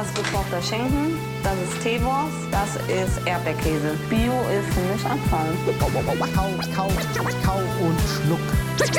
Das 0.00 0.08
ist 0.08 0.16
gekochter 0.16 0.62
Schinken, 0.62 1.18
das 1.42 1.52
ist 1.60 1.82
Teewurst, 1.82 2.32
das 2.50 2.76
ist 2.88 3.20
Erdbeerkäse. 3.26 3.98
Bio 4.08 4.32
ist 4.48 4.72
für 4.72 4.80
mich 4.90 5.04
Abfall. 5.04 5.52
Kau, 5.78 5.88
kau, 6.34 6.88
kau 7.44 7.58
und 7.84 8.00
schluck. 8.08 8.40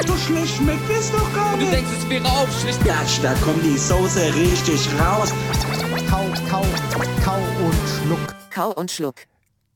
So 0.06 0.16
schlecht 0.16 0.58
schmeckt 0.58 0.88
es 0.92 1.12
doch 1.12 1.34
gar 1.34 1.54
Du 1.54 1.58
nicht. 1.58 1.74
denkst, 1.74 1.90
es 1.98 2.08
wäre 2.08 2.26
aufschlicht. 2.26 2.86
Gatsch, 2.86 3.20
da 3.24 3.34
kommt 3.44 3.64
die 3.64 3.80
Soße 3.80 4.20
richtig 4.36 4.88
raus. 5.00 5.34
Kau, 6.08 6.24
kau, 6.48 6.62
kau 7.26 7.38
und 7.66 7.76
schluck. 7.90 8.36
Kau 8.52 8.72
und 8.80 8.92
Schluck. 8.92 9.16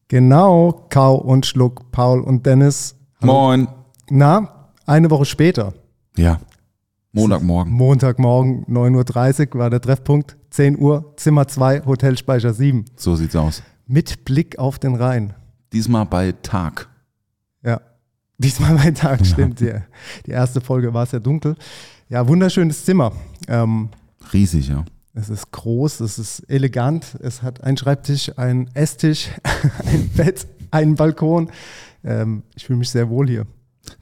Genau, 0.09 0.85
Kau 0.89 1.15
und 1.15 1.47
Schluck, 1.47 1.91
Paul 1.91 2.21
und 2.21 2.45
Dennis. 2.45 2.95
Moin. 3.21 3.67
Na, 4.11 4.69
eine 4.85 5.09
Woche 5.09 5.25
später, 5.25 5.73
Ja. 6.15 6.37
Montagmorgen. 7.13 7.73
Montagmorgen, 7.73 8.65
9.30 8.67 9.53
Uhr 9.55 9.59
war 9.61 9.69
der 9.71 9.81
Treffpunkt, 9.81 10.37
10 10.55 10.79
Uhr, 10.79 11.13
Zimmer 11.17 11.49
2, 11.49 11.81
Hotelspeicher 11.85 12.53
7. 12.53 12.85
So 12.95 13.17
sieht's 13.17 13.35
aus. 13.35 13.61
Mit 13.87 14.23
Blick 14.23 14.57
auf 14.57 14.79
den 14.79 14.95
Rhein. 14.95 15.33
Diesmal 15.73 16.05
bei 16.05 16.31
Tag. 16.31 16.87
Ja, 17.61 17.81
diesmal 18.37 18.73
mein 18.75 18.95
Tag, 18.95 19.25
stimmt. 19.25 19.59
Die, 19.59 19.73
die 20.25 20.31
erste 20.31 20.61
Folge 20.61 20.93
war 20.93 21.03
es 21.03 21.11
ja 21.11 21.19
dunkel. 21.19 21.57
Ja, 22.07 22.25
wunderschönes 22.25 22.85
Zimmer. 22.85 23.11
Ähm, 23.49 23.89
Riesig, 24.31 24.69
ja. 24.69 24.85
es 25.13 25.27
ist 25.27 25.51
groß, 25.51 25.99
es 25.99 26.17
ist 26.17 26.39
elegant. 26.49 27.17
Es 27.19 27.43
hat 27.43 27.61
einen 27.61 27.75
Schreibtisch, 27.75 28.31
einen 28.37 28.73
Esstisch, 28.73 29.31
ein 29.85 30.07
Bett, 30.15 30.47
einen 30.71 30.95
Balkon. 30.95 31.51
Ähm, 32.01 32.43
ich 32.55 32.65
fühle 32.65 32.79
mich 32.79 32.89
sehr 32.89 33.09
wohl 33.09 33.27
hier. 33.27 33.45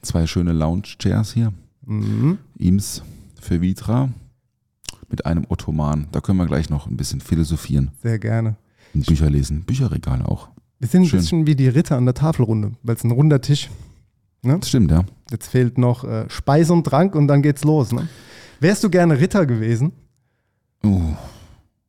Zwei 0.02 0.24
schöne 0.28 0.52
Lounge-Chairs 0.52 1.32
hier. 1.32 1.52
Mhm. 1.84 2.38
Eames 2.60 3.02
für 3.40 3.60
Vitra. 3.60 4.08
Mit 5.14 5.26
einem 5.26 5.44
Ottoman. 5.48 6.08
Da 6.10 6.20
können 6.20 6.38
wir 6.38 6.46
gleich 6.46 6.70
noch 6.70 6.88
ein 6.88 6.96
bisschen 6.96 7.20
philosophieren. 7.20 7.92
Sehr 8.02 8.18
gerne. 8.18 8.56
Und 8.94 9.06
Bücher 9.06 9.30
lesen. 9.30 9.62
Bücherregal 9.62 10.22
auch. 10.22 10.48
Wir 10.80 10.88
sind 10.88 11.02
ein 11.02 11.06
Schön. 11.06 11.20
bisschen 11.20 11.46
wie 11.46 11.54
die 11.54 11.68
Ritter 11.68 11.96
an 11.96 12.04
der 12.04 12.14
Tafelrunde, 12.14 12.72
weil 12.82 12.96
es 12.96 13.04
ein 13.04 13.12
runder 13.12 13.40
Tisch. 13.40 13.70
Das 14.42 14.68
stimmt, 14.68 14.90
ja. 14.90 15.04
Jetzt 15.30 15.46
fehlt 15.46 15.78
noch 15.78 16.02
äh, 16.02 16.28
Speise 16.28 16.72
und 16.72 16.82
Trank 16.84 17.14
und 17.14 17.28
dann 17.28 17.42
geht's 17.42 17.62
los. 17.62 17.92
Ne? 17.92 18.08
Wärst 18.58 18.82
du 18.82 18.90
gerne 18.90 19.20
Ritter 19.20 19.46
gewesen? 19.46 19.92
Uh, 20.84 21.12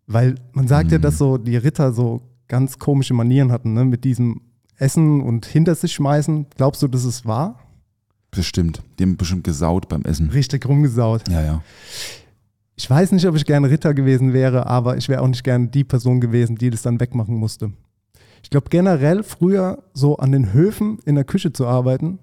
Weil 0.06 0.36
man 0.54 0.68
sagt 0.68 0.92
ja, 0.92 1.00
Mhm. 1.00 1.02
dass 1.02 1.18
so 1.18 1.40
die 1.40 1.58
Ritter 1.58 1.94
so 1.94 2.22
ganz 2.48 2.78
komische 2.78 3.16
Manieren 3.16 3.52
hatten, 3.52 3.74
ne? 3.74 3.86
mit 3.86 4.04
diesem 4.04 4.42
Essen 4.78 5.20
und 5.22 5.48
hinter 5.48 5.74
sich 5.74 5.94
schmeißen. 5.94 6.46
Glaubst 6.56 6.84
du, 6.84 6.88
das 6.88 7.06
ist 7.06 7.26
wahr? 7.26 7.60
bestimmt. 8.30 8.84
Die 9.00 9.04
haben 9.04 9.16
bestimmt 9.18 9.46
gesaut 9.46 9.88
beim 9.90 10.02
Essen. 10.04 10.30
Richtig 10.30 10.68
rumgesaut. 10.68 11.28
Ja, 11.30 11.42
ja. 11.42 11.64
Ich 12.76 12.90
weiß 12.90 13.12
nicht, 13.14 13.26
ob 13.28 13.36
ich 13.36 13.46
gerne 13.46 13.70
Ritter 13.70 13.94
gewesen 13.94 14.34
wäre, 14.34 14.68
aber 14.68 14.98
ich 14.98 15.08
wäre 15.08 15.22
auch 15.22 15.28
nicht 15.28 15.44
gerne 15.44 15.68
die 15.68 15.84
Person 15.84 16.20
gewesen, 16.20 16.56
die 16.58 16.70
das 16.70 16.82
dann 16.82 17.00
wegmachen 17.00 17.36
musste. 17.36 17.72
Ich 18.44 18.50
glaube 18.50 18.70
generell 18.70 19.24
früher 19.24 19.84
so 19.94 20.18
an 20.18 20.32
den 20.32 20.54
Höfen 20.54 21.00
in 21.06 21.16
der 21.16 21.24
Küche 21.24 21.52
zu 21.54 21.66
arbeiten, 21.66 22.20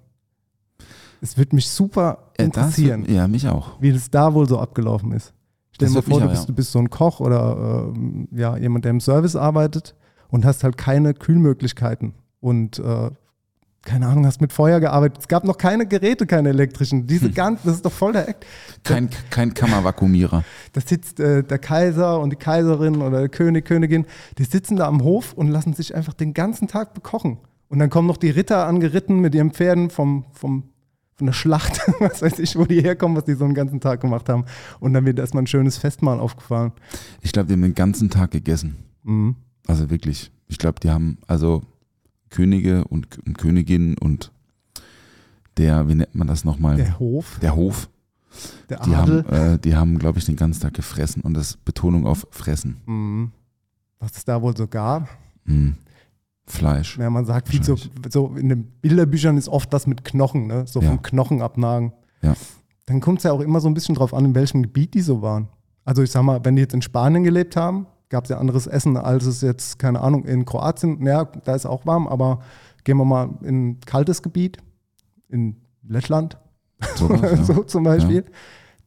es 1.21 1.37
würde 1.37 1.55
mich 1.55 1.69
super 1.69 2.31
Äh, 2.37 2.43
interessieren, 2.45 3.05
ja, 3.07 3.27
mich 3.27 3.47
auch. 3.47 3.81
wie 3.81 3.91
das 3.93 4.09
da 4.11 4.33
wohl 4.33 4.47
so 4.47 4.59
abgelaufen 4.59 5.11
ist. 5.13 5.33
Stell 5.71 5.87
dir 5.87 5.95
mal 5.95 6.01
vor, 6.01 6.19
du 6.19 6.25
auch, 6.25 6.29
bist, 6.29 6.43
ja. 6.43 6.47
du 6.47 6.53
bist 6.53 6.71
so 6.71 6.79
ein 6.79 6.89
Koch 6.89 7.19
oder 7.19 7.91
ähm, 7.95 8.27
ja, 8.31 8.57
jemand, 8.57 8.85
der 8.85 8.91
im 8.91 8.99
Service 8.99 9.35
arbeitet 9.35 9.95
und 10.29 10.45
hast 10.45 10.63
halt 10.63 10.77
keine 10.77 11.13
Kühlmöglichkeiten 11.13 12.13
und 12.41 12.77
äh, 12.79 13.09
keine 13.85 14.07
Ahnung, 14.07 14.25
hast 14.25 14.39
mit 14.39 14.53
Feuer 14.53 14.79
gearbeitet. 14.79 15.19
Es 15.19 15.27
gab 15.27 15.43
noch 15.43 15.57
keine 15.57 15.85
Geräte, 15.85 16.25
keine 16.25 16.49
elektrischen. 16.49 17.05
Diese 17.05 17.25
Hm. 17.25 17.33
ganz, 17.33 17.63
das 17.63 17.75
ist 17.75 17.85
doch 17.85 17.91
voll 17.91 18.13
der 18.13 18.29
Act. 18.29 18.45
Kein, 18.83 19.09
kein 19.29 19.53
Kammervakuumierer. 19.53 20.43
Da 20.71 20.81
sitzt 20.81 21.19
äh, 21.19 21.43
der 21.43 21.59
Kaiser 21.59 22.19
und 22.21 22.29
die 22.29 22.37
Kaiserin 22.37 23.01
oder 23.01 23.19
der 23.19 23.29
König, 23.29 23.65
Königin, 23.65 24.05
die 24.37 24.45
sitzen 24.45 24.77
da 24.77 24.87
am 24.87 25.03
Hof 25.03 25.33
und 25.33 25.49
lassen 25.49 25.73
sich 25.73 25.95
einfach 25.95 26.13
den 26.13 26.33
ganzen 26.33 26.67
Tag 26.67 26.93
bekochen. 26.93 27.39
Und 27.67 27.79
dann 27.79 27.89
kommen 27.89 28.07
noch 28.07 28.17
die 28.17 28.29
Ritter 28.29 28.65
angeritten 28.67 29.19
mit 29.19 29.35
ihren 29.35 29.51
Pferden 29.51 29.89
vom, 29.89 30.25
vom, 30.31 30.63
von 31.15 31.25
der 31.27 31.33
Schlacht, 31.33 31.81
was 31.99 32.21
weiß 32.21 32.39
ich, 32.39 32.55
wo 32.55 32.63
die 32.63 32.81
herkommen, 32.81 33.17
was 33.17 33.25
die 33.25 33.33
so 33.33 33.43
einen 33.43 33.53
ganzen 33.53 33.81
Tag 33.81 33.99
gemacht 33.99 34.29
haben. 34.29 34.45
Und 34.79 34.93
dann 34.93 35.05
wird 35.05 35.19
erstmal 35.19 35.43
ein 35.43 35.47
schönes 35.47 35.77
Festmahl 35.77 36.19
aufgefahren. 36.19 36.71
Ich 37.21 37.33
glaube, 37.33 37.47
die 37.47 37.53
haben 37.53 37.61
den 37.61 37.75
ganzen 37.75 38.09
Tag 38.09 38.31
gegessen. 38.31 38.77
Mhm. 39.03 39.35
Also 39.67 39.89
wirklich. 39.89 40.31
Ich 40.47 40.57
glaube, 40.57 40.79
die 40.81 40.89
haben 40.89 41.17
also 41.27 41.63
Könige 42.33 42.83
und, 42.85 43.19
und 43.25 43.37
Königinnen 43.37 43.97
und 43.97 44.31
der, 45.57 45.87
wie 45.87 45.95
nennt 45.95 46.15
man 46.15 46.27
das 46.27 46.43
nochmal? 46.43 46.77
Der 46.77 46.97
Hof, 46.99 47.37
Der 47.41 47.55
Hof. 47.55 47.89
der 48.69 48.79
Die 48.79 48.95
Adel. 48.95 49.23
haben, 49.27 49.53
äh, 49.53 49.59
die 49.59 49.75
haben, 49.75 49.99
glaube 49.99 50.17
ich, 50.17 50.25
den 50.25 50.35
ganzen 50.35 50.61
Tag 50.61 50.73
gefressen 50.73 51.21
und 51.21 51.35
das 51.35 51.57
Betonung 51.57 52.07
auf 52.07 52.25
fressen. 52.31 52.77
Mhm. 52.87 53.31
Was 53.99 54.17
es 54.17 54.25
da 54.25 54.41
wohl 54.41 54.57
so 54.57 54.67
gab. 54.67 55.07
Mm. 55.45 55.69
Fleisch. 56.45 56.97
Ja, 56.97 57.09
man 57.09 57.25
sagt 57.25 57.47
viel 57.47 57.63
so, 57.63 57.77
so 58.09 58.35
in 58.35 58.49
den 58.49 58.63
Bilderbüchern 58.81 59.37
ist 59.37 59.47
oft 59.47 59.71
das 59.71 59.87
mit 59.87 60.03
Knochen, 60.03 60.47
ne? 60.47 60.65
so 60.67 60.81
Ja. 60.81 60.89
vom 60.89 61.01
Knochen 61.01 61.41
abnagen. 61.41 61.93
Ja. 62.21 62.33
Dann 62.85 62.99
kommt 62.99 63.19
es 63.19 63.23
ja 63.23 63.31
auch 63.31 63.39
immer 63.39 63.61
so 63.61 63.69
ein 63.69 63.73
bisschen 63.73 63.95
drauf 63.95 64.13
an, 64.13 64.25
in 64.25 64.35
welchem 64.35 64.61
Gebiet 64.63 64.93
die 64.93 65.01
so 65.01 65.21
waren. 65.21 65.47
Also 65.85 66.01
ich 66.01 66.11
sag 66.11 66.23
mal, 66.23 66.43
wenn 66.43 66.55
die 66.57 66.61
jetzt 66.63 66.73
in 66.73 66.81
Spanien 66.81 67.23
gelebt 67.23 67.55
haben, 67.55 67.85
gab 68.13 68.25
es 68.25 68.29
ja 68.29 68.37
anderes 68.37 68.67
Essen, 68.67 68.95
als 68.95 69.25
es 69.25 69.41
jetzt, 69.41 69.79
keine 69.79 69.99
Ahnung, 70.01 70.23
in 70.25 70.45
Kroatien, 70.45 71.03
ja, 71.03 71.25
da 71.25 71.55
ist 71.55 71.65
auch 71.65 71.87
warm, 71.87 72.07
aber 72.07 72.41
gehen 72.83 72.97
wir 72.97 73.05
mal 73.05 73.29
in 73.41 73.69
ein 73.71 73.79
kaltes 73.87 74.21
Gebiet, 74.21 74.59
in 75.29 75.55
Lettland, 75.87 76.37
ja. 76.99 77.43
so 77.43 77.63
zum 77.63 77.83
Beispiel. 77.83 78.23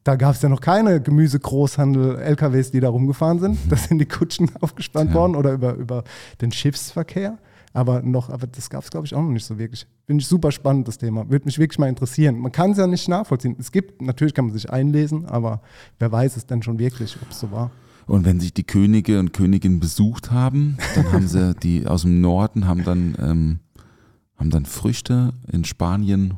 Da 0.05 0.15
gab 0.15 0.37
es 0.37 0.43
ja 0.43 0.49
noch 0.49 0.61
keine 0.61 1.03
Gemüsegroßhandel, 1.03 2.19
LKWs, 2.21 2.71
die 2.71 2.79
da 2.79 2.89
rumgefahren 2.89 3.41
sind. 3.41 3.59
Da 3.69 3.75
sind 3.75 3.99
die 3.99 4.07
Kutschen 4.07 4.49
aufgespannt 4.61 5.11
Ja. 5.11 5.17
worden 5.17 5.35
oder 5.35 5.53
über, 5.55 5.75
über 5.75 6.05
den 6.41 6.53
Schiffsverkehr. 6.53 7.39
Aber 7.73 8.03
noch, 8.03 8.31
aber 8.31 8.47
das 8.47 8.71
gab 8.71 8.85
es, 8.85 8.91
glaube 8.91 9.07
ich, 9.07 9.15
auch 9.17 9.21
noch 9.21 9.31
nicht 9.31 9.45
so 9.45 9.59
wirklich. 9.59 9.89
Finde 10.07 10.23
ich 10.23 10.29
super 10.29 10.53
spannend, 10.53 10.87
das 10.87 10.99
Thema. 10.99 11.29
Würde 11.29 11.47
mich 11.47 11.59
wirklich 11.59 11.81
mal 11.81 11.89
interessieren. 11.89 12.39
Man 12.39 12.53
kann 12.53 12.71
es 12.71 12.79
ja 12.79 12.87
nicht 12.87 13.09
nachvollziehen. 13.09 13.57
Es 13.59 13.73
gibt, 13.73 14.01
natürlich 14.01 14.33
kann 14.35 14.47
man 14.47 14.55
sich 14.55 14.71
einlesen, 14.71 15.27
aber 15.27 15.61
wer 15.99 16.13
weiß 16.13 16.37
es 16.37 16.47
denn 16.47 16.63
schon 16.63 16.79
wirklich, 16.79 17.19
ob 17.21 17.31
es 17.33 17.41
so 17.41 17.51
war. 17.51 17.73
Und 18.07 18.25
wenn 18.25 18.39
sich 18.39 18.55
die 18.55 18.65
Könige 18.65 19.19
und 19.19 19.33
Königinnen 19.33 19.81
besucht 19.81 20.31
haben, 20.31 20.79
dann 20.95 21.13
haben 21.13 21.27
sie 21.27 21.55
die 21.55 21.87
aus 21.87 22.03
dem 22.03 22.21
Norden 22.21 22.67
haben 22.67 22.85
dann, 22.85 23.17
ähm, 23.21 23.61
haben 24.37 24.51
dann 24.51 24.65
Früchte 24.65 25.35
in 25.51 25.65
Spanien 25.65 26.35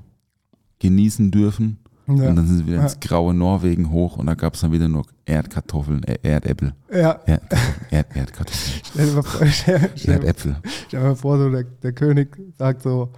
genießen 0.79 1.31
dürfen. 1.31 1.79
Ja. 2.09 2.31
Und 2.31 2.37
dann 2.37 2.47
sind 2.47 2.57
sie 2.59 2.67
wieder 2.67 2.81
ins 2.81 2.99
graue 3.01 3.35
Norwegen 3.35 3.91
hoch 3.91 4.17
und 4.17 4.27
da 4.27 4.35
gab 4.35 4.55
es 4.55 4.63
dann 4.63 4.73
wieder 4.73 4.89
nur 4.89 5.05
Erdkartoffeln, 5.27 6.03
äh, 6.05 6.19
Erdäpfel. 6.23 6.73
Ja, 6.91 7.21
Erdkartoffeln, 7.27 7.87
Erd, 7.91 8.17
Erdkartoffeln. 8.17 8.81
stell 8.91 9.07
dir 9.07 9.13
mal 9.13 9.23
vor, 9.23 9.47
stell, 9.47 9.91
Erdäpfel. 10.15 10.57
stell 10.87 11.01
dir 11.01 11.07
mal 11.07 11.17
vor 11.17 11.39
so 11.39 11.51
der, 11.51 11.65
der 11.65 11.93
König 11.93 12.35
sagt 12.57 12.81
so, 12.81 13.11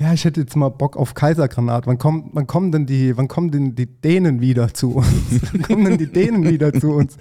ja, 0.00 0.14
ich 0.14 0.24
hätte 0.24 0.40
jetzt 0.40 0.56
mal 0.56 0.70
Bock 0.70 0.96
auf 0.96 1.12
Kaisergranat. 1.12 1.86
Wann 1.86 1.98
kommen, 1.98 2.30
wann 2.32 2.46
kommen 2.46 2.72
denn 2.72 2.86
die, 2.86 3.16
wann 3.18 3.28
kommen 3.28 3.50
denn 3.50 3.74
die 3.74 3.86
Dänen 3.86 4.40
wieder 4.40 4.72
zu 4.72 4.94
uns? 4.94 5.08
wann 5.52 5.62
kommen 5.62 5.84
denn 5.84 5.98
die 5.98 6.10
Dänen 6.10 6.48
wieder 6.48 6.72
zu 6.72 6.92
uns? 6.92 7.18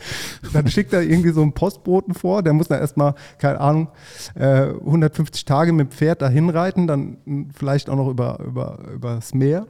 Dann 0.53 0.67
schickt 0.67 0.94
er 0.94 1.01
irgendwie 1.01 1.31
so 1.31 1.41
einen 1.41 1.53
Postboten 1.53 2.13
vor, 2.13 2.41
der 2.41 2.53
muss 2.53 2.69
dann 2.69 2.79
erstmal, 2.79 3.15
keine 3.38 3.59
Ahnung, 3.59 3.89
äh, 4.35 4.67
150 4.67 5.44
Tage 5.44 5.73
mit 5.73 5.89
dem 5.89 5.91
Pferd 5.91 6.21
dahin 6.21 6.49
reiten, 6.49 6.88
dann 6.88 7.17
vielleicht 7.53 7.89
auch 7.89 7.97
noch 7.97 8.07
über, 8.07 8.39
über, 8.45 8.79
übers 8.94 9.33
Meer. 9.33 9.67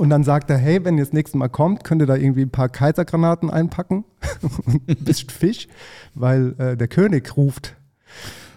Und 0.00 0.08
dann 0.08 0.24
sagt 0.24 0.48
er, 0.48 0.56
hey, 0.56 0.82
wenn 0.82 0.96
ihr 0.96 1.04
das 1.04 1.12
nächste 1.12 1.36
Mal 1.36 1.48
kommt, 1.50 1.84
könnt 1.84 2.00
ihr 2.00 2.06
da 2.06 2.16
irgendwie 2.16 2.40
ein 2.40 2.50
paar 2.50 2.70
Kaisergranaten 2.70 3.50
einpacken 3.50 4.04
und 4.66 4.88
ein 4.88 4.96
bisschen 5.04 5.28
Fisch, 5.28 5.68
weil 6.14 6.54
äh, 6.58 6.74
der 6.74 6.88
König 6.88 7.36
ruft. 7.36 7.76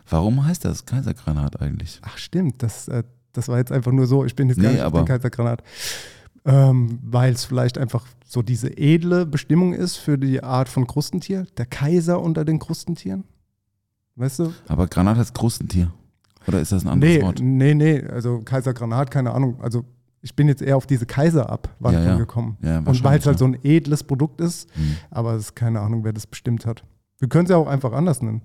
Warum 0.09 0.45
heißt 0.45 0.63
das 0.63 0.85
Kaisergranat 0.85 1.59
eigentlich? 1.61 1.99
Ach 2.03 2.17
stimmt, 2.17 2.63
das, 2.63 2.87
äh, 2.87 3.03
das 3.33 3.49
war 3.49 3.57
jetzt 3.57 3.73
einfach 3.73 3.91
nur 3.91 4.07
so, 4.07 4.23
ich 4.23 4.37
bin 4.37 4.47
jetzt 4.47 4.61
gar 4.61 4.67
Nee, 4.69 4.75
nicht 4.75 4.83
auf 4.85 4.93
aber- 4.93 5.03
Kaisergranat. 5.03 5.63
Ähm, 6.45 6.99
weil 7.03 7.33
es 7.33 7.43
vielleicht 7.43 7.77
einfach 7.77 8.05
so 8.25 8.41
diese 8.41 8.77
edle 8.77 9.25
Bestimmung 9.25 9.73
ist 9.73 9.97
für 9.97 10.17
die 10.17 10.41
Art 10.43 10.69
von 10.69 10.87
Krustentier. 10.87 11.45
Der 11.57 11.65
Kaiser 11.65 12.21
unter 12.21 12.45
den 12.45 12.59
Krustentieren. 12.59 13.25
Weißt 14.15 14.39
du? 14.39 14.53
Aber 14.69 14.87
Granat 14.87 15.17
heißt 15.17 15.33
Krustentier. 15.33 15.91
Oder 16.47 16.61
ist 16.61 16.71
das 16.71 16.83
ein 16.83 16.89
anderes 16.89 17.15
Nee, 17.17 17.21
Wort? 17.21 17.39
nee, 17.41 17.73
nee, 17.73 18.01
also 18.01 18.39
Kaisergranat, 18.45 19.11
keine 19.11 19.31
Ahnung. 19.31 19.59
Also 19.61 19.83
ich 20.23 20.35
bin 20.35 20.47
jetzt 20.47 20.61
eher 20.61 20.77
auf 20.77 20.87
diese 20.87 21.05
Kaiserabwandlung 21.05 22.03
Ja, 22.05 22.11
ja. 22.13 22.17
gekommen. 22.17 22.57
Ja, 22.63 22.77
Und 22.79 23.03
weil 23.03 23.19
es 23.19 23.25
halt 23.27 23.37
so 23.37 23.45
ein 23.45 23.57
edles 23.63 24.03
Produkt 24.03 24.41
ist, 24.41 24.73
Hm. 24.75 24.95
aber 25.11 25.33
es 25.33 25.41
ist 25.43 25.55
keine 25.55 25.81
Ahnung, 25.81 26.03
wer 26.03 26.13
das 26.13 26.25
bestimmt 26.25 26.65
hat. 26.65 26.83
Wir 27.19 27.27
können 27.29 27.43
es 27.45 27.49
ja 27.51 27.57
auch 27.57 27.67
einfach 27.67 27.91
anders 27.93 28.21
nennen. 28.21 28.41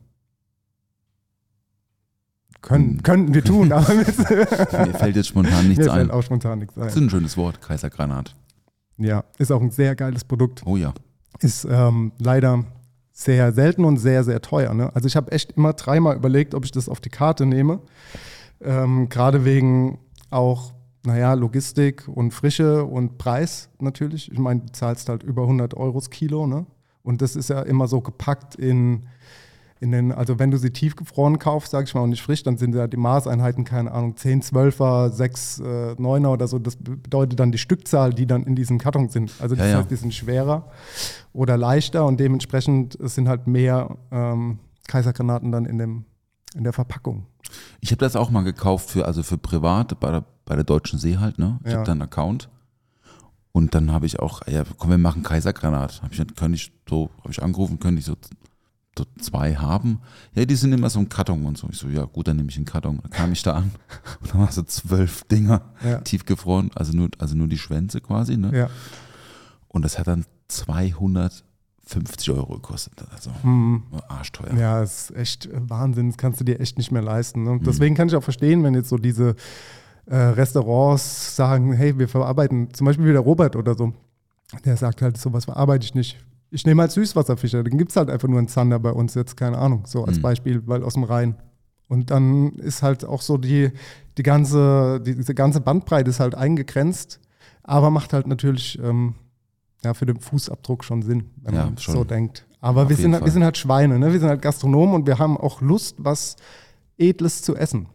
Können, 2.61 2.95
Hm. 2.97 3.03
könnten 3.03 3.35
wir 3.35 3.45
tun, 3.45 3.73
aber 3.73 3.89
mir 3.95 4.05
Mir 4.05 4.95
fällt 4.95 5.17
jetzt 5.17 5.29
spontan 5.29 5.69
nichts 5.69 5.85
mir 5.87 5.93
fällt 5.93 6.11
ein. 6.11 6.11
auch 6.11 6.23
spontan 6.23 6.59
nichts 6.59 6.75
Das 6.75 6.89
ist 6.89 6.97
ein. 6.97 7.05
ein 7.05 7.11
schönes 7.11 7.37
Wort, 7.37 7.61
Kaisergranat. 7.61 8.35
Ja, 8.97 9.25
ist 9.39 9.53
auch 9.53 9.63
ein 9.63 9.71
sehr 9.71 9.95
geiles 9.95 10.25
Produkt. 10.25 10.63
Oh 10.67 10.77
ja. 10.77 10.93
Ist 11.41 11.65
ähm, 11.71 12.11
leider 12.19 12.65
sehr 13.13 13.53
selten 13.53 13.85
und 13.85 13.99
sehr, 13.99 14.25
sehr 14.25 14.43
teuer. 14.43 14.75
Ne? 14.75 14.95
Also 14.95 15.07
ich 15.07 15.15
habe 15.15 15.31
echt 15.31 15.53
immer 15.53 15.73
dreimal 15.75 16.17
überlegt, 16.17 16.55
ob 16.55 16.65
ich 16.65 16.73
das 16.73 16.89
auf 16.89 17.01
die 17.01 17.11
Karte 17.11 17.47
nehme. 17.47 17.81
Ähm, 18.61 19.09
Gerade 19.09 19.45
wegen 19.45 20.01
auch, 20.31 20.73
naja, 21.09 21.35
Logistik 21.35 22.07
und 22.09 22.33
Frische 22.33 22.85
und 22.85 23.19
Preis 23.19 23.69
natürlich. 23.81 24.31
Ich 24.31 24.39
meine, 24.39 24.61
du 24.61 24.73
zahlst 24.73 25.09
halt 25.09 25.23
über 25.23 25.43
100 25.43 25.75
Euro 25.75 25.99
das 25.99 26.11
Kilo. 26.11 26.47
Ne? 26.47 26.67
Und 27.03 27.23
das 27.23 27.35
ist 27.37 27.51
ja 27.51 27.63
immer 27.63 27.89
so 27.89 28.01
gepackt 28.01 28.55
in 28.55 29.07
in 29.81 29.93
den, 29.93 30.13
also 30.13 30.39
wenn 30.39 30.51
du 30.51 30.59
sie 30.59 30.71
tiefgefroren 30.71 31.39
kaufst, 31.39 31.71
sag 31.71 31.87
ich 31.87 31.95
mal, 31.95 32.01
und 32.01 32.11
nicht 32.11 32.23
frisch, 32.23 32.43
dann 32.43 32.57
sind 32.57 32.75
ja 32.75 32.89
die 32.89 32.97
Maßeinheiten, 32.97 33.65
keine 33.65 33.93
Ahnung, 33.93 34.17
10, 34.17 34.43
12er, 34.43 35.11
6, 35.11 35.61
äh, 35.61 35.63
9er 35.93 36.29
oder 36.33 36.49
so. 36.49 36.59
Das 36.59 36.77
bedeutet 36.77 37.39
dann 37.39 37.53
die 37.53 37.59
Stückzahl, 37.59 38.13
die 38.13 38.27
dann 38.27 38.43
in 38.43 38.57
diesem 38.57 38.79
Karton 38.79 39.09
sind. 39.09 39.33
Also 39.39 39.55
das 39.55 39.67
Ja, 39.67 39.73
ja. 39.73 39.79
heißt, 39.79 39.91
die 39.91 39.97
sind 39.97 40.15
schwerer 40.15 40.69
oder 41.33 41.57
leichter 41.57 42.07
und 42.07 42.19
dementsprechend 42.19 42.99
sind 43.01 43.29
halt 43.29 43.47
mehr 43.47 43.97
ähm, 44.11 44.59
Kaisergranaten 44.89 45.53
dann 45.53 45.65
in, 45.65 45.79
dem, 45.79 46.05
in 46.57 46.65
der 46.65 46.73
Verpackung. 46.73 47.27
Ich 47.81 47.93
habe 47.93 48.01
das 48.01 48.17
auch 48.17 48.31
mal 48.31 48.43
gekauft 48.43 48.91
für, 48.91 49.07
also 49.07 49.23
für 49.23 49.39
privat 49.39 50.01
bei 50.01 50.11
der, 50.11 50.25
bei 50.49 50.55
der 50.57 50.65
Deutschen 50.65 50.99
See 50.99 51.19
halt, 51.19 51.39
ne? 51.39 51.59
Ich 51.65 51.71
Ja. 51.71 51.77
habe 51.79 51.85
da 51.87 51.93
einen 51.93 52.03
Account. 52.03 52.49
Und 53.53 53.75
dann 53.75 53.93
habe 53.93 54.07
ich 54.07 54.19
auch, 54.21 54.47
ja, 54.47 54.65
komm, 54.79 54.91
wir 54.91 54.99
machen 54.99 55.23
Kaisergranat. 55.23 56.01
Habe 56.03 56.15
ich, 56.15 56.19
könnte 56.37 56.55
ich 56.57 56.73
so, 56.89 57.11
habe 57.21 57.31
ich 57.31 57.43
angerufen, 57.43 57.79
könnte 57.81 57.99
ich 57.99 58.05
so, 58.07 58.17
so 58.97 59.05
zwei 59.21 59.55
haben. 59.57 60.01
Ja, 60.35 60.45
die 60.45 60.55
sind 60.55 60.73
immer 60.73 60.89
so 60.91 61.01
im 61.01 61.09
Karton 61.09 61.45
und 61.45 61.59
so. 61.59 61.69
Ich 61.71 61.79
so, 61.79 61.89
ja 61.89 62.05
gut, 62.05 62.29
dann 62.29 62.37
nehme 62.37 62.49
ich 62.51 62.57
einen 62.57 62.65
Karton. 62.67 62.99
Dann 63.03 63.11
kam 63.11 63.33
ich 63.33 63.43
da 63.43 63.55
an 63.55 63.73
und 64.21 64.33
dann 64.33 64.41
war 64.41 64.51
so 64.53 64.63
zwölf 64.63 65.25
Dinger 65.25 65.63
Ja. 65.85 66.01
tiefgefroren, 66.01 66.71
also 66.75 66.93
nur, 66.97 67.09
also 67.19 67.35
nur 67.35 67.47
die 67.49 67.59
Schwänze 67.59 68.01
quasi, 68.01 68.37
ne? 68.37 68.57
Ja. 68.57 68.71
Und 69.69 69.85
das 69.85 69.99
hat 69.99 70.07
dann 70.07 70.25
250 70.49 72.31
Euro 72.31 72.55
gekostet. 72.55 73.05
Also 73.13 73.31
Mhm. 73.43 73.83
arschteuer. 74.09 74.55
Ja, 74.55 74.83
ist 74.83 75.11
echt 75.17 75.49
Wahnsinn, 75.53 76.09
das 76.09 76.17
kannst 76.19 76.41
du 76.41 76.45
dir 76.45 76.61
echt 76.61 76.79
nicht 76.79 76.91
mehr 76.93 77.03
leisten. 77.03 77.43
Ne? 77.45 77.61
Deswegen 77.63 77.95
kann 77.95 78.09
ich 78.09 78.15
auch 78.17 78.23
verstehen, 78.25 78.63
wenn 78.63 78.75
jetzt 78.75 78.89
so 78.89 78.97
diese 78.99 79.35
äh, 80.11 80.17
Restaurants 80.17 81.37
sagen, 81.37 81.73
hey, 81.73 81.99
wir 81.99 82.09
verarbeiten, 82.09 82.73
zum 82.73 82.87
Beispiel 82.87 83.07
wie 83.07 83.13
der 83.13 83.21
Robert 83.21 83.57
oder 83.57 83.75
so, 83.75 83.93
der 84.65 84.77
sagt 84.77 85.03
halt, 85.03 85.17
sowas 85.19 85.45
verarbeite 85.45 85.85
ich 85.85 85.95
nicht. 85.95 86.19
Ich 86.51 86.65
nehme 86.65 86.81
halt 86.83 86.93
Süßwasserfischer, 86.93 87.63
dann 87.63 87.77
gibt 87.77 87.91
es 87.91 87.97
halt 87.97 88.09
einfach 88.09 88.29
nur 88.29 88.39
einen 88.39 88.49
Zander 88.49 88.79
bei 88.79 88.91
uns 88.91 89.15
jetzt, 89.15 89.37
keine 89.37 89.59
Ahnung, 89.59 89.83
so 89.87 90.05
als 90.05 90.17
Mhm. 90.19 90.23
Beispiel, 90.23 90.63
weil 90.67 90.83
aus 90.83 90.95
dem 90.95 91.05
Rhein. 91.05 91.35
Und 91.89 92.11
dann 92.11 92.53
ist 92.55 92.83
halt 92.83 93.05
auch 93.05 93.21
so 93.23 93.37
die, 93.39 93.71
die 94.17 94.23
ganze, 94.23 95.01
die, 95.01 95.15
diese 95.15 95.35
ganze 95.35 95.61
Bandbreite 95.61 96.09
ist 96.11 96.21
halt 96.21 96.35
eingegrenzt, 96.35 97.21
aber 97.63 97.91
macht 97.91 98.13
halt 98.15 98.27
natürlich 98.27 98.79
ähm, 98.83 99.15
ja, 99.85 99.93
für 99.95 100.07
den 100.07 100.19
Fußabdruck 100.21 100.85
schon 100.85 101.03
Sinn, 101.03 101.31
wenn 101.43 101.55
Ja, 101.55 101.65
man 101.67 101.79
schon. 101.79 101.95
so 101.95 102.05
denkt. 102.05 102.47
Aber 102.61 102.85
Auf 102.85 102.89
wir 102.89 102.97
sind, 102.97 103.13
halt- 103.15 103.25
wir 103.25 103.31
sind 103.33 103.45
halt 103.45 103.57
Schweine, 103.59 103.99
ne? 103.99 104.13
wir 104.13 104.19
sind 104.19 104.29
halt 104.29 104.43
Gastronomen 104.43 104.95
und 104.95 105.07
wir 105.07 105.19
haben 105.19 105.37
auch 105.37 105.61
Lust, 105.61 105.97
was 105.99 106.37
Edles 106.97 107.43
zu 107.43 107.55
essen. 107.57 107.87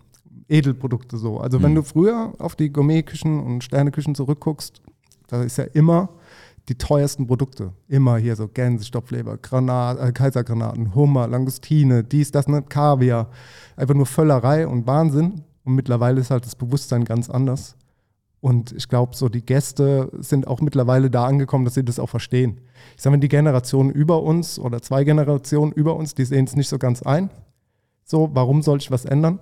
Edelprodukte 0.50 1.18
so. 1.18 1.40
Also 1.40 1.62
wenn 1.62 1.72
Mhm. 1.72 1.76
du 1.76 1.84
früher 1.84 2.34
auf 2.40 2.56
die 2.56 2.72
Gourmetküchen 2.72 3.40
und 3.42 3.64
Sterneküchen 3.64 4.16
zurückguckst, 4.16 4.82
da 5.28 5.44
ist 5.44 5.58
ja 5.58 5.66
immer 5.66 6.10
die 6.70 6.76
teuersten 6.76 7.28
Produkte. 7.28 7.74
Immer 7.88 8.18
hier 8.18 8.36
so 8.36 8.48
Gänse, 8.48 8.86
Stopfleber, 8.86 9.38
Granat, 9.38 10.00
äh, 10.00 10.12
Kaisergranaten, 10.12 10.96
Hummer, 10.96 11.28
Langustine, 11.28 12.04
dies, 12.04 12.32
das, 12.32 12.48
ne, 12.48 12.62
Kaviar. 12.62 13.30
Einfach 13.76 13.96
nur 13.96 14.06
Völlerei 14.06 14.68
und 14.68 14.88
Wahnsinn. 14.88 15.42
Und 15.66 15.76
mittlerweile 15.76 16.22
ist 16.22 16.30
halt 16.32 16.46
das 16.46 16.56
Bewusstsein 16.56 17.04
ganz 17.06 17.30
anders. 17.30 17.76
Und 18.40 18.74
ich 18.74 18.90
glaube, 18.90 19.16
so 19.16 19.30
die 19.30 19.46
Gäste 19.46 20.10
sind 20.20 20.48
auch 20.48 20.60
mittlerweile 20.60 21.10
da 21.10 21.26
angekommen, 21.26 21.64
dass 21.66 21.76
sie 21.76 21.84
das 21.86 22.00
auch 22.00 22.10
verstehen. 22.10 22.60
Ich 22.98 23.02
sage 23.02 23.16
mal, 23.16 23.20
die 23.22 23.30
Generation 23.30 23.90
über 23.90 24.22
uns 24.22 24.60
oder 24.60 24.82
zwei 24.82 25.06
Generationen 25.06 25.72
über 25.72 25.96
uns, 25.96 26.14
die 26.14 26.26
sehen 26.26 26.46
es 26.46 26.56
nicht 26.56 26.68
so 26.68 26.78
ganz 26.78 27.02
ein. 27.04 27.30
So, 28.04 28.30
warum 28.34 28.62
soll 28.62 28.80
ich 28.80 28.92
was 28.92 29.06
ändern? 29.06 29.40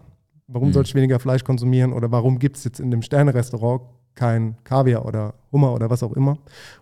Warum 0.53 0.69
Mhm. 0.69 0.73
soll 0.73 0.83
ich 0.83 0.95
weniger 0.95 1.19
Fleisch 1.19 1.43
konsumieren? 1.43 1.93
Oder 1.93 2.11
warum 2.11 2.39
gibt 2.39 2.57
es 2.57 2.63
jetzt 2.63 2.79
in 2.79 2.91
dem 2.91 3.01
Sterne-Restaurant 3.01 3.81
kein 4.15 4.55
Kaviar 4.63 5.05
oder 5.05 5.33
Hummer 5.51 5.73
oder 5.73 5.89
was 5.89 6.03
auch 6.03 6.13
immer? 6.13 6.37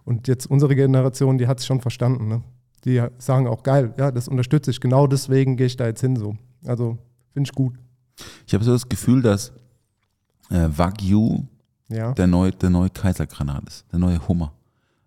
Und 0.06 0.28
jetzt 0.28 0.48
unsere 0.50 0.76
Generation, 0.76 1.38
die 1.38 1.48
hat 1.48 1.60
es 1.60 1.66
schon 1.66 1.80
verstanden. 1.82 2.28
Ne? 2.28 2.42
Die 2.86 3.02
sagen 3.20 3.48
auch, 3.48 3.62
geil, 3.64 3.94
ja, 3.98 4.12
das 4.12 4.28
unterstütze 4.28 4.72
ich. 4.72 4.80
Genau 4.82 5.06
deswegen 5.08 5.56
gehe 5.58 5.68
ich 5.68 5.78
da 5.78 5.86
jetzt 5.86 6.02
hin 6.02 6.16
so. 6.16 6.36
Also, 6.66 6.98
finde 7.34 7.48
ich 7.50 7.56
gut. 7.56 7.76
Ich 8.48 8.54
habe 8.54 8.64
so 8.64 8.72
das 8.72 8.90
Gefühl, 8.90 9.22
dass 9.22 9.52
äh, 10.50 10.68
Wagyu 10.76 11.44
Ja. 11.90 12.14
der 12.14 12.28
neue, 12.28 12.52
der 12.52 12.70
neue 12.70 12.90
Kaisergranat 12.90 13.64
ist, 13.68 13.86
der 13.92 14.00
neue 14.00 14.28
Hummer. 14.28 14.52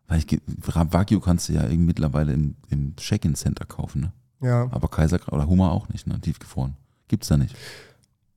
Weil 0.07 0.19
ich, 0.19 0.41
Wagyu 0.65 1.21
kannst 1.21 1.49
du 1.49 1.55
ja 1.55 1.63
irgendwie 1.63 1.87
mittlerweile 1.87 2.33
im, 2.33 2.55
im 2.69 2.95
Check-in-Center 2.97 3.65
kaufen, 3.65 4.01
ne? 4.03 4.13
Ja, 4.41 4.69
Aber 4.73 4.89
Kaiser 4.89 5.21
oder 5.31 5.47
Hummer 5.47 5.71
auch 5.73 5.89
nicht, 5.89 6.07
ne? 6.07 6.21
Tiefgefroren. 6.21 6.75
Gibt's 7.09 7.29
da 7.29 7.37
nicht. 7.37 7.55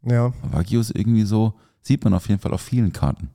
Ja. 0.06 0.32
Wagyu 0.52 0.80
ist 0.80 0.96
irgendwie 0.96 1.24
so, 1.24 1.54
sieht 1.82 2.04
man 2.04 2.14
auf 2.14 2.28
jeden 2.30 2.40
Fall 2.40 2.54
auf 2.54 2.62
vielen 2.62 2.94
Karten. 2.94 3.30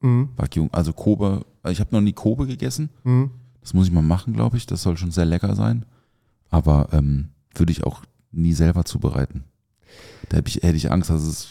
Mhm. 0.00 0.30
Wagyu, 0.36 0.68
also 0.72 0.92
Kobe, 0.92 1.44
ich 1.68 1.80
habe 1.80 1.94
noch 1.94 2.00
nie 2.00 2.12
Kobe 2.12 2.46
gegessen. 2.46 2.90
Mhm. 3.04 3.30
Das 3.60 3.74
muss 3.74 3.86
ich 3.86 3.92
mal 3.92 4.02
machen, 4.02 4.32
glaube 4.34 4.56
ich. 4.56 4.66
Das 4.66 4.82
soll 4.82 4.96
schon 4.96 5.10
sehr 5.10 5.24
lecker 5.24 5.54
sein. 5.56 5.84
Aber 6.50 6.88
ähm, 6.92 7.28
würde 7.54 7.72
ich 7.72 7.84
auch 7.84 8.02
nie 8.30 8.52
selber 8.52 8.84
zubereiten. 8.84 9.44
Da 10.28 10.36
hätte 10.36 10.48
ich, 10.48 10.56
hätte 10.62 10.76
ich 10.76 10.90
Angst, 10.92 11.10
dass, 11.10 11.22
es, 11.22 11.48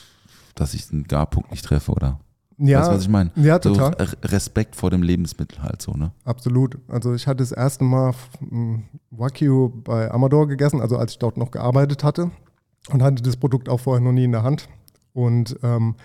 dass 0.56 0.74
ich 0.74 0.88
den 0.88 1.04
Garpunkt 1.04 1.52
nicht 1.52 1.66
treffe, 1.66 1.92
oder? 1.92 2.20
Ja, 2.58 2.80
Weißt 2.80 2.90
du, 2.90 2.96
was 2.96 3.02
ich 3.02 3.10
meine? 3.10 3.32
ja, 3.36 3.60
So 3.62 3.74
total. 3.74 3.94
Re- 3.96 4.18
Respekt 4.32 4.78
vor 4.78 4.90
dem 4.90 5.04
Lebensmittel 5.04 5.62
halt 5.62 5.82
so, 5.82 5.92
ne? 5.92 6.12
Absolut. 6.24 6.78
Also 6.88 7.14
ich 7.14 7.28
hatte 7.28 7.38
das 7.40 7.52
erste 7.52 7.84
Mal 7.84 8.14
mm, 8.40 8.76
Wagyu 9.12 9.70
bei 9.84 10.10
Amador 10.10 10.48
gegessen, 10.48 10.80
also 10.80 10.98
als 10.98 11.12
ich 11.14 11.20
dort 11.20 11.36
noch 11.36 11.52
gearbeitet 11.52 12.06
hatte 12.06 12.32
und 12.90 13.04
hatte 13.04 13.22
das 13.24 13.38
Produkt 13.38 13.70
auch 13.70 13.80
vorher 13.80 14.02
noch 14.02 14.12
nie 14.12 14.26
in 14.26 14.32
der 14.32 14.44
Hand. 14.44 14.68
Und 15.14 15.58
ähm, 15.64 15.96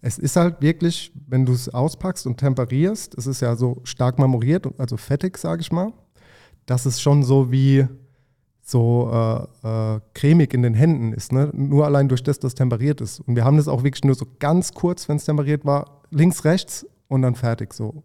es 0.00 0.18
ist 0.18 0.36
halt 0.36 0.60
wirklich, 0.60 1.12
wenn 1.28 1.46
du 1.46 1.52
es 1.52 1.68
auspackst 1.68 2.26
und 2.26 2.38
temperierst, 2.38 3.16
es 3.16 3.26
ist 3.26 3.40
ja 3.40 3.56
so 3.56 3.80
stark 3.84 4.18
marmoriert, 4.18 4.66
also 4.78 4.96
fettig, 4.96 5.38
sage 5.38 5.62
ich 5.62 5.72
mal, 5.72 5.92
dass 6.66 6.86
es 6.86 7.00
schon 7.00 7.22
so 7.22 7.50
wie 7.50 7.86
so 8.62 9.10
äh, 9.62 9.96
äh, 9.96 10.00
cremig 10.14 10.54
in 10.54 10.62
den 10.62 10.74
Händen 10.74 11.12
ist. 11.12 11.32
Ne? 11.32 11.50
Nur 11.52 11.84
allein 11.84 12.08
durch 12.08 12.22
das, 12.22 12.38
dass 12.38 12.54
temperiert 12.54 13.00
ist. 13.00 13.20
Und 13.20 13.36
wir 13.36 13.44
haben 13.44 13.58
das 13.58 13.68
auch 13.68 13.82
wirklich 13.82 14.04
nur 14.04 14.14
so 14.14 14.26
ganz 14.38 14.72
kurz, 14.72 15.08
wenn 15.08 15.16
es 15.16 15.24
temperiert 15.24 15.64
war, 15.64 16.02
links, 16.10 16.44
rechts 16.44 16.86
und 17.08 17.22
dann 17.22 17.34
fertig 17.34 17.74
so. 17.74 18.02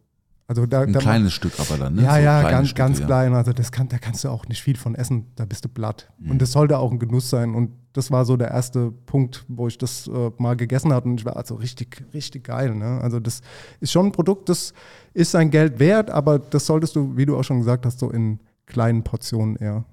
Also 0.49 0.65
da, 0.65 0.81
Ein 0.81 0.93
da 0.93 0.99
kleines 0.99 1.33
Stück 1.33 1.53
aber 1.59 1.77
dann, 1.77 1.93
ne? 1.93 2.01
ja, 2.01 2.15
So 2.15 2.21
ja, 2.21 2.49
ganz, 2.49 2.69
Stücke, 2.69 2.77
ganz 2.79 2.99
ja. 2.99 3.05
klein. 3.05 3.35
Also 3.35 3.53
das 3.53 3.71
kann, 3.71 3.87
da 3.87 3.99
kannst 3.99 4.23
du 4.23 4.29
auch 4.29 4.47
nicht 4.47 4.63
viel 4.63 4.75
von 4.77 4.95
essen. 4.95 5.27
Da 5.35 5.45
bist 5.45 5.63
du 5.63 5.69
platt. 5.69 6.09
Mhm. 6.17 6.31
Und 6.31 6.41
das 6.41 6.53
sollte 6.53 6.79
auch 6.79 6.91
ein 6.91 6.97
Genuss 6.97 7.29
sein. 7.29 7.53
Und 7.53 7.69
das 7.93 8.09
war 8.09 8.25
so 8.25 8.35
der 8.35 8.49
erste 8.49 8.89
Punkt, 8.91 9.45
wo 9.47 9.67
ich 9.67 9.77
das 9.77 10.07
äh, 10.07 10.31
mal 10.39 10.55
gegessen 10.57 10.91
hatte. 10.91 11.07
Und 11.07 11.19
ich 11.19 11.25
war 11.25 11.37
also 11.37 11.53
richtig, 11.53 12.03
richtig 12.15 12.45
geil. 12.45 12.73
Ne? 12.73 12.99
Also 12.99 13.19
das 13.19 13.41
ist 13.79 13.91
schon 13.91 14.07
ein 14.07 14.11
Produkt, 14.11 14.49
das 14.49 14.73
ist 15.13 15.29
sein 15.29 15.51
Geld 15.51 15.77
wert, 15.77 16.09
aber 16.09 16.39
das 16.39 16.65
solltest 16.65 16.95
du, 16.95 17.15
wie 17.15 17.27
du 17.27 17.37
auch 17.37 17.43
schon 17.43 17.59
gesagt 17.59 17.85
hast, 17.85 17.99
so 17.99 18.09
in 18.09 18.39
kleinen 18.65 19.03
Portionen 19.03 19.55
eher, 19.55 19.85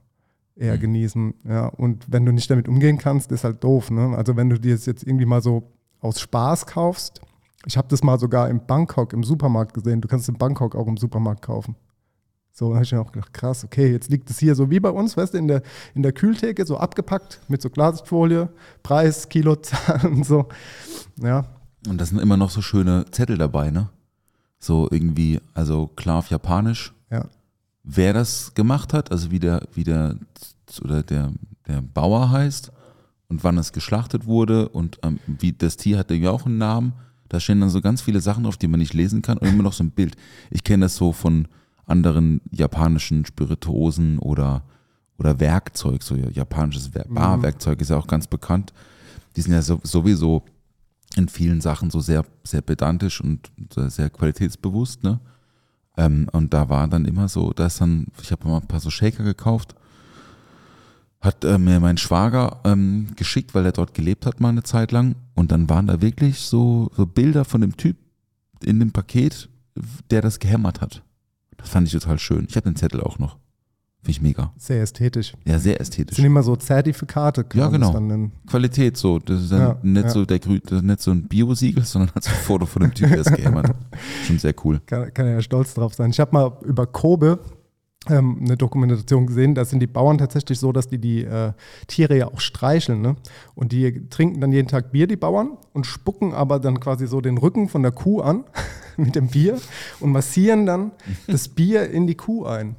eher 0.56 0.76
Mhm. 0.76 0.80
genießen. 0.80 1.34
Ja? 1.46 1.66
Und 1.66 2.10
wenn 2.10 2.25
du 2.25 2.32
nicht 2.32 2.50
damit 2.50 2.66
umgehen 2.66 2.96
kannst, 2.96 3.30
ist 3.30 3.44
halt 3.44 3.62
doof. 3.62 3.90
Ne? 3.90 4.16
Also 4.16 4.36
wenn 4.36 4.48
du 4.48 4.58
dir 4.58 4.75
das 4.75 4.86
jetzt 4.86 5.02
irgendwie 5.02 5.26
mal 5.26 5.42
so 5.42 5.70
aus 6.00 6.18
Spaß 6.18 6.64
kaufst, 6.64 7.20
ich 7.66 7.76
habe 7.76 7.88
das 7.88 8.02
mal 8.02 8.18
sogar 8.18 8.49
in 8.49 8.64
Bangkok 8.64 9.12
im 9.12 9.25
Supermarkt 9.25 9.75
gesehen. 9.75 10.00
Du 10.00 10.08
kannst 10.08 10.28
in 10.28 10.38
Bangkok 10.38 10.75
auch 10.75 10.87
im 10.87 10.96
Supermarkt 10.96 11.42
kaufen. 11.42 11.75
So, 12.52 12.68
dann 12.68 12.76
habe 12.76 12.85
ich 12.85 12.92
mir 12.92 13.00
auch 13.00 13.12
gedacht, 13.12 13.35
krass, 13.35 13.64
okay, 13.64 13.92
jetzt 13.92 14.08
liegt 14.08 14.30
es 14.30 14.38
hier 14.38 14.54
so 14.54 14.70
wie 14.70 14.80
bei 14.80 14.88
uns, 14.88 15.14
weißt 15.16 15.35
du, 15.35 15.38
in 15.38 15.46
der, 15.46 15.62
in 15.94 16.02
der 16.02 16.12
Kühltheke, 16.12 16.64
so 16.64 16.78
abgepackt 16.78 17.40
mit 17.49 17.61
so 17.61 17.68
Glasfolie, 17.68 18.49
Preis, 18.82 19.28
Kilozahl 19.28 20.06
und 20.11 20.25
so. 20.25 20.49
Ja, 21.20 21.44
Und 21.87 22.00
da 22.00 22.06
sind 22.06 22.18
immer 22.18 22.38
noch 22.38 22.49
so 22.49 22.62
schöne 22.62 23.04
Zettel 23.11 23.37
dabei, 23.37 23.70
ne? 23.70 23.90
So 24.58 24.88
irgendwie, 24.90 25.38
also 25.52 25.88
klar 25.88 26.20
auf 26.20 26.30
Japanisch, 26.30 26.94
ja, 27.11 27.26
wer 27.82 28.12
das 28.12 28.54
gemacht 28.54 28.92
hat, 28.92 29.11
also 29.12 29.30
wie 29.30 29.38
der, 29.38 29.62
wie 29.75 29.85
der 29.85 30.16
oder 30.82 31.02
der, 31.02 31.32
der 31.66 31.82
Bauer 31.82 32.30
heißt 32.30 32.73
und 33.28 33.44
wann 33.44 33.58
es 33.58 33.73
geschlachtet 33.73 34.26
wurde 34.26 34.68
und 34.68 34.99
ähm, 35.02 35.18
wie 35.26 35.52
das 35.52 35.76
Tier 35.76 35.99
hat 35.99 36.11
ja 36.11 36.30
auch 36.30 36.46
einen 36.46 36.58
Namen. 36.58 36.94
Da 37.28 37.40
stehen 37.40 37.61
dann 37.61 37.71
so 37.71 37.80
ganz 37.80 38.00
viele 38.02 38.21
Sachen 38.21 38.45
drauf, 38.45 38.56
die 38.56 38.68
man 38.68 38.80
nicht 38.80 38.95
lesen 38.95 39.23
kann 39.23 39.38
und 39.38 39.49
immer 39.49 39.62
noch 39.62 39.73
so 39.73 39.85
ein 39.85 39.90
Bild. 39.90 40.16
Ich 40.50 40.64
kenne 40.64 40.87
das 40.87 40.97
so 40.97 41.12
von 41.12 41.49
anderen 41.87 42.40
japanischen 42.50 43.25
Spirituosen 43.25 44.18
oder, 44.18 44.62
oder 45.18 45.38
Werkzeug, 45.40 46.02
so 46.02 46.16
japanisches 46.16 46.95
Wer- 46.95 47.06
Barwerkzeug 47.09 47.80
ist 47.80 47.90
ja 47.90 47.97
auch 47.97 48.06
ganz 48.06 48.26
bekannt. 48.26 48.73
Die 49.37 49.40
sind 49.40 49.52
ja 49.52 49.62
so, 49.62 49.80
sowieso 49.83 50.42
in 51.16 51.28
vielen 51.28 51.61
Sachen 51.61 51.90
so 51.90 52.00
sehr, 52.00 52.25
sehr 52.45 52.62
pedantisch 52.62 53.21
und 53.21 53.50
sehr, 53.73 53.90
sehr 53.90 54.11
qualitätsbewusst, 54.11 55.02
ne? 55.04 55.21
Ähm, 55.97 56.28
und 56.33 56.52
da 56.52 56.68
war 56.68 56.87
dann 56.88 57.06
immer 57.06 57.28
so, 57.28 57.52
da 57.52 57.66
ist 57.66 57.80
dann, 57.80 58.06
ich 58.21 58.30
habe 58.33 58.47
mal 58.47 58.59
ein 58.59 58.66
paar 58.66 58.80
so 58.80 58.90
Shaker 58.90 59.25
gekauft, 59.25 59.75
hat 61.20 61.44
äh, 61.44 61.58
mir 61.58 61.80
mein 61.80 61.96
Schwager 61.99 62.61
ähm, 62.64 63.08
geschickt, 63.16 63.54
weil 63.54 63.64
er 63.64 63.73
dort 63.73 63.94
gelebt 63.94 64.26
hat 64.26 64.40
mal 64.40 64.50
eine 64.50 64.62
Zeit 64.62 64.92
lang. 64.92 65.14
Und 65.35 65.50
dann 65.52 65.68
waren 65.68 65.87
da 65.87 66.00
wirklich 66.00 66.38
so, 66.40 66.90
so 66.96 67.06
Bilder 67.06 67.44
von 67.44 67.61
dem 67.61 67.76
Typ 67.76 67.96
in 68.64 68.78
dem 68.80 68.92
Paket, 68.92 69.49
der 70.11 70.23
das 70.23 70.38
gehämmert 70.38 70.80
hat. 70.80 71.02
Das 71.56 71.68
fand 71.68 71.87
ich 71.87 71.92
total 71.92 72.18
schön. 72.18 72.46
Ich 72.49 72.56
habe 72.56 72.68
den 72.70 72.76
Zettel 72.76 73.00
auch 73.00 73.18
noch. 73.18 73.37
Finde 74.02 74.11
ich 74.18 74.23
mega. 74.23 74.52
sehr 74.56 74.82
ästhetisch. 74.82 75.32
Ja, 75.44 75.58
sehr 75.58 75.75
Das 75.78 75.88
ästhetisch. 75.88 76.14
sind 76.16 76.26
immer 76.26 76.42
so 76.44 76.54
Zertifikate, 76.54 77.44
Ja, 77.54 77.66
genau. 77.68 77.92
das. 77.92 78.30
Qualität 78.49 78.96
so. 78.96 79.18
Das 79.18 79.42
ist 79.42 79.50
dann 79.50 79.61
Ja, 79.61 79.78
nicht, 79.82 80.04
ja. 80.04 80.11
So 80.11 80.25
der, 80.25 80.38
das 80.38 80.82
nicht 80.82 81.00
so 81.00 81.11
ein 81.11 81.26
Bio-Siegel, 81.26 81.82
sondern 81.85 82.14
hat 82.14 82.23
so 82.23 82.30
ein 82.30 82.37
Foto 82.37 82.66
von 82.66 82.82
dem 82.82 82.94
Typ, 82.94 83.08
der 83.08 83.20
es 83.23 83.32
gehämmert 83.32 83.70
hat. 83.70 83.76
Schon 84.26 84.38
sehr 84.38 84.54
cool. 84.64 84.80
Kann, 84.87 85.12
kann 85.12 85.26
er 85.26 85.32
ja 85.32 85.42
stolz 85.42 85.75
drauf 85.75 85.94
sein. 85.94 86.11
Ich 86.11 86.20
habe 86.20 86.30
mal 86.32 86.52
über 86.64 86.87
Kobe 86.87 87.40
ähm, 88.08 88.38
eine 88.40 88.56
Dokumentation 88.56 89.26
gesehen, 89.26 89.54
da 89.54 89.64
sind 89.64 89.80
die 89.80 89.86
Bauern 89.86 90.18
tatsächlich 90.18 90.58
so, 90.58 90.72
dass 90.72 90.88
die 90.88 90.98
die 90.98 91.25
äh, 91.25 91.52
Tiere 91.86 92.16
ja 92.16 92.28
auch 92.28 92.40
streicheln. 92.40 93.00
Ne? 93.00 93.16
Und 93.54 93.72
die 93.72 94.08
trinken 94.08 94.40
dann 94.40 94.52
jeden 94.52 94.68
Tag 94.68 94.92
Bier, 94.92 95.06
die 95.06 95.16
Bauern, 95.16 95.56
und 95.72 95.86
spucken 95.86 96.32
aber 96.32 96.58
dann 96.60 96.80
quasi 96.80 97.06
so 97.06 97.20
den 97.20 97.38
Rücken 97.38 97.68
von 97.68 97.82
der 97.82 97.92
Kuh 97.92 98.20
an 98.20 98.44
mit 98.96 99.14
dem 99.14 99.28
Bier 99.28 99.58
und 100.00 100.12
massieren 100.12 100.66
dann 100.66 100.92
das 101.26 101.48
Bier 101.48 101.90
in 101.90 102.06
die 102.06 102.16
Kuh 102.16 102.44
ein. 102.44 102.76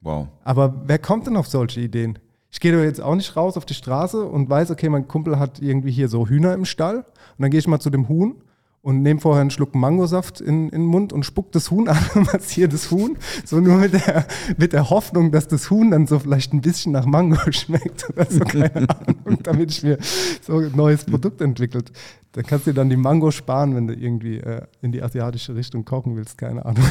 Wow. 0.00 0.28
Aber 0.42 0.82
wer 0.86 0.98
kommt 0.98 1.26
denn 1.26 1.36
auf 1.36 1.48
solche 1.48 1.80
Ideen? 1.80 2.18
Ich 2.50 2.60
gehe 2.60 2.72
doch 2.72 2.82
jetzt 2.82 3.00
auch 3.00 3.16
nicht 3.16 3.34
raus 3.36 3.56
auf 3.56 3.64
die 3.64 3.74
Straße 3.74 4.24
und 4.24 4.48
weiß, 4.48 4.70
okay, 4.70 4.88
mein 4.88 5.08
Kumpel 5.08 5.38
hat 5.38 5.60
irgendwie 5.60 5.90
hier 5.90 6.08
so 6.08 6.28
Hühner 6.28 6.54
im 6.54 6.64
Stall. 6.64 6.98
Und 6.98 7.42
dann 7.42 7.50
gehe 7.50 7.58
ich 7.58 7.66
mal 7.66 7.80
zu 7.80 7.90
dem 7.90 8.08
Huhn 8.08 8.36
und 8.84 9.00
nehme 9.02 9.18
vorher 9.18 9.40
einen 9.40 9.50
Schluck 9.50 9.74
Mangosaft 9.74 10.40
in, 10.42 10.64
in 10.68 10.82
den 10.82 10.86
Mund 10.86 11.12
und 11.12 11.24
spuck 11.24 11.50
das 11.52 11.70
Huhn 11.70 11.88
an 11.88 11.96
und 12.14 12.32
massiere 12.32 12.68
das 12.68 12.90
Huhn. 12.90 13.16
So 13.44 13.58
nur 13.58 13.78
mit 13.78 13.94
der, 13.94 14.26
mit 14.58 14.72
der 14.74 14.90
Hoffnung, 14.90 15.32
dass 15.32 15.48
das 15.48 15.70
Huhn 15.70 15.90
dann 15.90 16.06
so 16.06 16.18
vielleicht 16.18 16.52
ein 16.52 16.60
bisschen 16.60 16.92
nach 16.92 17.06
Mango 17.06 17.38
schmeckt 17.50 18.08
oder 18.10 18.26
so, 18.30 18.40
keine 18.40 18.88
Ahnung, 19.00 19.38
damit 19.42 19.70
ich 19.70 19.82
mir 19.82 19.98
so 20.42 20.58
ein 20.58 20.72
neues 20.76 21.04
Produkt 21.04 21.40
entwickelt. 21.40 21.90
Dann 22.32 22.44
kannst 22.44 22.66
du 22.66 22.70
dir 22.72 22.74
dann 22.76 22.90
die 22.90 22.96
Mango 22.96 23.30
sparen, 23.30 23.74
wenn 23.74 23.86
du 23.86 23.94
irgendwie 23.94 24.36
äh, 24.38 24.62
in 24.82 24.92
die 24.92 25.02
asiatische 25.02 25.54
Richtung 25.54 25.84
kochen 25.84 26.14
willst, 26.16 26.36
keine 26.36 26.64
Ahnung. 26.66 26.84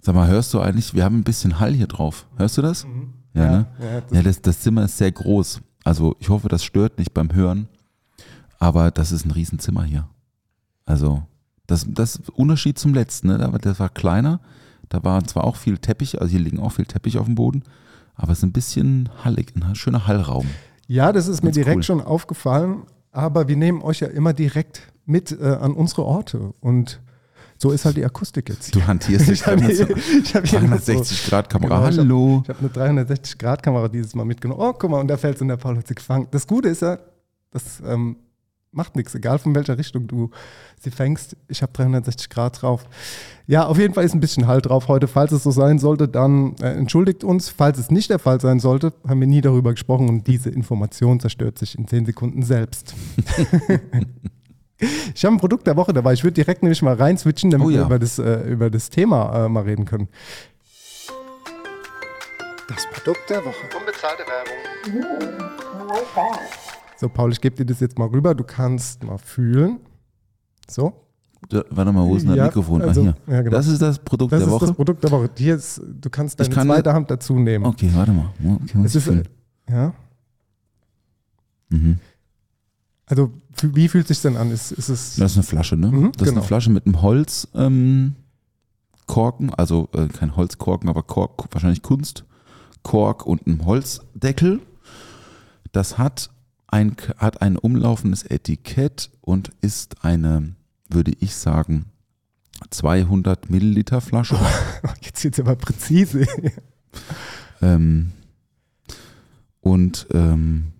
Sag 0.00 0.14
mal, 0.14 0.28
hörst 0.28 0.54
du 0.54 0.60
eigentlich, 0.60 0.94
wir 0.94 1.02
haben 1.04 1.18
ein 1.18 1.24
bisschen 1.24 1.58
Hall 1.58 1.72
hier 1.72 1.88
drauf. 1.88 2.26
Hörst 2.36 2.56
du 2.56 2.62
das? 2.62 2.84
Ja, 2.84 2.88
Mhm. 2.88 3.12
Ja, 3.34 3.50
ne? 3.50 3.66
ja, 3.80 4.00
das- 4.00 4.12
ja 4.16 4.22
das, 4.22 4.42
das 4.42 4.60
Zimmer 4.60 4.84
ist 4.84 4.96
sehr 4.96 5.10
groß. 5.12 5.60
Also 5.84 6.14
ich 6.20 6.28
hoffe, 6.28 6.48
das 6.48 6.62
stört 6.64 6.98
nicht 6.98 7.12
beim 7.12 7.34
Hören. 7.34 7.68
Aber 8.58 8.90
das 8.90 9.12
ist 9.12 9.26
ein 9.26 9.30
Riesenzimmer 9.32 9.84
hier. 9.84 10.08
Also 10.86 11.22
das, 11.66 11.84
das 11.88 12.20
Unterschied 12.34 12.78
zum 12.78 12.94
letzten. 12.94 13.28
Ne? 13.28 13.58
Das 13.60 13.78
war 13.80 13.88
kleiner. 13.90 14.40
Da 14.88 15.02
war 15.04 15.22
zwar 15.24 15.44
auch 15.44 15.56
viel 15.56 15.78
Teppich, 15.78 16.20
also 16.20 16.30
hier 16.30 16.40
liegen 16.40 16.60
auch 16.60 16.70
viel 16.70 16.86
Teppich 16.86 17.18
auf 17.18 17.26
dem 17.26 17.34
Boden. 17.34 17.64
Aber 18.14 18.32
es 18.32 18.38
ist 18.38 18.44
ein 18.44 18.52
bisschen 18.52 19.08
hallig, 19.24 19.52
ein 19.56 19.74
schöner 19.74 20.06
Hallraum. 20.06 20.46
Ja, 20.86 21.12
das 21.12 21.26
ist 21.26 21.42
mir 21.42 21.48
Ganz 21.48 21.56
direkt 21.56 21.76
cool. 21.78 21.82
schon 21.82 22.00
aufgefallen, 22.00 22.84
aber 23.10 23.48
wir 23.48 23.56
nehmen 23.56 23.82
euch 23.82 24.00
ja 24.00 24.06
immer 24.06 24.32
direkt 24.32 24.92
mit 25.04 25.32
äh, 25.38 25.44
an 25.44 25.72
unsere 25.72 26.04
Orte 26.04 26.54
und 26.60 27.00
so 27.58 27.72
ist 27.72 27.84
halt 27.84 27.96
die 27.96 28.04
Akustik 28.04 28.48
jetzt. 28.48 28.74
Du 28.74 28.86
hantierst 28.86 29.26
dich 29.28 29.40
ich 29.40 29.46
habe 29.46 29.60
gerade 29.60 29.74
hier, 29.74 29.86
mit 29.88 29.98
ich 29.98 30.34
hab 30.34 30.46
hier 30.46 30.58
immer 30.60 30.78
so, 30.78 30.92
360 30.92 31.26
Grad 31.26 31.50
Kamera. 31.50 31.76
Genau, 31.78 31.86
hab- 31.90 31.98
Hallo. 31.98 32.42
ich 32.44 32.48
habe 32.48 32.86
eine 32.88 33.02
360-Grad-Kamera 33.04 33.88
dieses 33.88 34.14
Mal 34.14 34.24
mitgenommen. 34.24 34.60
Oh, 34.62 34.72
guck 34.72 34.90
mal, 34.90 35.00
und 35.00 35.08
da 35.08 35.16
fällt 35.16 35.36
es 35.36 35.40
in 35.40 35.48
der 35.48 35.56
Paul 35.56 35.76
hat 35.76 35.86
sie 35.88 35.94
gefangen. 35.94 36.28
Das 36.30 36.46
Gute 36.46 36.68
ist 36.68 36.82
ja, 36.82 36.98
das 37.50 37.82
ähm, 37.84 38.16
macht 38.76 38.94
nichts, 38.94 39.14
egal 39.14 39.38
von 39.38 39.54
welcher 39.54 39.78
Richtung 39.78 40.06
du 40.06 40.30
sie 40.78 40.90
fängst. 40.90 41.36
Ich 41.48 41.62
habe 41.62 41.72
360 41.72 42.28
Grad 42.28 42.62
drauf. 42.62 42.84
Ja, 43.46 43.66
auf 43.66 43.78
jeden 43.78 43.94
Fall 43.94 44.04
ist 44.04 44.14
ein 44.14 44.20
bisschen 44.20 44.46
Halt 44.46 44.66
drauf 44.66 44.88
heute. 44.88 45.08
Falls 45.08 45.32
es 45.32 45.42
so 45.42 45.50
sein 45.50 45.78
sollte, 45.78 46.08
dann 46.08 46.54
äh, 46.60 46.72
entschuldigt 46.74 47.24
uns. 47.24 47.48
Falls 47.48 47.78
es 47.78 47.90
nicht 47.90 48.10
der 48.10 48.18
Fall 48.18 48.40
sein 48.40 48.60
sollte, 48.60 48.92
haben 49.08 49.20
wir 49.20 49.26
nie 49.26 49.40
darüber 49.40 49.72
gesprochen 49.72 50.08
und 50.08 50.26
diese 50.26 50.50
Information 50.50 51.18
zerstört 51.20 51.58
sich 51.58 51.76
in 51.78 51.88
10 51.88 52.06
Sekunden 52.06 52.42
selbst. 52.42 52.94
ich 55.14 55.24
habe 55.24 55.36
ein 55.36 55.40
Produkt 55.40 55.66
der 55.66 55.76
Woche 55.76 55.92
dabei. 55.92 56.12
Ich 56.12 56.22
würde 56.22 56.34
direkt 56.34 56.62
nämlich 56.62 56.82
mal 56.82 56.94
rein 56.94 57.16
switchen, 57.16 57.50
damit 57.50 57.66
Oh 57.66 57.70
ja. 57.70 57.78
wir 57.78 57.86
über 57.86 57.98
das, 57.98 58.18
äh, 58.18 58.42
über 58.42 58.70
das 58.70 58.90
Thema 58.90 59.46
äh, 59.46 59.48
mal 59.48 59.62
reden 59.62 59.86
können. 59.86 60.08
Das 62.68 62.84
Produkt 62.92 63.30
der 63.30 63.44
Woche. 63.44 63.54
Unbezahlte 63.78 64.24
Werbung. 64.26 64.56
So, 66.98 67.08
Paul, 67.08 67.32
ich 67.32 67.40
gebe 67.40 67.56
dir 67.56 67.66
das 67.66 67.80
jetzt 67.80 67.98
mal 67.98 68.08
rüber. 68.08 68.34
Du 68.34 68.44
kannst 68.44 69.02
mal 69.04 69.18
fühlen. 69.18 69.80
So. 70.68 70.92
Da, 71.50 71.62
warte 71.70 71.92
mal, 71.92 72.04
wo 72.06 72.16
ist 72.16 72.22
denn 72.22 72.30
das 72.30 72.38
Ja, 72.38 72.44
Mikrofon? 72.46 72.82
also, 72.82 73.02
ah, 73.02 73.04
hier. 73.26 73.34
ja, 73.34 73.42
genau. 73.42 73.56
Das 73.56 73.66
ist 73.68 73.80
das 73.82 73.98
Produkt 73.98 74.32
Das 74.32 74.40
der 74.40 74.48
ist 74.48 74.52
Woche. 74.54 74.66
das 74.66 74.74
Produkt 74.74 75.04
der 75.04 75.10
Woche. 75.10 75.30
Hier 75.36 75.54
ist, 75.56 75.80
du 76.00 76.10
kannst 76.10 76.40
deine 76.40 76.50
kann- 76.54 76.66
zweite 76.66 76.92
Hand 76.92 77.10
dazu 77.10 77.38
nehmen. 77.38 77.66
Okay, 77.66 77.90
warte 77.94 78.12
mal. 78.12 78.30
Okay, 78.42 78.82
Es 78.84 78.94
ist, 78.94 79.06
äh, 79.08 79.22
ja. 79.70 79.92
mhm. 81.68 81.98
Also, 83.08 83.30
wie 83.62 83.86
fühlt 83.88 84.08
sich 84.08 84.20
denn 84.22 84.36
an? 84.36 84.50
Ist, 84.50 84.72
ist 84.72 84.88
es. 84.88 85.16
Das 85.16 85.32
ist 85.32 85.36
eine 85.36 85.44
Flasche, 85.44 85.76
ne? 85.76 85.88
Mhm, 85.92 86.12
das 86.12 86.22
ist 86.22 86.28
genau. 86.30 86.40
eine 86.40 86.42
Flasche 86.48 86.70
mit 86.70 86.86
einem 86.86 87.00
Holzkorken, 87.02 88.16
ähm, 89.48 89.54
also 89.56 89.88
äh, 89.92 90.08
kein 90.08 90.34
Holzkorken, 90.34 90.88
aber 90.88 91.04
Kork, 91.04 91.44
wahrscheinlich 91.52 91.82
Kunstkork 91.82 93.24
und 93.26 93.46
einem 93.46 93.64
Holzdeckel. 93.64 94.60
Das 95.70 95.98
hat 95.98 96.30
ein, 96.68 96.96
hat 97.18 97.42
ein 97.42 97.56
umlaufendes 97.56 98.24
Etikett 98.24 99.10
und 99.20 99.50
ist 99.60 100.04
eine, 100.04 100.54
würde 100.88 101.12
ich 101.20 101.34
sagen, 101.36 101.86
200 102.70 103.50
Milliliter 103.50 104.00
Flasche. 104.00 104.36
Jetzt 105.02 105.22
wird 105.24 105.34
es 105.34 105.40
aber 105.40 105.56
präzise. 105.56 106.26
ähm, 107.62 108.12
und 109.60 110.06
ähm, 110.12 110.72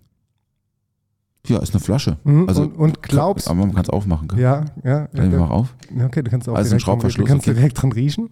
ja, 1.46 1.58
ist 1.58 1.74
eine 1.74 1.80
Flasche. 1.80 2.16
Mhm, 2.24 2.48
Also, 2.48 2.62
und, 2.62 2.74
und 2.76 3.02
glaubst. 3.02 3.48
Aber 3.48 3.60
man 3.60 3.74
kann 3.74 3.84
es 3.84 3.90
aufmachen. 3.90 4.28
Gell? 4.28 4.40
Ja, 4.40 4.64
ja. 4.82 5.06
Kann 5.08 5.26
ich 5.26 5.32
ja, 5.32 5.38
mal 5.38 5.50
auf? 5.50 5.74
okay, 6.04 6.22
du 6.22 6.30
kannst 6.30 6.48
auch 6.48 6.54
Also 6.54 6.70
direkt, 6.70 6.70
dran- 6.70 6.80
Schraubverschluss, 6.80 7.24
du 7.26 7.32
kannst 7.32 7.46
okay. 7.46 7.54
direkt 7.56 7.80
dran 7.82 7.92
riechen. 7.92 8.30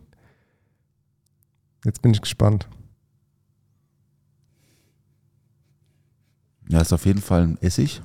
Jetzt 1.84 2.02
bin 2.02 2.12
ich 2.12 2.20
gespannt. 2.22 2.68
Ja, 6.68 6.80
ist 6.80 6.92
auf 6.92 7.06
jeden 7.06 7.20
Fall 7.20 7.42
ein 7.42 7.58
Essig, 7.60 8.00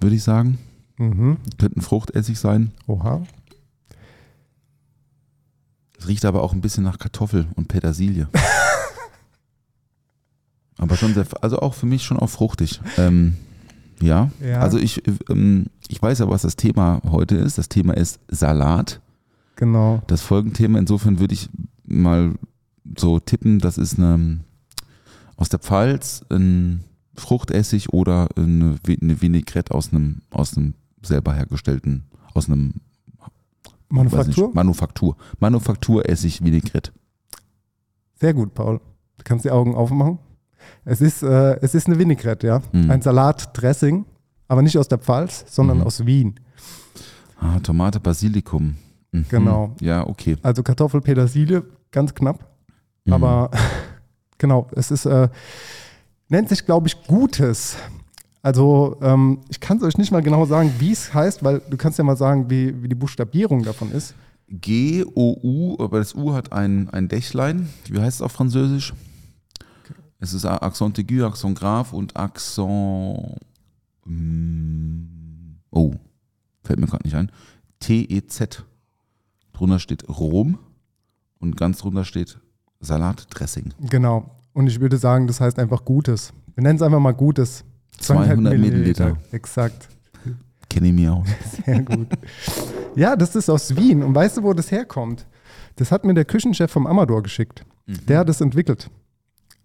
würde 0.00 0.16
ich 0.16 0.22
sagen. 0.22 0.58
Mhm. 0.98 1.38
Könnte 1.58 1.78
ein 1.78 1.82
Fruchtessig 1.82 2.38
sein. 2.38 2.72
Oha. 2.86 3.22
Es 5.98 6.08
riecht 6.08 6.24
aber 6.24 6.42
auch 6.42 6.52
ein 6.52 6.60
bisschen 6.60 6.84
nach 6.84 6.98
Kartoffel 6.98 7.46
und 7.56 7.68
Petersilie. 7.68 8.28
aber 10.78 10.96
schon 10.96 11.14
sehr, 11.14 11.26
also 11.40 11.58
auch 11.58 11.74
für 11.74 11.86
mich 11.86 12.04
schon 12.04 12.18
auch 12.18 12.30
fruchtig. 12.30 12.80
Ähm, 12.96 13.36
ja. 14.00 14.30
Ja. 14.40 14.60
also 14.60 14.78
ich, 14.78 15.02
ähm, 15.28 15.66
ich 15.88 16.00
weiß 16.00 16.20
ja, 16.20 16.28
was 16.28 16.42
das 16.42 16.56
Thema 16.56 17.02
heute 17.10 17.36
ist. 17.36 17.58
Das 17.58 17.68
Thema 17.68 17.96
ist 17.96 18.18
Salat. 18.28 19.00
Genau. 19.56 20.02
Das 20.06 20.22
Folgenthema, 20.22 20.78
insofern 20.78 21.18
würde 21.18 21.34
ich 21.34 21.50
mal 21.84 22.34
so 22.96 23.20
tippen, 23.20 23.58
das 23.58 23.76
ist 23.76 23.98
eine, 23.98 24.40
aus 25.36 25.50
der 25.50 25.58
Pfalz 25.58 26.24
ein 26.30 26.84
Fruchtessig 27.20 27.92
oder 27.92 28.28
eine, 28.36 28.76
eine 29.00 29.22
Vinaigrette 29.22 29.72
aus 29.74 29.92
einem, 29.92 30.22
aus 30.30 30.56
einem 30.56 30.74
selber 31.02 31.34
hergestellten, 31.34 32.04
aus 32.34 32.48
einem 32.48 32.74
Manufaktur? 33.88 34.46
Nicht, 34.46 34.54
Manufaktur. 34.54 35.16
Manufakturessig 35.38 36.42
Vinaigrette. 36.44 36.92
Sehr 38.20 38.34
gut, 38.34 38.54
Paul. 38.54 38.78
Du 39.18 39.24
kannst 39.24 39.44
die 39.44 39.50
Augen 39.50 39.74
aufmachen. 39.74 40.18
Es 40.84 41.00
ist, 41.00 41.22
äh, 41.22 41.58
es 41.60 41.74
ist 41.74 41.86
eine 41.86 41.98
Vinaigrette, 41.98 42.46
ja. 42.46 42.62
Mhm. 42.72 42.90
Ein 42.90 43.02
Salatdressing, 43.02 44.04
aber 44.48 44.62
nicht 44.62 44.76
aus 44.78 44.88
der 44.88 44.98
Pfalz, 44.98 45.44
sondern 45.48 45.78
Mhm. 45.78 45.84
aus 45.84 46.04
Wien. 46.06 46.38
Ah, 47.40 47.58
Tomate, 47.60 47.98
Basilikum. 48.00 48.76
Mhm. 49.12 49.24
Genau. 49.28 49.74
Ja, 49.80 50.06
okay. 50.06 50.36
Also 50.42 50.62
Kartoffel, 50.62 51.00
Petersilie, 51.00 51.64
ganz 51.90 52.14
knapp. 52.14 52.46
Mhm. 53.06 53.12
Aber 53.14 53.50
genau, 54.38 54.68
es 54.76 54.90
ist, 54.90 55.06
äh, 55.06 55.28
nennt 56.30 56.48
sich, 56.48 56.64
glaube 56.64 56.88
ich, 56.88 57.02
Gutes. 57.06 57.76
Also 58.42 58.96
ähm, 59.02 59.40
ich 59.50 59.60
kann 59.60 59.76
es 59.76 59.82
euch 59.82 59.98
nicht 59.98 60.12
mal 60.12 60.22
genau 60.22 60.46
sagen, 60.46 60.72
wie 60.78 60.92
es 60.92 61.12
heißt, 61.12 61.44
weil 61.44 61.60
du 61.68 61.76
kannst 61.76 61.98
ja 61.98 62.04
mal 62.04 62.16
sagen, 62.16 62.48
wie, 62.48 62.82
wie 62.82 62.88
die 62.88 62.94
Buchstabierung 62.94 63.62
davon 63.64 63.92
ist. 63.92 64.14
G, 64.48 65.04
O, 65.14 65.36
U, 65.42 65.76
aber 65.78 65.98
das 65.98 66.14
U 66.14 66.32
hat 66.32 66.50
ein, 66.52 66.88
ein 66.90 67.08
Dächlein. 67.08 67.68
Wie 67.88 68.00
heißt 68.00 68.16
es 68.16 68.22
auf 68.22 68.32
Französisch? 68.32 68.94
Es 70.18 70.32
ist 70.32 70.44
Accent 70.46 70.98
aigu, 70.98 71.24
Accent 71.24 71.58
grave 71.58 71.94
und 71.94 72.16
Accent. 72.16 73.36
mm, 74.06 75.56
Oh, 75.70 75.92
fällt 76.64 76.80
mir 76.80 76.86
gerade 76.86 77.04
nicht 77.04 77.14
ein. 77.14 77.30
T-E-Z. 77.80 78.64
Drunter 79.52 79.78
steht 79.78 80.08
Rom 80.08 80.58
und 81.38 81.56
ganz 81.56 81.78
drunter 81.78 82.04
steht 82.04 82.38
Salatdressing. 82.80 83.72
Genau. 83.88 84.30
Und 84.52 84.66
ich 84.66 84.80
würde 84.80 84.96
sagen, 84.96 85.26
das 85.26 85.40
heißt 85.40 85.58
einfach 85.58 85.84
Gutes. 85.84 86.32
Wir 86.54 86.62
nennen 86.62 86.76
es 86.76 86.82
einfach 86.82 87.00
mal 87.00 87.12
Gutes. 87.12 87.64
200 87.98 88.58
Milliliter. 88.58 89.16
Exakt. 89.30 89.88
Kenne 90.68 90.88
ich 90.88 90.92
mir 90.92 91.12
aus. 91.12 91.28
Sehr 91.64 91.82
gut. 91.82 92.08
ja, 92.94 93.16
das 93.16 93.36
ist 93.36 93.50
aus 93.50 93.76
Wien. 93.76 94.02
Und 94.02 94.14
weißt 94.14 94.38
du, 94.38 94.42
wo 94.42 94.52
das 94.52 94.70
herkommt? 94.70 95.26
Das 95.76 95.92
hat 95.92 96.04
mir 96.04 96.14
der 96.14 96.24
Küchenchef 96.24 96.70
vom 96.70 96.86
Amador 96.86 97.22
geschickt. 97.22 97.64
Der 97.86 98.18
hat 98.18 98.28
das 98.28 98.40
entwickelt. 98.40 98.90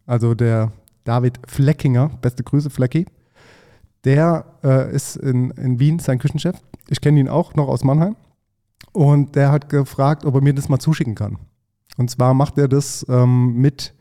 Also 0.05 0.33
der 0.33 0.71
David 1.03 1.39
Fleckinger, 1.47 2.09
beste 2.21 2.43
Grüße, 2.43 2.69
Flecki. 2.69 3.05
Der 4.03 4.45
äh, 4.63 4.93
ist 4.93 5.15
in, 5.15 5.51
in 5.51 5.79
Wien 5.79 5.99
sein 5.99 6.19
Küchenchef. 6.19 6.55
Ich 6.89 7.01
kenne 7.01 7.19
ihn 7.19 7.29
auch 7.29 7.55
noch 7.55 7.67
aus 7.67 7.83
Mannheim. 7.83 8.15
Und 8.91 9.35
der 9.35 9.51
hat 9.51 9.69
gefragt, 9.69 10.25
ob 10.25 10.35
er 10.35 10.41
mir 10.41 10.53
das 10.53 10.69
mal 10.69 10.79
zuschicken 10.79 11.15
kann. 11.15 11.37
Und 11.97 12.09
zwar 12.09 12.33
macht 12.33 12.57
er 12.57 12.67
das 12.67 13.05
ähm, 13.09 13.53
mit 13.53 13.93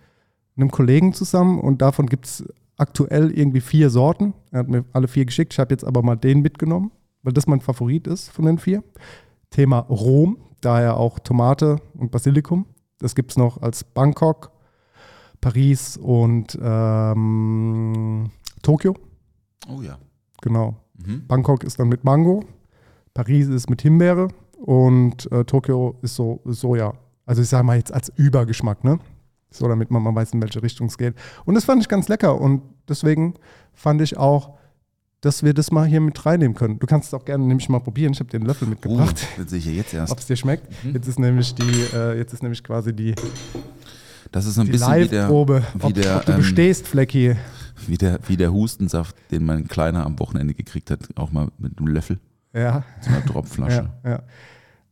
einem 0.57 0.71
Kollegen 0.71 1.13
zusammen 1.13 1.61
und 1.61 1.83
davon 1.83 2.07
gibt 2.07 2.27
es 2.27 2.45
aktuell 2.77 3.31
irgendwie 3.31 3.61
vier 3.61 3.91
Sorten. 3.91 4.35
Er 4.51 4.61
hat 4.61 4.69
mir 4.69 4.85
alle 4.93 5.09
vier 5.09 5.25
geschickt. 5.25 5.53
Ich 5.53 5.59
habe 5.59 5.73
jetzt 5.73 5.85
aber 5.85 6.03
mal 6.03 6.17
den 6.17 6.41
mitgenommen, 6.41 6.91
weil 7.23 7.33
das 7.33 7.47
mein 7.47 7.61
Favorit 7.61 8.07
ist 8.07 8.31
von 8.31 8.45
den 8.45 8.59
vier. 8.59 8.83
Thema 9.51 9.81
Rom, 9.81 10.39
daher 10.61 10.97
auch 10.97 11.19
Tomate 11.19 11.77
und 11.95 12.11
Basilikum. 12.11 12.67
Das 12.99 13.15
gibt 13.15 13.33
es 13.33 13.37
noch 13.37 13.63
als 13.63 13.85
Bangkok, 13.85 14.51
Paris 15.41 15.97
und 15.97 16.59
ähm, 16.61 18.31
Tokio. 18.63 18.95
Oh 19.69 19.83
ja. 19.83 19.99
Genau. 20.41 20.77
Mhm. 20.95 21.27
Bangkok 21.27 21.65
ist 21.65 21.79
dann 21.79 21.89
mit 21.89 22.05
Mango, 22.05 22.45
Paris 23.15 23.49
ist 23.49 23.71
mit 23.71 23.83
Himbeere 23.83 24.29
und 24.59 25.31
äh, 25.33 25.45
Tokio 25.45 25.97
ist 26.03 26.15
so 26.17 26.41
Soja. 26.45 26.93
Also 27.27 27.43
ich 27.43 27.49
sage 27.49 27.65
mal 27.65 27.77
jetzt 27.77 27.93
als 27.93 28.13
Übergeschmack, 28.17 28.85
ne? 28.85 28.99
So, 29.55 29.69
damit 29.69 29.91
man 29.91 30.03
mal 30.03 30.15
weiß, 30.15 30.33
in 30.33 30.43
welche 30.43 30.63
Richtung 30.63 30.89
es 30.89 30.99
geht. 30.99 31.15
Und 31.45 31.55
das 31.55 31.65
fand 31.65 31.81
ich 31.81 31.89
ganz 31.89 32.09
lecker 32.09 32.41
und 32.41 32.63
deswegen 32.89 33.35
fand 33.73 34.01
ich 34.03 34.17
auch, 34.17 34.55
dass 35.21 35.43
wir 35.43 35.55
das 35.55 35.71
mal 35.71 35.87
hier 35.87 36.01
mit 36.01 36.27
reinnehmen 36.27 36.55
können. 36.57 36.79
Du 36.79 36.87
kannst 36.87 37.09
es 37.09 37.15
auch 37.15 37.25
gerne 37.25 37.45
nämlich 37.45 37.69
mal 37.69 37.79
probieren. 37.81 38.13
Ich 38.13 38.21
habe 38.21 38.29
dir 38.31 38.37
einen 38.39 38.47
Löffel 38.47 38.67
Oh, 38.67 38.71
mitgebracht. 38.71 39.27
das 39.39 39.51
sehe 39.51 39.59
ich 39.61 39.67
jetzt 39.67 39.95
Ob 39.95 40.01
erst. 40.01 40.19
es 40.21 40.27
dir 40.27 40.37
schmeckt. 40.37 40.69
Mhm. 40.85 40.93
Jetzt 40.95 41.07
ist 41.09 41.19
nämlich 41.19 41.55
die, 41.55 41.87
äh, 41.95 42.19
jetzt 42.19 42.33
ist 42.35 42.43
nämlich 42.43 42.63
quasi 42.65 42.93
die, 42.93 43.15
Das 44.33 44.45
ist 44.45 44.59
ein 44.59 44.67
bisschen 44.67 44.93
wie 44.95 45.09
der, 45.09 45.21
Live-Probe, 45.23 45.63
wie 45.79 45.85
ob, 45.85 45.95
der, 45.95 46.17
ob 46.17 46.27
du 46.27 46.33
ähm, 46.33 46.39
bestehst, 46.39 46.87
Flecki. 46.89 47.37
wie, 47.87 47.97
der, 47.97 48.19
wie 48.27 48.37
der 48.37 48.53
Hustensaft, 48.53 49.15
den 49.31 49.47
mein 49.47 49.67
Kleiner 49.69 50.05
am 50.05 50.19
Wochenende 50.19 50.53
gekriegt 50.53 50.91
hat, 50.91 51.01
auch 51.15 51.31
mal 51.33 51.49
mit 51.59 51.79
einem 51.79 51.87
Löffel, 51.87 52.19
Ja, 52.53 52.83
so 53.01 53.11
einer 53.11 53.25
Tropfflasche. 53.25 53.89
ja, 54.05 54.11
ja. 54.11 54.23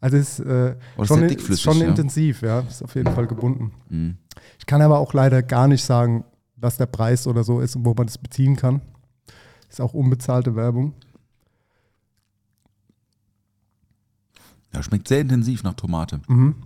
Also 0.02 0.16
es 0.16 0.40
ist 0.40 0.46
äh, 0.46 0.74
Oh, 0.98 1.04
schon, 1.04 1.22
ist 1.22 1.30
dickflüssig, 1.30 1.62
schon 1.62 1.78
ja. 1.78 1.86
intensiv, 1.86 2.42
ja. 2.42 2.60
Ist 2.60 2.82
auf 2.82 2.94
jeden 2.96 3.14
Fall 3.14 3.26
gebunden. 3.28 3.72
Mhm. 3.88 4.16
Ich 4.58 4.66
kann 4.66 4.82
aber 4.82 4.98
auch 4.98 5.14
leider 5.14 5.42
gar 5.42 5.68
nicht 5.68 5.84
sagen, 5.84 6.24
was 6.56 6.76
der 6.76 6.86
Preis 6.86 7.26
oder 7.26 7.44
so 7.44 7.60
ist 7.60 7.76
und 7.76 7.84
wo 7.84 7.94
man 7.94 8.06
das 8.08 8.18
beziehen 8.18 8.56
kann. 8.56 8.82
Ist 9.70 9.80
auch 9.80 9.94
unbezahlte 9.94 10.56
Werbung. 10.56 10.92
Ja, 14.74 14.82
schmeckt 14.82 15.06
sehr 15.08 15.20
intensiv 15.20 15.62
nach 15.62 15.74
Tomate. 15.74 16.20
Mhm. 16.28 16.56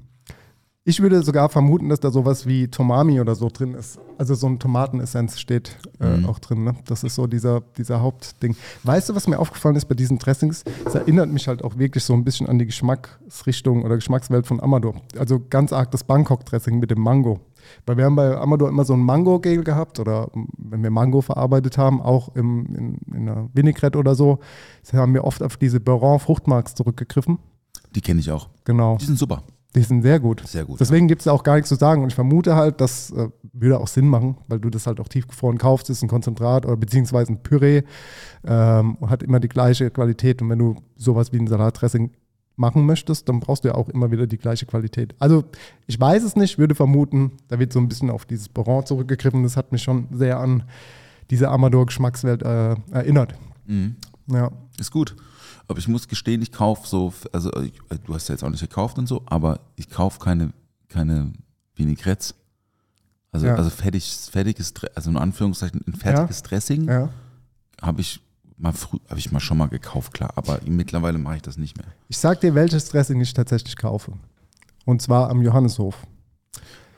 Ich 0.89 1.03
würde 1.03 1.21
sogar 1.25 1.49
vermuten, 1.49 1.89
dass 1.89 1.99
da 1.99 2.13
sowas 2.13 2.47
wie 2.47 2.69
Tomami 2.69 3.21
oder 3.21 3.35
so 3.35 3.49
drin 3.53 3.75
ist. 3.75 3.99
Also 4.19 4.37
so 4.37 4.47
ein 4.47 4.61
Tomatenessenz 4.61 5.41
steht 5.41 5.77
äh, 5.99 6.19
Mhm. 6.19 6.27
auch 6.27 6.39
drin. 6.39 6.63
Ne? 6.63 6.77
Das 6.87 7.03
ist 7.03 7.17
so 7.17 7.27
dieser, 7.27 7.63
dieser 7.77 8.01
Hauptding. 8.01 8.55
Weißt 8.85 9.09
du, 9.09 9.17
was 9.17 9.27
mir 9.27 9.41
aufgefallen 9.41 9.75
ist 9.75 9.87
bei 9.87 9.97
diesen 9.97 10.19
Dressings? 10.19 10.63
Es 10.85 10.95
erinnert 10.95 11.29
mich 11.29 11.49
halt 11.49 11.65
auch 11.65 11.77
wirklich 11.77 12.05
so 12.05 12.13
ein 12.15 12.23
bisschen 12.23 12.47
an 12.49 12.61
die 12.61 12.67
Geschmacksrichtung 12.67 13.83
oder 13.83 13.97
Geschmackswelt 13.97 14.47
von 14.47 14.61
Amador. 14.63 14.95
Also 15.19 15.41
ganz 15.51 15.73
arg 15.73 15.91
das 15.91 16.05
Bangkok-Dressing 16.05 16.79
mit 16.79 16.93
dem 16.93 17.01
Mango. 17.01 17.41
Weil 17.85 17.97
wir 17.97 18.05
haben 18.05 18.15
bei 18.15 18.37
Amador 18.37 18.69
immer 18.69 18.85
so 18.85 18.93
ein 18.95 19.01
Mango-Gel 19.01 19.65
gehabt 19.65 19.99
oder 19.99 20.29
wenn 20.57 20.85
wir 20.85 20.91
Mango 20.91 21.21
verarbeitet 21.21 21.79
haben, 21.79 22.01
auch 22.01 22.29
im, 22.37 22.67
in, 22.67 22.99
in 23.13 23.29
einer 23.29 23.49
Vinaigrette 23.55 23.99
oder 23.99 24.15
so, 24.15 24.39
haben 24.93 25.15
wir 25.15 25.25
oft 25.25 25.43
auf 25.43 25.57
diese 25.57 25.81
Baron-Fruchtmarks 25.81 26.77
zurückgegriffen. 26.77 27.41
Die 27.97 28.01
kenne 28.01 28.21
ich 28.21 28.31
auch. 28.31 28.49
Genau. 28.65 28.99
Die 28.99 29.05
sind 29.07 29.19
super. 29.19 29.43
Die 29.77 29.83
sind 29.83 30.03
sehr 30.03 30.19
gut. 30.19 30.43
Sehr 30.47 30.65
gut. 30.65 30.81
Deswegen 30.81 31.07
gibt 31.07 31.21
es 31.21 31.29
auch 31.29 31.43
gar 31.43 31.57
nichts 31.57 31.69
zu 31.69 31.75
sagen. 31.75 32.03
Und 32.03 32.09
ich 32.09 32.15
vermute 32.15 32.57
halt, 32.57 32.81
das 32.81 33.11
äh, 33.11 33.29
würde 33.53 33.79
auch 33.79 33.89
Sinn 33.89 34.09
machen, 34.09 34.39
weil 34.49 34.59
du 34.59 34.71
das 34.71 34.87
halt 34.87 35.01
auch 35.01 35.09
tiefgefroren 35.09 35.59
kaufst, 35.59 35.91
ist 35.91 36.03
ein 36.03 36.09
Konzentrat 36.09 36.65
oder 36.65 36.77
beziehungsweise 36.77 37.33
ein 37.33 37.43
Püree, 37.43 37.83
ähm, 38.47 38.97
hat 39.07 39.23
immer 39.23 39.39
die 39.39 39.49
gleiche 39.49 39.91
Qualität. 39.91 40.41
Und 40.41 40.49
wenn 40.49 40.59
du 40.59 40.77
sowas 40.97 41.33
wie 41.33 41.39
ein 41.39 41.47
Salatdressing 41.47 42.11
machen 42.57 42.87
möchtest, 42.87 43.29
dann 43.29 43.41
brauchst 43.41 43.65
du 43.65 43.69
ja 43.69 43.75
auch 43.75 43.91
immer 43.91 44.11
wieder 44.11 44.27
die 44.27 44.39
gleiche 44.39 44.65
Qualität. 44.65 45.15
Also 45.19 45.45
ich 45.87 46.01
weiß 46.01 46.23
es 46.23 46.37
nicht, 46.37 46.59
würde 46.59 46.75
vermuten, 46.75 47.33
da 47.49 47.59
wird 47.59 47.73
so 47.73 47.79
ein 47.79 47.89
bisschen 47.89 48.09
auf 48.09 48.25
dieses 48.25 48.49
Baron 48.49 48.87
zurückgegriffen. 48.87 49.43
Das 49.43 49.59
hat 49.59 49.73
mich 49.73 49.83
schon 49.83 50.09
sehr 50.11 50.39
an 50.39 50.65
diese 51.31 51.51
Amador-Geschmackswelt 51.51 52.43
äh, 52.43 52.77
erinnert. 52.93 53.35
Mhm. 53.67 53.97
Ja. 54.29 54.51
Ist 54.79 54.91
gut. 54.91 55.17
Aber 55.69 55.79
ich 55.79 55.89
muss 55.89 56.07
gestehen, 56.09 56.43
ich 56.43 56.53
kaufe 56.53 56.87
so, 56.87 57.13
also 57.33 57.51
ich, 57.61 57.73
du 58.05 58.15
hast 58.15 58.29
ja 58.29 58.35
jetzt 58.35 58.45
auch 58.45 58.51
nicht 58.51 58.61
gekauft 58.61 58.99
und 58.99 59.07
so, 59.07 59.23
aber 59.27 59.61
ich 59.77 59.91
kaufe 59.91 60.19
keine, 60.21 60.53
keine 60.89 61.33
Vinaigrettes. 61.75 62.35
Also, 63.33 63.47
Ja. 63.47 63.57
also 63.57 63.71
fertig, 63.71 64.05
fertiges, 64.31 64.73
also 64.95 65.11
in 65.11 65.17
Anführungszeichen 65.17 65.83
ein 65.87 65.95
fertiges 65.95 66.43
Dressing 66.43 66.89
ja. 66.89 67.09
habe 67.83 68.01
ich 68.01 68.21
mal 68.57 68.73
früh, 68.73 68.99
habe 69.11 69.19
ich 69.19 69.31
mal 69.33 69.41
schon 69.41 69.59
mal 69.59 69.67
gekauft, 69.69 70.15
klar, 70.15 70.31
aber 70.37 70.61
mittlerweile 70.65 71.19
mache 71.19 71.37
ich 71.37 71.43
das 71.43 71.59
nicht 71.59 71.77
mehr. 71.77 71.87
Ich 72.09 72.17
sag 72.17 72.41
dir, 72.41 72.55
welches 72.55 72.89
Dressing 72.89 73.21
ich 73.21 73.35
tatsächlich 73.35 73.77
kaufe. 73.77 74.13
Und 74.85 75.03
zwar 75.03 75.29
am 75.31 75.43
Johanneshof. 75.43 76.07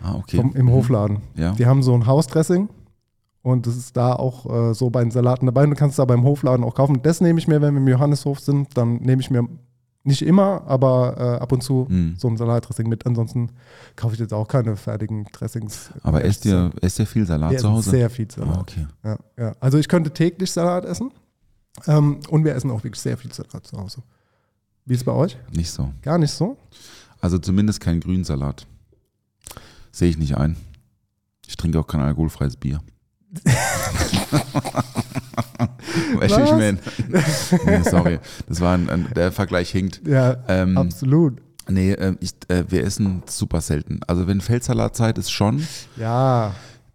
Ah, 0.01 0.15
okay. 0.15 0.37
vom, 0.37 0.55
im 0.55 0.67
Mhm. 0.67 0.71
Hofladen. 0.71 1.23
Ja. 1.35 1.53
Die 1.53 1.67
haben 1.67 1.83
so 1.83 1.93
ein 1.95 2.07
Hausdressing 2.07 2.69
und 3.49 3.67
das 3.67 3.77
ist 3.77 3.97
da 3.97 4.13
auch 4.15 4.71
äh, 4.71 4.75
so 4.75 4.91
bei 4.91 5.01
den 5.03 5.11
Salaten 5.11 5.47
dabei. 5.47 5.65
Und 5.65 5.71
du 5.71 5.77
kannst 5.77 5.93
es 5.95 5.97
da 5.97 6.05
beim 6.05 6.23
Hofladen 6.25 6.65
auch 6.65 6.75
kaufen. 6.75 7.01
Das 7.03 7.21
nehme 7.21 7.39
ich 7.39 7.49
mir, 7.49 7.61
wenn 7.61 7.75
wir 7.75 7.81
im 7.81 7.89
Johanneshof 7.89 8.41
sind, 8.41 8.77
dann 8.77 8.97
nehme 8.97 9.21
ich 9.21 9.31
mir 9.31 9.49
nicht 10.05 10.23
immer, 10.23 10.63
aber 10.67 11.17
äh, 11.19 11.43
ab 11.43 11.53
und 11.53 11.63
zu 11.63 11.87
Mhm. 11.89 12.15
so 12.17 12.29
ein 12.29 12.37
Salatdressing 12.37 12.89
mit. 12.89 13.05
Ansonsten 13.07 13.51
kaufe 13.97 14.15
ich 14.15 14.21
jetzt 14.21 14.33
auch 14.33 14.49
keine 14.49 14.77
fertigen 14.77 15.25
Dressings. 15.33 15.91
Aber 16.03 16.25
esst 16.25 16.45
ihr, 16.47 16.71
esst 16.81 16.99
ihr 16.99 17.07
viel 17.07 17.27
Salat 17.27 17.51
Wir 17.51 17.59
zu 17.59 17.69
Hause? 17.71 17.91
Sehr 17.91 18.09
viel 18.09 18.31
Salat. 18.31 18.57
Ah, 18.57 18.61
okay. 18.61 18.87
Ja, 19.05 19.19
ja. 19.37 19.53
Also 19.61 19.77
ich 19.79 19.89
könnte 19.89 20.11
täglich 20.13 20.51
Salat 20.51 20.85
essen 20.87 21.11
ähm, 21.87 22.21
und 22.31 22.45
wir 22.45 22.55
essen 22.55 22.71
auch 22.71 22.83
wirklich 22.85 23.01
sehr 23.03 23.19
viel 23.19 23.33
Salat 23.33 23.67
zu 23.67 23.77
Hause. 23.77 24.03
Wie 24.87 24.95
ist 24.95 25.01
es 25.01 25.05
bei 25.05 25.13
euch? 25.13 25.37
Nicht 25.53 25.71
so. 25.71 25.91
Gar 26.01 26.17
nicht 26.19 26.33
so? 26.33 26.57
Also 27.21 27.39
zumindest 27.39 27.81
kein 27.81 28.01
Grünsalat. 28.01 28.67
Sehe 29.93 30.09
ich 30.09 30.17
nicht 30.17 30.37
ein. 30.39 30.57
Ich 31.47 31.57
trinke 31.57 31.79
auch 31.81 31.87
kein 31.87 32.01
alkoholfreies 32.01 32.57
Bier. 32.57 32.81
Weißt 36.19 36.37
du, 36.37 36.45
ich 36.45 36.51
meine? 36.53 36.79
nee, 37.67 37.83
sorry. 37.89 38.19
Das 38.49 38.61
war 38.61 38.75
ein, 38.75 38.89
ein, 38.89 39.09
der 39.15 39.33
Vergleich 39.33 39.71
hinkt. 39.71 40.01
Ja, 40.07 40.37
Ähm, 40.49 40.77
absolut. 40.79 41.41
nee, 41.69 41.93
äh, 41.93 42.15
ich, 42.21 42.33
äh, 42.49 42.65
wir 42.69 42.85
essen 42.85 43.23
super 43.27 43.61
selten. 43.61 44.01
Also 44.07 44.27
wenn 44.27 44.41
Feldsalatzeit 44.41 45.19
ist 45.19 45.31
schon, 45.31 45.67
Ja, 45.97 46.53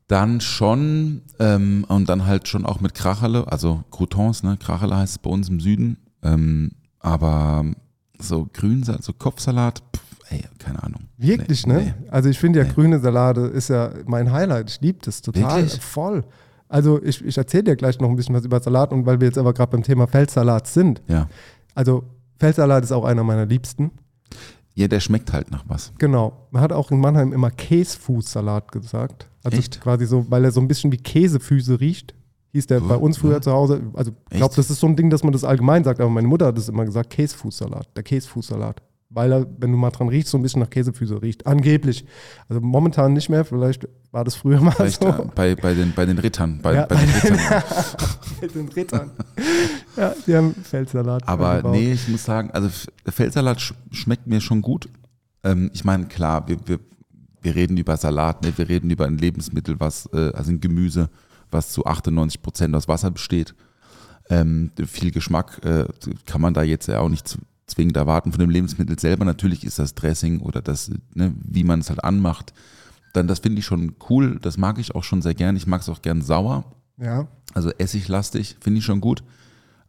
dann 0.08 0.42
schon 0.42 1.22
ähm, 1.40 1.86
und 1.88 2.10
dann 2.10 2.26
halt 2.26 2.48
schon 2.48 2.66
auch 2.66 2.82
mit 2.82 2.94
Kracherle, 2.94 3.52
also 3.52 3.84
Croutons, 3.90 4.44
ne? 4.44 4.58
Kracherle 4.58 4.96
heißt 4.98 5.14
es 5.14 5.18
bei 5.20 5.30
uns 5.30 5.50
im 5.50 5.60
Süden. 5.60 5.98
Ähm, 6.22 6.72
aber 7.00 7.66
so 8.20 8.48
Grünsalat, 8.54 9.04
so 9.04 9.14
Kopfsalat, 9.14 9.80
pff, 9.96 10.02
ey, 10.30 10.44
keine 10.60 10.82
Ahnung. 10.84 11.02
Wirklich, 11.18 11.66
Nee, 11.68 11.74
ne? 11.74 11.96
Also 12.10 12.30
ich 12.30 12.40
finde 12.40 12.60
ja 12.60 12.66
Nee. 12.66 12.72
grüne 12.74 13.00
Salate 13.00 13.42
ist 13.42 13.70
ja 13.70 13.92
mein 14.06 14.32
Highlight. 14.32 14.70
Ich 14.70 14.82
liebe 14.82 15.00
das 15.04 15.22
total. 15.22 15.62
Wirklich? 15.64 15.82
Voll. 15.82 16.24
Also 16.70 17.02
ich, 17.04 17.24
ich 17.24 17.38
erzähle 17.38 17.64
dir 17.66 17.76
gleich 17.76 18.00
noch 18.00 18.10
ein 18.10 18.16
bisschen 18.16 18.34
was 18.34 18.46
über 18.46 18.60
Salat 18.60 18.92
und 18.92 19.06
weil 19.06 19.20
wir 19.22 19.28
jetzt 19.28 19.38
aber 19.38 19.54
gerade 19.54 19.72
beim 19.72 19.84
Thema 19.84 20.08
Feldsalat 20.08 20.68
sind. 20.68 21.02
Ja. 21.08 21.28
Also 21.76 22.04
Feldsalat 22.40 22.84
ist 22.84 22.92
auch 22.92 23.06
einer 23.06 23.24
meiner 23.24 23.46
liebsten. 23.46 23.92
Ja, 24.76 24.88
der 24.88 25.00
schmeckt 25.00 25.32
halt 25.34 25.52
nach 25.52 25.64
was. 25.68 25.94
Genau. 26.00 26.48
Man 26.50 26.62
hat 26.64 26.72
auch 26.74 26.90
in 26.90 27.00
Mannheim 27.00 27.32
immer 27.32 27.52
Käsefußsalat 27.52 28.72
gesagt. 28.72 29.30
Also 29.44 29.58
Echt? 29.58 29.82
quasi 29.82 30.06
so, 30.08 30.26
weil 30.30 30.44
er 30.46 30.52
so 30.52 30.62
ein 30.62 30.68
bisschen 30.68 30.92
wie 30.92 30.98
Käsefüße 30.98 31.80
riecht. 31.80 32.16
Hieß 32.54 32.68
der 32.68 32.82
bei 32.82 32.96
uns 32.96 33.18
früher 33.18 33.42
zu 33.42 33.52
Hause. 33.52 33.82
Also 33.94 34.12
ich 34.30 34.38
glaube, 34.38 34.54
das 34.56 34.70
ist 34.70 34.80
so 34.80 34.88
ein 34.88 34.96
Ding, 34.96 35.10
dass 35.10 35.24
man 35.24 35.34
das 35.34 35.44
allgemein 35.44 35.84
sagt, 35.84 36.00
aber 36.00 36.10
meine 36.10 36.28
Mutter 36.28 36.46
hat 36.48 36.58
es 36.58 36.70
immer 36.70 36.86
gesagt, 36.86 37.10
Käsefußsalat, 37.10 37.88
der 37.96 38.04
Käsefußsalat. 38.04 38.82
Weil 39.14 39.32
er, 39.32 39.48
wenn 39.60 39.72
du 39.72 39.78
mal 39.78 39.92
dran 39.92 40.10
riechst, 40.10 40.32
so 40.32 40.38
ein 40.38 40.42
bisschen 40.42 40.62
nach 40.62 40.70
Käsefüße 40.70 41.22
riecht. 41.22 41.46
Angeblich. 41.46 42.06
Also 42.50 42.62
momentan 42.62 43.14
nicht 43.14 43.30
mehr, 43.30 43.46
vielleicht 43.46 43.88
war 44.12 44.24
das 44.24 44.36
früher 44.36 44.60
mal 44.60 44.72
Vielleicht 44.72 45.02
so. 45.02 45.10
äh, 45.10 45.26
bei, 45.36 45.56
bei, 45.56 45.74
den, 45.74 45.94
bei 45.94 46.06
den 46.06 46.18
Rittern. 46.18 46.60
Bei, 46.62 46.76
Ja, 46.76 46.86
bei 46.86 46.96
den 46.96 47.10
Rittern. 47.10 47.64
Den 48.56 48.68
Rittern. 48.70 49.12
ja, 49.98 50.14
die 50.26 50.36
haben 50.36 50.56
Feldsalat. 50.56 51.28
Aber 51.28 51.52
eingebaut. 51.52 51.72
nee, 51.74 51.94
ich 51.94 52.08
muss 52.08 52.24
sagen, 52.24 52.52
also 52.52 52.70
Feldsalat 53.08 53.62
sch 53.62 53.74
schmeckt 53.92 54.28
mir 54.28 54.42
schon 54.42 54.62
gut. 54.62 54.90
Ähm, 55.44 55.70
ich 55.74 55.84
meine, 55.84 56.06
klar, 56.06 56.48
wir, 56.48 56.58
wir, 56.66 56.80
wir 57.42 57.56
reden 57.56 57.78
über 57.78 57.98
Salat, 57.98 58.44
ne? 58.44 58.54
wir 58.56 58.68
reden 58.68 58.90
über 58.90 59.06
ein 59.06 59.18
Lebensmittel, 59.18 59.80
was, 59.80 60.10
äh, 60.14 60.32
also 60.34 60.52
ein 60.52 60.60
Gemüse, 60.60 61.10
was 61.52 61.72
zu 61.72 61.86
98 61.86 62.42
Prozent 62.42 62.76
aus 62.76 62.88
Wasser 62.88 63.12
besteht. 63.12 63.54
Ähm, 64.30 64.72
viel 64.88 65.12
Geschmack 65.12 65.64
äh, 65.66 65.86
kann 66.26 66.42
man 66.42 66.54
da 66.54 66.64
jetzt 66.64 66.88
ja 66.88 67.00
auch 67.00 67.10
nicht 67.10 67.38
zwingend 67.74 67.98
erwarten 67.98 68.32
von 68.32 68.40
dem 68.40 68.50
Lebensmittel 68.50 68.98
selber. 69.00 69.26
Natürlich 69.26 69.64
ist 69.66 69.80
das 69.80 69.96
Dressing 69.96 70.40
oder 70.42 70.62
das, 70.62 70.92
ne, 71.14 71.34
wie 71.44 71.64
man 71.64 71.80
es 71.80 71.90
halt 71.90 72.04
anmacht. 72.04 72.54
Dann, 73.14 73.28
das 73.28 73.40
finde 73.40 73.60
ich 73.60 73.66
schon 73.66 73.96
cool, 74.10 74.40
das 74.42 74.58
mag 74.58 74.80
ich 74.80 74.96
auch 74.96 75.04
schon 75.04 75.22
sehr 75.22 75.36
gern. 75.36 75.56
Ich 75.56 75.68
mag 75.68 75.82
es 75.82 75.90
auch 75.90 76.02
gern 76.02 76.22
sauer. 76.22 76.66
Ja, 76.98 77.28
Also 77.54 77.72
essiglastig, 77.72 78.56
finde 78.60 78.80
ich 78.80 78.86
schon 78.86 79.02
gut. 79.02 79.24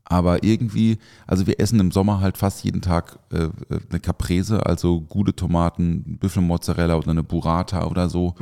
Aber 0.06 0.44
irgendwie, 0.44 0.98
also 1.26 1.46
wir 1.46 1.58
essen 1.60 1.80
im 1.80 1.90
Sommer 1.90 2.20
halt 2.20 2.36
fast 2.36 2.62
jeden 2.62 2.82
Tag 2.82 3.18
äh, 3.32 3.44
äh, 3.44 3.50
eine 3.88 4.00
Caprese, 4.00 4.66
also 4.66 5.00
gute 5.00 5.34
Tomaten, 5.34 6.18
Büffelmozzarella 6.18 6.96
oder 6.96 7.10
eine 7.12 7.22
Burrata 7.22 7.86
oder 7.86 8.10
so. 8.10 8.34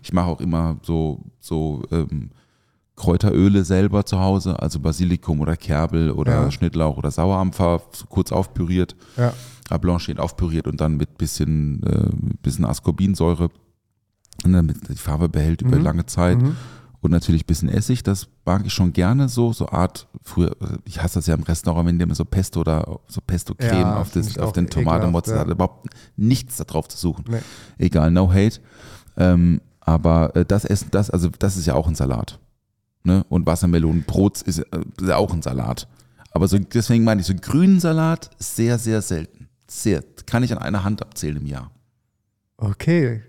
Ich 0.00 0.12
mache 0.12 0.28
auch 0.28 0.40
immer 0.40 0.78
so, 0.82 1.24
so 1.40 1.82
ähm, 1.90 2.30
Kräuteröle 2.98 3.64
selber 3.64 4.04
zu 4.04 4.18
Hause, 4.18 4.60
also 4.60 4.80
Basilikum 4.80 5.40
oder 5.40 5.56
Kerbel 5.56 6.10
oder 6.10 6.32
Ja. 6.44 6.50
Schnittlauch 6.50 6.96
oder 6.98 7.10
Sauerampfer, 7.10 7.80
so 7.92 8.06
kurz 8.06 8.32
aufpüriert, 8.32 8.96
ja. 9.16 9.32
à 9.70 9.78
blanchiert 9.78 10.18
aufpüriert 10.18 10.66
und 10.66 10.80
dann 10.80 10.96
mit 10.96 11.16
bisschen, 11.16 11.82
äh, 11.84 12.10
bisschen 12.42 12.64
Ascorbinsäure, 12.64 13.50
ne, 14.44 14.56
damit 14.56 14.88
die 14.88 14.94
Farbe 14.96 15.28
behält 15.28 15.62
über 15.62 15.76
Mhm. 15.78 15.84
lange 15.84 16.06
Zeit. 16.06 16.40
Mhm. 16.42 16.56
Und 17.00 17.12
natürlich 17.12 17.44
ein 17.44 17.46
bisschen 17.46 17.68
Essig, 17.68 18.02
das 18.02 18.26
mag 18.44 18.66
ich 18.66 18.72
schon 18.72 18.92
gerne 18.92 19.28
so, 19.28 19.52
so 19.52 19.68
Art, 19.68 20.08
früher, 20.24 20.56
ich 20.84 21.00
hasse 21.00 21.20
das 21.20 21.26
ja 21.28 21.34
im 21.36 21.44
Restaurant, 21.44 21.86
wenn 21.86 21.96
die 21.98 22.02
immer 22.02 22.16
so 22.16 22.24
Pesto 22.24 22.60
oder 22.60 22.98
so 23.06 23.20
Pesto-Creme 23.24 23.80
Ja, 23.80 24.00
auf, 24.00 24.10
das, 24.10 24.36
auf 24.36 24.52
den 24.52 24.68
Tomatenmozzarella, 24.68 25.42
ekelhaft, 25.42 25.48
ja. 25.48 25.54
überhaupt 25.54 25.88
nichts 26.16 26.56
da 26.56 26.64
drauf 26.64 26.88
zu 26.88 26.98
suchen. 26.98 27.24
Nee. 27.28 27.38
Egal, 27.78 28.10
no 28.10 28.28
hate. 28.32 28.58
Ähm, 29.16 29.60
Aber 29.80 30.34
äh, 30.36 30.44
das 30.44 30.64
Essen, 30.64 30.88
das, 30.90 31.08
also 31.08 31.28
das 31.38 31.56
ist 31.56 31.66
ja 31.66 31.74
auch 31.74 31.86
ein 31.86 31.94
Salat. 31.94 32.40
Ne? 33.04 33.24
Und 33.28 33.46
Wassermelonenbrot 33.46 34.42
ist, 34.42 34.58
äh, 34.58 34.80
ist 35.00 35.10
auch 35.10 35.32
ein 35.32 35.42
Salat. 35.42 35.88
Aber 36.32 36.48
so, 36.48 36.58
deswegen 36.58 37.04
meine 37.04 37.20
ich, 37.20 37.26
so 37.26 37.34
grünen 37.34 37.80
Salat 37.80 38.30
sehr, 38.38 38.78
sehr 38.78 39.02
selten. 39.02 39.48
Sehr, 39.66 40.02
kann 40.26 40.42
ich 40.42 40.52
an 40.52 40.58
einer 40.58 40.84
Hand 40.84 41.02
abzählen 41.02 41.36
im 41.36 41.46
Jahr. 41.46 41.70
Okay. 42.56 43.22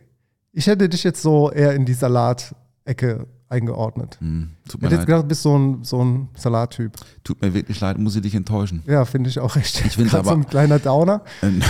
Ich 0.51 0.67
hätte 0.67 0.89
dich 0.89 1.03
jetzt 1.03 1.21
so 1.21 1.51
eher 1.51 1.73
in 1.73 1.85
die 1.85 1.93
Salat-Ecke 1.93 3.27
eingeordnet. 3.49 4.17
Hm, 4.19 4.51
tut 4.67 4.75
Ich 4.75 4.81
mir 4.81 4.85
hätte 4.87 4.95
jetzt 4.95 4.99
leid. 4.99 5.07
gedacht, 5.07 5.23
du 5.23 5.27
bist 5.27 5.41
so 5.41 5.57
ein, 5.57 5.83
so 5.83 6.03
ein 6.03 6.29
Salattyp. 6.35 6.93
Tut 7.23 7.41
mir 7.41 7.53
wirklich 7.53 7.79
leid, 7.79 7.97
muss 7.97 8.15
ich 8.15 8.21
dich 8.21 8.35
enttäuschen. 8.35 8.83
Ja, 8.85 9.05
finde 9.05 9.29
ich 9.29 9.39
auch 9.39 9.55
recht. 9.55 9.83
Ich 9.85 9.93
find's 9.95 10.11
Grad 10.11 10.25
so 10.25 10.31
aber- 10.31 10.39
ein 10.41 10.45
kleiner 10.47 10.77
Downer. 10.79 11.21
Ähm, 11.41 11.61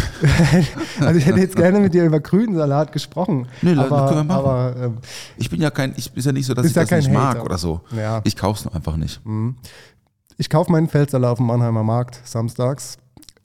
Also 1.00 1.18
ich 1.20 1.26
hätte 1.26 1.40
jetzt 1.40 1.56
gerne 1.56 1.80
mit 1.80 1.94
dir 1.94 2.04
über 2.06 2.20
grünen 2.20 2.56
Salat 2.56 2.92
gesprochen. 2.92 3.48
Nee, 3.62 3.74
aber, 3.76 4.08
können 4.08 4.18
wir 4.20 4.24
machen. 4.26 4.46
aber 4.46 4.76
ähm, 4.78 4.98
Ich 5.38 5.50
bin 5.50 5.62
ja 5.62 5.72
kein, 5.72 5.94
ich 5.96 6.16
ist 6.16 6.26
ja 6.26 6.32
nicht 6.34 6.46
so, 6.46 6.54
dass 6.54 6.66
ich 6.66 6.76
ja 6.76 6.84
das 6.84 6.92
nicht 7.06 7.12
mag 7.14 7.36
Hater. 7.36 7.46
oder 7.46 7.58
so. 7.58 7.82
ja, 7.96 8.22
Ich 8.26 8.36
kauf's 8.36 8.68
einfach 8.68 8.98
nicht. 8.98 9.22
ich 10.38 10.50
kaufe 10.50 10.72
meinen 10.72 10.90
Feldsalat 10.90 11.32
auf 11.32 11.38
dem 11.38 11.48
Mannheimer 11.48 11.84
Markt 11.84 12.20
samstags. 12.26 12.98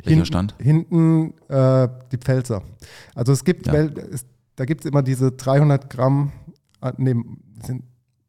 Welcher 0.04 0.26
Stand? 0.26 0.54
Hinten 0.58 1.32
äh, 1.48 1.88
die 2.12 2.18
Pfälzer. 2.18 2.62
Also 3.14 3.32
es 3.32 3.44
gibt, 3.44 3.66
Ja. 3.68 3.86
Da 4.56 4.64
gibt 4.66 4.84
es 4.84 4.90
immer 4.90 5.02
diese 5.02 5.32
300 5.32 5.88
Gramm, 5.90 6.30
äh, 6.80 6.92
nee, 6.96 7.14
sind, 7.66 7.82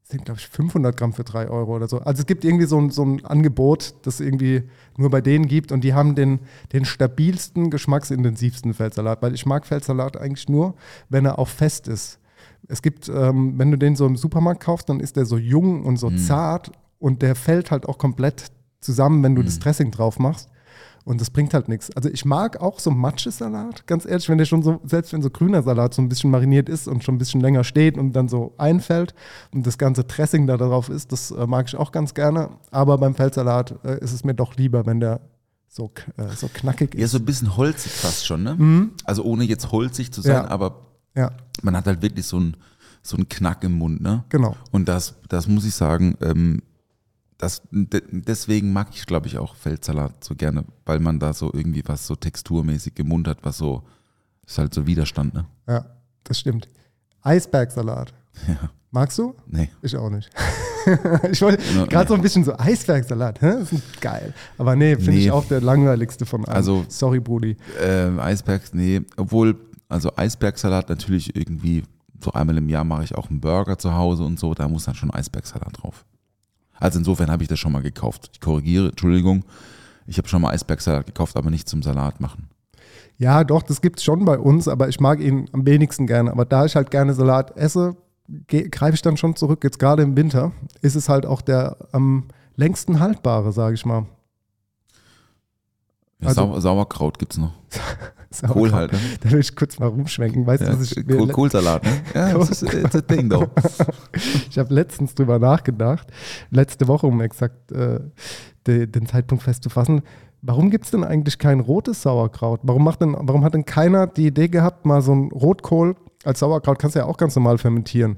sind 0.08 0.26
glaube 0.26 0.40
ich 0.40 0.48
500 0.48 0.96
Gramm 0.96 1.14
für 1.14 1.24
3 1.24 1.50
Euro 1.50 1.76
oder 1.76 1.88
so. 1.88 2.00
Also 2.00 2.22
es 2.22 2.26
gibt 2.28 2.46
irgendwie 2.46 2.66
so 2.66 2.80
ein, 2.80 2.92
so 2.92 3.04
ein 3.04 3.26
Angebot, 3.26 3.96
das 4.04 4.20
irgendwie 4.20 4.64
nur 4.98 5.10
bei 5.10 5.20
denen 5.20 5.48
gibt 5.48 5.72
und 5.72 5.84
die 5.84 5.94
haben 5.94 6.14
den, 6.14 6.40
den 6.74 6.86
stabilsten, 6.86 7.72
geschmacksintensivsten 7.72 8.74
Feldsalat, 8.76 9.22
weil 9.24 9.34
ich 9.34 9.46
mag 9.46 9.66
Feldsalat 9.66 10.18
eigentlich 10.18 10.48
nur, 10.48 10.76
wenn 11.10 11.26
er 11.26 11.40
auch 11.40 11.48
fest 11.48 11.88
ist. 11.88 12.20
Es 12.68 12.82
gibt, 12.82 13.10
ähm, 13.10 13.58
wenn 13.58 13.72
du 13.72 13.78
den 13.78 13.96
so 13.96 14.06
im 14.06 14.16
Supermarkt 14.16 14.62
kaufst, 14.62 14.90
dann 14.90 15.00
ist 15.00 15.16
der 15.16 15.26
so 15.26 15.38
jung 15.38 15.84
und 15.84 15.98
so 15.98 16.12
zart 16.12 16.72
und 17.00 17.22
der 17.22 17.36
fällt 17.36 17.72
halt 17.72 17.88
auch 17.88 17.98
komplett 17.98 18.52
zusammen, 18.82 19.24
wenn 19.24 19.36
du 19.36 19.42
das 19.42 19.60
Dressing 19.60 19.90
drauf 19.90 20.20
machst. 20.20 20.50
Und 21.06 21.22
das 21.22 21.30
bringt 21.30 21.54
halt 21.54 21.70
nichts. 21.70 21.92
Also 21.96 22.10
ich 22.10 22.26
mag 22.26 22.60
auch 22.60 22.80
so 22.80 22.90
Matschesalat, 22.90 23.86
ganz 23.88 24.06
ehrlich, 24.06 24.28
wenn 24.28 24.40
der 24.40 24.46
schon 24.46 24.64
so, 24.64 24.82
selbst 24.86 25.14
wenn 25.14 25.22
so 25.22 25.30
grüner 25.30 25.62
Salat 25.62 25.94
so 25.94 26.02
ein 26.02 26.10
bisschen 26.10 26.32
mariniert 26.32 26.68
ist 26.68 26.88
und 26.88 27.04
schon 27.04 27.16
ein 27.16 27.18
bisschen 27.20 27.42
länger 27.42 27.64
steht 27.64 27.98
und 27.98 28.14
dann 28.14 28.28
so 28.28 28.56
einfällt 28.58 29.14
und 29.54 29.68
das 29.68 29.78
ganze 29.78 30.04
Dressing 30.04 30.48
da 30.48 30.58
drauf 30.58 30.90
ist, 30.90 31.12
das 31.12 31.30
äh, 31.32 31.46
mag 31.46 31.68
ich 31.68 31.76
auch 31.76 31.92
ganz 31.92 32.16
gerne. 32.16 32.50
Aber 32.72 32.98
beim 32.98 33.14
Feldsalat 33.14 33.76
äh, 33.86 34.00
ist 34.00 34.14
es 34.14 34.24
mir 34.24 34.34
doch 34.34 34.56
lieber, 34.56 34.86
wenn 34.88 35.00
der 35.00 35.22
so, 35.68 35.92
äh, 36.18 36.28
so 36.36 36.50
knackig 36.52 36.96
Ja, 36.96 37.06
ist. 37.06 37.12
so 37.12 37.20
ein 37.20 37.26
bisschen 37.26 37.56
holzig 37.56 37.92
fast 37.92 38.26
schon, 38.26 38.42
ne? 38.44 38.90
Also 39.04 39.24
ohne 39.24 39.44
jetzt 39.44 39.72
holzig 39.72 40.12
zu 40.12 40.22
sein, 40.22 40.34
Ja. 40.34 40.48
aber 40.48 40.88
Ja, 41.16 41.32
man 41.62 41.78
hat 41.78 41.86
halt 41.86 42.02
wirklich 42.02 42.26
so 42.26 42.38
einen 42.38 42.58
so 43.04 43.16
einen 43.18 43.30
Knack 43.30 43.64
im 43.64 43.74
Mund, 43.74 44.02
ne? 44.02 44.24
genau. 44.30 44.56
Und 44.72 44.90
das, 44.90 45.14
das 45.30 45.48
muss 45.48 45.66
ich 45.66 45.76
sagen, 45.76 46.18
ähm, 46.22 46.64
das, 47.38 47.62
de, 47.72 48.02
deswegen 48.12 48.72
mag 48.74 48.88
ich, 48.94 49.06
glaube 49.06 49.28
ich, 49.28 49.38
auch 49.38 49.56
Feldsalat 49.56 50.24
so 50.24 50.36
gerne, 50.36 50.64
weil 50.86 51.00
man 51.00 51.20
da 51.20 51.34
so 51.34 51.52
irgendwie 51.54 51.84
was 51.86 52.08
so 52.08 52.16
texturmäßig 52.16 52.94
im 53.00 53.08
Mund 53.10 53.28
hat, 53.28 53.40
was 53.44 53.58
so, 53.58 53.84
ist 54.46 54.58
halt 54.58 54.74
so 54.74 54.86
Widerstand, 54.88 55.34
ne? 55.34 55.46
Ja, 55.68 55.86
das 56.24 56.40
stimmt. 56.40 56.68
Eisbergsalat. 57.22 58.14
Ja, 58.48 58.70
Magst 58.92 59.18
du? 59.18 59.34
nee. 59.48 59.70
Ich 59.82 59.96
auch 59.98 60.10
nicht. 60.10 60.30
ich 61.32 61.42
wollte 61.42 61.62
Ja, 61.74 61.86
gerade 61.86 62.04
nee. 62.04 62.08
so 62.10 62.14
ein 62.16 62.22
bisschen 62.22 62.44
so 62.46 62.58
Eisbergsalat, 62.58 63.42
hä? 63.42 63.52
Das 63.60 63.72
ist 63.74 64.00
geil. 64.02 64.34
Aber 64.58 64.76
nee, 64.76 64.96
finde 64.96 65.12
Nee. 65.12 65.18
ich 65.26 65.32
auch 65.32 65.46
der 65.46 65.60
langweiligste 65.62 66.26
von 66.26 66.46
allen. 66.46 66.56
Also- 66.56 66.86
Sorry, 66.90 67.20
Brudi. 67.20 67.58
Ähm, 67.82 68.20
Eisberg, 68.20 68.62
nee, 68.74 69.02
obwohl, 69.18 69.58
also 69.90 70.12
Eisbergsalat 70.16 70.88
natürlich 70.90 71.36
irgendwie, 71.36 71.84
so 72.24 72.32
einmal 72.34 72.58
im 72.58 72.70
Jahr 72.70 72.84
mache 72.86 73.04
ich 73.06 73.16
auch 73.16 73.30
einen 73.30 73.40
Burger 73.42 73.78
zu 73.78 73.94
Hause 73.94 74.24
und 74.24 74.40
so, 74.40 74.54
da 74.54 74.68
muss 74.68 74.86
dann 74.86 74.96
schon 74.96 75.12
Eisbergsalat 75.12 75.82
drauf. 75.82 76.06
Also 76.80 77.00
insofern 77.00 77.32
habe 77.32 77.44
ich 77.44 77.50
das 77.50 77.60
schon 77.60 77.72
mal 77.72 77.82
gekauft. 77.82 78.30
Ich 78.34 78.42
korrigiere, 78.42 78.90
Entschuldigung, 78.90 79.44
ich 80.08 80.18
habe 80.18 80.28
schon 80.28 80.42
mal 80.42 80.52
Eisbergsalat 80.52 81.06
gekauft, 81.06 81.36
aber 81.38 81.50
nicht 81.50 81.68
zum 81.70 81.82
Salat 81.82 82.20
machen. 82.22 82.50
Ja, 83.18 83.44
doch, 83.44 83.64
das 83.64 83.82
gibt 83.82 84.00
es 84.00 84.04
schon 84.04 84.26
bei 84.26 84.38
uns, 84.38 84.68
aber 84.68 84.90
ich 84.90 85.00
mag 85.00 85.22
ihn 85.22 85.50
am 85.54 85.66
wenigsten 85.66 86.06
gerne. 86.06 86.32
Aber 86.32 86.44
da 86.46 86.66
ich 86.66 86.76
halt 86.76 86.92
gerne 86.92 87.14
Salat 87.14 87.56
esse, 87.56 87.96
greife 88.48 88.96
ich 88.96 89.02
dann 89.02 89.16
schon 89.18 89.36
zurück. 89.36 89.64
Jetzt 89.64 89.80
gerade 89.80 90.04
im 90.04 90.18
Winter 90.18 90.52
ist 90.82 90.96
es 90.96 91.08
halt 91.08 91.26
auch 91.26 91.42
der 91.42 91.78
am 91.94 92.26
längsten 92.56 93.00
haltbare, 93.00 93.52
sage 93.54 93.76
ich 93.76 93.86
mal. 93.86 94.06
Ja, 96.20 96.28
Also- 96.30 96.42
Sau 96.54 96.60
Sauerkraut 96.60 97.20
gibt 97.20 97.34
es 97.34 97.38
noch. 97.40 97.54
Kohl 98.48 98.72
halt, 98.72 98.92
ne? 98.92 99.00
Da 99.22 99.32
will 99.32 99.40
ich 99.40 99.56
kurz 99.56 99.80
mal 99.80 99.88
rumschwenken. 99.88 100.46
Weißt 100.46 100.62
du, 100.62 100.68
Ja, 100.68 100.80
was 100.80 100.92
ich 100.92 101.08
Kohl, 101.08 101.28
Kohlsalat, 101.28 101.84
ne? 101.84 101.92
Ja, 102.14 102.34
das 102.38 102.50
ist 102.50 102.74
it's 102.74 102.96
a 102.96 103.02
thing, 103.02 103.30
though. 103.30 103.48
Ich 104.50 104.58
habe 104.58 104.74
letztens 104.74 105.16
drüber 105.16 105.40
nachgedacht, 105.40 106.08
letzte 106.50 106.88
Woche, 106.88 107.08
um 107.08 107.22
exakt 107.22 107.72
äh, 107.72 108.00
de, 108.68 108.88
den 108.88 109.06
Zeitpunkt 109.06 109.44
festzufassen. 109.44 110.02
Warum 110.42 110.70
gibt 110.70 110.86
es 110.86 110.92
denn 110.92 111.04
eigentlich 111.04 111.40
kein 111.40 111.60
rotes 111.60 112.02
Sauerkraut? 112.04 112.60
Warum, 112.64 112.84
macht 112.84 113.02
denn, 113.02 113.16
warum 113.20 113.44
hat 113.44 113.54
denn 113.54 113.66
keiner 113.66 114.08
die 114.08 114.28
Idee 114.28 114.48
gehabt, 114.48 114.86
mal 114.86 115.02
so 115.02 115.14
ein 115.14 115.32
Rotkohl 115.32 115.96
als 116.26 116.40
Sauerkraut 116.40 116.80
kannst 116.80 116.96
du 116.96 117.00
ja 117.00 117.06
auch 117.06 117.18
ganz 117.18 117.36
normal 117.36 117.58
fermentieren. 117.58 118.18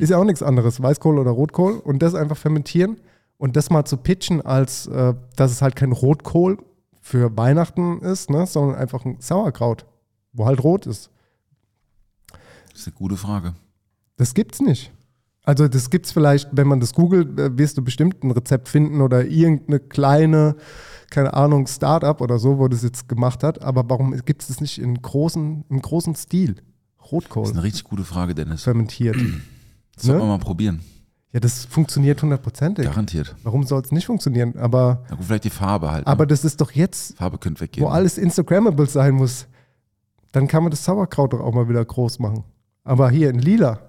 Ist 0.00 0.10
ja 0.10 0.18
auch 0.18 0.24
nichts 0.24 0.42
anderes, 0.42 0.82
Weißkohl 0.82 1.18
oder 1.18 1.30
Rotkohl 1.30 1.74
und 1.78 2.02
das 2.02 2.14
einfach 2.14 2.36
fermentieren 2.36 2.96
und 3.38 3.56
das 3.56 3.70
mal 3.70 3.84
zu 3.84 3.96
pitchen, 3.96 4.42
als 4.44 4.86
äh, 4.88 5.14
dass 5.36 5.52
es 5.52 5.62
halt 5.62 5.76
kein 5.76 5.92
Rotkohl 5.92 6.58
für 7.08 7.34
Weihnachten 7.36 8.00
ist, 8.00 8.28
ne, 8.28 8.46
sondern 8.46 8.76
einfach 8.76 9.04
ein 9.04 9.16
Sauerkraut, 9.18 9.86
wo 10.34 10.44
halt 10.44 10.62
rot 10.62 10.86
ist. 10.86 11.10
Das 12.70 12.80
ist 12.82 12.88
eine 12.88 12.96
gute 12.96 13.16
Frage. 13.16 13.54
Das 14.16 14.34
gibt's 14.34 14.60
nicht. 14.60 14.92
Also 15.42 15.66
das 15.68 15.88
gibt's 15.88 16.12
vielleicht, 16.12 16.50
wenn 16.52 16.68
man 16.68 16.80
das 16.80 16.92
googelt, 16.92 17.38
äh, 17.40 17.56
wirst 17.56 17.78
du 17.78 17.82
bestimmt 17.82 18.22
ein 18.22 18.30
Rezept 18.30 18.68
finden 18.68 19.00
oder 19.00 19.24
irgendeine 19.24 19.80
kleine, 19.80 20.56
keine 21.08 21.32
Ahnung, 21.32 21.66
Start-up 21.66 22.20
oder 22.20 22.38
so, 22.38 22.58
wo 22.58 22.68
das 22.68 22.82
jetzt 22.82 23.08
gemacht 23.08 23.42
hat. 23.42 23.62
Aber 23.62 23.88
warum 23.88 24.14
gibt 24.26 24.42
es 24.42 24.48
das 24.48 24.60
nicht 24.60 24.78
in 24.78 25.00
großen, 25.00 25.64
im 25.70 25.80
großen 25.80 26.14
Stil? 26.14 26.56
Das 26.98 27.10
Rotkohl 27.10 27.44
ist 27.44 27.52
eine 27.52 27.62
richtig 27.62 27.84
gute 27.84 28.04
Frage, 28.04 28.34
Dennis. 28.34 28.64
fermentiert. 28.64 29.16
Das 29.94 30.04
sollten 30.04 30.18
ne? 30.18 30.24
wir 30.26 30.36
mal 30.36 30.44
probieren. 30.44 30.80
Ja, 31.32 31.40
das 31.40 31.66
funktioniert 31.66 32.22
hundertprozentig. 32.22 32.86
Garantiert. 32.86 33.36
Warum 33.42 33.64
soll 33.64 33.82
es 33.82 33.92
nicht 33.92 34.06
funktionieren? 34.06 34.56
Aber, 34.56 35.04
Na 35.10 35.16
gut, 35.16 35.26
vielleicht 35.26 35.44
die 35.44 35.50
Farbe 35.50 35.90
halt. 35.90 36.06
aber 36.06 36.24
ne? 36.24 36.28
das 36.28 36.44
ist 36.44 36.60
doch 36.60 36.70
jetzt, 36.72 37.16
Farbe 37.18 37.36
könnte 37.38 37.60
weggehen. 37.60 37.86
wo 37.86 37.90
alles 37.90 38.16
Instagrammable 38.16 38.86
sein 38.86 39.14
muss. 39.14 39.46
Dann 40.32 40.48
kann 40.48 40.62
man 40.62 40.70
das 40.70 40.84
Sauerkraut 40.84 41.32
doch 41.34 41.40
auch 41.40 41.52
mal 41.54 41.68
wieder 41.68 41.84
groß 41.84 42.18
machen. 42.18 42.44
Aber 42.84 43.10
hier 43.10 43.28
in 43.30 43.38
lila, 43.38 43.80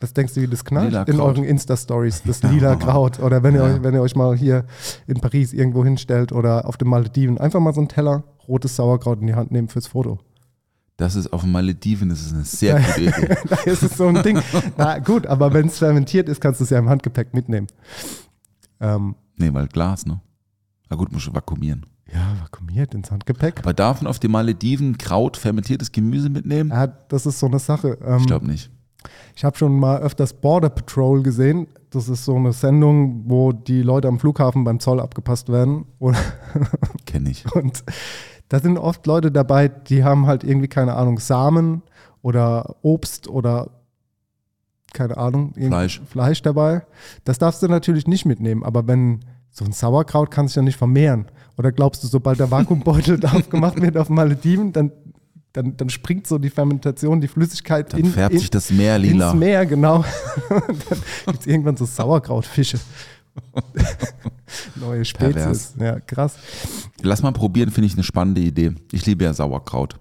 was 0.00 0.12
denkst 0.12 0.34
du, 0.34 0.40
wie 0.42 0.46
das 0.46 0.64
knallt 0.64 0.90
Lila 0.90 1.02
in 1.02 1.16
Kraut. 1.16 1.26
euren 1.38 1.44
Insta-Stories, 1.44 2.22
das 2.24 2.42
lila 2.44 2.76
Kraut? 2.76 3.18
Oder 3.18 3.42
wenn 3.42 3.54
ihr, 3.56 3.66
Ja. 3.66 3.74
euch, 3.74 3.82
wenn 3.82 3.94
ihr 3.94 4.02
euch 4.02 4.14
mal 4.14 4.36
hier 4.36 4.64
in 5.08 5.20
Paris 5.20 5.52
irgendwo 5.52 5.84
hinstellt 5.84 6.30
oder 6.30 6.66
auf 6.68 6.76
den 6.76 6.88
Malediven, 6.88 7.38
einfach 7.38 7.58
mal 7.58 7.74
so 7.74 7.80
einen 7.80 7.88
Teller 7.88 8.22
rotes 8.46 8.76
Sauerkraut 8.76 9.20
in 9.20 9.26
die 9.26 9.34
Hand 9.34 9.50
nehmen 9.50 9.68
fürs 9.68 9.88
Foto. 9.88 10.20
Das 10.98 11.14
ist 11.14 11.32
auf 11.32 11.42
den 11.42 11.52
Malediven, 11.52 12.08
das 12.10 12.20
ist 12.20 12.34
eine 12.34 12.44
sehr 12.44 12.78
gute 12.80 13.00
Idee. 13.02 13.36
da 13.48 13.56
ist 13.64 13.82
es 13.82 13.96
so 13.96 14.08
ein 14.08 14.22
Ding. 14.22 14.40
Na 14.76 14.98
gut, 14.98 15.26
aber 15.26 15.54
wenn 15.54 15.68
es 15.68 15.78
fermentiert 15.78 16.28
ist, 16.28 16.40
kannst 16.40 16.60
du 16.60 16.64
es 16.64 16.70
ja 16.70 16.78
im 16.78 16.88
Handgepäck 16.90 17.32
mitnehmen. 17.32 17.68
Ähm, 18.80 19.14
Nee, 19.36 19.54
weil 19.54 19.68
Glas, 19.68 20.04
ne? 20.04 20.20
Na 20.90 20.96
gut, 20.96 21.12
muss 21.12 21.22
schon 21.22 21.34
vakuumieren. 21.34 21.86
ja, 22.12 22.32
vakuumiert 22.42 22.92
ins 22.94 23.10
Handgepäck. 23.12 23.60
Aber 23.60 23.72
darf 23.72 24.02
man 24.02 24.10
auf 24.10 24.18
den 24.18 24.32
Malediven 24.32 24.98
Kraut, 24.98 25.36
fermentiertes 25.36 25.92
Gemüse 25.92 26.28
mitnehmen? 26.30 26.70
Ja, 26.70 26.88
das 26.88 27.24
ist 27.26 27.38
so 27.38 27.46
eine 27.46 27.60
Sache. 27.60 27.96
Ähm, 28.04 28.18
Ich 28.18 28.26
glaube 28.26 28.46
nicht. 28.46 28.70
Ich 29.36 29.44
habe 29.44 29.56
schon 29.56 29.78
mal 29.78 30.00
öfters 30.00 30.32
Border 30.32 30.70
Patrol 30.70 31.22
gesehen. 31.22 31.68
Das 31.90 32.08
ist 32.08 32.24
so 32.24 32.34
eine 32.34 32.52
Sendung, 32.52 33.22
wo 33.30 33.52
die 33.52 33.82
Leute 33.82 34.08
am 34.08 34.18
Flughafen 34.18 34.64
beim 34.64 34.80
Zoll 34.80 34.98
abgepasst 34.98 35.48
werden. 35.48 35.84
Kenne 37.06 37.30
ich. 37.30 37.44
und 37.54 37.84
da 38.48 38.60
sind 38.60 38.78
oft 38.78 39.06
Leute 39.06 39.30
dabei, 39.30 39.68
die 39.68 40.04
haben 40.04 40.26
halt 40.26 40.44
irgendwie, 40.44 40.68
keine 40.68 40.94
Ahnung, 40.94 41.18
Samen 41.18 41.82
oder 42.22 42.76
Obst 42.82 43.28
oder 43.28 43.70
keine 44.94 45.18
Ahnung, 45.18 45.52
Fleisch. 45.54 46.00
Fleisch 46.08 46.42
dabei. 46.42 46.82
Das 47.24 47.38
darfst 47.38 47.62
du 47.62 47.68
natürlich 47.68 48.06
nicht 48.06 48.24
mitnehmen. 48.24 48.64
Aber 48.64 48.86
wenn 48.86 49.20
so 49.50 49.64
ein 49.64 49.72
Sauerkraut 49.72 50.30
kann 50.30 50.48
sich 50.48 50.56
ja 50.56 50.62
nicht 50.62 50.76
vermehren. 50.76 51.26
Oder 51.56 51.72
glaubst 51.72 52.02
du, 52.02 52.06
sobald 52.06 52.38
der 52.38 52.50
Vakuumbeutel 52.50 53.24
aufgemacht 53.26 53.80
wird 53.80 53.96
auf 53.96 54.08
Malediven, 54.08 54.72
dann, 54.72 54.92
dann, 55.52 55.76
dann 55.76 55.90
springt 55.90 56.26
so 56.26 56.38
die 56.38 56.50
Fermentation, 56.50 57.20
die 57.20 57.28
Flüssigkeit 57.28 57.92
Dann 57.92 58.00
in, 58.00 58.06
färbt 58.06 58.34
in, 58.34 58.40
sich 58.40 58.50
das 58.50 58.70
Meer 58.70 58.98
lila. 58.98 59.30
ins 59.30 59.38
Meer, 59.38 59.66
genau. 59.66 60.04
Dann 60.48 60.62
gibt 61.26 61.40
es 61.40 61.46
irgendwann 61.46 61.76
so 61.76 61.84
Sauerkrautfische. 61.84 62.78
Neue 64.80 65.04
Spezies. 65.04 65.34
Pervers. 65.34 65.74
Ja, 65.78 66.00
krass. 66.00 66.36
Lass 67.02 67.22
mal 67.22 67.32
probieren, 67.32 67.70
finde 67.70 67.86
ich 67.86 67.94
eine 67.94 68.02
spannende 68.02 68.40
Idee. 68.40 68.72
Ich 68.92 69.06
liebe 69.06 69.24
ja 69.24 69.32
Sauerkraut. 69.32 69.98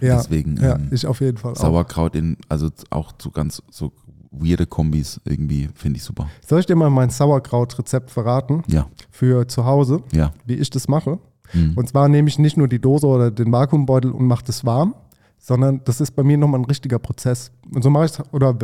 Ja, 0.00 0.16
Deswegen 0.16 0.56
ja 0.56 0.74
ähm, 0.74 0.88
ich 0.90 1.06
auf 1.06 1.20
jeden 1.20 1.38
Fall 1.38 1.52
auch. 1.52 1.56
Sauerkraut 1.56 2.16
in, 2.16 2.36
also 2.48 2.70
auch 2.90 3.12
so 3.20 3.30
ganz 3.30 3.62
so 3.70 3.92
weirde 4.32 4.66
Kombis 4.66 5.20
irgendwie, 5.24 5.68
finde 5.74 5.98
ich 5.98 6.04
super. 6.04 6.28
Soll 6.44 6.60
ich 6.60 6.66
dir 6.66 6.74
mal 6.74 6.90
mein 6.90 7.10
Sauerkraut-Rezept 7.10 8.10
verraten 8.10 8.64
Ja, 8.66 8.88
für 9.10 9.46
zu 9.46 9.64
Hause, 9.64 10.02
ja. 10.12 10.32
wie 10.44 10.54
ich 10.54 10.70
das 10.70 10.88
mache? 10.88 11.18
Hm. 11.50 11.74
Und 11.76 11.88
zwar 11.88 12.08
nehme 12.08 12.28
ich 12.28 12.38
nicht 12.38 12.56
nur 12.56 12.66
die 12.66 12.80
Dose 12.80 13.06
oder 13.06 13.30
den 13.30 13.52
Vakuumbeutel 13.52 14.10
und 14.10 14.26
mache 14.26 14.44
das 14.44 14.64
warm, 14.64 14.94
sondern 15.38 15.82
das 15.84 16.00
ist 16.00 16.12
bei 16.12 16.22
mir 16.22 16.38
nochmal 16.38 16.60
ein 16.60 16.64
richtiger 16.64 16.98
Prozess. 16.98 17.52
Und 17.72 17.82
so 17.82 17.90
mache 17.90 18.06
ich 18.06 18.12
es, 18.12 18.22
oder 18.32 18.56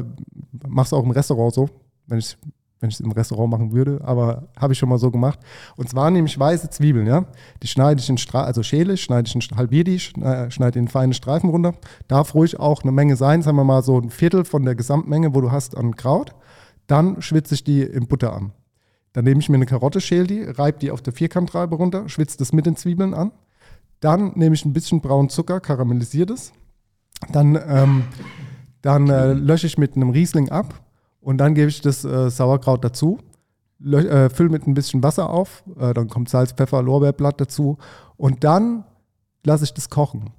mache 0.66 0.86
es 0.86 0.92
auch 0.92 1.04
im 1.04 1.10
Restaurant 1.10 1.54
so, 1.54 1.68
wenn 2.06 2.18
ich 2.18 2.36
wenn 2.80 2.90
ich 2.90 2.96
es 2.96 3.00
im 3.00 3.12
Restaurant 3.12 3.50
machen 3.50 3.72
würde, 3.72 4.00
aber 4.04 4.48
habe 4.58 4.72
ich 4.72 4.78
schon 4.78 4.88
mal 4.88 4.98
so 4.98 5.10
gemacht. 5.10 5.38
Und 5.76 5.88
zwar 5.88 6.10
nehme 6.10 6.28
ich 6.28 6.38
weiße 6.38 6.70
Zwiebeln, 6.70 7.06
ja. 7.06 7.24
Die 7.62 7.66
schneide 7.66 8.00
ich 8.00 8.08
in 8.08 8.18
Stra 8.18 8.44
also 8.44 8.62
schäle 8.62 8.94
ich, 8.94 9.02
schneide 9.02 9.28
ich 9.28 9.34
in 9.34 9.56
halbiere 9.56 9.84
die, 9.84 9.98
schneide 9.98 10.50
schneide 10.50 10.78
in 10.78 10.88
feine 10.88 11.14
Streifen 11.14 11.50
runter. 11.50 11.74
Darf 12.06 12.34
ruhig 12.34 12.58
auch 12.60 12.82
eine 12.82 12.92
Menge 12.92 13.16
sein, 13.16 13.42
sagen 13.42 13.56
wir 13.56 13.64
mal 13.64 13.82
so 13.82 13.98
ein 13.98 14.10
Viertel 14.10 14.44
von 14.44 14.64
der 14.64 14.74
Gesamtmenge, 14.74 15.34
wo 15.34 15.40
du 15.40 15.50
hast 15.50 15.76
an 15.76 15.96
Kraut. 15.96 16.34
Dann 16.86 17.20
schwitze 17.20 17.54
ich 17.54 17.64
die 17.64 17.82
in 17.82 18.06
Butter 18.06 18.32
an. 18.32 18.52
Dann 19.12 19.24
nehme 19.24 19.40
ich 19.40 19.48
mir 19.48 19.56
eine 19.56 19.66
Karotte, 19.66 20.00
schäle 20.00 20.26
die, 20.26 20.42
reibe 20.42 20.78
die 20.78 20.90
auf 20.90 21.02
der 21.02 21.12
Vierkantreibe 21.12 21.74
runter, 21.74 22.08
schwitze 22.08 22.38
das 22.38 22.52
mit 22.52 22.66
den 22.66 22.76
Zwiebeln 22.76 23.14
an. 23.14 23.32
Dann 24.00 24.32
nehme 24.36 24.54
ich 24.54 24.64
ein 24.64 24.72
bisschen 24.72 25.00
braunen 25.00 25.28
Zucker, 25.28 25.60
karamellisiere 25.60 26.26
das. 26.26 26.52
Dann, 27.32 27.58
ähm, 27.68 28.04
dann 28.82 29.08
äh, 29.10 29.32
lösche 29.32 29.66
ich 29.66 29.76
mit 29.76 29.96
einem 29.96 30.10
Riesling 30.10 30.50
ab 30.50 30.87
und 31.20 31.38
dann 31.38 31.54
gebe 31.54 31.68
ich 31.68 31.80
das 31.80 32.04
äh, 32.04 32.30
Sauerkraut 32.30 32.84
dazu, 32.84 33.18
äh, 33.84 34.28
fülle 34.30 34.50
mit 34.50 34.66
ein 34.66 34.74
bisschen 34.74 35.02
Wasser 35.02 35.30
auf, 35.30 35.62
äh, 35.78 35.94
dann 35.94 36.08
kommt 36.08 36.28
Salz, 36.28 36.52
Pfeffer, 36.52 36.82
Lorbeerblatt 36.82 37.40
dazu 37.40 37.78
und 38.16 38.44
dann 38.44 38.84
lasse 39.44 39.64
ich 39.64 39.74
das 39.74 39.88
kochen. 39.88 40.30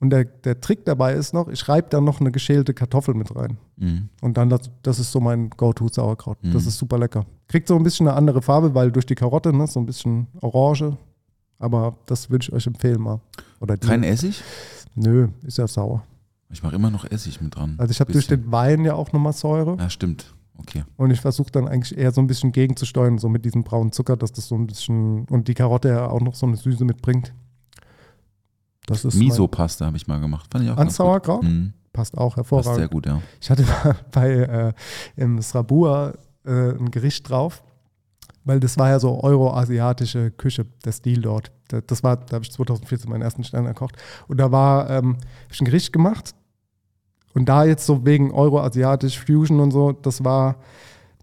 Und 0.00 0.10
der, 0.10 0.24
der 0.24 0.60
Trick 0.60 0.84
dabei 0.84 1.14
ist 1.14 1.32
noch, 1.32 1.48
ich 1.48 1.66
reibe 1.66 1.88
dann 1.88 2.04
noch 2.04 2.20
eine 2.20 2.30
geschälte 2.30 2.74
Kartoffel 2.74 3.14
mit 3.14 3.34
rein. 3.34 3.56
Mhm. 3.76 4.10
Und 4.20 4.36
dann, 4.36 4.50
das, 4.50 4.70
das 4.82 4.98
ist 4.98 5.10
so 5.10 5.18
mein 5.18 5.48
Go-To-Sauerkraut. 5.48 6.36
Mhm. 6.42 6.52
Das 6.52 6.66
ist 6.66 6.76
super 6.76 6.98
lecker. 6.98 7.24
Kriegt 7.48 7.68
so 7.68 7.76
ein 7.76 7.82
bisschen 7.82 8.06
eine 8.06 8.16
andere 8.16 8.42
Farbe, 8.42 8.74
weil 8.74 8.92
durch 8.92 9.06
die 9.06 9.14
Karotte, 9.14 9.56
ne, 9.56 9.66
so 9.66 9.80
ein 9.80 9.86
bisschen 9.86 10.26
Orange. 10.42 10.98
Aber 11.58 11.96
das 12.04 12.28
würde 12.28 12.42
ich 12.42 12.52
euch 12.52 12.66
empfehlen 12.66 13.00
mal. 13.00 13.20
Oder. 13.60 13.78
Kein 13.78 14.02
Essig? 14.02 14.42
Nö, 14.94 15.28
ist 15.42 15.56
ja 15.56 15.66
sauer. 15.66 16.02
Ich 16.50 16.62
mache 16.62 16.74
immer 16.74 16.90
noch 16.90 17.04
Essig 17.04 17.40
mit 17.40 17.56
dran. 17.56 17.74
Also 17.78 17.90
ich 17.90 18.00
habe 18.00 18.12
durch 18.12 18.26
den 18.26 18.50
Wein 18.52 18.84
ja 18.84 18.94
auch 18.94 19.12
nochmal 19.12 19.32
Säure. 19.32 19.76
Ja, 19.78 19.90
stimmt. 19.90 20.34
Okay. 20.56 20.84
Und 20.96 21.10
ich 21.10 21.20
versuche 21.20 21.50
dann 21.50 21.66
eigentlich 21.66 21.98
eher 21.98 22.12
so 22.12 22.20
ein 22.20 22.26
bisschen 22.26 22.52
gegenzusteuern, 22.52 23.18
so 23.18 23.28
mit 23.28 23.44
diesem 23.44 23.64
braunen 23.64 23.90
Zucker, 23.92 24.16
dass 24.16 24.32
das 24.32 24.46
so 24.46 24.54
ein 24.54 24.66
bisschen 24.66 25.24
und 25.24 25.48
die 25.48 25.54
Karotte 25.54 25.88
ja 25.88 26.08
auch 26.08 26.20
noch 26.20 26.34
so 26.34 26.46
eine 26.46 26.56
Süße 26.56 26.84
mitbringt. 26.84 27.34
Das 28.86 29.04
ist 29.04 29.14
Miso-Pasta 29.14 29.86
habe 29.86 29.96
ich 29.96 30.06
mal 30.06 30.20
gemacht. 30.20 30.48
Fand 30.52 30.64
ich 30.64 30.70
auch 30.70 30.76
an 30.76 30.84
ganz 30.84 30.92
gut. 30.92 31.06
Sauerkraut. 31.06 31.42
Mhm. 31.42 31.72
Passt 31.92 32.16
auch 32.18 32.36
Passt 32.36 32.48
sehr 32.50 32.58
hervorragend. 32.58 32.90
gut, 32.90 33.06
ja. 33.06 33.20
Ich 33.40 33.50
hatte 33.50 33.62
mal 33.84 33.96
bei 34.12 34.30
äh, 34.30 34.72
im 35.16 35.40
Srabua 35.40 36.12
äh, 36.44 36.72
ein 36.72 36.90
Gericht 36.90 37.28
drauf, 37.28 37.64
weil 38.44 38.60
das 38.60 38.78
war 38.78 38.90
ja 38.90 38.98
so 39.00 39.22
euroasiatische 39.22 40.30
Küche, 40.30 40.66
der 40.84 40.92
Stil 40.92 41.22
dort. 41.22 41.50
Da- 41.68 41.80
Das 41.80 42.02
war, 42.02 42.16
da 42.16 42.34
habe 42.36 42.44
ich 42.44 42.52
2014 42.52 43.10
meinen 43.10 43.22
ersten 43.22 43.44
Stern 43.44 43.66
erkocht. 43.66 43.96
Und 44.28 44.38
da 44.38 44.52
war, 44.52 44.90
ähm, 44.90 45.16
ich 45.50 45.60
ein 45.60 45.64
Gericht 45.64 45.92
gemacht. 45.92 46.34
Und 47.34 47.46
da 47.48 47.64
jetzt 47.64 47.86
so 47.86 48.04
wegen 48.06 48.30
euroasiatisch 48.32 49.18
Fusion 49.24 49.60
und 49.60 49.70
so, 49.72 49.92
das 49.92 50.22
war 50.24 50.56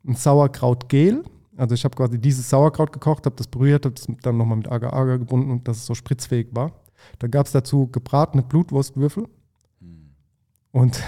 ein 0.06 0.16
Sauerkrautgel. 0.16 1.24
Also 1.58 1.76
ich 1.76 1.84
habe 1.86 1.96
quasi 1.96 2.20
dieses 2.20 2.50
Sauerkraut 2.50 2.92
gekocht, 2.92 3.26
habe 3.26 3.36
das 3.36 3.48
berührt, 3.48 3.86
habe 3.86 3.96
das 3.96 4.08
dann 4.24 4.38
nochmal 4.38 4.58
mit 4.58 4.70
Agar-Agar 4.72 5.20
gebunden 5.20 5.52
und 5.52 5.68
dass 5.68 5.78
es 5.78 5.86
so 5.86 5.94
spritzfähig 5.94 6.48
war. 6.52 6.72
Dann 7.20 7.32
gab 7.32 7.46
es 7.46 7.52
dazu 7.52 7.88
gebratene 7.88 8.44
Blutwurstwürfel. 8.44 9.28
Und 10.72 11.00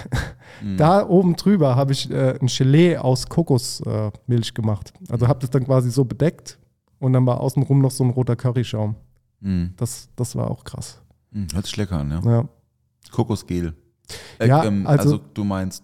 Mhm. 0.62 0.76
da 0.76 1.06
oben 1.08 1.36
drüber 1.36 1.74
habe 1.74 1.92
ich 1.92 2.10
äh, 2.10 2.38
ein 2.40 2.46
Gelee 2.48 2.96
aus 2.98 3.28
Kokosmilch 3.28 4.48
äh, 4.50 4.52
gemacht. 4.52 4.92
Also 5.08 5.26
habe 5.26 5.40
das 5.40 5.50
dann 5.50 5.64
quasi 5.64 5.90
so 5.90 6.04
bedeckt 6.04 6.58
und 6.98 7.12
dann 7.14 7.24
war 7.26 7.40
außenrum 7.40 7.80
noch 7.80 7.90
so 7.90 8.04
ein 8.04 8.10
roter 8.10 8.36
Curryschaum. 8.36 8.94
Mhm. 9.40 9.72
Das, 9.76 10.08
das 10.16 10.36
war 10.36 10.50
auch 10.50 10.64
krass. 10.64 11.00
Mhm. 11.30 11.48
Hört 11.52 11.64
sich 11.66 11.76
lecker 11.76 11.98
an, 11.98 12.10
ja. 12.10 12.20
Ja. 12.30 12.48
Kokosgel. 13.10 13.74
Äh, 14.38 14.48
Ja, 14.48 14.64
ähm, 14.64 14.86
also- 14.86 15.02
also, 15.14 15.20
du 15.32 15.44
meinst, 15.44 15.82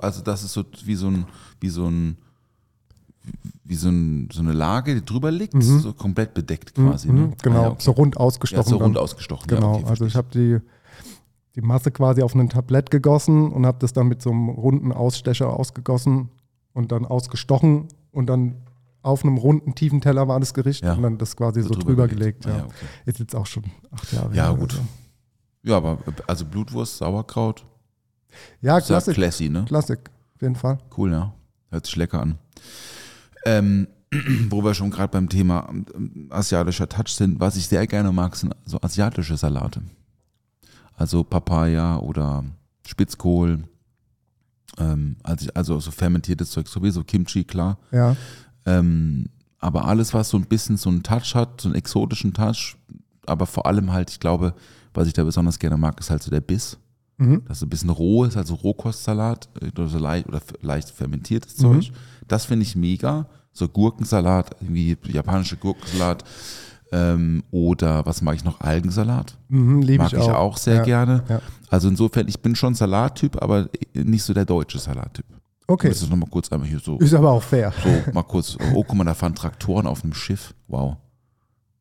also 0.00 0.22
das 0.22 0.44
ist 0.44 0.52
so 0.52 0.64
wie 0.84 0.94
so 0.94 1.08
ein, 1.08 1.26
wie 1.60 1.68
so 1.68 1.86
ein, 1.88 2.16
wie 3.64 3.74
so, 3.74 3.88
ein, 3.88 4.28
so 4.32 4.40
eine 4.40 4.52
Lage, 4.52 4.94
die 4.94 5.04
drüber 5.04 5.32
liegt, 5.32 5.54
Mhm. 5.54 5.80
so 5.80 5.92
komplett 5.92 6.32
bedeckt 6.32 6.74
quasi. 6.74 7.08
Mhm, 7.08 7.14
ne? 7.30 7.32
Genau, 7.42 7.58
Ah, 7.58 7.62
ja, 7.62 7.68
okay. 7.70 7.82
so 7.82 7.90
rund 7.90 8.14
ja, 8.14 8.20
ausgestochen. 8.20 8.64
so 8.70 8.76
dann. 8.78 8.84
rund 8.86 8.98
ausgestochen. 8.98 9.48
Genau, 9.48 9.72
ja, 9.74 9.80
okay, 9.80 9.88
also 9.90 10.06
ich 10.06 10.14
habe 10.14 10.28
die, 10.32 10.58
die 11.56 11.62
Masse 11.62 11.90
quasi 11.90 12.22
auf 12.22 12.34
ein 12.34 12.48
Tablett 12.48 12.90
gegossen 12.90 13.50
und 13.50 13.66
habe 13.66 13.78
das 13.80 13.92
dann 13.92 14.08
mit 14.08 14.22
so 14.22 14.30
einem 14.30 14.48
runden 14.50 14.92
Ausstecher 14.92 15.48
ausgegossen 15.50 16.28
und 16.74 16.92
dann 16.92 17.04
ausgestochen 17.06 17.88
und 18.12 18.26
dann 18.26 18.56
auf 19.02 19.24
einem 19.24 19.38
runden, 19.38 19.74
tiefen 19.74 20.00
Teller 20.00 20.28
war 20.28 20.38
das 20.40 20.52
Gericht 20.52 20.84
Ja. 20.84 20.94
und 20.94 21.02
dann 21.02 21.16
das 21.18 21.36
quasi 21.36 21.62
so, 21.62 21.68
So 21.68 21.74
drüber, 21.74 21.86
drüber 21.86 22.08
gelegt. 22.08 22.42
gelegt. 22.42 22.46
ja. 22.46 22.52
Ah, 22.52 22.58
ja, 22.58 22.64
okay. 22.66 22.86
Ist 23.06 23.18
jetzt 23.20 23.34
auch 23.36 23.46
schon 23.46 23.64
acht 23.90 24.12
Jahre 24.12 24.34
Ja, 24.34 24.52
gut. 24.52 24.72
so. 24.72 24.80
Ja, 25.62 25.78
aber 25.78 25.98
also 26.26 26.44
Blutwurst, 26.44 26.98
Sauerkraut, 26.98 27.64
Ja, 28.60 28.80
Klassik. 28.80 29.14
classy, 29.14 29.48
ne? 29.48 29.64
Klassik, 29.66 30.10
auf 30.34 30.42
jeden 30.42 30.56
Fall. 30.56 30.78
Cool, 30.96 31.10
ja. 31.12 31.32
Hört 31.70 31.86
sich 31.86 31.96
lecker 31.96 32.20
an. 32.20 32.38
Ähm, 33.44 33.86
wo 34.50 34.62
wir 34.62 34.74
schon 34.74 34.90
gerade 34.90 35.08
beim 35.10 35.28
Thema 35.28 35.68
ähm, 35.94 36.28
asiatischer 36.30 36.88
Touch 36.88 37.08
sind, 37.14 37.40
was 37.40 37.56
ich 37.56 37.66
sehr 37.66 37.86
gerne 37.86 38.12
mag, 38.12 38.36
sind 38.36 38.54
so 38.64 38.78
asiatische 38.82 39.36
Salate. 39.36 39.82
Also 40.96 41.22
Papaya 41.24 41.98
oder 41.98 42.44
Spitzkohl, 42.86 43.64
ähm, 44.78 45.16
also, 45.22 45.50
also 45.54 45.80
so 45.80 45.90
fermentiertes 45.90 46.50
Zeug, 46.50 46.68
sowieso 46.68 47.04
Kimchi, 47.04 47.44
klar. 47.44 47.78
Ja. 47.92 48.16
Ähm, 48.64 49.26
aber 49.58 49.86
alles, 49.86 50.14
was 50.14 50.28
so 50.30 50.36
ein 50.36 50.46
bisschen 50.46 50.76
so 50.76 50.90
einen 50.90 51.02
Touch 51.02 51.34
hat, 51.34 51.60
so 51.60 51.68
einen 51.68 51.76
exotischen 51.76 52.32
Touch, 52.32 52.76
aber 53.26 53.46
vor 53.46 53.66
allem 53.66 53.92
halt, 53.92 54.10
ich 54.10 54.20
glaube, 54.20 54.54
was 54.94 55.06
ich 55.08 55.12
da 55.14 55.24
besonders 55.24 55.58
gerne 55.58 55.76
mag, 55.76 55.98
ist 56.00 56.10
halt 56.10 56.22
so 56.22 56.30
der 56.30 56.40
Biss. 56.40 56.78
Mhm. 57.18 57.42
Das 57.46 57.58
ist 57.58 57.62
ein 57.62 57.68
bisschen 57.70 57.90
roh 57.90 58.24
ist, 58.24 58.36
also 58.36 58.54
Rohkostsalat 58.54 59.48
äh, 59.60 59.68
oder, 59.68 59.88
so 59.88 59.98
leicht, 59.98 60.28
oder 60.28 60.40
leicht 60.62 60.90
fermentiertes 60.90 61.58
Mhm. 61.58 61.62
Zeug. 61.82 61.92
Das 62.28 62.44
finde 62.44 62.64
ich 62.64 62.76
mega. 62.76 63.28
So 63.52 63.68
Gurkensalat, 63.68 64.54
irgendwie 64.60 64.96
japanische 65.04 65.56
Gurkensalat. 65.56 66.24
Ähm, 66.92 67.42
oder 67.50 68.06
was 68.06 68.22
mag 68.22 68.36
ich 68.36 68.44
noch? 68.44 68.60
Algensalat. 68.60 69.36
Mhm, 69.48 69.82
liebe 69.82 70.04
Mag 70.04 70.12
ich 70.12 70.18
auch. 70.20 70.56
sehr 70.56 70.76
ja. 70.76 70.82
gerne. 70.84 71.24
Ja. 71.28 71.40
Also 71.68 71.88
insofern, 71.88 72.28
ich 72.28 72.40
bin 72.40 72.54
schon 72.54 72.74
Salattyp, 72.74 73.42
aber 73.42 73.68
nicht 73.92 74.22
so 74.22 74.32
der 74.32 74.44
deutsche 74.44 74.78
Salattyp. 74.78 75.24
Okay, 75.66 75.88
Das 75.88 76.00
ist 76.00 76.08
nochmal 76.10 76.30
kurz 76.30 76.50
einmal 76.52 76.68
hier 76.68 76.78
so, 76.78 76.96
ist 76.98 77.12
aber 77.12 77.30
auch 77.32 77.42
fair. 77.42 77.72
so 77.82 78.12
mal 78.12 78.22
kurz. 78.22 78.56
Oh, 78.72 78.84
guck 78.84 78.94
mal, 78.94 79.02
da 79.02 79.14
fahren 79.14 79.34
Traktoren 79.34 79.88
auf 79.88 80.04
einem 80.04 80.14
Schiff. 80.14 80.54
Wow. 80.68 80.96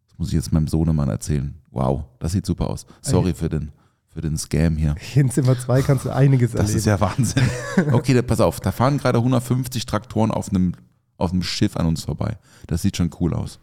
Das 0.10 0.18
muss 0.18 0.28
ich 0.30 0.34
jetzt 0.34 0.52
meinem 0.52 0.68
Sohnemann 0.68 1.10
erzählen. 1.10 1.54
Wow, 1.70 2.06
das 2.18 2.32
sieht 2.32 2.48
super 2.48 2.68
aus. 2.70 2.88
Sorry 3.02 3.36
für 3.36 3.48
den, 3.50 3.72
für 4.08 4.22
den 4.22 4.38
Scam 4.38 4.76
hier. 4.76 4.96
In 5.13 5.30
Zimmer 5.30 5.60
2 5.60 5.84
kannst 5.84 6.06
du 6.06 6.10
einiges 6.10 6.54
Das 6.54 6.62
erleben. 6.62 6.78
ist 6.80 6.86
ja 6.86 7.00
Wahnsinn. 7.00 7.44
Okay, 7.91 8.20
pass 8.24 8.39
auf, 8.39 8.60
da 8.60 8.72
fahren 8.72 8.98
gerade 8.98 9.20
150 9.20 9.86
Traktoren 9.86 10.32
auf 10.32 10.50
einem, 10.50 10.74
auf 11.18 11.32
einem 11.32 11.44
Schiff 11.44 11.78
an 11.78 11.86
uns 11.86 12.06
vorbei. 12.06 12.38
Das 12.65 12.82
sieht 12.82 12.98
schon 12.98 13.12
cool 13.20 13.36
aus. 13.36 13.60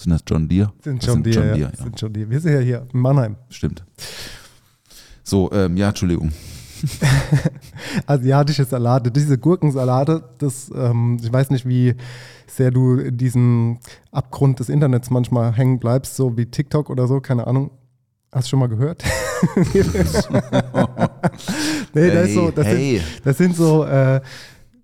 Sind 0.00 0.12
das 0.12 0.22
John 0.26 0.48
Deere? 0.48 0.72
sind 0.82 1.02
Das 1.02 1.10
schon 1.10 1.22
die, 1.22 1.30
ja. 1.30 1.54
ja. 1.54 1.70
Sind 1.76 2.00
schon 2.00 2.10
die. 2.10 2.30
Wir 2.30 2.40
sind 2.40 2.54
ja 2.54 2.60
hier 2.60 2.86
in 2.90 3.00
Mannheim. 3.00 3.36
Stimmt. 3.50 3.84
So, 5.22 5.52
ähm, 5.52 5.76
ja, 5.76 5.88
Entschuldigung. 5.88 6.32
Asiatische 8.06 8.64
Salate, 8.64 9.10
diese 9.10 9.36
Gurkensalate, 9.36 10.24
das, 10.38 10.70
ähm, 10.74 11.18
ich 11.22 11.30
weiß 11.30 11.50
nicht, 11.50 11.68
wie 11.68 11.96
sehr 12.46 12.70
du 12.70 12.94
in 12.94 13.18
diesem 13.18 13.78
Abgrund 14.10 14.58
des 14.58 14.70
Internets 14.70 15.10
manchmal 15.10 15.52
hängen 15.52 15.78
bleibst, 15.78 16.16
so 16.16 16.34
wie 16.38 16.46
TikTok 16.46 16.88
oder 16.88 17.06
so, 17.06 17.20
keine 17.20 17.46
Ahnung. 17.46 17.70
Hast 18.32 18.46
du 18.46 18.50
schon 18.50 18.60
mal 18.60 18.70
gehört? 18.70 19.04
nee, 19.74 19.82
das, 19.82 19.96
ist 21.92 22.34
so, 22.34 22.50
das, 22.50 22.66
hey. 22.66 23.00
sind, 23.00 23.26
das 23.26 23.36
sind 23.36 23.54
so, 23.54 23.84
äh, 23.84 24.22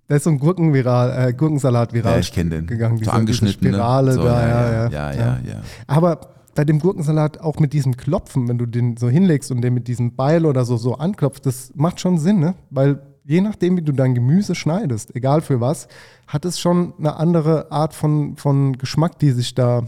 da 0.07 0.15
ist 0.15 0.23
so 0.23 0.29
ein 0.29 0.39
Gurkenviral, 0.39 1.29
äh, 1.29 1.33
Gurkensalat 1.33 1.93
viral 1.93 2.13
Ja, 2.13 2.19
ich 2.19 2.31
kenne 2.31 2.49
den. 2.51 2.67
gegangen. 2.67 2.97
so 2.97 3.03
diese, 3.03 3.13
angeschnitten. 3.13 3.59
diese 3.59 3.73
Spirale 3.73 4.11
ne? 4.11 4.13
so, 4.13 4.23
da, 4.23 4.47
ja, 4.47 4.71
ja, 4.71 4.89
ja, 4.89 5.13
ja, 5.13 5.39
ja. 5.45 5.61
Aber 5.85 6.21
bei 6.55 6.65
dem 6.65 6.79
Gurkensalat 6.79 7.39
auch 7.39 7.59
mit 7.59 7.73
diesem 7.73 7.95
Klopfen, 7.97 8.47
wenn 8.47 8.57
du 8.57 8.65
den 8.65 8.97
so 8.97 9.09
hinlegst 9.09 9.51
und 9.51 9.61
den 9.61 9.73
mit 9.73 9.87
diesem 9.87 10.15
Beil 10.15 10.45
oder 10.45 10.65
so, 10.65 10.77
so 10.77 10.95
anklopfst, 10.95 11.45
das 11.45 11.71
macht 11.75 11.99
schon 11.99 12.17
Sinn, 12.17 12.39
ne? 12.39 12.55
Weil 12.69 12.99
je 13.25 13.41
nachdem, 13.41 13.77
wie 13.77 13.81
du 13.81 13.91
dein 13.91 14.15
Gemüse 14.15 14.55
schneidest, 14.55 15.15
egal 15.15 15.41
für 15.41 15.59
was, 15.59 15.87
hat 16.25 16.45
es 16.45 16.59
schon 16.59 16.93
eine 16.97 17.17
andere 17.17 17.71
Art 17.71 17.93
von, 17.93 18.37
von 18.37 18.77
Geschmack, 18.77 19.19
die 19.19 19.31
sich 19.31 19.53
da 19.53 19.83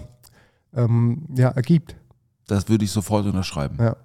ähm, 0.76 1.24
ja, 1.36 1.50
ergibt. 1.50 1.96
Das 2.48 2.68
würde 2.68 2.84
ich 2.84 2.92
sofort 2.92 3.26
unterschreiben. 3.26 3.78
Ja. 3.80 3.96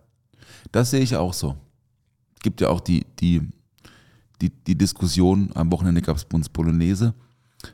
Das 0.72 0.90
sehe 0.90 1.00
ich 1.00 1.16
auch 1.16 1.33
so. 1.33 1.57
Gibt 2.42 2.61
ja 2.61 2.68
auch 2.68 2.81
die, 2.81 3.05
die, 3.20 3.42
die, 4.40 4.51
die 4.51 4.77
Diskussion, 4.77 5.51
am 5.55 5.70
Wochenende 5.73 6.03
gab 6.03 6.16
es 6.16 6.27
uns 6.33 6.49
Bolognese. 6.49 7.14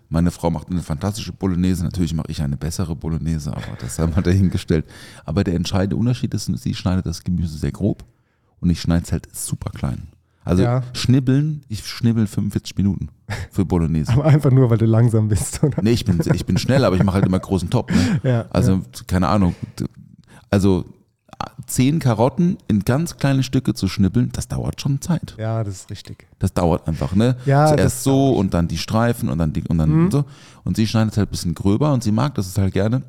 Meine 0.08 0.30
Frau 0.30 0.50
macht 0.50 0.70
eine 0.70 0.82
fantastische 0.82 1.32
Bolognese, 1.32 1.82
natürlich 1.82 2.14
mache 2.14 2.30
ich 2.30 2.40
eine 2.42 2.56
bessere 2.56 2.94
Bolognese, 2.94 3.50
aber 3.50 3.76
das 3.80 3.98
haben 3.98 4.14
wir 4.14 4.22
dahingestellt. 4.22 4.84
Aber 5.24 5.42
der 5.42 5.54
entscheidende 5.54 5.96
Unterschied 5.96 6.32
ist, 6.34 6.46
sie 6.46 6.74
schneidet 6.74 7.06
das 7.06 7.24
Gemüse 7.24 7.58
sehr 7.58 7.72
grob 7.72 8.04
und 8.60 8.70
ich 8.70 8.80
schneide 8.80 9.04
es 9.04 9.12
halt 9.12 9.28
super 9.34 9.70
klein. 9.70 10.08
Also 10.44 10.62
Ja. 10.62 10.82
schnibbeln, 10.94 11.62
ich 11.68 11.84
schnibbel 11.86 12.26
45 12.26 12.76
Minuten 12.76 13.08
für 13.50 13.64
Bolognese. 13.64 14.12
Aber 14.14 14.24
einfach 14.26 14.50
nur, 14.52 14.70
weil 14.70 14.78
du 14.78 14.86
langsam 14.86 15.28
bist, 15.28 15.62
oder? 15.64 15.82
Nee, 15.82 15.90
ich 15.92 16.04
bin, 16.04 16.20
ich 16.32 16.46
bin 16.46 16.56
schnell, 16.56 16.84
aber 16.84 16.96
ich 16.96 17.02
mache 17.02 17.16
halt 17.16 17.26
immer 17.26 17.40
großen 17.40 17.68
Top. 17.68 17.90
Ne? 17.90 18.20
Ja, 18.22 18.46
also, 18.50 18.80
keine 19.06 19.28
Ahnung. 19.28 19.54
Also 20.50 20.84
zehn 21.70 21.98
Karotten 21.98 22.58
in 22.68 22.80
ganz 22.80 23.16
kleine 23.16 23.42
Stücke 23.42 23.74
zu 23.74 23.88
schnippeln, 23.88 24.30
das 24.32 24.48
dauert 24.48 24.80
schon 24.80 25.00
Zeit. 25.00 25.34
Ja, 25.38 25.62
das 25.64 25.74
ist 25.80 25.90
richtig. 25.90 26.26
Das 26.38 26.52
dauert 26.52 26.86
einfach, 26.88 27.14
ne? 27.14 27.36
Ja, 27.46 27.64
das 27.64 27.76
Zuerst 27.76 28.02
so 28.04 28.30
und 28.32 28.54
dann 28.54 28.68
die 28.68 28.78
Streifen 28.78 29.28
und 29.28 29.38
dann 29.38 29.52
die 29.52 29.62
und 29.68 29.78
dann 29.78 30.04
Mhm. 30.04 30.10
so. 30.10 30.24
Und 30.64 30.76
sie 30.76 30.86
schneidet 30.86 31.16
halt 31.16 31.28
ein 31.28 31.30
bisschen 31.32 31.54
gröber 31.54 31.92
und 31.92 32.02
sie 32.02 32.12
mag 32.12 32.34
das 32.34 32.56
halt 32.58 32.72
gerne. 32.74 33.02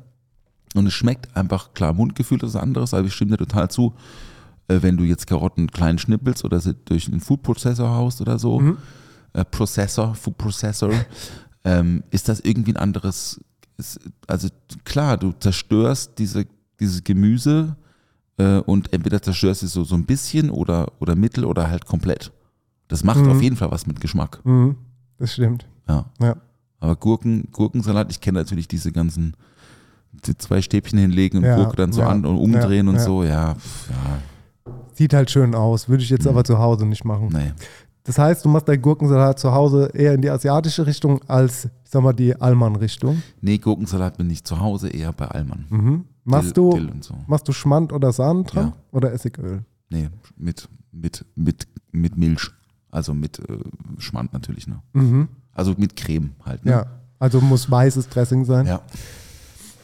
Und 0.74 0.86
es 0.86 0.94
schmeckt 0.94 1.36
einfach, 1.36 1.74
klar, 1.74 1.92
Mundgefühl 1.92 2.42
ist 2.44 2.56
anderes, 2.56 2.94
aber 2.94 3.06
ich 3.06 3.14
stimme 3.14 3.32
dir 3.32 3.38
total 3.38 3.70
zu. 3.70 3.94
Äh, 4.68 4.78
wenn 4.82 4.96
du 4.96 5.04
jetzt 5.04 5.26
Karotten 5.26 5.70
klein 5.70 5.98
schnippelst 5.98 6.44
oder 6.44 6.60
sie 6.60 6.74
durch 6.84 7.08
einen 7.08 7.20
Food 7.20 7.42
Processor 7.42 7.90
haust 7.90 8.20
oder 8.20 8.38
so, 8.38 8.60
Mhm. 8.60 8.78
äh, 9.34 9.44
Processor, 9.44 10.14
Food 10.14 10.38
Processor, 10.38 10.92
ähm, 11.64 12.02
ist 12.10 12.28
das 12.28 12.40
irgendwie 12.40 12.72
ein 12.72 12.76
anderes, 12.78 13.40
ist, 13.76 14.00
also 14.26 14.48
klar, 14.84 15.16
du 15.18 15.32
zerstörst 15.38 16.12
diese, 16.18 16.46
dieses 16.80 17.02
Gemüse 17.04 17.76
äh, 18.42 18.58
und 18.66 18.92
entweder 18.92 19.22
zerstörst 19.22 19.62
du 19.62 19.66
es 19.66 19.72
so, 19.72 19.84
so 19.84 19.94
ein 19.94 20.04
bisschen 20.04 20.50
oder, 20.50 20.92
oder 21.00 21.14
mittel 21.14 21.44
oder 21.44 21.68
halt 21.70 21.86
komplett. 21.86 22.32
Das 22.88 23.04
macht 23.04 23.26
auf 23.26 23.40
jeden 23.40 23.56
Fall 23.56 23.70
was 23.70 23.86
mit 23.86 24.00
Geschmack. 24.00 24.40
Mhm. 24.44 24.76
Das 25.18 25.32
stimmt. 25.32 25.66
Ja. 25.88 26.06
Ja. 26.20 26.36
Aber 26.80 26.96
Gurken, 26.96 27.48
Gurkensalat, 27.52 28.10
ich 28.10 28.20
kenne 28.20 28.38
natürlich 28.40 28.68
diese 28.68 28.92
ganzen 28.92 29.34
die 30.26 30.36
zwei 30.36 30.60
Stäbchen 30.60 30.98
hinlegen 30.98 31.38
und 31.38 31.44
Ja, 31.44 31.56
Gurke 31.56 31.76
dann 31.76 31.92
so 31.92 32.02
ja, 32.02 32.08
an 32.08 32.26
und 32.26 32.36
umdrehen 32.36 32.88
und 32.88 33.00
so, 33.00 33.24
ja, 33.24 33.56
Sieht 34.94 35.14
halt 35.14 35.30
schön 35.30 35.54
aus. 35.54 35.88
Würde 35.88 36.02
ich 36.02 36.10
jetzt 36.10 36.26
aber 36.26 36.44
zu 36.44 36.58
Hause 36.58 36.84
nicht 36.86 37.04
machen. 37.04 37.28
nee. 37.32 37.52
Das 38.04 38.18
heißt, 38.18 38.44
du 38.44 38.48
machst 38.48 38.68
deinen 38.68 38.82
Gurkensalat 38.82 39.38
zu 39.38 39.52
Hause 39.52 39.90
eher 39.94 40.12
in 40.14 40.22
die 40.22 40.28
asiatische 40.28 40.84
Richtung 40.86 41.20
als, 41.28 41.66
ich 41.84 41.90
sag 41.90 42.02
mal, 42.02 42.12
die 42.12 42.34
Allmann-Richtung. 42.34 43.22
Nee, 43.40 43.58
Gurkensalat 43.58 44.18
bin 44.18 44.28
ich 44.28 44.42
zu 44.42 44.58
Hause 44.58 44.88
eher 44.88 45.12
bei 45.12 45.26
Allmann. 45.28 45.66
Mhm. 45.70 46.04
Machst 46.24 46.56
Dill, 46.56 46.70
du, 46.70 46.70
Dill 46.72 46.90
und 46.90 47.04
so. 47.04 47.14
machst 47.26 47.48
du 47.48 47.52
Schmand 47.52 47.92
oder 47.92 48.12
Sahne 48.12 48.44
dran? 48.44 48.66
Ja. 48.68 48.76
Oder 48.92 49.12
Essigöl? 49.12 49.64
Nee, 49.90 50.08
mit, 50.36 50.68
mit, 50.92 51.24
mit, 51.34 51.66
mit 51.90 52.16
Milch. 52.16 52.50
Also 52.90 53.14
mit 53.14 53.38
äh, 53.38 53.58
Schmand 53.98 54.32
natürlich, 54.32 54.66
ne? 54.66 54.80
Mhm. 54.92 55.28
Also 55.52 55.74
mit 55.76 55.96
Creme 55.96 56.30
halt, 56.44 56.64
ne? 56.64 56.70
Ja. 56.72 56.86
Also 57.18 57.40
muss 57.40 57.70
weißes 57.70 58.08
Dressing 58.08 58.44
sein. 58.44 58.66
Ja. 58.66 58.82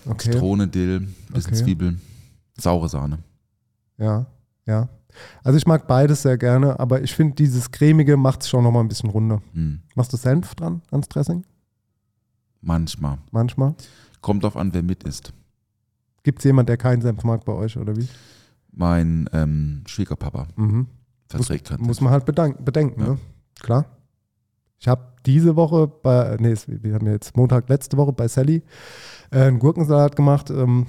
Okay. 0.07 0.31
Zitrone, 0.33 0.69
Dill, 0.69 1.01
bisschen 1.33 1.53
Okay. 1.53 1.65
Zwiebeln, 1.65 2.01
saure 2.59 2.89
Sahne. 2.89 3.19
Ja, 3.99 4.27
ja. 4.67 4.89
Also 5.43 5.57
ich 5.57 5.67
mag 5.67 5.87
beides 5.89 6.23
sehr 6.23 6.39
gerne, 6.39 6.79
aber 6.79 7.03
ich 7.03 7.15
finde, 7.15 7.35
dieses 7.35 7.71
cremige 7.71 8.17
macht 8.17 8.43
es 8.43 8.49
schon 8.49 8.63
nochmal 8.63 8.85
ein 8.85 8.89
bisschen 8.89 9.11
runder. 9.11 9.43
Hm. 9.53 9.81
Machst 9.95 10.13
du 10.13 10.17
Senf 10.17 10.55
dran 10.55 10.83
ans 10.91 11.09
Dressing? 11.09 11.45
Manchmal. 12.61 13.19
Manchmal. 13.31 13.75
Kommt 14.21 14.45
drauf 14.45 14.57
an, 14.57 14.73
wer 14.75 14.83
mit 14.83 15.03
isst. 15.05 15.33
Gibt 16.23 16.39
es 16.41 16.45
jemanden, 16.45 16.67
der 16.69 16.77
keinen 16.77 17.01
Senf 17.03 17.25
mag 17.25 17.45
bei 17.45 17.53
euch 17.53 17.77
oder 17.77 17.97
wie? 17.97 18.09
Mein 18.73 19.29
ähm, 19.33 19.83
Schwiegerpapa 19.87 20.49
Mhm. 20.57 20.87
verträgt 21.29 21.71
Muss 21.79 21.97
Senf. 21.97 22.01
man 22.03 22.13
halt 22.13 22.25
bedenken, 22.25 23.01
Ja. 23.01 23.07
ne? 23.11 23.19
Klar. 23.61 23.87
Ich 24.81 24.87
habe 24.87 25.03
diese 25.27 25.57
Woche 25.57 25.89
bei, 25.89 26.37
nee, 26.39 26.55
wir 26.67 26.95
haben 26.95 27.07
jetzt 27.09 27.37
Montag 27.37 27.69
letzte 27.69 27.97
Woche 27.97 28.13
bei 28.13 28.29
Sally 28.29 28.63
äh, 29.33 29.41
einen 29.43 29.59
Gurkensalat 29.59 30.15
gemacht 30.15 30.51
ähm, 30.51 30.87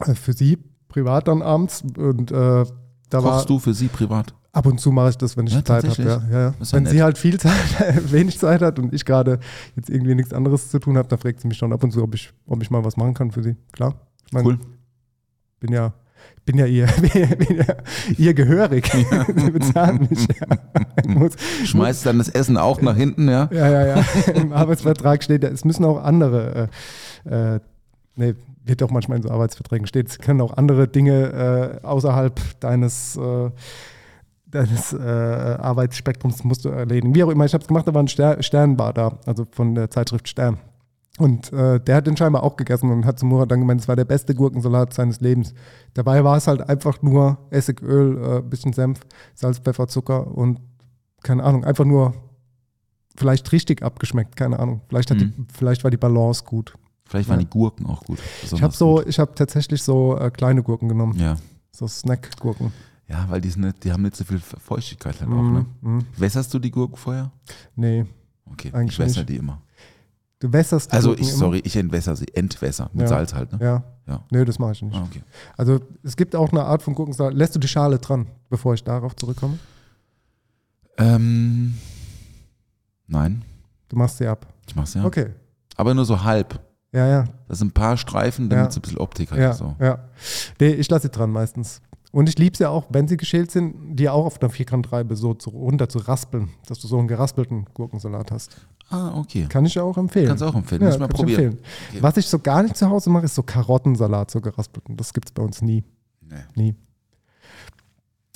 äh, 0.00 0.14
für 0.14 0.32
sie 0.32 0.58
privat 0.88 1.28
dann 1.28 1.42
abends 1.42 1.82
und 1.98 2.30
äh, 2.30 2.64
da 3.10 3.22
war 3.22 3.32
Kochst 3.34 3.50
du 3.50 3.58
für 3.58 3.74
sie 3.74 3.88
privat? 3.88 4.34
ab 4.52 4.64
und 4.64 4.80
zu 4.80 4.90
mache 4.90 5.10
ich 5.10 5.18
das, 5.18 5.36
wenn 5.36 5.46
ich 5.46 5.52
Ja, 5.52 5.62
Zeit 5.64 5.86
habe. 5.86 6.02
Ja, 6.02 6.22
ja 6.30 6.54
Wenn 6.72 6.84
nett. 6.84 6.92
sie 6.92 7.02
halt 7.02 7.18
viel 7.18 7.38
Zeit, 7.38 7.52
wenig 8.10 8.38
Zeit 8.38 8.62
hat 8.62 8.78
und 8.78 8.94
ich 8.94 9.04
gerade 9.04 9.38
jetzt 9.76 9.90
irgendwie 9.90 10.14
nichts 10.14 10.32
anderes 10.32 10.70
zu 10.70 10.78
tun 10.78 10.96
habe, 10.96 11.06
dann 11.08 11.18
fragt 11.18 11.40
sie 11.40 11.48
mich 11.48 11.58
schon 11.58 11.74
ab 11.74 11.84
und 11.84 11.90
zu, 11.90 12.02
ob 12.02 12.14
ich, 12.14 12.32
ob 12.46 12.62
ich 12.62 12.70
mal 12.70 12.82
was 12.82 12.96
machen 12.96 13.12
kann 13.12 13.30
für 13.32 13.42
sie. 13.42 13.54
Klar. 13.72 13.94
Ich 14.26 14.32
mein, 14.32 14.44
Cool. 14.46 14.58
bin 15.60 15.72
ja, 15.72 15.92
bin 16.44 16.58
ja 16.58 16.66
ihr, 16.66 16.86
bin 17.38 17.58
ja 17.58 17.74
ihr 18.16 18.34
gehörig. 18.34 18.90
Sie 18.92 19.50
bezahlen 19.50 20.08
mich. 20.08 20.26
Ja. 20.28 20.56
Muss, 21.06 21.32
Schmeißt 21.64 22.06
dann 22.06 22.18
das 22.18 22.28
Essen 22.28 22.56
auch 22.56 22.80
nach 22.80 22.96
hinten, 22.96 23.28
ja? 23.28 23.48
ja, 23.52 23.68
ja, 23.70 23.86
ja. 23.86 24.04
Im 24.34 24.52
Arbeitsvertrag 24.52 25.22
steht, 25.22 25.42
ja, 25.42 25.50
es 25.50 25.64
müssen 25.64 25.84
auch 25.84 26.02
andere, 26.02 26.68
äh, 27.24 27.54
äh, 27.54 27.60
nee, 28.16 28.34
wird 28.64 28.82
auch 28.82 28.90
manchmal 28.90 29.18
in 29.18 29.22
so 29.22 29.30
Arbeitsverträgen 29.30 29.86
steht, 29.86 30.08
es 30.08 30.18
können 30.18 30.40
auch 30.40 30.56
andere 30.56 30.88
Dinge 30.88 31.80
äh, 31.82 31.86
außerhalb 31.86 32.40
deines, 32.60 33.16
äh, 33.16 33.50
deines 34.46 34.92
äh, 34.92 34.98
Arbeitsspektrums 34.98 36.42
musst 36.44 36.64
du 36.64 36.70
erledigen. 36.70 37.14
Wie 37.14 37.22
auch 37.22 37.30
immer, 37.30 37.44
ich 37.44 37.54
habe 37.54 37.62
es 37.62 37.68
gemacht, 37.68 37.86
da 37.86 37.94
war 37.94 38.02
ein 38.02 38.08
Ster 38.08 38.42
Sternbar 38.42 38.92
da, 38.92 39.18
also 39.26 39.46
von 39.50 39.74
der 39.74 39.90
Zeitschrift 39.90 40.28
Stern. 40.28 40.58
Und 41.18 41.50
äh, 41.52 41.80
der 41.80 41.96
hat 41.96 42.06
den 42.06 42.16
scheinbar 42.16 42.42
auch 42.42 42.56
gegessen 42.56 42.90
und 42.90 43.06
hat 43.06 43.18
zu 43.18 43.24
Murat 43.26 43.50
dann 43.50 43.60
gemeint, 43.60 43.80
es 43.80 43.88
war 43.88 43.96
der 43.96 44.04
beste 44.04 44.34
Gurkensalat 44.34 44.92
seines 44.92 45.20
Lebens. 45.20 45.54
Dabei 45.94 46.22
war 46.24 46.36
es 46.36 46.46
halt 46.46 46.68
einfach 46.68 47.00
nur 47.00 47.38
Essigöl, 47.50 48.22
äh, 48.38 48.42
bisschen 48.42 48.74
Senf, 48.74 49.00
Salz, 49.34 49.58
Pfeffer, 49.58 49.88
Zucker 49.88 50.26
und 50.36 50.60
keine 51.22 51.42
Ahnung, 51.42 51.64
einfach 51.64 51.84
nur 51.86 52.14
vielleicht 53.16 53.50
richtig 53.52 53.82
abgeschmeckt, 53.82 54.36
keine 54.36 54.58
Ahnung. 54.58 54.82
Vielleicht, 54.88 55.10
hat 55.10 55.20
die, 55.20 55.32
vielleicht 55.54 55.84
war 55.84 55.90
die 55.90 55.96
Balance 55.96 56.44
gut. 56.44 56.74
Vielleicht 57.06 57.28
waren 57.28 57.38
Ja. 57.40 57.44
die 57.44 57.50
Gurken 57.50 57.86
auch 57.86 58.02
gut. 58.04 58.18
Ich 58.42 58.62
habe 58.62 58.74
so, 58.74 58.96
gut. 58.96 59.06
ich 59.08 59.18
habe 59.18 59.34
tatsächlich 59.34 59.82
so 59.82 60.18
äh, 60.18 60.30
kleine 60.30 60.62
Gurken 60.62 60.88
genommen, 60.88 61.18
Ja. 61.18 61.36
so 61.70 61.86
Snack-Gurken. 61.88 62.72
ja, 63.08 63.24
weil 63.30 63.40
die, 63.40 63.48
sind 63.48 63.62
nicht, 63.64 63.84
die 63.84 63.92
haben 63.92 64.02
nicht 64.02 64.16
so 64.16 64.24
viel 64.24 64.38
Feuchtigkeit 64.40 65.18
halt 65.20 65.30
auch, 65.30 65.42
ne? 65.42 65.64
Mhm. 65.80 66.04
Wässerst 66.16 66.52
du 66.52 66.58
die 66.58 66.70
Gurken 66.70 66.96
vorher? 66.96 67.30
Nee, 67.74 68.04
Okay, 68.48 68.70
Eigentlich 68.72 68.92
ich 68.92 68.98
wässer 69.00 69.24
die 69.24 69.36
immer. 69.38 69.60
Du 70.40 70.52
wässerst 70.52 70.90
die 70.90 70.94
Also 70.96 71.08
Gurken 71.10 71.22
ich, 71.24 71.30
immer? 71.30 71.38
sorry, 71.38 71.60
ich 71.64 71.76
entwässer 71.76 72.16
sie, 72.16 72.26
entwässer, 72.34 72.90
mit 72.92 73.02
Ja. 73.02 73.08
Salz 73.08 73.34
halt, 73.34 73.52
ne? 73.52 73.58
Ja. 73.60 73.82
Ja. 74.06 74.24
Nee, 74.30 74.44
das 74.44 74.58
mache 74.58 74.72
ich 74.72 74.82
nicht. 74.82 74.94
Ah, 74.96 75.02
okay. 75.04 75.22
Also 75.56 75.80
es 76.02 76.16
gibt 76.16 76.36
auch 76.36 76.50
eine 76.52 76.62
Art 76.64 76.82
von 76.82 76.94
Gurkensalat. 76.94 77.34
Lässt 77.34 77.54
du 77.56 77.58
die 77.58 77.68
Schale 77.68 77.98
dran, 77.98 78.26
bevor 78.50 78.74
ich 78.74 78.84
darauf 78.84 79.16
zurückkomme? 79.16 79.58
Ähm, 80.98 81.74
nein, 83.06 83.42
Du 83.88 83.96
machst 83.96 84.18
sie 84.18 84.26
ab. 84.26 84.46
ich 84.66 84.74
mach's 84.74 84.94
ja. 84.94 85.04
Okay. 85.04 85.30
Aber 85.76 85.94
nur 85.94 86.04
so 86.04 86.22
halb. 86.24 86.60
Ja, 86.92 87.06
ja. 87.06 87.24
Das 87.48 87.58
sind 87.58 87.68
ein 87.68 87.72
paar 87.74 87.96
Streifen, 87.96 88.48
damit 88.48 88.64
Ja. 88.64 88.68
es 88.70 88.76
ein 88.76 88.82
bisschen 88.82 88.98
Optik 88.98 89.30
hat. 89.30 89.38
Ja, 89.38 89.52
So. 89.52 89.76
ja. 89.80 90.08
Nee, 90.60 90.70
ich 90.70 90.88
lasse 90.88 91.02
sie 91.06 91.10
dran 91.10 91.30
meistens. 91.30 91.82
Und 92.12 92.28
ich 92.28 92.38
liebe 92.38 92.56
sie 92.56 92.62
ja 92.62 92.70
auch, 92.70 92.86
wenn 92.88 93.06
sie 93.08 93.16
geschält 93.18 93.50
sind, 93.50 93.96
die 93.96 94.08
auch 94.08 94.24
auf 94.24 94.40
einer 94.40 94.48
Vierkantreibe 94.50 95.14
so 95.16 95.34
zu, 95.34 95.50
runter 95.50 95.88
zu 95.88 95.98
raspeln, 95.98 96.48
dass 96.66 96.78
du 96.78 96.88
so 96.88 96.98
einen 96.98 97.08
geraspelten 97.08 97.66
Gurkensalat 97.74 98.30
hast. 98.32 98.56
Ah, 98.88 99.18
okay. 99.18 99.46
Kann 99.48 99.64
ich 99.66 99.74
ja 99.74 99.82
auch 99.82 99.96
empfehlen. 99.96 100.28
Kannst 100.28 100.42
du 100.42 100.46
auch 100.46 100.54
empfehlen. 100.54 100.82
Ja, 100.82 100.86
Muss 100.88 100.94
ich 100.94 101.00
mal 101.00 101.08
ich 101.10 101.16
probieren. 101.16 101.42
empfehlen. 101.44 101.64
Okay. 101.90 102.02
Was 102.02 102.16
ich 102.16 102.26
so 102.26 102.38
gar 102.38 102.62
nicht 102.62 102.76
zu 102.76 102.88
Hause 102.88 103.10
mache, 103.10 103.24
ist 103.24 103.34
so 103.34 103.42
Karottensalat, 103.42 104.30
so 104.30 104.40
geraspelten. 104.40 104.96
Das 104.96 105.12
gibt 105.12 105.28
es 105.28 105.32
bei 105.32 105.42
uns 105.42 105.60
nie. 105.62 105.84
Nee. 106.20 106.36
Nie. 106.54 106.74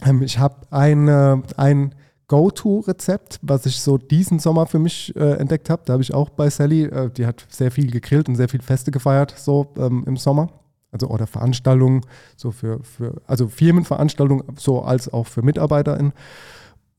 Ähm, 0.04 0.22
ich 0.22 0.38
habe 0.38 0.56
ein, 0.70 1.08
äh, 1.08 1.36
ein 1.56 1.94
Go-To-Rezept, 2.28 3.38
was 3.42 3.66
ich 3.66 3.80
so 3.80 3.98
diesen 3.98 4.38
Sommer 4.38 4.66
für 4.66 4.78
mich 4.78 5.14
äh, 5.16 5.34
entdeckt 5.34 5.68
habe. 5.70 5.82
Da 5.84 5.94
habe 5.94 6.02
ich 6.02 6.14
auch 6.14 6.30
bei 6.30 6.48
Sally, 6.50 6.84
äh, 6.84 7.10
die 7.10 7.26
hat 7.26 7.46
sehr 7.48 7.70
viel 7.70 7.90
gegrillt 7.90 8.28
und 8.28 8.36
sehr 8.36 8.48
viel 8.48 8.62
Feste 8.62 8.90
gefeiert, 8.90 9.34
so 9.36 9.72
ähm, 9.76 10.04
im 10.06 10.16
Sommer. 10.16 10.48
Also 10.92 11.06
oder 11.08 11.28
Veranstaltungen, 11.28 12.00
so 12.36 12.50
für, 12.50 12.82
für, 12.82 13.20
also 13.26 13.46
Firmenveranstaltungen, 13.48 14.44
so 14.56 14.82
als 14.82 15.12
auch 15.12 15.26
für 15.28 15.42
MitarbeiterInnen. 15.42 16.12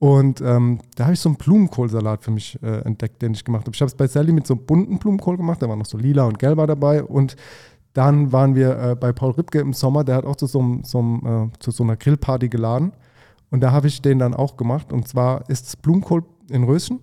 Und 0.02 0.42
ähm, 0.42 0.80
da 0.96 1.04
habe 1.04 1.14
ich 1.14 1.20
so 1.20 1.30
einen 1.30 1.36
Blumenkohlsalat 1.36 2.24
für 2.24 2.32
mich 2.32 2.58
äh, 2.64 2.80
entdeckt, 2.86 3.22
den 3.22 3.36
ich 3.36 3.46
gemacht 3.46 3.68
habe. 3.68 3.76
Ich 3.76 3.82
habe 3.82 3.88
es 3.88 3.94
bei 3.94 4.08
Sally 4.08 4.32
mit 4.32 4.48
so 4.48 4.56
einem 4.56 4.66
bunten 4.66 4.98
Blumenkohl 4.98 5.38
gemacht, 5.38 5.62
da 5.62 5.70
war 5.70 5.76
noch 5.76 5.86
so 5.86 5.96
lila 5.96 6.24
und 6.24 6.40
gelber 6.40 6.66
dabei. 6.66 7.04
Und 7.04 7.36
dann 7.94 8.32
waren 8.32 8.56
wir 8.56 8.80
äh, 8.80 8.96
bei 8.96 9.14
Paul 9.14 9.34
Ripke 9.34 9.60
im 9.60 9.74
Sommer, 9.74 10.04
der 10.04 10.16
hat 10.16 10.26
auch 10.26 10.36
zu 10.36 10.48
so, 10.48 10.80
so, 10.82 11.00
äh, 11.24 11.50
zu 11.60 11.70
so 11.70 11.84
einer 11.84 11.98
Grillparty 11.98 12.50
geladen. 12.50 12.94
Und 13.52 13.62
da 13.62 13.74
habe 13.74 13.86
ich 13.86 14.02
den 14.02 14.18
dann 14.18 14.34
auch 14.34 14.58
gemacht. 14.58 14.92
Und 14.92 15.08
zwar 15.08 15.48
ist 15.52 15.68
es 15.68 15.76
Blumenkohl 15.76 16.24
in 16.50 16.64
Röschen, 16.64 17.00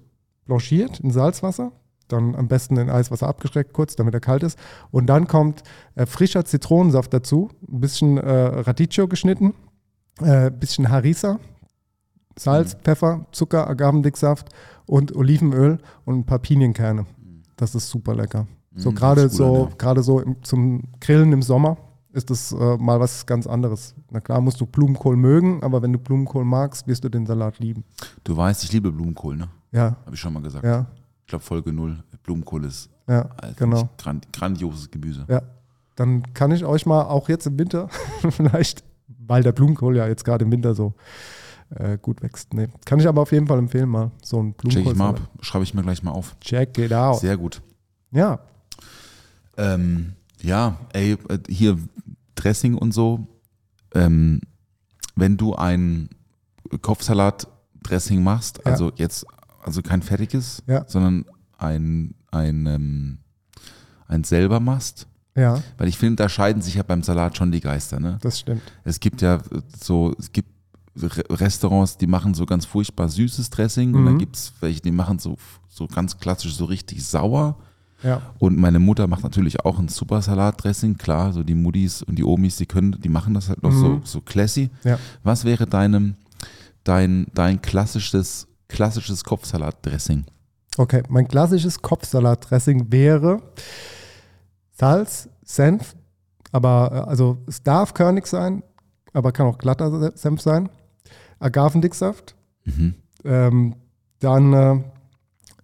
blanchiert 0.47 0.99
in 0.99 1.13
Salzwasser, 1.13 1.71
dann 2.09 2.35
am 2.35 2.49
besten 2.49 2.79
in 2.79 2.91
Eiswasser 2.91 3.29
abgeschreckt 3.29 3.75
kurz, 3.75 3.95
damit 3.95 4.13
er 4.13 4.21
kalt 4.21 4.43
ist. 4.43 4.59
Und 4.91 5.07
dann 5.07 5.29
kommt 5.29 5.63
äh, 5.95 6.05
frischer 6.05 6.45
Zitronensaft 6.45 7.15
dazu, 7.15 7.49
ein 7.63 7.79
bisschen 7.79 8.19
äh, 8.19 8.29
Radicchio 8.29 9.07
geschnitten, 9.07 9.55
äh, 10.21 10.47
ein 10.47 10.59
bisschen 10.59 10.89
Harissa, 10.89 11.39
Salz, 12.39 12.75
Pfeffer, 12.83 13.27
Zucker, 13.33 13.69
Agavendicksaft 13.69 14.49
und 14.87 15.15
Olivenöl 15.15 15.79
und 16.05 16.19
ein 16.19 16.25
paar 16.25 16.39
Pinienkerne. 16.39 17.07
Das 17.57 17.75
ist 17.75 17.89
super 17.89 18.15
lecker. 18.15 18.47
So 18.77 18.93
Mm, 18.93 18.95
gerade 18.95 19.29
so, 19.29 19.69
gerade 19.79 20.03
so 20.03 20.21
im, 20.21 20.43
zum 20.43 20.83
Grillen 21.01 21.33
im 21.33 21.43
Sommer 21.43 21.77
ist 22.13 22.31
das 22.31 22.53
äh, 22.53 22.77
mal 22.79 23.01
was 23.01 23.27
ganz 23.27 23.47
anderes. 23.47 23.95
Na 24.11 24.21
klar 24.21 24.41
musst 24.41 24.61
du 24.61 24.67
Blumenkohl 24.67 25.17
mögen, 25.17 25.63
aber 25.63 25.83
wenn 25.83 25.93
du 25.93 25.99
Blumenkohl 25.99 26.45
magst, 26.45 26.87
wirst 26.87 27.05
du 27.05 27.09
den 27.09 27.27
Salat 27.27 27.59
lieben. 27.59 27.85
Du 28.25 28.37
weißt, 28.37 28.65
ich 28.65 28.73
liebe 28.73 28.91
Blumenkohl, 28.93 29.37
ne? 29.37 29.49
Ja, 29.73 29.97
Habe 30.05 30.15
ich 30.15 30.21
schon 30.21 30.33
mal 30.33 30.43
gesagt. 30.43 30.65
ja, 30.65 30.87
Ich 31.21 31.27
glaube, 31.27 31.45
Folge 31.45 31.73
0. 31.73 32.03
Blumenkohl 32.23 32.65
ist 32.65 32.89
ja, 33.09 33.23
äh, 33.43 33.53
genau. 33.57 33.89
grand, 33.99 34.33
grandioses 34.33 34.91
Gemüse. 34.91 35.25
Ja, 35.29 35.43
dann 35.97 36.23
kann 36.35 36.51
ich 36.53 36.65
euch 36.65 36.87
mal 36.87 37.03
auch 37.03 37.29
jetzt 37.29 37.47
im 37.47 37.59
Winter 37.59 37.89
vielleicht, 38.31 38.85
weil 39.27 39.43
der 39.43 39.53
Blumenkohl 39.53 39.97
ja 39.97 40.07
jetzt 40.07 40.25
gerade 40.25 40.45
im 40.45 40.53
Winter 40.53 40.75
so 40.75 40.95
äh, 41.71 41.99
gut 41.99 42.23
wächst. 42.23 42.55
Nee, 42.55 42.69
kann 42.85 42.99
ich 43.01 43.07
aber 43.09 43.23
auf 43.23 43.33
jeden 43.33 43.47
Fall 43.47 43.59
empfehlen 43.59 43.89
mal 43.89 44.11
so 44.23 44.43
ein 44.43 44.55
Check 44.57 44.69
ich 44.69 44.85
mal 44.85 44.93
Blumenkohl. 44.95 45.25
ab. 45.25 45.31
Schreibe 45.41 45.65
ich 45.65 45.75
mir 45.75 45.83
gleich 45.83 46.03
mal 46.03 46.13
auf. 46.13 46.37
Check 46.41 46.79
it 46.79 46.93
out. 46.93 47.21
Sehr 47.21 47.37
gut. 47.37 47.61
Ja, 48.11 48.41
Ähm, 49.57 50.13
ja, 50.41 50.79
ey, 50.93 51.13
äh, 51.29 51.39
hier 51.49 51.77
Dressing 52.37 52.75
und 52.75 52.93
so. 52.93 53.27
Ähm, 53.95 54.41
wenn 55.17 55.37
du 55.37 55.55
ein 55.57 56.09
Kopfsalat-Dressing 56.81 58.23
machst, 58.23 58.59
Ja. 58.65 58.73
also 58.73 58.93
jetzt, 58.97 59.27
also 59.65 59.83
kein 59.83 60.03
fertiges, 60.03 60.63
Ja. 60.67 60.85
sondern 60.89 61.25
ein, 61.59 62.15
ein, 62.31 62.67
ähm, 62.67 63.19
ein 64.07 64.25
selber 64.25 64.61
machst, 64.61 65.07
Ja, 65.35 65.63
weil 65.77 65.89
ich 65.89 65.99
finde, 65.99 66.17
da 66.23 66.29
scheiden 66.29 66.63
sich 66.63 66.75
ja 66.75 66.83
beim 66.83 67.03
Salat 67.03 67.37
schon 67.37 67.53
die 67.53 67.61
Geister, 67.61 68.01
ne? 68.01 68.19
das 68.23 68.39
stimmt. 68.41 68.63
Es 68.85 69.01
gibt 69.01 69.23
ja 69.23 69.41
so, 69.81 70.15
es 70.19 70.33
gibt 70.33 70.51
Restaurants, 71.03 71.97
die 71.99 72.07
machen 72.07 72.35
so 72.35 72.47
ganz 72.47 72.65
furchtbar 72.65 73.09
süßes 73.09 73.51
Dressing 73.51 73.95
und 73.95 74.05
dann 74.05 74.15
Mhm. 74.15 74.19
gibt 74.19 74.37
es 74.37 74.53
welche, 74.61 74.81
die 74.81 74.91
machen 74.91 75.19
so, 75.19 75.37
so 75.69 75.87
ganz 75.87 76.19
klassisch 76.19 76.55
so 76.55 76.65
richtig 76.67 77.05
sauer. 77.07 77.57
Ja, 78.03 78.23
Und 78.39 78.57
meine 78.59 78.79
Mutter 78.79 79.09
macht 79.09 79.25
natürlich 79.25 79.65
auch 79.65 79.79
ein 79.81 79.89
super 79.89 80.23
Salatdressing, 80.23 80.97
klar, 80.99 81.33
so 81.33 81.43
die 81.43 81.57
Muddies 81.57 82.03
und 82.05 82.17
die 82.17 82.23
Omis, 82.25 82.57
die 82.57 82.67
können, 82.67 82.97
die 83.01 83.09
machen 83.09 83.35
das 83.35 83.49
halt 83.49 83.63
noch 83.65 83.73
so, 83.73 83.89
Mhm. 83.89 84.01
so 84.05 84.21
classy. 84.21 84.71
ja. 84.85 84.99
Was 85.25 85.45
wäre 85.45 85.67
deinem, 85.67 86.15
dein, 86.85 87.27
dein 87.35 87.61
klassisches, 87.61 88.47
klassisches 88.69 89.25
Kopfsalatdressing? 89.25 90.25
Okay, 90.77 91.03
mein 91.09 91.27
klassisches 91.27 91.83
Kopfsalatdressing 91.83 92.93
wäre 92.93 93.43
Salz, 94.73 95.29
Senf, 95.45 95.97
aber 96.53 96.91
äh, 96.93 97.11
also 97.11 97.39
es 97.49 97.63
darf 97.63 97.95
körnig 97.95 98.27
sein, 98.29 98.63
aber 99.13 99.33
kann 99.33 99.47
auch 99.47 99.59
glatter 99.59 99.91
Se- 99.91 100.13
Senf 100.15 100.41
sein. 100.41 100.69
Agavendicksaft. 101.39 102.37
Mhm. 102.65 102.95
Ähm, 103.25 103.75
dann 104.21 104.53
äh, 104.53 104.81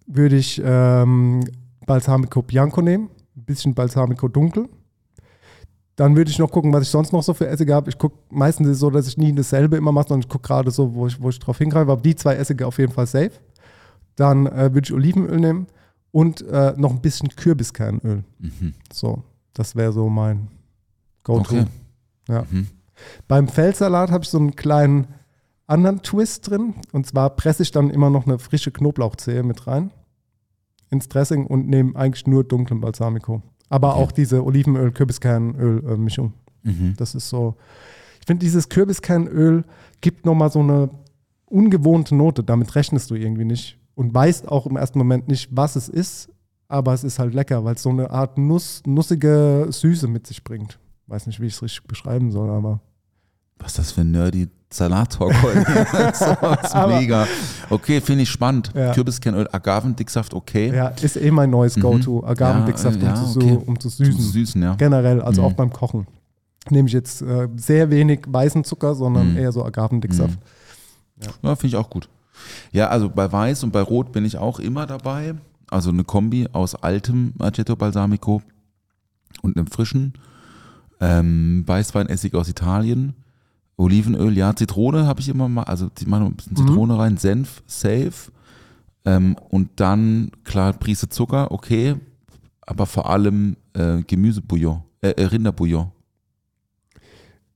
würde 0.07 0.35
ich 0.35 0.61
ähm, 0.63 1.41
Balsamico 1.85 2.41
Bianco 2.41 2.81
nehmen, 2.81 3.09
ein 3.35 3.43
bisschen 3.45 3.73
Balsamico 3.73 4.27
Dunkel. 4.27 4.69
Dann 5.95 6.15
würde 6.15 6.29
ich 6.29 6.39
noch 6.39 6.51
gucken, 6.51 6.73
was 6.73 6.83
ich 6.83 6.89
sonst 6.89 7.13
noch 7.13 7.23
so 7.23 7.33
für 7.33 7.47
Essige 7.47 7.73
habe. 7.73 7.89
Ich 7.89 7.97
gucke 7.97 8.17
meistens 8.29 8.67
ist 8.67 8.73
es 8.73 8.79
so, 8.79 8.89
dass 8.89 9.07
ich 9.07 9.17
nie 9.17 9.33
dasselbe 9.33 9.77
immer 9.77 9.93
mache, 9.93 10.09
sondern 10.09 10.25
ich 10.25 10.29
gucke 10.29 10.47
gerade 10.47 10.69
so, 10.69 10.93
wo 10.93 11.07
ich, 11.07 11.21
wo 11.21 11.29
ich 11.29 11.39
drauf 11.39 11.57
hingreife. 11.57 11.91
Aber 11.91 12.01
die 12.01 12.15
zwei 12.15 12.35
Essige 12.35 12.67
auf 12.67 12.77
jeden 12.77 12.91
Fall 12.91 13.07
safe. 13.07 13.31
Dann 14.15 14.45
äh, 14.47 14.73
würde 14.73 14.85
ich 14.85 14.93
Olivenöl 14.93 15.39
nehmen 15.39 15.67
und 16.11 16.41
äh, 16.47 16.73
noch 16.75 16.91
ein 16.91 17.01
bisschen 17.01 17.29
Kürbiskernöl. 17.29 18.23
Mhm. 18.39 18.73
So, 18.91 19.23
das 19.53 19.75
wäre 19.75 19.93
so 19.93 20.09
mein 20.09 20.49
Go-To. 21.23 21.41
Okay. 21.41 21.65
Ja. 22.27 22.45
Mhm. 22.49 22.67
Beim 23.27 23.47
Feldsalat 23.47 24.11
habe 24.11 24.23
ich 24.23 24.29
so 24.29 24.37
einen 24.37 24.55
kleinen 24.55 25.07
anderen 25.67 26.01
Twist 26.01 26.49
drin. 26.49 26.75
Und 26.91 27.05
zwar 27.07 27.29
presse 27.31 27.63
ich 27.63 27.71
dann 27.71 27.89
immer 27.89 28.09
noch 28.09 28.25
eine 28.25 28.39
frische 28.39 28.71
Knoblauchzehe 28.71 29.43
mit 29.43 29.67
rein 29.67 29.91
ins 30.91 31.07
Dressing 31.09 31.47
und 31.47 31.67
nehme 31.67 31.95
eigentlich 31.95 32.27
nur 32.27 32.43
dunklen 32.43 32.79
Balsamico. 32.81 33.41
Aber 33.69 33.95
Okay. 33.95 34.03
auch 34.03 34.11
diese 34.11 34.43
Olivenöl-Kürbiskernöl-Mischung. 34.45 36.33
Mhm. 36.63 36.93
Das 36.97 37.15
ist 37.15 37.29
so. 37.29 37.55
Ich 38.19 38.27
finde, 38.27 38.43
dieses 38.43 38.69
Kürbiskernöl 38.69 39.63
gibt 40.01 40.25
nochmal 40.25 40.51
so 40.51 40.59
eine 40.59 40.89
ungewohnte 41.45 42.15
Note. 42.15 42.43
Damit 42.43 42.75
rechnest 42.75 43.09
du 43.11 43.15
irgendwie 43.15 43.45
nicht. 43.45 43.77
Und 43.95 44.13
weißt 44.13 44.47
auch 44.49 44.65
im 44.67 44.77
ersten 44.77 44.97
Moment 44.99 45.27
nicht, 45.27 45.49
was 45.55 45.75
es 45.75 45.89
ist. 45.89 46.29
Aber 46.67 46.93
es 46.93 47.03
ist 47.03 47.19
halt 47.19 47.33
lecker, 47.33 47.63
weil 47.63 47.75
es 47.75 47.83
so 47.83 47.89
eine 47.89 48.09
Art 48.09 48.37
Nuss, 48.37 48.81
nussige 48.85 49.67
Süße 49.69 50.07
mit 50.07 50.25
sich 50.27 50.43
bringt. 50.43 50.79
Weiß 51.07 51.27
nicht, 51.27 51.39
wie 51.39 51.45
ich 51.45 51.53
es 51.53 51.61
richtig 51.61 51.87
beschreiben 51.87 52.31
soll, 52.31 52.49
aber. 52.49 52.79
Was 53.59 53.71
ist 53.71 53.79
das 53.79 53.91
für 53.93 54.01
ein 54.01 54.11
nerdy 54.11 54.49
Salat-Talk 54.69 55.33
heute? 55.41 55.63
das 55.91 56.21
ist 56.21 56.75
mega. 56.87 57.25
Okay, 57.69 58.01
finde 58.01 58.23
ich 58.23 58.29
spannend. 58.29 58.71
Ja. 58.75 58.93
Kürbiskernöl, 58.93 59.47
Agavendicksaft, 59.51 60.33
okay. 60.33 60.73
Ja, 60.75 60.87
ist 60.89 61.15
eh 61.17 61.31
mein 61.31 61.49
neues 61.49 61.77
Mhm. 61.77 61.81
Go-To. 61.81 62.25
Agavendicksaft, 62.25 63.01
Ja, 63.01 63.13
äh, 63.13 63.15
ja, 63.15 63.21
um, 63.21 63.31
zu, 63.31 63.39
okay. 63.39 63.59
um 63.65 63.79
zu 63.79 63.89
süßen. 63.89 64.21
Süßen, 64.21 64.61
ja. 64.61 64.75
Generell, 64.75 65.21
also 65.21 65.41
Mhm. 65.41 65.47
auch 65.47 65.53
beim 65.53 65.71
Kochen. 65.71 66.07
Nehme 66.69 66.87
ich 66.87 66.93
jetzt 66.93 67.21
äh, 67.21 67.47
sehr 67.55 67.89
wenig 67.91 68.21
weißen 68.27 68.63
Zucker, 68.63 68.95
sondern 68.95 69.31
Mhm. 69.33 69.37
eher 69.37 69.51
so 69.51 69.63
Agavendicksaft. 69.63 70.37
Ja, 71.43 71.55
finde 71.55 71.67
ich 71.67 71.75
auch 71.77 71.89
gut. 71.89 72.09
Ja, 72.71 72.89
also 72.89 73.09
bei 73.09 73.31
Weiß 73.31 73.63
und 73.63 73.71
bei 73.71 73.81
Rot 73.81 74.11
bin 74.11 74.25
ich 74.25 74.37
auch 74.37 74.59
immer 74.59 74.85
dabei. 74.85 75.35
Also 75.69 75.89
eine 75.89 76.03
Kombi 76.03 76.47
aus 76.51 76.75
altem 76.75 77.33
Aceto 77.39 77.75
Balsamico 77.75 78.41
und 79.41 79.57
einem 79.57 79.67
frischen. 79.67 80.13
Ähm, 80.99 81.63
Weißweinessig 81.65 82.33
aus 82.35 82.49
Italien. 82.49 83.13
Olivenöl, 83.77 84.37
ja, 84.37 84.55
Zitrone 84.55 85.05
habe 85.05 85.19
ich 85.19 85.29
immer 85.29 85.49
mal, 85.49 85.63
also 85.63 85.89
die 85.89 86.05
machen 86.05 86.27
ein 86.27 86.33
bisschen 86.35 86.53
Mhm. 86.53 86.67
Zitrone 86.67 86.97
rein, 86.97 87.17
Senf, 87.17 87.61
safe. 87.67 88.31
Ähm, 89.05 89.35
und 89.49 89.69
dann, 89.79 90.31
klar, 90.43 90.73
Prise 90.73 91.09
Zucker, 91.09 91.51
okay. 91.51 91.95
Aber 92.61 92.85
vor 92.85 93.09
allem 93.09 93.55
äh, 93.73 94.01
Gemüsebouillon, 94.03 94.81
äh, 95.01 95.09
äh, 95.09 95.25
Rinderbouillon. 95.25 95.91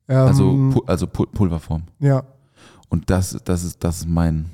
Also, 0.08 0.44
Ähm, 0.52 0.72
Pu 0.74 0.82
also 0.88 1.08
Pu 1.08 1.26
Pulverform. 1.28 1.84
ja. 2.00 2.24
Und 2.92 3.08
das, 3.12 3.38
das 3.46 3.64
ist, 3.64 3.84
das 3.84 4.00
ist 4.00 4.08
mein, 4.08 4.50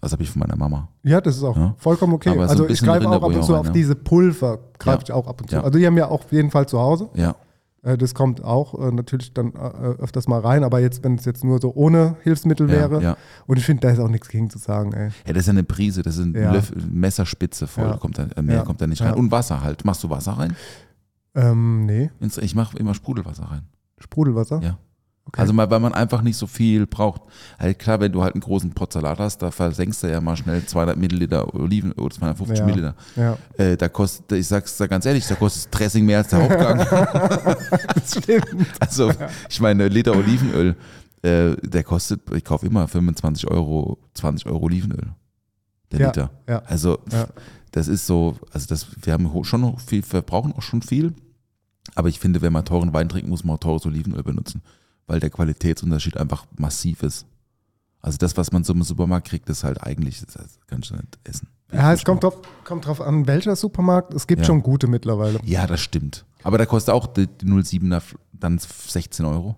das 0.00 0.10
habe 0.12 0.22
ich 0.22 0.30
von 0.30 0.40
meiner 0.40 0.56
Mama. 0.56 0.88
ja, 1.02 1.20
das 1.20 1.36
ist 1.36 1.42
auch 1.44 1.54
Ja. 1.56 1.74
vollkommen 1.76 2.14
okay. 2.14 2.30
Aber 2.30 2.46
so 2.46 2.50
also 2.50 2.62
ich 2.64 2.68
bisschen 2.70 2.86
greife 2.88 3.06
auch 3.06 3.12
ab 3.12 3.22
und 3.24 3.44
zu 3.44 3.52
rein, 3.52 3.60
auf 3.60 3.66
ja. 3.66 3.72
diese 3.72 3.94
Pulver, 3.94 4.58
greife 4.78 4.98
Ja. 4.98 5.02
ich 5.04 5.12
auch 5.12 5.26
ab 5.28 5.42
und 5.42 5.50
zu. 5.50 5.56
Ja. 5.56 5.62
Also 5.62 5.78
die 5.78 5.86
haben 5.86 5.94
wir 5.96 6.10
auf 6.10 6.32
jeden 6.32 6.50
Fall 6.50 6.66
zu 6.66 6.78
Hause. 6.80 7.10
Ja, 7.14 7.36
das 7.96 8.14
kommt 8.14 8.42
auch 8.42 8.74
äh, 8.80 8.90
natürlich 8.90 9.32
dann 9.34 9.52
äh, 9.54 9.58
öfters 10.00 10.26
mal 10.28 10.40
rein, 10.40 10.64
aber 10.64 10.80
jetzt, 10.80 11.04
wenn 11.04 11.14
es 11.14 11.24
jetzt 11.24 11.44
nur 11.44 11.60
so 11.60 11.72
ohne 11.74 12.16
Hilfsmittel 12.22 12.68
wäre. 12.68 12.94
ja, 12.96 13.00
ja. 13.10 13.16
Und 13.46 13.58
ich 13.58 13.64
finde, 13.64 13.82
da 13.82 13.90
ist 13.90 13.98
auch 14.00 14.08
nichts 14.08 14.28
gegen 14.28 14.50
zu 14.50 14.58
sagen, 14.58 14.92
ey. 14.92 15.10
ja, 15.26 15.32
das 15.32 15.42
ist 15.42 15.46
ja 15.46 15.52
eine 15.52 15.62
Prise, 15.64 16.02
das 16.02 16.16
ist 16.16 16.24
ein 16.24 16.34
Ja. 16.34 16.52
Löffel, 16.52 16.82
Messerspitze 16.90 17.66
voll, 17.66 17.84
Ja. 17.90 17.96
kommt 17.96 18.18
da, 18.18 18.26
äh, 18.34 18.42
mehr 18.42 18.56
Ja. 18.56 18.62
kommt 18.64 18.80
da 18.80 18.86
nicht 18.86 19.00
Ja. 19.00 19.10
rein. 19.10 19.14
Und 19.18 19.30
Wasser 19.30 19.60
halt. 19.62 19.84
Machst 19.84 20.02
du 20.02 20.10
Wasser 20.10 20.32
rein? 20.32 20.56
Ähm, 21.34 21.84
nee, 21.86 22.10
Ich 22.40 22.54
mache 22.54 22.76
immer 22.78 22.94
Sprudelwasser 22.94 23.44
rein. 23.44 23.62
Sprudelwasser. 23.98 24.60
Ja. 24.62 24.78
Okay. 25.28 25.40
Also 25.40 25.52
mal, 25.52 25.68
weil 25.70 25.80
man 25.80 25.92
einfach 25.92 26.22
nicht 26.22 26.36
so 26.36 26.46
viel 26.46 26.86
braucht. 26.86 27.20
Halt 27.58 27.80
klar, 27.80 27.98
wenn 27.98 28.12
du 28.12 28.22
halt 28.22 28.34
einen 28.34 28.40
großen 28.42 28.70
Pot 28.72 28.92
Salat 28.92 29.18
hast, 29.18 29.38
da 29.42 29.50
versenkst 29.50 30.04
du 30.04 30.06
ja 30.10 30.20
mal 30.20 30.36
schnell 30.36 30.64
200 30.64 30.96
Milliliter 30.96 31.52
Oliven 31.52 31.90
oder 31.92 32.14
250 32.14 32.58
Ja. 32.60 32.64
Milliliter. 32.64 32.94
ja, 33.16 33.36
Äh, 33.58 33.76
da 33.76 33.88
kostet, 33.88 34.30
ich 34.38 34.46
sag's 34.46 34.76
da 34.76 34.86
ganz 34.86 35.04
ehrlich, 35.04 35.26
da 35.26 35.34
kostet 35.34 35.64
das 35.64 35.70
Dressing 35.78 36.06
mehr 36.06 36.18
als 36.18 36.28
der 36.28 36.42
Hauptgang. 36.42 37.56
Also, 38.80 39.12
ich 39.48 39.60
meine, 39.60 39.84
ein 39.84 39.92
Liter 39.92 40.14
Olivenöl, 40.16 40.76
äh, 41.22 41.56
der 41.62 41.84
kostet, 41.84 42.20
ich 42.34 42.44
kaufe 42.44 42.66
immer 42.66 42.86
25 42.88 43.50
Euro, 43.50 43.98
20 44.14 44.46
Euro 44.46 44.64
Olivenöl. 44.66 45.08
Der 45.92 46.00
Ja, 46.00 46.06
Liter. 46.08 46.30
ja. 46.48 46.62
Also, 46.66 46.98
das 47.72 47.88
ist 47.88 48.06
so, 48.06 48.36
also 48.52 48.66
das, 48.68 48.86
wir 49.02 49.12
haben 49.12 49.32
ho- 49.32 49.44
schon 49.44 49.60
noch 49.60 49.80
viel, 49.80 50.02
wir 50.08 50.22
brauchen 50.22 50.52
auch 50.52 50.62
schon 50.62 50.82
viel. 50.82 51.14
Aber 51.94 52.08
ich 52.08 52.18
finde, 52.18 52.42
wenn 52.42 52.52
man 52.52 52.64
teuren 52.64 52.92
Wein 52.92 53.08
trinkt, 53.08 53.28
muss 53.28 53.44
man 53.44 53.56
auch 53.56 53.60
teures 53.60 53.86
Olivenöl 53.86 54.22
benutzen, 54.22 54.62
weil 55.06 55.20
der 55.20 55.30
Qualitätsunterschied 55.30 56.16
einfach 56.16 56.44
massiv 56.56 57.02
ist. 57.02 57.26
Also 58.00 58.18
das, 58.18 58.36
was 58.36 58.52
man 58.52 58.62
so 58.64 58.72
im 58.72 58.82
Supermarkt 58.82 59.28
kriegt, 59.28 59.48
ist 59.50 59.64
halt 59.64 59.82
eigentlich, 59.82 60.20
das 60.20 60.58
kannst 60.66 60.90
du 60.90 60.94
nicht 60.94 61.18
essen. 61.24 61.48
Ja, 61.72 61.92
es 61.92 62.04
kommt 62.04 62.22
drauf, 62.22 62.36
kommt 62.64 62.86
drauf 62.86 63.00
an, 63.00 63.26
welcher 63.26 63.56
Supermarkt. 63.56 64.14
Es 64.14 64.26
gibt 64.28 64.42
Ja. 64.42 64.46
schon 64.46 64.62
gute 64.62 64.86
mittlerweile. 64.86 65.40
Ja, 65.44 65.66
das 65.66 65.80
stimmt. 65.80 66.24
Aber 66.44 66.58
da 66.58 66.66
kostet 66.66 66.94
auch 66.94 67.08
die, 67.08 67.26
die 67.26 67.46
07er 67.46 67.96
f- 67.96 68.14
dann 68.32 68.58
16 68.58 69.24
Euro. 69.24 69.56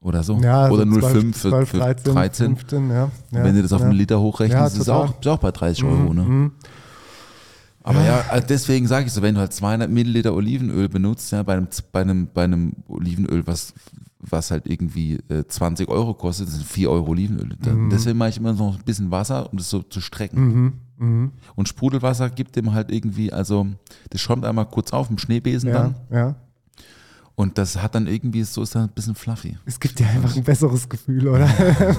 Oder 0.00 0.22
so. 0.22 0.38
Ja, 0.38 0.70
Oder 0.70 0.84
so 0.86 1.00
05 1.00 1.36
für, 1.36 1.48
12, 1.50 1.68
für 1.70 1.76
13, 1.78 2.14
13. 2.14 2.56
15, 2.56 2.90
ja. 2.90 2.94
ja. 2.96 3.10
Wenn 3.44 3.54
du 3.56 3.62
das 3.62 3.72
auf 3.72 3.82
einen 3.82 3.92
Liter 3.92 4.20
hochrechnest, 4.20 4.76
ist 4.76 4.82
es 4.82 4.88
auch, 4.88 5.18
ist 5.20 5.26
auch 5.26 5.38
bei 5.38 5.50
30 5.50 5.84
Euro. 5.84 6.14
Ne? 6.14 6.22
Mhm. 6.22 6.52
Aber 7.82 8.02
ja, 8.02 8.24
also 8.30 8.46
deswegen 8.48 8.86
sage 8.86 9.06
ich 9.06 9.12
so, 9.12 9.20
wenn 9.22 9.34
du 9.34 9.40
halt 9.40 9.52
200 9.52 9.90
Milliliter 9.90 10.32
Olivenöl 10.34 10.88
benutzt, 10.88 11.30
ja, 11.32 11.42
bei 11.42 11.54
einem, 11.54 11.68
bei 11.92 12.00
einem, 12.00 12.28
bei 12.32 12.44
einem 12.44 12.72
Olivenöl, 12.88 13.46
was, 13.46 13.74
was 14.30 14.50
halt 14.50 14.66
irgendwie 14.66 15.18
äh, 15.28 15.44
20 15.46 15.88
Euro 15.88 16.14
kostet, 16.14 16.46
das 16.48 16.54
sind 16.54 16.66
4 16.66 16.90
Euro 16.90 17.10
Olivenöl. 17.10 17.56
Da- 17.60 17.70
Deswegen 17.90 18.18
mache 18.18 18.30
ich 18.30 18.38
immer 18.38 18.52
noch 18.52 18.76
ein 18.78 18.84
bisschen 18.84 19.10
Wasser, 19.10 19.50
um 19.50 19.58
das 19.58 19.70
so 19.70 19.82
zu 19.82 20.00
strecken. 20.00 20.40
Mhm. 20.40 20.72
Mhm. 20.98 21.32
Und 21.54 21.68
Sprudelwasser 21.68 22.30
gibt 22.30 22.56
dem 22.56 22.72
halt 22.72 22.90
irgendwie, 22.90 23.32
also 23.32 23.66
das 24.10 24.20
schäumt 24.20 24.44
einmal 24.44 24.66
kurz 24.66 24.92
auf 24.92 25.10
im 25.10 25.18
Schneebesen 25.18 25.68
Ja, 25.70 25.74
dann 25.82 25.94
ja. 26.10 26.34
Und 27.38 27.58
das 27.58 27.82
hat 27.82 27.94
dann 27.94 28.06
irgendwie, 28.06 28.42
so 28.44 28.62
ist 28.62 28.74
dann 28.74 28.84
ein 28.84 28.88
bisschen 28.88 29.14
fluffy. 29.14 29.58
Es 29.66 29.78
gibt 29.78 30.00
ja 30.00 30.06
einfach 30.06 30.34
ein 30.34 30.42
besseres 30.42 30.88
Gefühl, 30.88 31.28
oder? 31.28 31.46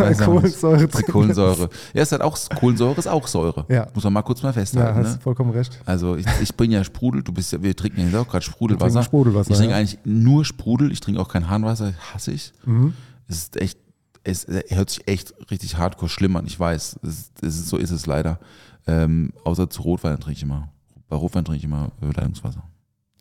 Nicht. 0.10 0.20
Kohlensäure 0.20 0.88
drin 0.88 1.06
Kohlensäure. 1.06 1.70
Ja, 1.94 2.02
es 2.02 2.12
hat 2.12 2.22
auch, 2.22 2.40
Kohlensäure 2.56 2.98
ist 2.98 3.08
auch 3.08 3.28
Säure. 3.28 3.64
Ja. 3.70 3.88
Muss 3.94 4.04
man 4.04 4.14
mal 4.14 4.24
kurz 4.24 4.42
mal 4.42 4.50
ist. 4.50 4.56
Ja, 4.56 4.62
festhalten. 4.62 4.98
hast 4.98 5.16
ne? 5.18 5.22
vollkommen 5.22 5.52
recht. 5.52 5.80
Also 5.86 6.16
ich, 6.16 6.26
ich 6.42 6.56
bringe 6.56 6.74
ja 6.74 6.84
Sprudel, 6.84 7.22
du 7.22 7.32
bist 7.32 7.54
ja, 7.54 7.62
wir 7.62 7.76
trinken 7.76 8.00
ja 8.00 8.06
jetzt 8.08 8.16
auch 8.16 8.28
gerade 8.28 8.44
Sprudelwasser. 8.44 9.04
Sprudelwasser, 9.04 9.52
ich 9.52 9.58
trinke 9.58 9.74
ja. 9.74 9.78
eigentlich 9.78 10.00
nur 10.06 10.44
Sprudel, 10.44 10.92
ich 10.92 11.02
trinke 11.02 11.22
auch 11.22 11.30
kein 11.30 11.48
Harnwasser, 11.48 11.94
hasse 12.14 12.32
ich. 12.32 12.52
Mhm. 12.66 12.94
Es 13.28 13.38
ist 13.38 13.62
echt, 13.62 13.78
es 14.24 14.48
hört 14.48 14.90
sich 14.90 15.08
echt 15.08 15.36
richtig 15.52 15.78
hardcore 15.78 16.10
schlimm 16.10 16.36
an, 16.36 16.48
ich 16.48 16.60
weiß. 16.60 17.00
Es, 17.04 17.32
es 17.42 17.60
ist, 17.60 17.70
so 17.70 17.78
ist 17.78 17.92
es 17.92 18.08
leider. 18.08 18.40
Ähm, 18.88 19.34
außer 19.44 19.70
zu 19.70 19.84
Rotwein 19.84 20.20
trinke 20.20 20.38
ich 20.38 20.44
immer. 20.44 20.70
Bei 21.10 21.16
Rotwein 21.16 21.46
trinke 21.46 21.60
ich 21.60 21.64
immer 21.66 21.92
Leitungswasser. 22.02 22.64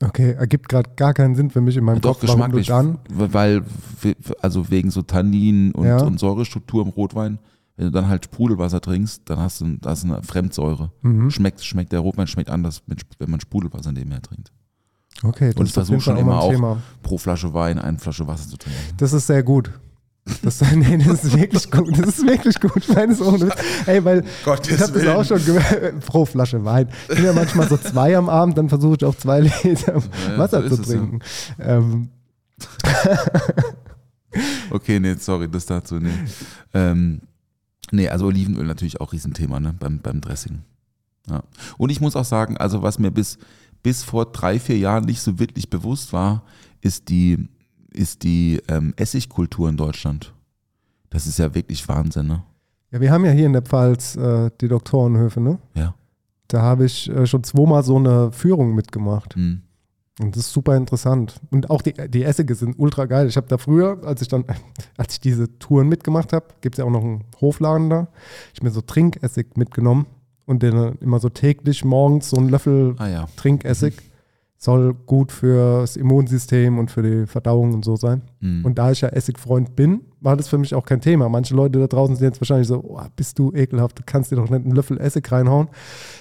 Okay, 0.03 0.33
ergibt 0.33 0.69
gerade 0.69 0.91
gar 0.97 1.15
keinen 1.15 1.35
Sinn 1.37 1.51
für 1.51 1.61
mich 1.63 1.77
in 1.77 1.85
meinem 1.85 2.01
Doch 2.03 2.13
Kopf, 2.13 2.21
geschmacklich, 2.21 2.67
dann. 2.67 2.99
weil, 3.09 3.63
also 4.43 4.71
wegen 4.71 4.91
so 4.91 5.03
Tannin 5.03 5.73
und, 5.73 5.87
Ja. 5.87 6.03
und 6.03 6.21
Säurestruktur 6.21 6.83
im 6.85 6.91
Rotwein, 6.91 7.39
wenn 7.77 7.87
du 7.87 7.91
dann 7.93 8.09
halt 8.09 8.25
Sprudelwasser 8.27 8.81
trinkst, 8.81 9.23
dann 9.27 9.39
hast 9.39 9.61
du, 9.63 9.77
hast 9.85 10.05
eine 10.05 10.23
Fremdsäure. 10.23 10.93
Mhm. 11.03 11.31
Schmeckt, 11.31 11.65
schmeckt 11.65 11.93
der 11.93 12.01
Rotwein 12.01 12.27
schmeckt 12.27 12.51
anders, 12.51 12.83
wenn 13.19 13.31
man 13.31 13.41
Sprudelwasser 13.41 13.93
nebenher 13.93 14.21
trinkt. 14.21 14.53
Okay, 15.23 15.49
das 15.53 15.57
Und 15.61 15.67
ich 15.67 15.73
versuche 15.73 16.01
schon 16.01 16.17
auch 16.17 16.21
immer 16.21 16.41
auch 16.41 16.51
Thema. 16.51 16.83
pro 17.03 17.17
Flasche 17.17 17.55
Wein 17.55 17.79
eine 17.79 17.99
Flasche 17.99 18.27
Wasser 18.27 18.49
zu 18.51 18.59
trinken. 18.59 18.79
Das 18.99 19.15
ist 19.15 19.27
sehr 19.27 19.43
gut. 19.43 19.71
Das, 20.43 20.61
nee, 20.75 20.99
das 20.99 21.25
ist 21.25 21.39
wirklich 21.39 21.71
gut. 21.71 21.99
Das 21.99 22.09
ist 22.19 22.27
wirklich 22.27 22.59
gut. 22.61 22.89
Meines 22.95 23.21
ohne 23.21 23.43
Witz. 23.49 23.55
Ey, 23.87 24.05
weil 24.05 24.25
Gottes 24.45 24.73
ich 24.75 24.81
habe 24.81 24.99
das 25.01 25.07
auch 25.07 25.25
schon 25.25 25.45
gemerkt. 25.45 26.01
Pro 26.07 26.25
Flasche 26.25 26.65
Wein. 26.65 26.89
Ich 27.09 27.15
bin 27.17 27.25
ja 27.25 27.33
manchmal 27.33 27.69
so 27.69 27.77
zwei 27.77 28.17
am 28.17 28.29
Abend, 28.29 28.59
dann 28.59 28.69
versuche 28.69 28.97
ich 28.97 29.05
auch 29.05 29.15
zwei 29.15 29.41
Liter 29.63 30.03
Ja, 30.29 30.39
Wasser 30.39 30.69
so 30.69 30.77
zu 30.77 30.83
ist 30.83 30.89
es, 30.89 30.95
ja. 30.95 30.99
trinken. 31.01 31.21
Ähm, 31.59 32.09
Okay, 34.71 35.01
nee, 35.01 35.15
sorry, 35.19 35.49
das 35.49 35.67
dazu, 35.67 35.97
nee. 35.97 36.11
Ähm, 36.75 37.21
nee, 37.91 38.09
also 38.09 38.27
Olivenöl 38.27 38.67
natürlich 38.67 39.01
auch 39.01 39.13
Riesenthema, 39.13 39.61
ne, 39.61 39.73
beim, 39.79 40.01
beim 40.01 40.21
Dressing. 40.21 40.63
Ja. 41.29 41.43
Und 41.79 41.91
ich 41.91 42.01
muss 42.01 42.17
auch 42.17 42.25
sagen, 42.25 42.57
also 42.57 42.83
was 42.83 42.99
mir 42.99 43.11
bis, 43.11 43.39
bis 43.83 44.03
vor 44.03 44.27
drei, 44.27 44.59
vier 44.59 44.79
Jahren 44.79 45.05
nicht 45.05 45.21
so 45.23 45.39
wirklich 45.39 45.71
bewusst 45.71 46.13
war, 46.13 46.45
ist 46.81 47.09
die, 47.09 47.49
ist 47.97 48.23
die 48.23 48.61
ähm, 48.69 48.95
Essigkultur 48.97 49.69
in 49.69 49.77
Deutschland. 49.77 50.35
Das 51.11 51.27
ist 51.27 51.39
ja 51.39 51.55
wirklich 51.55 51.89
Wahnsinn, 51.89 52.27
ne? 52.27 52.43
ja, 52.91 53.01
wir 53.01 53.11
haben 53.11 53.25
ja 53.25 53.33
hier 53.33 53.47
in 53.47 53.53
der 53.53 53.63
Pfalz 53.63 54.17
äh, 54.17 54.51
die 54.61 54.69
Doktorenhöfe, 54.69 55.41
ne? 55.41 55.59
Ja. 55.75 55.95
Da 56.49 56.63
habe 56.63 56.85
ich 56.85 57.11
äh, 57.11 57.27
schon 57.27 57.43
zweimal 57.43 57.83
so 57.83 57.97
eine 57.97 58.31
Führung 58.33 58.75
mitgemacht. 58.75 59.35
Hm. 59.35 59.63
Und 60.21 60.35
das 60.35 60.47
ist 60.47 60.53
super 60.53 60.77
interessant. 60.77 61.41
Und 61.51 61.69
auch 61.69 61.83
die, 61.83 61.93
die 61.93 62.23
Essige 62.23 62.55
sind 62.55 62.79
ultra 62.79 63.05
geil. 63.05 63.27
Ich 63.27 63.37
habe 63.37 63.49
da 63.49 63.59
früher, 63.59 64.01
als 64.05 64.23
ich 64.23 64.29
dann, 64.29 64.45
als 64.97 65.15
ich 65.15 65.21
diese 65.21 65.59
Touren 65.59 65.89
mitgemacht 65.89 66.33
habe, 66.33 66.47
gibt 66.61 66.77
es 66.77 66.79
ja 66.79 66.85
auch 66.85 66.91
noch 66.91 67.03
einen 67.03 67.25
Hofladen 67.41 67.91
da, 67.91 68.09
ich 68.55 68.63
mir 68.63 68.71
so 68.71 68.81
Trinkessig 68.81 69.57
mitgenommen 69.57 70.07
und 70.47 70.63
den 70.63 70.75
dann 70.75 70.99
immer 70.99 71.19
so 71.19 71.29
täglich 71.29 71.85
morgens 71.85 72.31
so 72.31 72.37
einen 72.37 72.49
Löffel 72.49 72.95
Ah 72.99 73.09
ja. 73.09 73.29
Trinkessig. 73.37 73.95
Soll 74.59 74.95
gut 74.95 75.33
fürs 75.33 75.97
Immunsystem 75.97 76.79
und 76.79 76.91
für 76.91 77.03
die 77.03 77.27
Verdauung 77.27 77.75
und 77.75 77.85
so 77.85 77.97
sein. 77.97 78.23
Hm. 78.41 78.65
Und 78.65 78.79
da 78.79 78.91
ich 78.91 79.03
ja 79.03 79.09
Essigfreund 79.11 79.77
bin, 79.77 80.01
war 80.21 80.37
das 80.37 80.49
für 80.49 80.57
mich 80.59 80.75
auch 80.75 80.85
kein 80.85 81.01
Thema. 81.01 81.29
Manche 81.29 81.55
Leute 81.55 81.79
da 81.79 81.87
draußen 81.87 82.17
sind 82.17 82.27
jetzt 82.27 82.41
wahrscheinlich 82.41 82.69
so, 82.69 82.83
oh, 82.83 83.01
bist 83.17 83.39
du 83.39 83.53
ekelhaft, 83.53 83.99
du 83.99 84.03
kannst 84.07 84.33
dir 84.33 84.37
doch 84.37 84.49
nicht 84.49 84.65
einen 84.65 84.75
Löffel 84.75 84.99
Essig 84.99 85.31
reinhauen. 85.31 85.69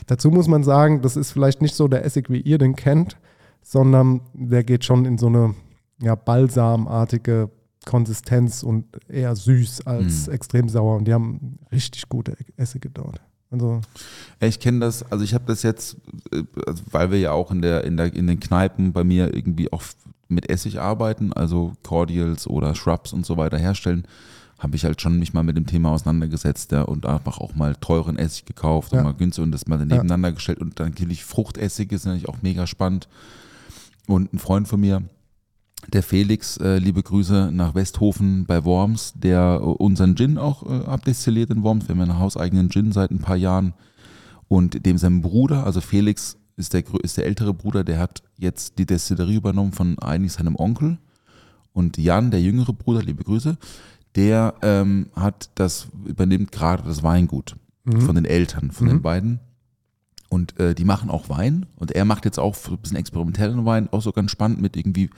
Dazu 0.07 0.31
muss 0.31 0.47
man 0.47 0.63
sagen, 0.63 1.01
das 1.01 1.15
ist 1.15 1.31
vielleicht 1.31 1.61
nicht 1.61 1.75
so 1.75 1.87
der 1.87 2.03
Essig, 2.03 2.29
wie 2.29 2.41
ihr 2.41 2.57
den 2.57 2.75
kennt, 2.75 3.17
sondern 3.61 4.21
der 4.33 4.63
geht 4.63 4.83
schon 4.83 5.05
in 5.05 5.17
so 5.17 5.27
eine 5.27 5.55
ja, 6.01 6.15
balsamartige 6.15 7.49
Konsistenz 7.85 8.63
und 8.63 8.85
eher 9.07 9.35
süß 9.35 9.85
als 9.87 10.27
Mhm. 10.27 10.33
extrem 10.33 10.69
sauer. 10.69 10.97
Und 10.97 11.07
die 11.07 11.13
haben 11.13 11.59
richtig 11.71 12.09
gute 12.09 12.35
Essige 12.57 12.89
dort. 12.89 13.21
Also, 13.51 13.81
Ja, 14.41 14.47
Ich 14.47 14.59
kenne 14.59 14.79
das, 14.79 15.09
also 15.11 15.23
ich 15.23 15.33
habe 15.33 15.45
das 15.47 15.63
jetzt, 15.63 15.97
äh, 16.31 16.43
also 16.65 16.83
weil 16.91 17.11
wir 17.11 17.19
ja 17.19 17.31
auch 17.31 17.51
in, 17.51 17.61
der, 17.61 17.83
in, 17.83 17.97
der, 17.97 18.13
in 18.13 18.27
den 18.27 18.39
Kneipen 18.39 18.91
bei 18.93 19.03
mir 19.03 19.33
irgendwie 19.33 19.71
auch 19.71 19.83
mit 20.27 20.49
Essig 20.49 20.79
arbeiten, 20.79 21.31
also 21.33 21.73
Cordials 21.83 22.47
oder 22.47 22.73
Shrubs 22.75 23.13
und 23.13 23.25
so 23.25 23.37
weiter 23.37 23.57
herstellen, 23.57 24.07
habe 24.57 24.75
ich 24.75 24.85
halt 24.85 25.01
schon 25.01 25.19
mich 25.19 25.33
mal 25.33 25.43
mit 25.43 25.57
dem 25.57 25.67
Thema 25.67 25.91
auseinandergesetzt 25.91 26.71
ja, 26.71 26.81
und 26.81 27.05
einfach 27.05 27.39
auch 27.39 27.55
mal 27.55 27.75
teuren 27.75 28.17
Essig 28.17 28.45
gekauft 28.45 28.91
Ja. 28.93 28.99
und 28.99 29.03
mal 29.05 29.13
günstig 29.13 29.43
und 29.43 29.51
das 29.51 29.67
mal 29.67 29.77
nebeneinander 29.77 30.31
gestellt 30.31 30.59
und 30.59 30.79
dann 30.79 30.89
natürlich 30.89 31.23
Fruchtessig 31.23 31.91
ist 31.91 32.05
natürlich 32.05 32.29
auch 32.29 32.41
mega 32.41 32.65
spannend. 32.65 33.07
Und 34.07 34.33
ein 34.33 34.39
Freund 34.39 34.67
von 34.67 34.79
mir, 34.79 35.01
der 35.93 36.03
Felix, 36.03 36.57
äh, 36.57 36.77
liebe 36.77 37.03
Grüße 37.03 37.51
nach 37.51 37.75
Westhofen 37.75 38.45
bei 38.45 38.63
Worms, 38.63 39.13
der 39.15 39.59
äh, 39.61 39.65
unseren 39.65 40.15
Gin 40.15 40.37
auch 40.37 40.63
äh, 40.63 40.85
abdestilliert 40.85 41.49
in 41.49 41.63
Worms. 41.63 41.87
Wir 41.87 41.95
haben 41.95 42.01
einen 42.01 42.19
hauseigenen 42.19 42.69
Gin 42.69 42.91
seit 42.91 43.11
ein 43.11 43.19
paar 43.19 43.35
Jahren. 43.35 43.73
Und 44.47 44.85
dem 44.85 44.97
sein 44.97 45.21
Bruder, 45.21 45.65
also 45.65 45.81
Felix 45.81 46.37
ist 46.55 46.73
der, 46.73 46.83
ist 47.01 47.17
der 47.17 47.25
ältere 47.25 47.53
Bruder, 47.53 47.83
der 47.83 47.99
hat 47.99 48.23
jetzt 48.37 48.77
die 48.77 48.85
Destillerie 48.85 49.35
übernommen 49.35 49.71
von 49.71 49.99
eigentlich 49.99 50.33
seinem 50.33 50.55
Onkel. 50.55 50.97
Und 51.73 51.97
Jan, 51.97 52.31
der 52.31 52.41
jüngere 52.41 52.73
Bruder, 52.73 53.01
liebe 53.01 53.23
Grüße, 53.23 53.57
der 54.15 54.53
ähm, 54.61 55.07
hat 55.15 55.49
das, 55.55 55.87
übernimmt 56.05 56.51
gerade 56.51 56.83
das 56.83 57.03
Weingut 57.03 57.57
von 57.99 58.15
den 58.15 58.25
Eltern, 58.25 58.71
von 58.71 58.87
den 58.87 59.01
beiden. 59.01 59.39
Und 60.29 60.59
äh, 60.59 60.73
die 60.73 60.85
machen 60.85 61.09
auch 61.09 61.29
Wein. 61.29 61.67
Und 61.75 61.91
er 61.91 62.05
macht 62.05 62.25
jetzt 62.25 62.39
auch 62.39 62.55
so 62.55 62.71
ein 62.71 62.77
bisschen 62.77 62.97
experimentellen 62.97 63.65
Wein, 63.65 63.89
auch 63.91 64.01
so 64.01 64.11
ganz 64.11 64.31
spannend 64.31 64.59
mit 64.59 64.75
irgendwie 64.75 65.09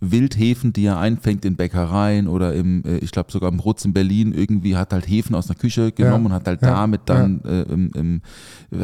Wildhefen, 0.00 0.72
die 0.72 0.86
er 0.86 0.98
einfängt 0.98 1.44
in 1.44 1.56
Bäckereien 1.56 2.26
oder 2.26 2.54
im, 2.54 2.84
äh, 2.84 2.98
ich 2.98 3.10
glaube 3.10 3.30
sogar 3.30 3.50
im 3.50 3.58
Brutz 3.58 3.84
in 3.84 3.92
Berlin 3.92 4.32
irgendwie 4.32 4.76
hat 4.76 4.92
halt 4.92 5.08
Hefen 5.08 5.34
aus 5.34 5.46
der 5.46 5.56
Küche 5.56 5.92
genommen 5.92 6.26
und 6.26 6.32
hat 6.32 6.46
halt 6.46 6.62
ja, 6.62 6.70
damit 6.70 7.02
dann 7.06 7.42
äh, 7.44 7.62
im, 7.62 7.90
im, 7.94 8.22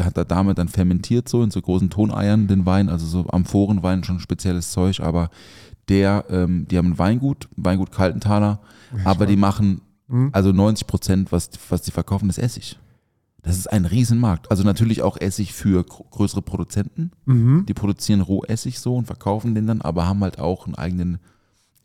hat 0.03 0.17
er 0.17 0.25
damit 0.25 0.59
dann 0.59 0.69
fermentiert 0.69 1.29
so 1.29 1.43
in 1.43 1.51
so 1.51 1.61
großen 1.61 1.91
Toneiern 1.91 2.47
den 2.47 2.67
Wein, 2.67 2.89
also 2.89 3.07
so 3.07 3.27
Amphorenwein 3.29 4.05
schon 4.05 4.21
spezielles 4.21 4.73
Zeug, 4.73 5.01
aber 5.01 5.31
der, 5.89 6.25
ähm, 6.31 6.67
die 6.71 6.79
haben 6.79 6.93
ein 6.93 6.99
Weingut, 6.99 7.49
Weingut 7.57 7.93
Kaltenthaler, 7.93 8.61
aber 9.05 9.27
die 9.27 9.37
machen 9.37 9.81
Mhm. 10.09 10.31
also 10.33 10.53
90 10.53 10.87
Prozent, 10.87 11.33
was, 11.33 11.51
was 11.69 11.83
die 11.83 11.91
verkaufen, 11.91 12.29
ist 12.29 12.39
Essig. 12.39 12.79
Das 13.47 13.57
ist 13.57 13.71
ein 13.73 13.85
Riesenmarkt. 13.85 14.51
Also 14.51 14.65
natürlich 14.65 15.03
auch 15.03 15.17
Essig 15.21 15.53
für 15.55 15.85
gr- 15.85 16.03
größere 16.11 16.43
Produzenten. 16.43 17.13
mhm. 17.27 17.65
Die 17.67 17.75
produzieren 17.75 18.21
Rohessig 18.21 18.81
so 18.81 18.97
und 18.97 19.07
verkaufen 19.07 19.55
den 19.55 19.67
dann, 19.69 19.81
aber 19.83 20.07
haben 20.09 20.21
halt 20.23 20.39
auch 20.41 20.67
einen 20.67 20.75
eigenen 20.75 21.19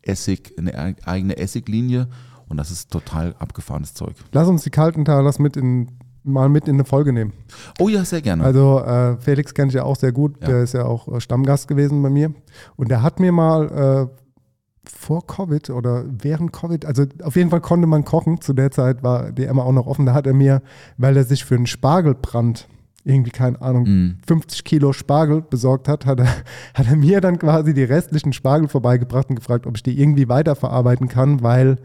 Essig, 0.02 0.54
eine 0.58 0.96
eigene 1.06 1.36
Essiglinie 1.36 2.08
und 2.48 2.56
das 2.56 2.70
ist 2.72 2.90
total 2.90 3.34
abgefahrenes 3.38 3.94
Zeug. 3.94 4.14
lass 4.32 4.48
uns 4.48 4.62
die 4.64 4.70
Kaltentalers 4.70 5.38
mit 5.38 5.56
in, 5.56 5.92
mal 6.24 6.48
mit 6.48 6.66
in 6.66 6.74
eine 6.74 6.84
Folge 6.84 7.12
nehmen. 7.12 7.32
Oh 7.78 7.88
ja, 7.88 8.04
sehr 8.04 8.20
gerne. 8.22 8.42
Also 8.42 8.80
äh, 8.80 9.16
Felix 9.20 9.54
kenne 9.54 9.68
ich 9.68 9.74
ja 9.74 9.84
auch 9.84 9.96
sehr 9.96 10.10
gut, 10.12 10.40
Ja. 10.40 10.48
der 10.48 10.62
ist 10.64 10.74
ja 10.74 10.84
auch 10.84 11.06
äh, 11.08 11.20
Stammgast 11.20 11.68
gewesen 11.68 12.02
bei 12.02 12.10
mir. 12.10 12.34
Und 12.76 12.90
der 12.90 13.02
hat 13.02 13.20
mir 13.20 13.30
mal 13.32 14.08
äh, 14.10 14.21
vor 14.84 15.26
Covid 15.26 15.70
oder 15.70 16.04
während 16.08 16.52
Covid, 16.52 16.84
also 16.86 17.04
auf 17.22 17.36
jeden 17.36 17.50
Fall 17.50 17.60
konnte 17.60 17.86
man 17.86 18.04
kochen. 18.04 18.40
Zu 18.40 18.52
der 18.52 18.70
Zeit 18.70 19.02
war 19.02 19.30
die 19.32 19.44
Emma 19.44 19.62
auch 19.62 19.72
noch 19.72 19.86
offen. 19.86 20.06
Da 20.06 20.14
hat 20.14 20.26
er 20.26 20.34
mir, 20.34 20.60
weil 20.98 21.16
er 21.16 21.24
sich 21.24 21.44
für 21.44 21.54
einen 21.54 21.66
Spargelbrand 21.66 22.68
irgendwie, 23.04 23.30
keine 23.32 23.60
Ahnung, 23.60 23.84
Mm. 23.84 24.18
50 24.26 24.62
Kilo 24.64 24.92
Spargel 24.92 25.42
besorgt 25.42 25.88
hat, 25.88 26.06
hat 26.06 26.20
er, 26.20 26.26
hat 26.74 26.86
er 26.88 26.96
mir 26.96 27.20
dann 27.20 27.38
quasi 27.38 27.74
die 27.74 27.82
restlichen 27.84 28.32
Spargel 28.32 28.68
vorbeigebracht 28.68 29.28
und 29.28 29.36
gefragt, 29.36 29.66
ob 29.66 29.76
ich 29.76 29.82
die 29.82 30.00
irgendwie 30.00 30.28
weiterverarbeiten 30.28 31.08
kann, 31.08 31.42
weil, 31.42 31.78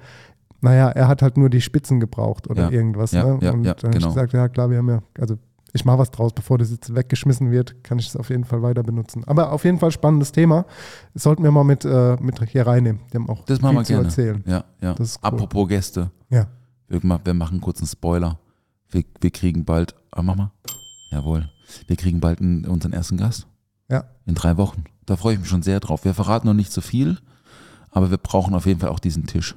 naja, 0.61 0.89
er 0.89 1.07
hat 1.07 1.21
halt 1.23 1.37
nur 1.37 1.49
die 1.49 1.61
Spitzen 1.61 1.99
gebraucht 1.99 2.47
oder 2.49 2.63
Ja. 2.65 2.69
irgendwas. 2.69 3.13
Ja, 3.13 3.23
ne? 3.25 3.39
ja, 3.41 3.51
und 3.51 3.63
ja, 3.63 3.73
dann 3.73 3.89
habe 3.89 3.97
genau. 3.97 4.07
ich 4.09 4.13
gesagt, 4.13 4.33
ja 4.33 4.47
klar, 4.47 4.69
wir 4.69 4.77
haben 4.77 4.89
ja, 4.89 4.99
also 5.19 5.35
ich 5.73 5.85
mache 5.85 5.97
was 5.99 6.11
draus, 6.11 6.33
bevor 6.33 6.57
das 6.57 6.71
jetzt 6.71 6.95
weggeschmissen 6.95 7.51
wird, 7.51 7.83
kann 7.83 7.99
ich 7.99 8.07
es 8.07 8.15
auf 8.15 8.29
jeden 8.29 8.45
Fall 8.45 8.61
weiter 8.61 8.83
benutzen. 8.83 9.23
Aber 9.25 9.51
auf 9.51 9.63
jeden 9.65 9.79
Fall 9.79 9.91
spannendes 9.91 10.31
Thema. 10.31 10.65
Das 11.13 11.23
sollten 11.23 11.43
wir 11.43 11.51
mal 11.51 11.63
mit, 11.63 11.83
äh, 11.85 12.15
mit 12.21 12.41
hier 12.49 12.65
reinnehmen. 12.65 13.01
Die 13.11 13.17
haben 13.17 13.29
auch 13.29 13.43
Das 13.45 13.61
machen 13.61 13.83
viel 13.85 13.97
wir 13.97 14.09
zu 14.09 14.21
gerne. 14.21 14.33
erzählen. 14.35 14.43
Ja, 14.47 14.63
ja. 14.81 14.95
Cool. 14.97 15.07
Apropos 15.21 15.67
Gäste, 15.67 16.11
Ja. 16.29 16.47
wir, 16.87 17.01
wir 17.23 17.33
machen 17.33 17.59
kurz 17.61 17.79
einen 17.79 17.87
Spoiler. 17.87 18.39
Wir, 18.89 19.03
wir 19.19 19.31
kriegen 19.31 19.65
bald, 19.65 19.93
ah, 20.11 20.21
mach 20.23 20.35
mal. 20.35 20.51
Jawohl. 21.11 21.49
Wir 21.87 21.95
kriegen 21.97 22.19
bald 22.19 22.39
einen, 22.41 22.65
unseren 22.65 22.93
ersten 22.93 23.17
Gast. 23.17 23.47
Ja. 23.89 24.05
In 24.25 24.35
drei 24.35 24.57
Wochen. 24.57 24.85
Da 25.05 25.15
freue 25.15 25.33
ich 25.33 25.39
mich 25.39 25.49
schon 25.49 25.61
sehr 25.63 25.79
drauf. 25.79 26.05
Wir 26.05 26.13
verraten 26.13 26.47
noch 26.47 26.53
nicht 26.53 26.71
so 26.71 26.81
viel, 26.81 27.17
aber 27.91 28.09
wir 28.11 28.17
brauchen 28.17 28.53
auf 28.55 28.65
jeden 28.65 28.79
Fall 28.79 28.89
auch 28.89 28.99
diesen 28.99 29.25
Tisch. 29.27 29.55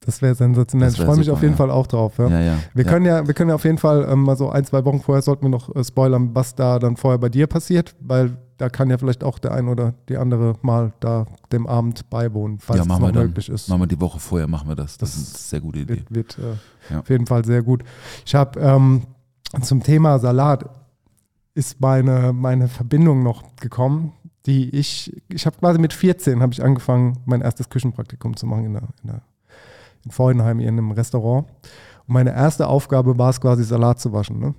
Das 0.00 0.22
wäre 0.22 0.34
sensationell. 0.34 0.86
Das 0.88 0.94
ich 0.94 1.00
wär 1.00 1.06
freue 1.06 1.16
mich 1.16 1.26
super, 1.26 1.36
auf 1.36 1.42
jeden 1.42 1.52
ja. 1.54 1.58
Fall 1.58 1.70
auch 1.70 1.86
drauf. 1.86 2.16
Ja. 2.18 2.28
Ja, 2.28 2.40
ja. 2.40 2.58
Wir, 2.72 2.84
können 2.84 3.04
ja, 3.04 3.26
wir 3.26 3.34
können 3.34 3.50
ja 3.50 3.54
auf 3.54 3.64
jeden 3.64 3.76
Fall 3.78 4.06
ähm, 4.10 4.22
mal 4.22 4.36
so 4.36 4.48
ein, 4.50 4.64
zwei 4.64 4.84
Wochen 4.86 5.00
vorher 5.00 5.20
sollten 5.22 5.42
wir 5.42 5.50
noch 5.50 5.74
äh, 5.76 5.84
spoilern, 5.84 6.30
was 6.34 6.54
da 6.54 6.78
dann 6.78 6.96
vorher 6.96 7.18
bei 7.18 7.28
dir 7.28 7.46
passiert, 7.46 7.94
weil 8.00 8.36
da 8.56 8.68
kann 8.70 8.88
ja 8.90 8.96
vielleicht 8.98 9.22
auch 9.24 9.38
der 9.38 9.52
ein 9.52 9.68
oder 9.68 9.94
die 10.08 10.16
andere 10.16 10.54
mal 10.62 10.92
da 11.00 11.26
dem 11.52 11.66
Abend 11.66 12.08
beiwohnen, 12.10 12.58
falls 12.60 12.78
ja, 12.78 12.82
es 12.82 12.88
machen 12.88 13.02
noch 13.02 13.08
wir 13.08 13.12
dann. 13.12 13.26
möglich 13.26 13.48
ist. 13.50 13.68
Machen 13.68 13.82
wir 13.82 13.86
die 13.86 14.00
Woche 14.00 14.18
vorher, 14.20 14.48
machen 14.48 14.68
wir 14.68 14.76
das. 14.76 14.96
Das, 14.98 15.12
Das 15.12 15.20
ist 15.20 15.34
eine 15.34 15.38
sehr 15.38 15.60
gute 15.60 15.78
Idee. 15.80 16.02
Wird, 16.08 16.10
wird 16.10 16.38
äh, 16.38 16.92
Ja. 16.94 17.00
auf 17.00 17.10
jeden 17.10 17.26
Fall 17.26 17.44
sehr 17.44 17.62
gut. 17.62 17.84
Ich 18.24 18.34
habe 18.34 18.58
ähm, 18.58 19.02
zum 19.62 19.82
Thema 19.82 20.18
Salat 20.18 20.64
ist 21.54 21.80
meine, 21.80 22.32
meine 22.32 22.68
Verbindung 22.68 23.22
noch 23.22 23.42
gekommen, 23.56 24.12
die 24.46 24.70
ich, 24.70 25.14
ich 25.28 25.44
habe 25.44 25.58
quasi 25.58 25.78
mit 25.78 25.92
14 25.92 26.40
habe 26.40 26.52
ich 26.54 26.62
angefangen, 26.64 27.18
mein 27.26 27.42
erstes 27.42 27.68
Küchenpraktikum 27.68 28.36
zu 28.36 28.46
machen 28.46 28.64
in, 28.64 28.72
der, 28.72 28.82
in, 29.02 29.08
der, 29.10 29.22
in 30.04 30.10
Freudenheim, 30.10 30.60
in 30.60 30.68
einem 30.68 30.90
Restaurant. 30.92 31.48
Und 32.06 32.14
meine 32.14 32.34
erste 32.34 32.66
Aufgabe 32.68 33.18
war 33.18 33.30
es 33.30 33.40
quasi 33.40 33.64
Salat 33.64 34.00
zu 34.00 34.12
waschen. 34.12 34.38
Ne? 34.38 34.54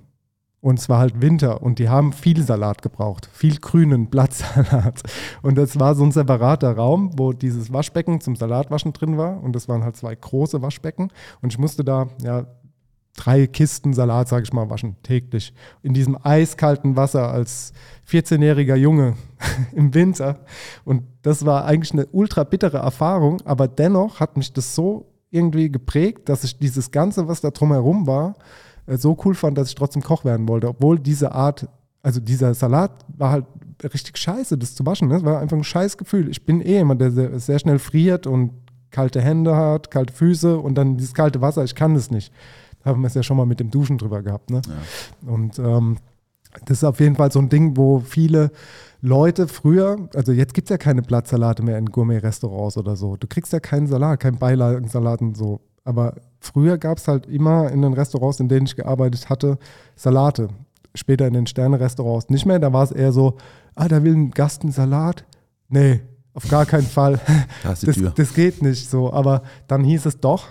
Und 0.62 0.78
es 0.78 0.88
war 0.88 1.00
halt 1.00 1.20
Winter 1.20 1.60
und 1.60 1.80
die 1.80 1.88
haben 1.88 2.12
viel 2.12 2.40
Salat 2.44 2.82
gebraucht, 2.82 3.28
viel 3.32 3.58
grünen 3.58 4.06
Blattsalat. 4.06 5.02
Und 5.42 5.58
das 5.58 5.80
war 5.80 5.96
so 5.96 6.04
ein 6.04 6.12
separater 6.12 6.76
Raum, 6.76 7.10
wo 7.18 7.32
dieses 7.32 7.72
Waschbecken 7.72 8.20
zum 8.20 8.36
Salatwaschen 8.36 8.92
drin 8.92 9.18
war. 9.18 9.42
Und 9.42 9.56
das 9.56 9.68
waren 9.68 9.82
halt 9.82 9.96
zwei 9.96 10.14
große 10.14 10.62
Waschbecken. 10.62 11.10
Und 11.40 11.52
ich 11.52 11.58
musste 11.58 11.82
da 11.82 12.06
ja 12.22 12.46
drei 13.16 13.48
Kisten 13.48 13.92
Salat, 13.92 14.28
sage 14.28 14.44
ich 14.44 14.52
mal, 14.52 14.70
waschen, 14.70 14.96
täglich. 15.02 15.52
In 15.82 15.94
diesem 15.94 16.16
eiskalten 16.22 16.94
Wasser 16.94 17.30
als 17.30 17.72
14-jähriger 18.08 18.76
Junge 18.76 19.16
im 19.72 19.94
Winter. 19.94 20.38
Und 20.84 21.02
das 21.22 21.44
war 21.44 21.64
eigentlich 21.64 21.92
eine 21.92 22.06
ultra 22.06 22.44
bittere 22.44 22.78
Erfahrung, 22.78 23.40
aber 23.44 23.66
dennoch 23.66 24.20
hat 24.20 24.36
mich 24.36 24.52
das 24.52 24.76
so 24.76 25.11
irgendwie 25.32 25.70
geprägt, 25.70 26.28
dass 26.28 26.44
ich 26.44 26.58
dieses 26.58 26.90
Ganze, 26.90 27.26
was 27.26 27.40
da 27.40 27.50
drumherum 27.50 28.06
war, 28.06 28.34
äh, 28.86 28.96
so 28.96 29.16
cool 29.24 29.34
fand, 29.34 29.58
dass 29.58 29.68
ich 29.68 29.74
trotzdem 29.74 30.02
Koch 30.02 30.24
werden 30.24 30.46
wollte. 30.46 30.68
Obwohl 30.68 30.98
diese 30.98 31.32
Art, 31.32 31.68
also 32.02 32.20
dieser 32.20 32.54
Salat 32.54 33.04
war 33.08 33.32
halt 33.32 33.46
richtig 33.82 34.18
scheiße, 34.18 34.56
das 34.58 34.74
zu 34.74 34.86
waschen. 34.86 35.08
Ne? 35.08 35.14
Das 35.14 35.24
war 35.24 35.40
einfach 35.40 35.56
ein 35.56 35.64
scheiß 35.64 35.96
Gefühl. 35.96 36.28
Ich 36.28 36.44
bin 36.44 36.60
eh 36.60 36.78
jemand, 36.78 37.00
der 37.00 37.10
sehr, 37.10 37.38
sehr 37.40 37.58
schnell 37.58 37.78
friert 37.78 38.26
und 38.26 38.52
kalte 38.90 39.20
Hände 39.20 39.56
hat, 39.56 39.90
kalte 39.90 40.12
Füße 40.12 40.58
und 40.58 40.76
dann 40.76 40.98
dieses 40.98 41.14
kalte 41.14 41.40
Wasser, 41.40 41.64
ich 41.64 41.74
kann 41.74 41.94
das 41.94 42.10
nicht. 42.10 42.32
Da 42.84 42.90
haben 42.90 43.00
wir 43.00 43.06
es 43.06 43.14
ja 43.14 43.22
schon 43.22 43.36
mal 43.36 43.46
mit 43.46 43.58
dem 43.58 43.70
Duschen 43.70 43.96
drüber 43.96 44.22
gehabt. 44.22 44.50
Ne? 44.50 44.60
Und 45.26 45.58
ähm, 45.58 45.96
das 46.64 46.78
ist 46.78 46.84
auf 46.84 47.00
jeden 47.00 47.16
Fall 47.16 47.32
so 47.32 47.38
ein 47.38 47.48
Ding, 47.48 47.76
wo 47.76 48.00
viele 48.00 48.50
Leute 49.00 49.48
früher, 49.48 49.96
also 50.14 50.32
jetzt 50.32 50.54
gibt 50.54 50.66
es 50.68 50.70
ja 50.70 50.78
keine 50.78 51.02
Blattsalate 51.02 51.62
mehr 51.62 51.76
in 51.78 51.86
Gourmet-Restaurants 51.86 52.76
oder 52.76 52.94
so. 52.94 53.16
Du 53.16 53.26
kriegst 53.26 53.52
ja 53.52 53.58
keinen 53.60 53.86
Salat, 53.86 54.20
keinen 54.20 54.38
Beilagensalat 54.38 55.20
und 55.20 55.36
so. 55.36 55.60
Aber 55.84 56.14
früher 56.38 56.78
gab 56.78 56.98
es 56.98 57.08
halt 57.08 57.26
immer 57.26 57.70
in 57.72 57.82
den 57.82 57.94
Restaurants, 57.94 58.38
in 58.38 58.48
denen 58.48 58.66
ich 58.66 58.76
gearbeitet 58.76 59.28
hatte, 59.28 59.58
Salate. 59.96 60.48
Später 60.94 61.26
in 61.26 61.32
den 61.32 61.46
Sterne-Restaurants 61.46 62.28
nicht 62.28 62.46
mehr. 62.46 62.58
Da 62.60 62.72
war 62.72 62.84
es 62.84 62.92
eher 62.92 63.12
so, 63.12 63.38
ah, 63.74 63.88
da 63.88 64.04
will 64.04 64.14
ein 64.14 64.30
Gast 64.30 64.62
einen 64.62 64.72
Salat. 64.72 65.24
Nee, 65.68 66.02
auf 66.34 66.46
gar 66.48 66.66
keinen 66.66 66.86
Fall. 66.86 67.18
Da 67.64 67.72
ist 67.72 67.82
die 67.82 67.86
Das, 67.86 67.96
Tür. 67.96 68.12
das 68.14 68.34
geht 68.34 68.62
nicht 68.62 68.88
so. 68.88 69.12
Aber 69.12 69.42
dann 69.66 69.82
hieß 69.82 70.06
es 70.06 70.20
doch, 70.20 70.44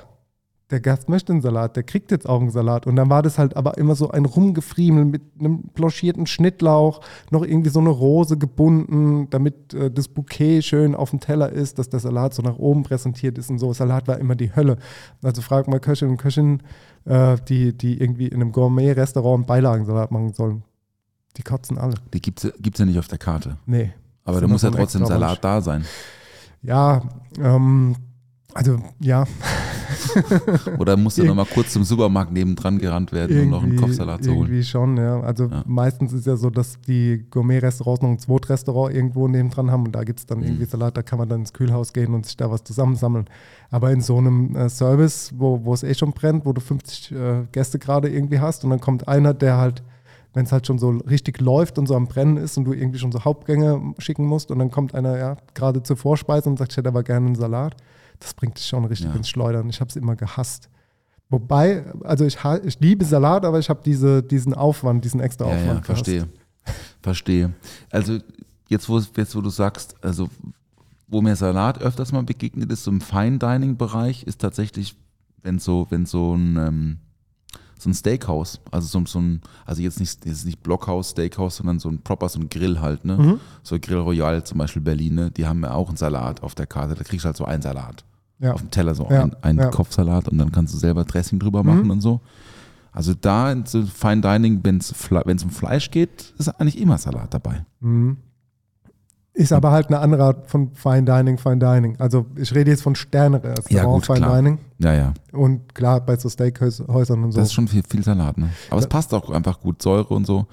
der 0.71 0.79
Gast 0.79 1.09
möchte 1.09 1.33
einen 1.33 1.41
Salat, 1.41 1.75
der 1.75 1.83
kriegt 1.83 2.11
jetzt 2.11 2.27
auch 2.27 2.39
einen 2.39 2.49
Salat. 2.49 2.87
Und 2.87 2.95
dann 2.95 3.09
war 3.09 3.21
das 3.21 3.37
halt 3.37 3.57
aber 3.57 3.77
immer 3.77 3.95
so 3.95 4.09
ein 4.09 4.25
Rumgefriemel 4.25 5.05
mit 5.05 5.21
einem 5.39 5.63
blanchierten 5.73 6.25
Schnittlauch, 6.25 7.01
noch 7.29 7.43
irgendwie 7.43 7.69
so 7.69 7.79
eine 7.79 7.89
Rose 7.89 8.37
gebunden, 8.37 9.27
damit 9.29 9.73
äh, 9.73 9.91
das 9.91 10.07
Bouquet 10.07 10.61
schön 10.61 10.95
auf 10.95 11.09
dem 11.09 11.19
Teller 11.19 11.51
ist, 11.51 11.77
dass 11.77 11.89
der 11.89 11.99
Salat 11.99 12.33
so 12.33 12.41
nach 12.41 12.57
oben 12.57 12.83
präsentiert 12.83 13.37
ist 13.37 13.49
und 13.49 13.59
so. 13.59 13.73
Salat 13.73 14.07
war 14.07 14.17
immer 14.17 14.35
die 14.35 14.55
Hölle. 14.55 14.77
Also 15.21 15.41
frag 15.41 15.67
mal 15.67 15.79
Köchinnen 15.79 16.13
und 16.13 16.17
Köchinnen, 16.17 16.63
äh, 17.05 17.37
die, 17.49 17.77
die 17.77 17.99
irgendwie 17.99 18.27
in 18.27 18.41
einem 18.41 18.51
Gourmet-Restaurant 18.51 19.39
einen 19.39 19.45
Beilagensalat 19.45 20.11
machen 20.11 20.33
sollen. 20.33 20.63
Die 21.37 21.43
kotzen 21.43 21.77
alle. 21.77 21.95
Die 22.13 22.21
gibt 22.21 22.43
es 22.43 22.77
ja 22.77 22.85
nicht 22.85 22.99
auf 22.99 23.07
der 23.07 23.17
Karte. 23.17 23.57
Nee. 23.65 23.91
Aber 24.23 24.39
da 24.39 24.47
muss 24.47 24.61
ja 24.61 24.71
trotzdem 24.71 25.05
Salat 25.05 25.43
da 25.43 25.61
sein. 25.61 25.85
Ja, 26.61 27.01
ähm, 27.39 27.95
also 28.53 28.79
ja, 28.99 29.25
Oder 30.77 30.97
muss 30.97 31.15
dann 31.15 31.27
nochmal 31.27 31.45
kurz 31.45 31.73
zum 31.73 31.83
Supermarkt 31.83 32.31
nebendran 32.31 32.77
gerannt 32.79 33.11
werden, 33.11 33.41
um 33.43 33.49
noch 33.49 33.63
einen 33.63 33.75
Kopfsalat 33.75 34.23
zu 34.23 34.31
holen. 34.31 34.39
Irgendwie 34.47 34.63
schon, 34.63 34.97
ja. 34.97 35.19
Also 35.21 35.45
Ja. 35.45 35.63
meistens 35.65 36.13
ist 36.13 36.25
ja 36.27 36.35
so, 36.37 36.49
dass 36.49 36.79
die 36.87 37.25
Gourmet-Restaurants 37.29 38.01
noch 38.01 38.09
ein 38.09 38.19
Zweitrestaurant 38.19 38.95
irgendwo 38.95 39.27
nebendran 39.27 39.71
haben 39.71 39.85
und 39.85 39.93
da 39.93 40.03
gibt 40.03 40.19
es 40.19 40.25
dann 40.25 40.39
Mhm. 40.39 40.45
irgendwie 40.45 40.65
Salat, 40.65 40.97
da 40.97 41.01
kann 41.01 41.19
man 41.19 41.29
dann 41.29 41.41
ins 41.41 41.53
Kühlhaus 41.53 41.93
gehen 41.93 42.13
und 42.13 42.25
sich 42.25 42.37
da 42.37 42.49
was 42.51 42.63
zusammensammeln. 42.63 43.25
Aber 43.69 43.91
in 43.91 44.01
so 44.01 44.17
einem 44.17 44.55
äh, 44.55 44.69
Service, 44.69 45.31
wo, 45.37 45.63
wo 45.63 45.73
es 45.73 45.83
eh 45.83 45.93
schon 45.93 46.11
brennt, 46.13 46.45
wo 46.45 46.53
du 46.53 46.61
50 46.61 47.11
äh, 47.11 47.15
Gäste 47.51 47.79
gerade 47.79 48.09
irgendwie 48.09 48.39
hast 48.39 48.63
und 48.63 48.69
dann 48.69 48.79
kommt 48.79 49.07
einer, 49.07 49.33
der 49.33 49.57
halt, 49.57 49.83
wenn 50.33 50.45
es 50.45 50.51
halt 50.51 50.65
schon 50.67 50.79
so 50.79 50.89
richtig 51.09 51.41
läuft 51.41 51.77
und 51.77 51.87
so 51.87 51.95
am 51.95 52.07
Brennen 52.07 52.37
ist 52.37 52.57
und 52.57 52.65
du 52.65 52.73
irgendwie 52.73 52.99
schon 52.99 53.11
so 53.11 53.23
Hauptgänge 53.25 53.93
schicken 53.97 54.25
musst 54.25 54.51
und 54.51 54.59
dann 54.59 54.71
kommt 54.71 54.95
einer 54.95 55.17
ja 55.17 55.37
gerade 55.53 55.83
zur 55.83 55.97
Vorspeise 55.97 56.49
und 56.49 56.57
sagt, 56.57 56.71
ich 56.71 56.77
hätte 56.77 56.87
aber 56.89 57.03
gerne 57.03 57.27
einen 57.27 57.35
Salat. 57.35 57.75
Das 58.21 58.33
bringt 58.33 58.57
dich 58.57 58.65
schon 58.65 58.85
richtig 58.85 59.07
Ja. 59.09 59.15
ins 59.15 59.27
Schleudern. 59.29 59.69
Ich 59.69 59.79
habe 59.81 59.89
es 59.89 59.95
immer 59.97 60.15
gehasst. 60.15 60.69
Wobei, 61.29 61.85
also 62.03 62.25
ich, 62.25 62.37
ich 62.65 62.79
liebe 62.79 63.03
Salat, 63.05 63.45
aber 63.45 63.59
ich 63.59 63.69
habe 63.69 63.81
diese, 63.83 64.21
diesen 64.21 64.53
Aufwand, 64.53 65.03
diesen 65.05 65.19
extra 65.21 65.45
Ja, 65.45 65.51
Aufwand. 65.51 65.67
ja, 65.67 65.73
gehasst. 65.73 65.87
verstehe. 65.87 66.27
Verstehe. 67.01 67.53
Also 67.89 68.19
jetzt 68.69 68.87
wo, 68.89 68.99
jetzt, 69.17 69.35
wo 69.35 69.41
du 69.41 69.49
sagst, 69.49 69.95
also 70.03 70.29
wo 71.07 71.21
mir 71.21 71.35
Salat 71.35 71.81
öfters 71.81 72.11
mal 72.11 72.23
begegnet 72.23 72.71
ist, 72.71 72.83
so 72.83 72.91
im 72.91 73.01
Fine-Dining-Bereich, 73.01 74.23
ist 74.23 74.39
tatsächlich, 74.39 74.95
wenn 75.41 75.59
so, 75.59 75.87
wenn 75.89 76.05
so 76.05 76.35
ein, 76.35 76.57
ähm, 76.57 76.97
so 77.77 77.89
ein 77.89 77.93
Steakhouse, 77.93 78.59
also 78.69 78.87
so, 78.87 79.05
so 79.05 79.19
ein, 79.19 79.41
also 79.65 79.81
jetzt 79.81 79.99
nicht, 79.99 80.25
jetzt 80.25 80.45
nicht 80.45 80.61
Blockhaus, 80.61 81.09
Steakhouse, 81.11 81.57
sondern 81.57 81.79
so 81.79 81.89
ein 81.89 82.01
proper, 82.01 82.29
so 82.29 82.39
ein 82.39 82.47
Grill 82.49 82.79
halt, 82.79 83.03
ne? 83.05 83.17
Mhm. 83.17 83.39
So 83.63 83.77
Grill 83.79 83.97
Royal 83.97 84.43
zum 84.43 84.59
Beispiel 84.59 84.81
Berlin, 84.83 85.15
ne? 85.15 85.31
Die 85.31 85.47
haben 85.47 85.63
ja 85.63 85.73
auch 85.73 85.87
einen 85.87 85.97
Salat 85.97 86.43
auf 86.43 86.53
der 86.55 86.67
Karte, 86.67 86.93
da 86.95 87.03
kriegst 87.03 87.23
du 87.23 87.27
halt 87.27 87.37
so 87.37 87.45
einen 87.45 87.61
Salat. 87.63 88.05
Ja. 88.41 88.53
Auf 88.53 88.61
dem 88.61 88.71
Teller 88.71 88.95
so 88.95 89.07
Ja, 89.09 89.23
ein, 89.23 89.35
ein 89.41 89.57
ja. 89.57 89.67
Kopfsalat 89.69 90.27
und 90.27 90.37
dann 90.39 90.51
kannst 90.51 90.73
du 90.73 90.77
selber 90.77 91.03
Dressing 91.05 91.39
drüber 91.39 91.63
machen 91.63 91.83
Mhm. 91.83 91.91
und 91.91 92.01
so. 92.01 92.19
Also 92.91 93.13
da 93.13 93.51
in 93.51 93.65
so 93.65 93.83
Fine 93.85 94.21
Dining, 94.21 94.59
wenn 94.63 94.77
es 94.79 94.91
um 95.43 95.49
Fleisch 95.49 95.91
geht, 95.91 96.33
ist 96.37 96.49
eigentlich 96.59 96.81
immer 96.81 96.97
Salat 96.97 97.33
dabei. 97.33 97.65
Mhm. 97.79 98.17
Ist 99.33 99.53
aber 99.53 99.71
halt 99.71 99.87
eine 99.87 99.99
andere 99.99 100.25
Art 100.25 100.49
von 100.49 100.71
Fine 100.73 101.03
Dining, 101.03 101.37
Fine 101.37 101.59
Dining. 101.59 101.95
Also 101.99 102.25
ich 102.35 102.53
rede 102.53 102.69
jetzt 102.69 102.81
von 102.83 102.95
Sterne-Restaurant, 102.95 103.71
Ja, 103.71 103.85
gut, 103.85 104.05
Fine 104.05 104.17
klar. 104.17 104.35
Dining. 104.35 104.59
Ja, 104.79 104.93
ja. 104.93 105.13
Und 105.31 105.73
klar, 105.73 106.01
bei 106.01 106.17
so 106.17 106.27
Steakhäusern 106.27 107.23
und 107.23 107.31
so. 107.31 107.39
Das 107.39 107.47
ist 107.47 107.53
schon 107.53 107.69
viel, 107.69 107.83
viel 107.87 108.03
Salat, 108.03 108.37
ne? 108.37 108.49
Aber 108.69 108.79
es 108.81 108.87
passt 108.87 109.13
auch 109.13 109.29
einfach 109.29 109.61
gut, 109.61 109.81
Säure 109.81 110.13
und 110.13 110.25
so. 110.27 110.47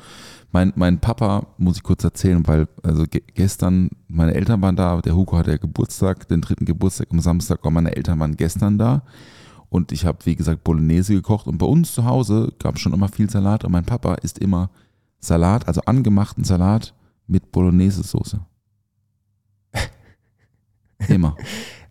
Mein, 0.50 0.72
mein 0.76 0.98
Papa, 0.98 1.46
muss 1.58 1.76
ich 1.76 1.82
kurz 1.82 2.04
erzählen, 2.04 2.46
weil 2.46 2.68
also 2.82 3.04
ge 3.04 3.22
gestern, 3.34 3.90
meine 4.08 4.34
Eltern 4.34 4.62
waren 4.62 4.76
da, 4.76 5.00
der 5.00 5.14
Hugo 5.14 5.36
hatte 5.36 5.50
ja 5.50 5.58
Geburtstag, 5.58 6.26
den 6.28 6.40
dritten 6.40 6.64
Geburtstag 6.64 7.08
am 7.10 7.20
Samstag, 7.20 7.64
und 7.64 7.74
meine 7.74 7.94
Eltern 7.94 8.18
waren 8.18 8.36
gestern 8.36 8.78
da. 8.78 9.02
Und 9.68 9.92
ich 9.92 10.06
habe, 10.06 10.18
wie 10.24 10.34
gesagt, 10.34 10.64
Bolognese 10.64 11.12
gekocht. 11.14 11.46
Und 11.46 11.58
bei 11.58 11.66
uns 11.66 11.92
zu 11.92 12.06
Hause 12.06 12.52
gab 12.58 12.76
es 12.76 12.80
schon 12.80 12.94
immer 12.94 13.08
viel 13.08 13.28
Salat. 13.28 13.64
Und 13.64 13.72
mein 13.72 13.84
Papa 13.84 14.14
isst 14.14 14.38
immer 14.38 14.70
Salat, 15.20 15.68
also 15.68 15.82
angemachten 15.82 16.44
Salat 16.44 16.94
mit 17.26 17.52
Bolognese-Soße. 17.52 18.40
Immer. 21.08 21.36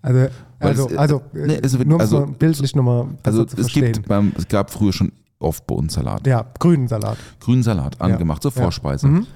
also, 0.02 0.28
also, 0.60 0.88
es, 0.88 0.94
äh, 0.94 0.98
also, 0.98 1.22
nee, 1.34 1.60
es 1.62 1.76
also- 1.76 2.26
so 2.26 2.26
bildlich 2.26 2.76
nochmal 2.76 3.08
Also 3.24 3.46
zu 3.46 3.58
es 3.58 3.68
gibt 3.68 4.08
beim, 4.08 4.34
es 4.36 4.48
gab 4.48 4.72
früher 4.72 4.92
schon 4.92 5.12
oft 5.40 5.68
bei 5.68 5.76
uns 5.76 5.94
Salat. 5.94 6.26
ja, 6.28 6.46
grünen 6.60 6.88
Salat. 6.88 7.18
grünen 7.40 7.64
Salat 7.64 8.02
angemacht 8.02 8.42
zur 8.42 8.52
ja. 8.54 8.62
Vorspeise. 8.62 9.08
Mhm. 9.08 9.28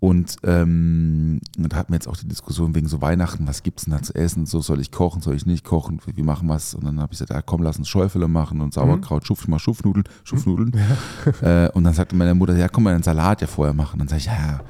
Und 0.00 0.36
ähm, 0.42 1.40
da 1.56 1.76
hatten 1.78 1.92
wir 1.92 1.96
jetzt 1.96 2.08
auch 2.08 2.16
die 2.16 2.28
Diskussion 2.28 2.74
wegen 2.74 2.88
so 2.88 3.00
Weihnachten, 3.00 3.46
was 3.46 3.62
gibt's 3.62 3.84
denn 3.84 3.94
da 3.94 4.02
zu 4.02 4.14
essen? 4.14 4.44
So 4.44 4.60
soll 4.60 4.80
ich 4.80 4.90
kochen, 4.92 5.22
soll 5.22 5.34
ich 5.34 5.46
nicht 5.46 5.64
kochen? 5.64 5.98
Wie, 6.04 6.14
wie 6.16 6.22
machen 6.22 6.46
wir's? 6.46 6.74
Und 6.74 6.84
dann 6.84 7.00
habe 7.00 7.14
ich 7.14 7.20
gesagt, 7.20 7.30
ja, 7.30 7.40
komm, 7.40 7.62
lass 7.62 7.78
uns 7.78 7.88
Schäufele 7.88 8.28
machen 8.28 8.60
und 8.60 8.74
Sauerkraut, 8.74 9.26
schupf 9.26 9.48
mal 9.48 9.58
Schupfnudeln, 9.58 10.04
Schupfnudeln. 10.24 10.72
Äh, 11.40 11.70
und 11.70 11.84
dann 11.84 11.94
sagte 11.94 12.14
meine 12.16 12.34
Mutter, 12.34 12.54
ja, 12.54 12.68
komm 12.68 12.84
mal 12.84 12.94
einen 12.94 13.02
Salat 13.02 13.40
ja 13.40 13.46
vorher 13.46 13.72
machen. 13.72 13.98
Dann 13.98 14.08
sage 14.08 14.18
ich, 14.18 14.26
ja, 14.26 14.60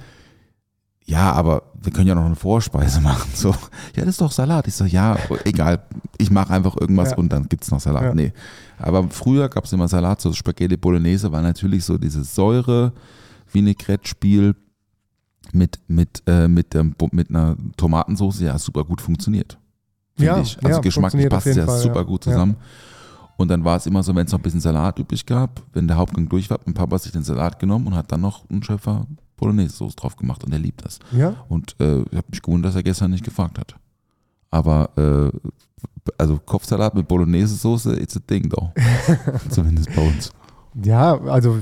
ja, 1.07 1.33
aber 1.33 1.65
wir 1.83 1.93
können 1.93 2.07
ja 2.07 2.15
noch 2.15 2.25
eine 2.25 2.37
Vorspeise 2.37 3.01
machen. 3.01 3.31
So, 3.35 3.51
ja, 3.51 4.05
das 4.05 4.09
ist 4.11 4.21
doch 4.21 4.33
Salat. 4.33 4.67
Ich 4.69 4.75
so, 4.75 4.85
ja, 4.85 5.17
egal, 5.45 5.83
ich 6.17 6.31
mache 6.31 6.53
einfach 6.53 6.77
irgendwas 6.81 7.11
Ja. 7.11 7.17
und 7.17 7.31
dann 7.33 7.49
gibt's 7.49 7.71
noch 7.71 7.81
Salat. 7.81 8.03
Ja. 8.05 8.15
Nee. 8.15 8.33
Aber 8.79 9.09
früher 9.11 9.49
gab's 9.49 9.73
immer 9.73 9.89
Salat, 9.89 10.21
so 10.21 10.33
Spaghetti 10.33 10.77
Bolognese 10.77 11.31
war 11.31 11.43
natürlich 11.43 11.85
so 11.85 11.99
diese 11.99 12.25
Säure, 12.25 12.93
Vinaigrette-Spiel 13.53 14.55
mit, 15.53 15.79
mit, 15.87 16.23
äh, 16.27 16.49
mit, 16.49 16.75
dem, 16.75 16.95
mit 17.13 17.31
einer 17.31 17.57
Tomatensauce, 17.77 18.41
ja, 18.41 18.59
super 18.59 18.85
gut 18.85 19.01
funktioniert. 19.01 19.59
Ja, 20.19 20.41
ich. 20.41 20.57
Also 20.63 20.77
ja, 20.77 20.79
geschmacklich 20.81 21.29
passt 21.29 21.47
es 21.47 21.57
ja 21.57 21.67
Fall, 21.67 21.81
super 21.81 21.97
ja. 21.97 22.03
gut 22.03 22.25
Ja. 22.27 22.33
zusammen. 22.33 22.57
Und 23.37 23.49
dann 23.49 23.65
war 23.65 23.77
es 23.77 23.87
immer 23.87 24.03
so, 24.03 24.15
wenn 24.15 24.27
es 24.27 24.33
noch 24.33 24.39
ein 24.39 24.43
bisschen 24.43 24.61
Salat 24.61 24.99
übrig 24.99 25.27
gab, 25.27 25.61
wenn 25.73 25.89
der 25.89 25.97
Hauptgang 25.97 26.29
durch 26.29 26.49
war, 26.51 26.61
mein 26.65 26.75
Papa 26.75 26.99
sich 26.99 27.11
den 27.13 27.25
Salat 27.25 27.59
genommen 27.59 27.89
und 27.89 27.95
hat 27.95 28.13
dann 28.13 28.21
noch 28.21 28.49
einen 28.49 28.63
Schöpfer 28.63 29.07
Bolognese-Sauce 29.37 29.97
drauf 29.97 30.15
gemacht 30.17 30.45
und 30.45 30.53
er 30.53 30.61
liebt 30.61 30.85
das. 30.85 31.01
Ja, 31.11 31.35
Und 31.49 31.75
äh, 31.81 32.03
ich 32.03 32.17
habe 32.17 32.29
mich 32.31 32.43
gewundert, 32.43 32.71
dass 32.71 32.77
er 32.77 32.85
gestern 32.85 33.11
nicht 33.11 33.25
gefragt 33.25 33.59
hat. 33.59 33.75
Aber 34.53 34.91
äh, 34.97 35.37
also 36.19 36.39
Kopfsalat 36.45 36.95
mit 36.95 37.09
Bolognese-Soße, 37.09 38.01
it's 38.01 38.17
a 38.17 38.21
thing 38.27 38.51
though. 38.51 38.73
Zumindest 39.51 39.95
bei 39.95 40.03
uns. 40.03 40.31
ja, 40.83 41.19
also 41.23 41.61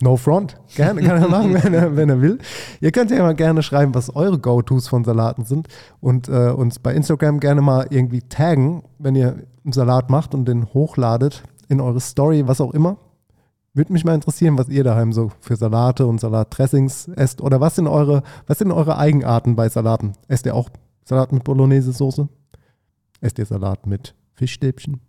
no 0.00 0.16
front. 0.16 0.56
Gerne, 0.74 1.02
kann 1.02 1.22
er 1.22 1.28
machen, 1.28 1.54
wenn 1.54 1.74
er, 1.74 1.96
wenn 1.96 2.08
er 2.08 2.20
will. 2.20 2.38
Ihr 2.80 2.92
könnt 2.92 3.10
ja 3.10 3.22
mal 3.22 3.34
gerne 3.34 3.62
schreiben, 3.62 3.94
was 3.94 4.14
eure 4.14 4.38
Go-Tos 4.38 4.88
von 4.88 5.04
Salaten 5.04 5.44
sind 5.44 5.68
und 6.00 6.28
äh, 6.28 6.50
uns 6.50 6.78
bei 6.78 6.94
Instagram 6.94 7.40
gerne 7.40 7.62
mal 7.62 7.86
irgendwie 7.90 8.22
taggen, 8.22 8.82
wenn 8.98 9.14
ihr 9.14 9.36
einen 9.64 9.72
Salat 9.72 10.10
macht 10.10 10.34
und 10.34 10.46
den 10.46 10.66
hochladet 10.74 11.42
in 11.68 11.80
eure 11.80 12.00
Story, 12.00 12.46
was 12.46 12.60
auch 12.60 12.74
immer. 12.74 12.98
Würde 13.74 13.92
mich 13.92 14.04
mal 14.04 14.14
interessieren, 14.14 14.56
was 14.56 14.68
ihr 14.68 14.84
daheim 14.84 15.12
so 15.12 15.32
für 15.40 15.56
Salate 15.56 16.06
und 16.06 16.18
Salatdressings 16.18 17.08
esst 17.08 17.42
oder 17.42 17.60
was 17.60 17.76
sind 17.76 17.86
eure, 17.86 18.22
was 18.46 18.58
sind 18.58 18.72
eure 18.72 18.96
Eigenarten 18.96 19.54
bei 19.54 19.68
Salaten? 19.68 20.12
Esst 20.28 20.46
ihr 20.46 20.54
auch 20.54 20.70
Salat 21.04 21.32
mit 21.32 21.44
Bolognese-Soße? 21.44 22.28
Esst 23.26 23.40
ihr 23.40 23.46
Salat 23.46 23.88
mit 23.88 24.14
Fischstäbchen? 24.34 25.00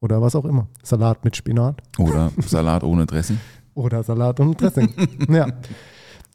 Oder 0.00 0.22
was 0.22 0.36
auch 0.36 0.44
immer. 0.44 0.68
Salat 0.84 1.24
mit 1.24 1.34
Spinat 1.34 1.82
Oder 1.98 2.30
Salat 2.38 2.84
ohne 2.84 3.06
Dressing. 3.06 3.40
oder 3.74 4.04
Salat 4.04 4.38
und 4.38 4.60
Dressing. 4.60 4.94
ja. 5.28 5.48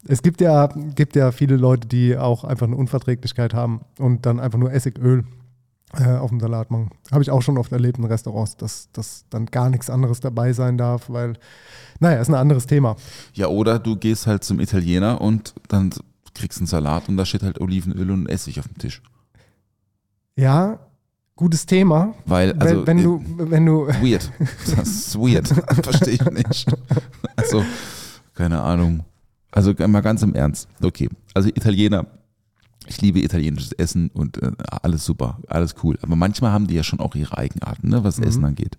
Es 0.05 0.21
gibt 0.21 0.41
ja, 0.41 0.67
gibt 0.67 1.15
ja 1.15 1.31
viele 1.31 1.55
Leute, 1.55 1.87
die 1.87 2.17
auch 2.17 2.43
einfach 2.43 2.67
eine 2.67 2.75
Unverträglichkeit 2.75 3.53
haben 3.53 3.79
und 3.97 4.25
dann 4.25 4.41
einfach 4.41 4.59
nur 4.59 4.73
Essigöl 4.73 5.23
äh, 5.93 6.17
auf 6.17 6.31
dem 6.31 6.41
Salat 6.41 6.69
machen. 6.69 6.89
Habe 7.11 7.21
ich 7.21 7.31
auch 7.31 7.41
schon 7.41 7.57
oft 7.57 7.71
erlebt 7.71 7.97
in 7.97 8.03
Restaurants, 8.03 8.57
dass, 8.57 8.91
dass 8.91 9.23
dann 9.29 9.45
gar 9.45 9.69
nichts 9.69 9.89
anderes 9.89 10.19
dabei 10.19 10.51
sein 10.51 10.77
darf, 10.77 11.09
weil, 11.09 11.37
naja, 12.01 12.19
ist 12.19 12.27
ein 12.27 12.35
anderes 12.35 12.65
Thema. 12.65 12.97
Ja, 13.35 13.47
oder 13.47 13.79
du 13.79 13.95
gehst 13.95 14.27
halt 14.27 14.43
zum 14.43 14.59
Italiener 14.59 15.21
und 15.21 15.53
dann 15.69 15.91
kriegst 16.33 16.59
einen 16.59 16.67
Salat 16.67 17.07
und 17.07 17.15
da 17.15 17.25
steht 17.25 17.43
halt 17.43 17.61
Olivenöl 17.61 18.11
und 18.11 18.27
Essig 18.27 18.59
auf 18.59 18.67
dem 18.67 18.79
Tisch. 18.79 19.01
Ja, 20.35 20.79
gutes 21.41 21.65
Thema. 21.65 22.13
Weil, 22.25 22.53
also. 22.53 22.85
wenn, 22.85 22.87
wenn 22.87 22.99
äh, 22.99 23.03
du, 23.03 23.23
wenn 23.37 23.65
du, 23.65 23.87
Weird. 24.01 24.31
Das 24.75 24.87
ist 24.87 25.15
weird. 25.17 25.47
Verstehe 25.83 26.13
ich 26.13 26.31
nicht. 26.31 26.71
Also, 27.35 27.65
keine 28.35 28.61
Ahnung. 28.61 29.03
Also 29.51 29.73
mal 29.87 30.01
ganz 30.01 30.21
im 30.21 30.35
Ernst. 30.35 30.69
Okay. 30.81 31.09
Also 31.33 31.49
Italiener. 31.49 32.05
ich 32.87 33.01
liebe 33.01 33.19
italienisches 33.19 33.73
Essen 33.73 34.09
und 34.13 34.41
äh, 34.41 34.51
alles 34.83 35.03
super, 35.03 35.39
alles 35.47 35.75
cool. 35.83 35.97
Aber 36.03 36.15
manchmal 36.15 36.51
haben 36.51 36.67
die 36.67 36.75
ja 36.75 36.83
schon 36.83 36.99
auch 36.99 37.15
ihre 37.15 37.37
Eigenarten, 37.37 37.89
ne, 37.89 38.03
was 38.03 38.19
Essen 38.19 38.45
angeht. 38.45 38.77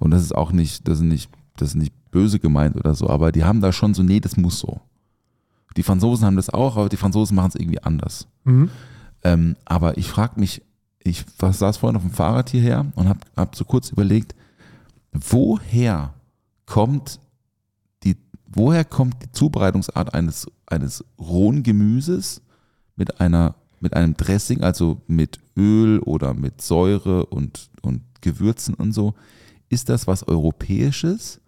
Und 0.00 0.10
das 0.10 0.22
ist 0.22 0.34
auch 0.34 0.52
nicht, 0.52 0.86
das 0.88 0.98
ist 0.98 1.04
nicht, 1.04 1.30
das 1.56 1.68
ist 1.70 1.74
nicht 1.76 1.94
böse 2.10 2.40
gemeint 2.40 2.76
oder 2.76 2.94
so, 2.94 3.08
aber 3.08 3.32
die 3.32 3.44
haben 3.44 3.60
da 3.60 3.72
schon 3.72 3.94
so, 3.94 4.02
nee, 4.02 4.20
das 4.20 4.36
muss 4.36 4.58
so. 4.58 4.80
Die 5.76 5.82
Franzosen 5.82 6.26
haben 6.26 6.36
das 6.36 6.50
auch, 6.50 6.76
aber 6.76 6.88
die 6.88 6.96
Franzosen 6.96 7.36
machen 7.36 7.52
es 7.54 7.60
irgendwie 7.60 7.82
anders. 7.82 8.26
Mhm. 8.44 8.68
Ähm, 9.22 9.56
aber 9.64 9.96
ich 9.96 10.08
frage 10.08 10.38
mich, 10.38 10.62
ich 11.04 11.24
saß 11.38 11.76
vorhin 11.76 11.96
auf 11.96 12.02
dem 12.02 12.10
Fahrrad 12.10 12.50
hierher 12.50 12.86
und 12.96 13.08
habe 13.08 13.20
hab 13.36 13.54
so 13.54 13.64
kurz 13.64 13.90
überlegt, 13.90 14.34
woher 15.12 16.14
kommt 16.66 17.20
die, 18.02 18.16
woher 18.46 18.84
kommt 18.84 19.22
die 19.22 19.30
Zubereitungsart 19.30 20.14
eines, 20.14 20.46
eines 20.66 21.04
rohen 21.20 21.62
Gemüses 21.62 22.40
mit 22.96 23.20
einer, 23.20 23.54
mit 23.80 23.94
einem 23.94 24.16
Dressing, 24.16 24.62
also 24.62 25.02
mit 25.06 25.38
Öl 25.56 25.98
oder 26.00 26.32
mit 26.32 26.62
Säure 26.62 27.26
und, 27.26 27.70
und 27.82 28.02
Gewürzen 28.22 28.74
und 28.74 28.92
so? 28.92 29.14
Ist 29.68 29.90
das 29.90 30.06
was 30.06 30.26
Europäisches 30.26 31.40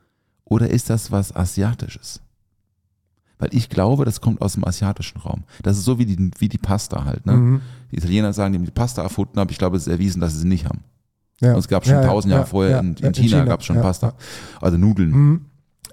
oder 0.44 0.68
ist 0.68 0.90
das 0.90 1.10
was 1.10 1.34
Asiatisches? 1.34 2.20
Weil 3.38 3.50
ich 3.52 3.68
glaube, 3.68 4.04
das 4.04 4.20
kommt 4.20 4.40
aus 4.40 4.54
dem 4.54 4.64
asiatischen 4.66 5.18
Raum. 5.18 5.44
Das 5.62 5.76
ist 5.76 5.84
so 5.84 5.98
wie 5.98 6.06
die, 6.06 6.30
wie 6.38 6.48
die 6.48 6.58
Pasta 6.58 7.04
halt. 7.04 7.26
Ne? 7.26 7.32
Mhm. 7.32 7.60
Die 7.90 7.96
Italiener 7.96 8.32
sagen, 8.32 8.52
die 8.52 8.58
haben 8.58 8.64
die 8.64 8.70
Pasta 8.70 9.02
erfunden, 9.02 9.38
aber 9.38 9.50
ich 9.50 9.58
glaube, 9.58 9.76
es 9.76 9.86
ist 9.86 9.92
erwiesen, 9.92 10.20
dass 10.20 10.32
sie 10.32 10.40
sie 10.40 10.48
nicht 10.48 10.64
haben. 10.64 10.80
Ja. 11.40 11.52
Und 11.52 11.58
es 11.58 11.68
gab 11.68 11.84
schon 11.84 11.94
Ja, 11.94 12.02
ja, 12.02 12.06
tausend 12.08 12.30
Jahre 12.32 12.44
ja, 12.44 12.46
vorher 12.46 12.72
ja, 12.72 12.78
in, 12.80 12.96
ja, 12.98 13.08
in 13.08 13.14
China, 13.14 13.44
gab 13.44 13.60
es 13.60 13.66
schon 13.66 13.80
Pasta. 13.80 14.14
Also 14.60 14.78
Nudeln. 14.78 15.10
Mhm. 15.10 15.40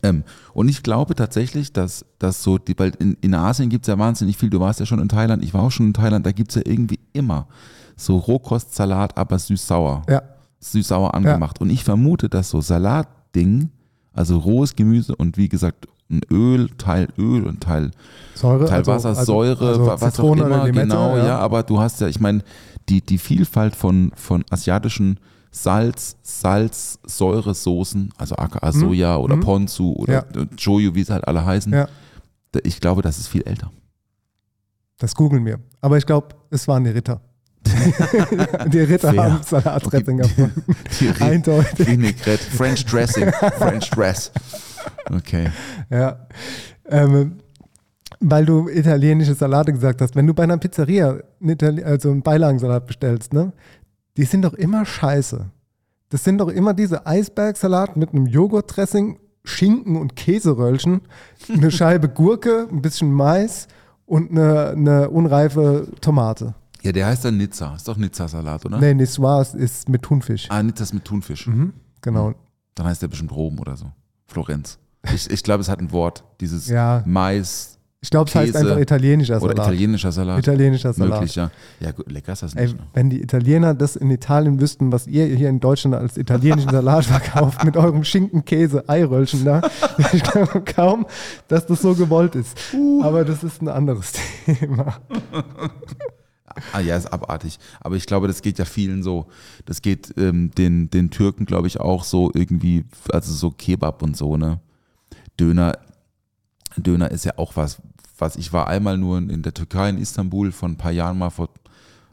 Ähm, 0.03 0.23
und 0.53 0.69
ich 0.69 0.83
glaube 0.83 1.15
tatsächlich, 1.15 1.73
dass, 1.73 2.05
dass 2.19 2.43
so, 2.43 2.57
die, 2.57 2.77
weil 2.77 2.91
in, 2.99 3.17
in 3.21 3.33
Asien 3.33 3.69
gibt 3.69 3.85
es 3.85 3.87
ja 3.87 3.97
wahnsinnig 3.97 4.37
viel, 4.37 4.49
du 4.49 4.59
warst 4.59 4.79
ja 4.79 4.85
schon 4.85 4.99
in 4.99 5.09
Thailand, 5.09 5.43
ich 5.43 5.53
war 5.53 5.63
auch 5.63 5.71
schon 5.71 5.87
in 5.87 5.93
Thailand, 5.93 6.25
da 6.25 6.31
gibt 6.31 6.51
es 6.51 6.55
ja 6.55 6.61
irgendwie 6.65 6.99
immer 7.13 7.47
so 7.95 8.17
Rohkostsalat, 8.17 9.17
aber 9.17 9.37
süß-sauer. 9.39 10.03
Ja. 10.09 10.21
Süß-sauer 10.59 11.13
angemacht. 11.13 11.59
Und 11.61 11.69
ich 11.69 11.83
vermute, 11.83 12.29
dass 12.29 12.49
so 12.49 12.61
Salatding, 12.61 13.69
also 14.13 14.37
rohes 14.37 14.75
Gemüse 14.75 15.15
und 15.15 15.37
wie 15.37 15.49
gesagt, 15.49 15.87
ein 16.13 16.21
Öl, 16.31 16.69
Teil 16.77 17.07
Öl 17.17 17.45
und 17.45 17.61
Teil 17.61 17.91
Säure, 18.35 18.65
Teil 18.65 18.79
also- 18.79 18.91
Wasser, 18.91 19.09
also- 19.09 19.23
Säure, 19.25 19.67
also 19.67 19.85
wa- 19.85 19.97
was 20.01 20.13
Zitrone 20.13 20.41
auch 20.43 20.45
immer, 20.47 20.65
Limette, 20.65 20.87
genau, 20.87 21.17
ja. 21.17 21.37
aber 21.39 21.63
du 21.63 21.79
hast 21.79 21.99
ja, 22.01 22.07
ich 22.07 22.19
meine, 22.19 22.43
die, 22.89 23.01
die 23.01 23.17
Vielfalt 23.17 23.75
von, 23.75 24.11
von 24.15 24.43
asiatischen 24.49 25.19
Salz, 25.51 26.15
Salz, 26.23 26.97
Säuresoßen, 27.05 28.11
also 28.17 28.35
aka 28.37 28.71
Soja 28.71 29.17
oder 29.17 29.37
Ponzu 29.37 29.95
oder 29.95 30.25
Mhm. 30.33 30.49
Ja. 30.57 30.95
Wie 30.95 31.03
sie 31.03 31.13
halt 31.13 31.27
alle 31.27 31.45
heißen, 31.45 31.71
Ja. 31.71 31.87
ich 32.63 32.79
glaube, 32.81 33.01
das 33.03 33.19
ist 33.19 33.27
viel 33.27 33.43
älter. 33.43 33.71
Das 34.97 35.13
googeln 35.15 35.45
wir. 35.45 35.59
Aber 35.81 35.97
ich 35.97 36.05
glaube, 36.05 36.29
es 36.49 36.67
waren 36.67 36.83
die 36.83 36.89
Ritter. 36.91 37.21
die 38.67 38.79
Ritter 38.79 39.13
Fair. 39.13 39.23
haben 39.33 39.43
Salatdressing 39.43 40.19
erfunden. 40.19 40.63
Eindeutig. 41.19 41.87
Vinaigrette, 41.87 42.43
French 42.43 42.85
Dressing, 42.85 43.31
French 43.57 43.89
Dress. 43.91 44.31
Okay. 45.11 45.49
Ja. 45.89 46.27
Ähm, 46.85 47.37
weil 48.19 48.45
du 48.45 48.69
italienische 48.69 49.33
Salate 49.33 49.73
gesagt 49.73 50.01
hast, 50.01 50.15
wenn 50.15 50.27
du 50.27 50.33
bei 50.33 50.43
einer 50.43 50.57
Pizzeria 50.57 51.19
einen 51.41 51.83
also 51.83 52.11
einen 52.11 52.21
Beilagensalat 52.21 52.87
bestellst, 52.87 53.33
ne, 53.33 53.51
die 54.17 54.23
sind 54.23 54.43
doch 54.43 54.53
immer 54.53 54.85
scheiße. 54.85 55.45
Das 56.09 56.23
sind 56.23 56.37
doch 56.37 56.49
immer 56.49 56.73
diese 56.73 57.05
Eisbergsalat 57.05 57.97
mit 57.97 58.13
einem 58.13 58.27
Joghurtdressing, 58.27 59.19
Schinken 59.43 59.97
und 59.97 60.15
Käseröllchen, 60.15 61.01
eine 61.49 61.71
Scheibe 61.71 62.07
Gurke, 62.07 62.67
ein 62.71 62.81
bisschen 62.81 63.11
Mais 63.11 63.67
und 64.05 64.31
eine, 64.31 64.69
eine 64.69 65.09
unreife 65.09 65.87
Tomate. 65.99 66.53
Ja, 66.81 66.91
der 66.91 67.07
heißt 67.07 67.25
dann 67.25 67.37
Nizza. 67.37 67.75
Ist 67.75 67.87
doch 67.87 67.97
Nizza-Salat, 67.97 68.65
oder? 68.65 68.77
Nee, 68.77 68.93
Niçoise 68.93 69.57
ist 69.57 69.87
mit 69.89 70.03
Thunfisch. 70.03 70.47
Ah, 70.49 70.61
Nizza 70.61 70.83
ist 70.83 70.93
mit 70.93 71.05
Thunfisch. 71.05 71.49
Genau. 72.01 72.33
Dann 72.75 72.85
heißt 72.85 73.01
der 73.01 73.07
bestimmt 73.07 73.31
Rom 73.31 73.59
oder 73.59 73.77
so. 73.77 73.91
Florenz. 74.33 74.77
Ich, 75.13 75.29
ich 75.29 75.43
glaube, 75.43 75.61
es 75.61 75.69
hat 75.69 75.79
ein 75.79 75.91
Wort. 75.91 76.23
Dieses 76.41 76.67
Ja. 76.67 77.03
Mais 77.05 77.77
Ich 78.01 78.09
glaube, 78.09 78.29
es 78.29 78.35
heißt 78.35 78.55
einfach 78.55 78.77
italienischer 78.77 79.35
oder 79.41 79.53
Salat. 79.55 79.67
italienischer 79.67 80.11
Salat. 80.11 80.39
Italienischer 80.39 80.93
Salat. 80.93 81.19
Möglich, 81.19 81.35
ja. 81.35 81.51
Ja, 81.79 81.91
gut, 81.91 82.11
lecker 82.11 82.33
ist 82.33 82.43
das 82.43 82.53
Ey, 82.55 82.63
nicht. 82.67 82.77
ne? 82.77 82.83
wenn 82.93 83.09
die 83.09 83.21
Italiener 83.21 83.73
das 83.73 83.95
in 83.95 84.11
Italien 84.11 84.59
wüssten, 84.59 84.91
was 84.91 85.07
ihr 85.07 85.25
hier 85.25 85.47
in 85.49 85.59
Deutschland 85.61 85.95
als 85.95 86.17
italienischen 86.17 86.69
Salat 86.77 87.05
verkauft 87.05 87.63
mit 87.63 87.77
eurem 87.77 88.03
Schinken, 88.03 88.43
Käse, 88.45 88.87
Eiröllchen 88.89 89.45
da, 89.45 89.61
ich 90.13 90.23
glaube 90.23 90.61
kaum, 90.61 91.05
dass 91.47 91.65
das 91.65 91.81
so 91.81 91.95
gewollt 91.95 92.35
ist. 92.35 92.57
Aber 93.01 93.23
das 93.25 93.43
ist 93.43 93.61
ein 93.61 93.67
anderes 93.69 94.11
Thema. 94.45 94.97
Ah 96.71 96.79
ja, 96.79 96.95
ist 96.95 97.07
abartig. 97.11 97.59
Aber 97.81 97.95
ich 97.95 98.05
glaube, 98.05 98.27
das 98.27 98.41
geht 98.41 98.59
ja 98.59 98.65
vielen 98.65 99.03
so. 99.03 99.27
Das 99.65 99.81
geht 99.81 100.13
ähm, 100.17 100.51
den, 100.51 100.89
den 100.89 101.09
Türken, 101.11 101.45
glaube 101.45 101.67
ich, 101.67 101.79
auch 101.79 102.03
so 102.03 102.31
irgendwie, 102.33 102.85
also 103.11 103.33
so 103.33 103.51
Kebab 103.51 104.01
und 104.01 104.15
so, 104.17 104.37
ne? 104.37 104.59
Döner, 105.39 105.77
Döner 106.77 107.11
ist 107.11 107.25
ja 107.25 107.33
auch 107.37 107.55
was, 107.55 107.81
was 108.17 108.35
ich 108.35 108.53
war 108.53 108.67
einmal 108.67 108.97
nur 108.97 109.17
in 109.17 109.41
der 109.41 109.53
Türkei, 109.53 109.89
in 109.89 109.97
Istanbul, 109.97 110.51
vor 110.51 110.69
ein 110.69 110.77
paar 110.77 110.91
Jahren 110.91 111.17
mal, 111.17 111.29
vor 111.29 111.49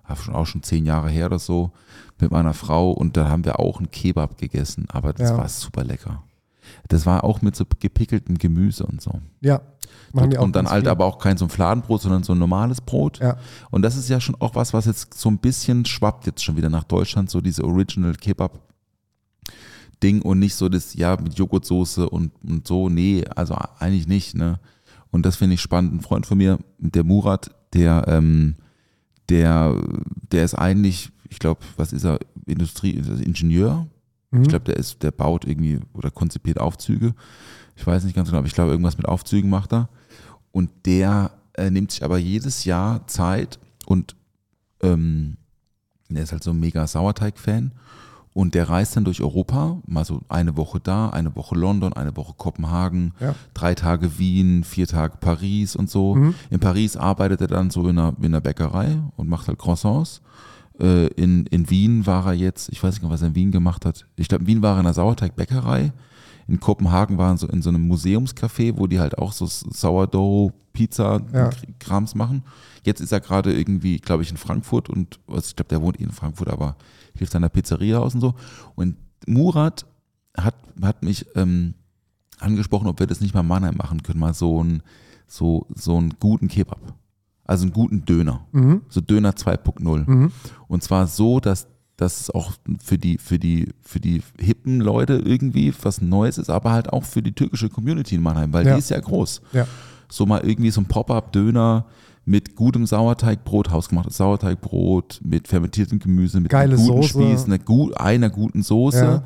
ah, 0.05 0.17
schon 0.17 0.35
auch 0.35 0.47
schon 0.47 0.63
zehn 0.63 0.87
Jahre 0.87 1.09
her 1.11 1.27
oder 1.27 1.39
so, 1.39 1.71
mit 2.19 2.31
meiner 2.31 2.55
Frau 2.55 2.91
und 2.93 3.17
da 3.17 3.29
haben 3.29 3.45
wir 3.45 3.59
auch 3.61 3.79
einen 3.79 3.91
Kebab 3.91 4.39
gegessen, 4.39 4.87
aber 4.89 5.13
das 5.13 5.31
Ja. 5.31 5.39
war 5.39 5.49
super 5.49 5.85
lecker. 5.85 6.23
Das 6.89 7.07
war 7.07 7.25
auch 7.25 7.43
mit 7.43 7.57
so 7.57 7.65
gepickeltem 7.79 8.39
Gemüse 8.39 8.85
und 8.87 9.01
so. 9.01 9.21
Ja. 9.41 9.61
machen 10.13 10.25
Und, 10.25 10.33
die 10.33 10.39
auch 10.39 10.45
und 10.45 10.57
dann 10.57 10.69
halt 10.69 10.85
viel. 10.85 10.91
aber 10.91 11.05
auch 11.05 11.19
kein 11.19 11.37
so 11.37 11.47
ein 11.47 11.51
Fladenbrot, 11.51 12.03
sondern 12.03 12.23
so 12.23 12.33
ein 12.33 12.39
normales 12.39 12.81
Brot. 12.81 13.19
Ja. 13.19 13.37
Und 13.71 13.83
das 13.83 13.97
ist 13.97 14.09
ja 14.09 14.21
schon 14.21 14.37
auch 14.37 14.55
was, 14.55 14.73
was 14.73 14.87
jetzt 14.87 15.15
so 15.15 15.31
ein 15.31 15.39
bisschen 15.39 15.85
schwappt 15.85 16.27
jetzt 16.27 16.45
schon 16.45 16.57
wieder 16.57 16.71
nach 16.71 16.85
Deutschland, 16.85 17.31
so 17.31 17.41
diese 17.41 17.65
Original 17.65 18.15
Kebab 18.15 18.61
Ding 20.03 20.23
und 20.23 20.39
nicht 20.39 20.55
so 20.55 20.69
das, 20.69 20.95
ja, 20.95 21.17
mit 21.21 21.39
Joghurtsoße 21.39 22.09
und, 22.09 22.33
und 22.43 22.67
so, 22.67 22.89
nee, 22.89 23.25
also 23.37 23.55
eigentlich 23.79 24.07
nicht, 24.07 24.35
ne. 24.35 24.59
Und 25.11 25.27
das 25.27 25.37
finde 25.37 25.55
ich 25.55 25.61
spannend. 25.61 25.93
Ein 25.93 26.01
Freund 26.01 26.27
von 26.27 26.39
mir, 26.39 26.59
der 26.79 27.05
Murat, 27.05 27.51
der, 27.75 28.05
ähm, 28.09 28.55
der, 29.29 29.77
der 30.31 30.45
ist 30.45 30.55
eigentlich, 30.55 31.11
ich 31.29 31.39
glaube, 31.39 31.61
was 31.77 31.93
ist 31.93 32.05
er, 32.05 32.19
Industrie, 32.47 32.93
ist 32.93 33.09
Ingenieur? 33.09 33.87
Mhm. 34.31 34.43
Ich 34.43 34.49
glaube, 34.49 34.65
der 34.65 34.77
ist, 34.77 35.03
der 35.03 35.11
baut 35.11 35.45
irgendwie 35.45 35.81
oder 35.93 36.11
konzipiert 36.11 36.59
Aufzüge. 36.61 37.15
Ich 37.77 37.87
weiß 37.87 38.05
nicht 38.05 38.15
ganz 38.15 38.29
genau, 38.29 38.39
aber 38.39 38.47
ich 38.47 38.55
glaube, 38.55 38.71
irgendwas 38.71 38.97
mit 38.99 39.07
Aufzügen 39.07 39.51
macht 39.51 39.73
er. 39.73 39.89
Und 40.53 40.71
der 40.87 41.31
äh, 41.55 41.71
nimmt 41.71 41.93
sich 41.93 42.05
aber 42.05 42.19
jedes 42.19 42.65
Jahr 42.65 43.07
Zeit 43.07 43.59
und 43.87 44.17
ähm, 44.83 45.37
der 46.09 46.23
ist 46.25 46.33
halt 46.33 46.43
so 46.43 46.51
ein 46.51 46.61
mega 46.61 46.87
Sauerteig-Fan. 46.87 47.73
Und 48.33 48.55
der 48.55 48.69
reist 48.69 48.97
dann 48.97 49.05
durch 49.05 49.21
Europa, 49.23 49.79
mal 49.87 50.05
so 50.05 50.21
eine 50.29 50.57
Woche 50.57 50.79
da, 50.79 51.11
eine 51.11 51.35
Woche 51.35 51.57
London, 51.57 51.93
eine 51.93 52.17
Woche 52.17 52.35
Kopenhagen, 52.37 53.13
Ja. 53.19 53.35
drei 53.55 53.75
Tage 53.75 54.19
Wien, 54.21 54.63
vier 54.63 54.87
Tage 54.87 55.17
Paris 55.19 55.75
und 55.75 55.91
so. 55.91 56.15
Mhm. 56.15 56.35
In 56.49 56.61
Paris 56.61 56.97
arbeitet 56.97 57.41
er 57.41 57.49
dann 57.49 57.71
so 57.71 57.89
in 57.89 57.99
einer, 57.99 58.15
in 58.19 58.27
einer 58.27 58.41
Bäckerei 58.41 58.99
und 59.17 59.29
macht 59.29 59.49
halt 59.49 59.59
Croissants. 59.59 60.21
Äh, 60.81 61.09
in, 61.09 61.47
in 61.47 61.69
Wien 61.71 62.07
war 62.07 62.27
er 62.27 62.33
jetzt, 62.33 62.71
ich 62.71 62.83
weiß 62.83 62.95
nicht 62.95 63.03
mehr, 63.03 63.11
was 63.11 63.23
er 63.23 63.29
in 63.29 63.35
Wien 63.35 63.51
gemacht 63.51 63.85
hat. 63.85 64.07
Ich 64.17 64.29
glaube, 64.29 64.43
in 64.43 64.49
Wien 64.49 64.63
war 64.63 64.73
er 64.77 64.81
in 64.81 64.87
einer 64.87 64.95
Sauerteigbäckerei. 64.95 65.93
In 66.49 66.59
Kopenhagen 66.59 67.17
waren 67.19 67.37
so 67.37 67.47
in 67.47 67.63
so 67.63 67.69
einem 67.69 67.87
Museumscafé, 67.87 68.77
wo 68.77 68.87
die 68.87 68.99
halt 68.99 69.19
auch 69.19 69.33
so 69.33 69.47
Sourdough, 69.47 70.53
Pizza, 70.73 71.21
Ja. 71.33 71.51
Krams 71.79 72.15
machen. 72.15 72.43
Jetzt 72.85 73.01
ist 73.01 73.13
er 73.13 73.21
gerade 73.21 73.53
irgendwie, 73.53 73.99
glaube 73.99 74.23
ich, 74.23 74.31
in 74.31 74.37
Frankfurt 74.37 74.89
und 74.89 75.21
also 75.29 75.47
ich 75.47 75.57
glaube, 75.57 75.69
der 75.69 75.83
wohnt 75.83 76.01
eh 76.01 76.05
in 76.05 76.11
Frankfurt, 76.11 76.49
aber 76.49 76.77
hilft 77.15 77.33
seiner 77.33 77.51
Pizzeria 77.51 77.99
aus 77.99 78.15
und 78.15 78.21
so. 78.21 78.35
Und 78.75 78.97
Murat 79.27 79.87
hat, 80.37 80.55
hat 80.83 81.03
mich 81.03 81.27
ähm, 81.37 81.75
angesprochen, 82.41 82.89
ob 82.89 82.99
wir 82.99 83.07
das 83.07 83.21
nicht 83.21 83.35
mal 83.35 83.41
in 83.41 83.49
Mannheim 83.49 83.77
machen 83.77 84.03
können, 84.03 84.21
mal 84.21 84.35
so 84.35 84.61
einen 84.61 84.83
so, 85.27 85.67
so 85.75 85.97
einen 85.97 86.15
guten 86.19 86.49
Kebab. 86.49 86.81
Also 87.51 87.65
einen 87.65 87.73
guten 87.73 88.05
Döner. 88.05 88.47
Mhm. 88.53 88.83
So 88.89 89.01
Döner 89.01 89.33
2.0. 89.33 90.09
Mhm. 90.09 90.31
Und 90.69 90.83
zwar 90.85 91.09
so, 91.09 91.41
dass 91.41 91.67
dass 91.97 92.19
es 92.21 92.31
auch 92.31 92.53
für 92.83 92.97
die, 92.97 93.19
für 93.19 93.39
die, 93.39 93.69
für 93.83 94.01
die 94.01 94.23
hippen 94.39 94.81
Leute 94.81 95.17
irgendwie 95.23 95.75
was 95.83 96.01
Neues 96.01 96.39
ist, 96.39 96.49
aber 96.49 96.73
halt 96.73 96.91
auch 96.91 97.05
für 97.05 97.21
die 97.21 97.33
türkische 97.33 97.69
Community 97.69 98.15
in 98.15 98.23
Mannheim, 98.23 98.55
weil 98.55 98.67
Ja. 98.67 98.73
die 98.73 98.79
ist 98.79 98.89
ja 98.89 98.99
groß. 98.99 99.43
Ja. 99.53 99.67
So 100.09 100.25
mal 100.25 100.41
irgendwie 100.41 100.71
so 100.71 100.81
ein 100.81 100.87
Pop-Up-Döner 100.87 101.85
mit 102.25 102.57
gutem 102.57 102.87
Sauerteigbrot, 102.87 103.71
hausgemachtes 103.71 104.17
Sauerteigbrot, 104.17 105.21
mit 105.23 105.47
fermentiertem 105.47 105.99
Gemüse, 105.99 106.41
mit 106.41 106.51
Geile 106.51 106.77
einem 106.77 106.87
guten 106.87 107.03
Soße. 107.03 107.09
Spieß, 107.23 107.45
einer, 107.45 107.59
gut, 107.59 107.95
einer 108.01 108.31
guten 108.31 108.63
Soße. 108.63 108.99
Ja. 109.05 109.23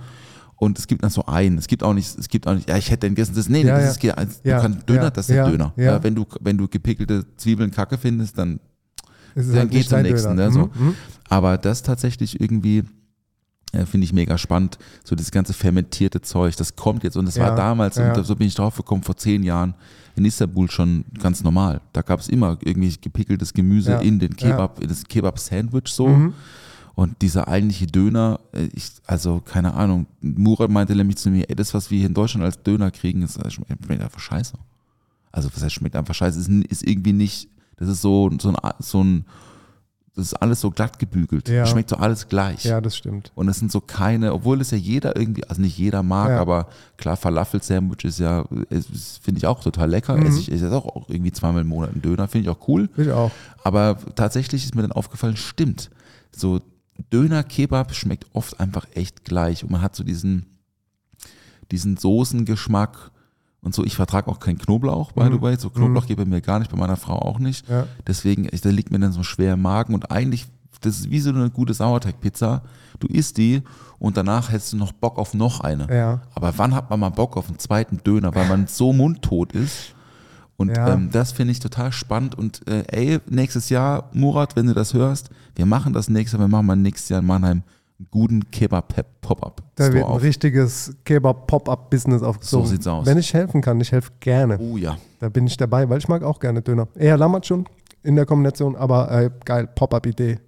Und 0.64 0.78
es 0.78 0.86
gibt 0.86 1.02
dann 1.02 1.10
so 1.10 1.24
einen. 1.26 1.58
Es 1.58 1.66
gibt 1.68 1.82
auch 1.82 1.94
nicht, 1.94 2.18
es 2.18 2.28
gibt 2.28 2.46
auch 2.46 2.54
nicht, 2.54 2.68
ja, 2.68 2.76
ich 2.76 2.90
hätte 2.90 3.00
denn 3.06 3.14
gegessen, 3.14 3.34
das, 3.34 3.48
nee, 3.48 3.62
nee, 3.62 3.68
Ja, 3.68 3.76
das 3.76 3.84
ja. 3.84 3.90
ist, 3.90 4.00
ge- 4.00 4.14
du 4.42 4.48
Ja, 4.50 4.60
kannst 4.60 4.88
Döner, 4.88 5.02
ja, 5.04 5.10
das 5.10 5.28
ist 5.28 5.36
ja, 5.36 5.48
Döner. 5.48 5.72
ja. 5.76 5.84
Ja, 5.84 6.02
wenn 6.02 6.14
du, 6.14 6.24
wenn 6.40 6.58
du 6.58 6.66
gepickelte 6.68 7.24
Zwiebeln 7.36 7.70
kacke 7.70 7.98
findest, 7.98 8.36
dann 8.38 8.60
Es 9.34 9.46
ist 9.46 9.54
dann 9.54 9.70
halt 9.70 9.74
am 9.74 9.90
dein 9.90 10.02
nächsten, 10.04 10.34
ne, 10.34 10.50
so. 10.50 10.70
Mhm. 10.74 10.86
Mhm. 10.86 10.94
aber 11.28 11.58
das 11.58 11.82
tatsächlich 11.82 12.40
irgendwie 12.40 12.84
Äh, 13.72 13.86
Finde 13.86 14.04
ich 14.04 14.12
mega 14.12 14.38
spannend. 14.38 14.78
So 15.02 15.16
das 15.16 15.32
ganze 15.32 15.52
fermentierte 15.52 16.20
Zeug, 16.20 16.54
das 16.54 16.76
kommt 16.76 17.02
jetzt. 17.02 17.16
Und 17.16 17.26
das 17.26 17.34
Ja, 17.34 17.48
war 17.48 17.56
damals, 17.56 17.96
ja. 17.96 18.14
und 18.14 18.24
so 18.24 18.36
bin 18.36 18.46
ich 18.46 18.54
drauf 18.54 18.76
gekommen, 18.76 19.02
vor 19.02 19.16
zehn 19.16 19.42
Jahren 19.42 19.74
in 20.14 20.24
Istanbul 20.24 20.70
schon 20.70 21.04
ganz 21.20 21.42
normal. 21.42 21.80
Da 21.92 22.02
gab 22.02 22.20
es 22.20 22.28
immer 22.28 22.56
irgendwie 22.64 22.94
gepickeltes 23.00 23.52
Gemüse 23.52 23.90
Ja, 23.90 23.98
in 23.98 24.20
den 24.20 24.30
ja. 24.30 24.36
Kebab, 24.36 24.80
in 24.80 24.88
das 24.88 25.02
Kebab-Sandwich 25.02 25.88
so. 25.88 26.06
Mhm. 26.06 26.34
Und 26.96 27.20
dieser 27.22 27.48
eigentliche 27.48 27.86
Döner, 27.86 28.40
äh, 28.52 28.68
ich, 28.72 28.92
also 29.06 29.40
keine 29.44 29.74
Ahnung, 29.74 30.06
Murat 30.20 30.70
meinte 30.70 30.94
nämlich 30.94 31.16
zu 31.16 31.30
mir, 31.30 31.48
ey, 31.48 31.56
das, 31.56 31.74
was 31.74 31.90
wir 31.90 31.98
hier 31.98 32.06
in 32.08 32.14
Deutschland 32.14 32.44
als 32.44 32.62
Döner 32.62 32.90
kriegen, 32.90 33.22
ist, 33.22 33.36
äh, 33.36 33.50
schmeckt 33.50 33.90
einfach 33.90 34.20
scheiße. 34.20 34.54
Also 35.32 35.48
was 35.52 35.62
heißt, 35.62 35.74
schmeckt 35.74 35.96
einfach 35.96 36.14
scheiße, 36.14 36.38
ist, 36.38 36.48
ist 36.70 36.86
irgendwie 36.86 37.12
nicht, 37.12 37.48
das 37.76 37.88
ist 37.88 38.00
so, 38.00 38.30
so 38.40 38.50
ein, 38.50 38.56
so 38.78 39.02
ein, 39.02 39.24
das 40.14 40.26
ist 40.26 40.34
alles 40.34 40.60
so 40.60 40.70
glatt 40.70 41.00
gebügelt. 41.00 41.48
Ja. 41.48 41.66
Schmeckt 41.66 41.90
so 41.90 41.96
alles 41.96 42.28
gleich. 42.28 42.64
Ja, 42.64 42.80
das 42.80 42.96
stimmt. 42.96 43.32
Und 43.34 43.48
es 43.48 43.58
sind 43.58 43.72
so 43.72 43.80
keine, 43.80 44.32
obwohl 44.32 44.60
es 44.60 44.70
ja 44.70 44.78
jeder 44.78 45.16
irgendwie, 45.16 45.42
also 45.48 45.60
nicht 45.60 45.76
jeder 45.76 46.04
mag, 46.04 46.30
Ja. 46.30 46.40
aber 46.40 46.68
klar, 46.96 47.16
Falafel-Sandwich 47.16 48.04
ist 48.04 48.20
ja, 48.20 48.44
finde 49.20 49.38
ich 49.38 49.46
auch 49.48 49.60
total 49.64 49.90
lecker. 49.90 50.16
Mhm. 50.16 50.26
Esse 50.26 50.38
ich 50.38 50.52
esse 50.52 50.70
auch, 50.70 50.86
auch 50.86 51.08
irgendwie 51.08 51.32
zweimal 51.32 51.62
im 51.62 51.66
Monat 51.66 51.90
einen 51.90 52.02
Döner, 52.02 52.28
finde 52.28 52.48
ich 52.48 52.56
auch 52.56 52.68
cool. 52.68 52.88
Ich 52.96 53.10
auch. 53.10 53.32
Aber 53.64 53.98
tatsächlich 54.14 54.64
ist 54.64 54.76
mir 54.76 54.82
dann 54.82 54.92
aufgefallen, 54.92 55.36
stimmt. 55.36 55.90
So 56.30 56.60
Döner-Kebab 57.12 57.94
schmeckt 57.94 58.26
oft 58.32 58.60
einfach 58.60 58.86
echt 58.94 59.24
gleich. 59.24 59.64
Und 59.64 59.70
man 59.70 59.82
hat 59.82 59.96
so 59.96 60.04
diesen, 60.04 60.46
diesen 61.70 61.96
Soßengeschmack 61.96 63.10
und 63.60 63.74
so. 63.74 63.84
Ich 63.84 63.96
vertrage 63.96 64.28
auch 64.28 64.40
keinen 64.40 64.58
Knoblauch, 64.58 65.12
by 65.12 65.28
the 65.30 65.40
way. 65.40 65.56
So 65.58 65.70
Knoblauch 65.70 66.06
geht 66.06 66.16
bei 66.16 66.24
mir 66.24 66.40
gar 66.40 66.58
nicht, 66.58 66.70
bei 66.70 66.76
meiner 66.76 66.96
Frau 66.96 67.18
auch 67.18 67.38
nicht. 67.38 67.68
Ja. 67.68 67.86
Deswegen, 68.06 68.46
da 68.46 68.70
liegt 68.70 68.90
mir 68.90 68.98
dann 68.98 69.12
so 69.12 69.22
schwer 69.22 69.54
im 69.54 69.62
Magen. 69.62 69.94
Und 69.94 70.10
eigentlich, 70.10 70.46
das 70.80 71.00
ist 71.00 71.10
wie 71.10 71.20
so 71.20 71.30
eine 71.30 71.50
gute 71.50 71.74
Sauerteigpizza. 71.74 72.62
Du 73.00 73.08
isst 73.08 73.38
die 73.38 73.62
und 73.98 74.16
danach 74.16 74.52
hättest 74.52 74.74
du 74.74 74.76
noch 74.76 74.92
Bock 74.92 75.18
auf 75.18 75.34
noch 75.34 75.60
eine. 75.60 75.92
Ja. 75.92 76.22
Aber 76.34 76.56
wann 76.58 76.74
hat 76.74 76.90
man 76.90 77.00
mal 77.00 77.10
Bock 77.10 77.36
auf 77.36 77.48
einen 77.48 77.58
zweiten 77.58 77.98
Döner, 78.04 78.34
weil 78.34 78.48
man 78.48 78.66
so 78.66 78.92
mundtot 78.92 79.52
ist? 79.52 79.93
Und 80.56 80.76
Ja. 80.76 80.94
ähm, 80.94 81.10
das 81.12 81.32
finde 81.32 81.52
ich 81.52 81.60
total 81.60 81.90
spannend. 81.92 82.36
Und 82.36 82.66
äh, 82.68 82.84
ey, 82.88 83.18
nächstes 83.28 83.70
Jahr, 83.70 84.10
Murat, 84.12 84.54
wenn 84.56 84.66
du 84.66 84.74
das 84.74 84.94
hörst, 84.94 85.30
wir 85.56 85.66
machen 85.66 85.92
das 85.92 86.08
nächstes 86.08 86.38
Jahr, 86.38 86.46
wir 86.46 86.50
machen 86.50 86.66
mal 86.66 86.76
nächstes 86.76 87.08
Jahr 87.08 87.20
in 87.20 87.26
Mannheim 87.26 87.62
einen 87.98 88.08
guten 88.10 88.50
Kebab-Pop-Up. 88.50 89.62
Da 89.76 89.92
wird 89.92 90.04
ein 90.04 90.10
auf. 90.10 90.22
richtiges 90.22 90.94
Kebab-Pop-Up-Business 91.04 92.22
aufgezogen. 92.22 92.66
So 92.66 92.70
sieht's 92.72 92.86
aus. 92.86 93.06
Wenn 93.06 93.18
ich 93.18 93.32
helfen 93.34 93.60
kann, 93.62 93.80
ich 93.80 93.92
helfe 93.92 94.10
gerne. 94.20 94.58
Oh 94.58 94.76
ja. 94.76 94.96
Da 95.20 95.28
bin 95.28 95.46
ich 95.46 95.56
dabei, 95.56 95.88
weil 95.88 95.98
ich 95.98 96.08
mag 96.08 96.22
auch 96.22 96.40
gerne 96.40 96.60
Döner. 96.62 96.88
Eher 96.96 97.16
Lammert 97.16 97.46
schon 97.46 97.66
in 98.02 98.16
der 98.16 98.26
Kombination, 98.26 98.76
aber 98.76 99.10
äh, 99.10 99.30
geil, 99.44 99.68
Pop-Up-Idee. 99.74 100.38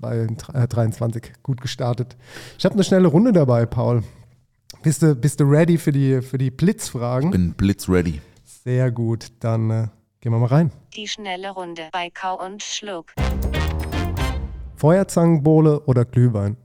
2023, 0.00 1.32
gut 1.42 1.60
gestartet. 1.60 2.16
Ich 2.58 2.64
habe 2.64 2.74
eine 2.74 2.84
schnelle 2.84 3.08
Runde 3.08 3.32
dabei, 3.32 3.66
Paul. 3.66 4.02
Bist 4.82 5.02
du, 5.02 5.14
bist 5.16 5.40
du 5.40 5.44
ready 5.44 5.76
für 5.78 5.90
die, 5.92 6.22
für 6.22 6.38
die 6.38 6.50
Blitzfragen? 6.50 7.30
Bin 7.32 7.52
blitz-ready. 7.54 8.20
Sehr 8.68 8.90
gut, 8.90 9.32
dann 9.40 9.70
äh, 9.70 9.88
gehen 10.20 10.30
wir 10.30 10.38
mal 10.38 10.44
rein. 10.44 10.70
Die 10.94 11.08
schnelle 11.08 11.52
Runde 11.52 11.88
bei 11.90 12.10
Kau 12.10 12.38
und 12.44 12.62
Schluck. 12.62 13.14
Feuerzangenbowle 14.76 15.80
oder 15.86 16.04
Glühwein? 16.04 16.58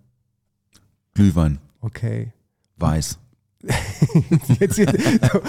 Glühwein. 1.13 1.59
Okay. 1.79 2.33
Weiß. 2.75 3.19
Jetzt 4.59 4.75
hier, 4.75 4.87
so, 5.31 5.41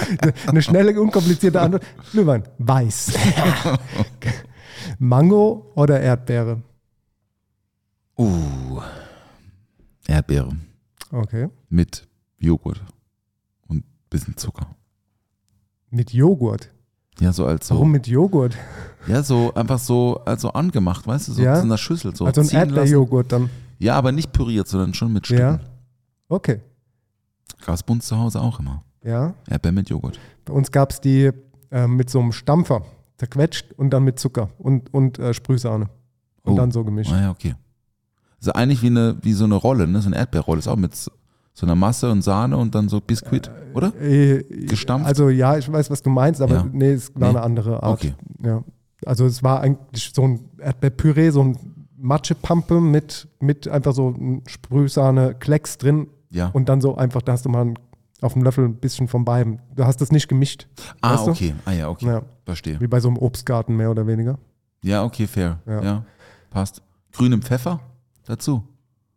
eine 0.47 0.63
schnelle, 0.63 1.01
unkomplizierte 1.01 1.61
Antwort. 1.61 1.85
Glühwein, 2.13 2.45
weiß. 2.59 3.15
Mango 5.01 5.73
oder 5.75 6.01
Erdbeere? 6.01 6.63
Uh. 8.17 8.81
Erdbeere. 10.07 10.57
Okay. 11.11 11.49
Mit 11.69 12.07
Joghurt. 12.39 12.81
Und 13.67 13.83
bisschen 14.09 14.37
Zucker. 14.37 14.69
Mit 15.95 16.13
Joghurt. 16.13 16.71
Ja, 17.21 17.33
so 17.33 17.47
als 17.47 17.69
so. 17.69 17.75
Warum 17.77 17.93
mit 17.93 18.07
Joghurt? 18.09 18.57
Ja, 19.07 19.23
so 19.23 19.55
einfach 19.55 19.79
so, 19.79 20.21
also 20.25 20.51
angemacht, 20.53 21.07
weißt 21.07 21.29
du, 21.29 21.33
so 21.35 21.43
Ja? 21.43 21.57
in 21.59 21.67
einer 21.67 21.79
Schüssel. 21.79 22.15
So 22.17 22.25
also 22.27 22.41
ein. 22.41 22.49
Erdbeerjoghurt 22.49 23.31
dann. 23.31 23.49
Ja, 23.79 23.95
aber 23.97 24.11
nicht 24.11 24.33
püriert, 24.33 24.67
sondern 24.67 24.95
schon 24.95 25.13
mit 25.13 25.27
Stücken. 25.27 25.41
Ja. 25.43 25.61
Okay. 26.29 26.61
Gab's 27.65 27.83
bei 27.85 27.93
uns 27.93 28.07
zu 28.07 28.19
Hause 28.19 28.41
auch 28.41 28.59
immer. 28.59 28.83
Ja. 29.05 29.35
Erdbeer 29.49 29.73
mit 29.73 29.89
Joghurt. 29.89 30.19
Bei 30.45 30.53
uns 30.53 30.73
gab 30.73 30.91
es 30.91 31.01
die 31.01 31.31
äh, 31.71 31.87
mit 31.87 32.11
so 32.11 32.19
einem 32.21 32.33
Stampfer, 32.33 32.83
zerquetscht 33.19 33.73
und 33.77 33.91
dann 33.91 34.03
mit 34.03 34.19
Zucker 34.19 34.49
und, 34.59 34.93
und 34.93 35.19
äh, 35.21 35.33
Sprühsahne. 35.33 35.89
Und 36.43 36.55
Oh. 36.55 36.57
dann 36.57 36.73
so 36.73 36.85
gemischt. 36.85 37.13
Ah 37.13 37.21
ja, 37.23 37.31
okay. 37.31 37.55
Also 38.39 38.53
eigentlich 38.53 38.83
wie, 38.83 38.89
eine, 38.89 39.17
wie 39.23 39.33
so 39.33 39.45
eine 39.45 39.55
Rolle, 39.55 39.87
ne? 39.87 40.01
So 40.03 40.09
eine 40.09 40.17
Erdbeerrolle 40.17 40.59
ist 40.59 40.69
auch 40.69 40.77
mit 40.77 40.93
so 41.57 41.65
einer 41.67 41.77
Masse 41.77 42.11
und 42.11 42.23
Sahne 42.23 42.57
und 42.57 42.75
dann 42.75 42.89
so 42.89 43.01
Biskuit, 43.01 43.51
oder? 43.75 43.95
Äh, 44.03 44.43
Gestampft? 44.67 45.07
Also 45.07 45.29
ja, 45.31 45.57
ich 45.57 45.71
weiß, 45.73 45.89
was 45.91 46.03
du 46.03 46.11
meinst, 46.11 46.43
aber 46.43 46.55
Ja. 46.57 46.67
nee, 46.71 46.91
es 46.93 47.15
war 47.15 47.31
Nee. 47.33 47.37
eine 47.39 47.43
andere 47.45 47.83
Art. 47.83 47.93
Okay. 48.01 48.15
Ja. 48.45 48.63
Also 49.07 49.25
es 49.27 49.43
war 49.43 49.61
eigentlich 49.61 50.13
so 50.15 50.23
ein 50.27 50.41
Erdbeerpüree, 50.59 51.31
so 51.31 51.43
ein 51.45 51.57
Matschepampe 51.97 52.81
mit, 52.81 53.29
mit 53.41 53.69
einfach 53.69 53.93
so 53.95 54.15
Sprühsahne, 54.47 55.35
Klecks 55.35 55.79
drin 55.79 56.09
Ja. 56.31 56.49
und 56.53 56.69
dann 56.69 56.81
so 56.81 56.97
einfach, 56.97 57.23
da 57.23 57.33
hast 57.33 57.45
du 57.45 57.49
mal 57.51 57.73
auf 58.21 58.33
dem 58.33 58.43
Löffel 58.43 58.65
ein 58.65 58.77
bisschen 58.77 59.07
von 59.09 59.25
beidem. 59.25 59.59
Du 59.77 59.85
hast 59.85 60.01
das 60.01 60.11
nicht 60.11 60.29
gemischt. 60.29 60.67
ah, 61.03 61.15
weißt 61.15 61.27
du? 61.27 61.31
okay. 61.31 61.55
Ah 61.67 61.73
ja, 61.73 61.89
okay. 61.89 62.07
Ja. 62.07 62.23
Verstehe. 62.47 62.81
Wie 62.81 62.87
bei 62.87 63.01
so 63.01 63.09
einem 63.09 63.19
Obstgarten 63.19 63.77
mehr 63.77 63.91
oder 63.91 64.07
weniger. 64.07 64.39
Ja, 64.83 65.05
okay, 65.05 65.27
fair. 65.27 65.61
Ja. 65.67 65.83
Ja. 65.83 66.05
Passt. 66.51 66.83
Grünem 67.13 67.43
Pfeffer 67.43 67.81
dazu. 68.27 68.65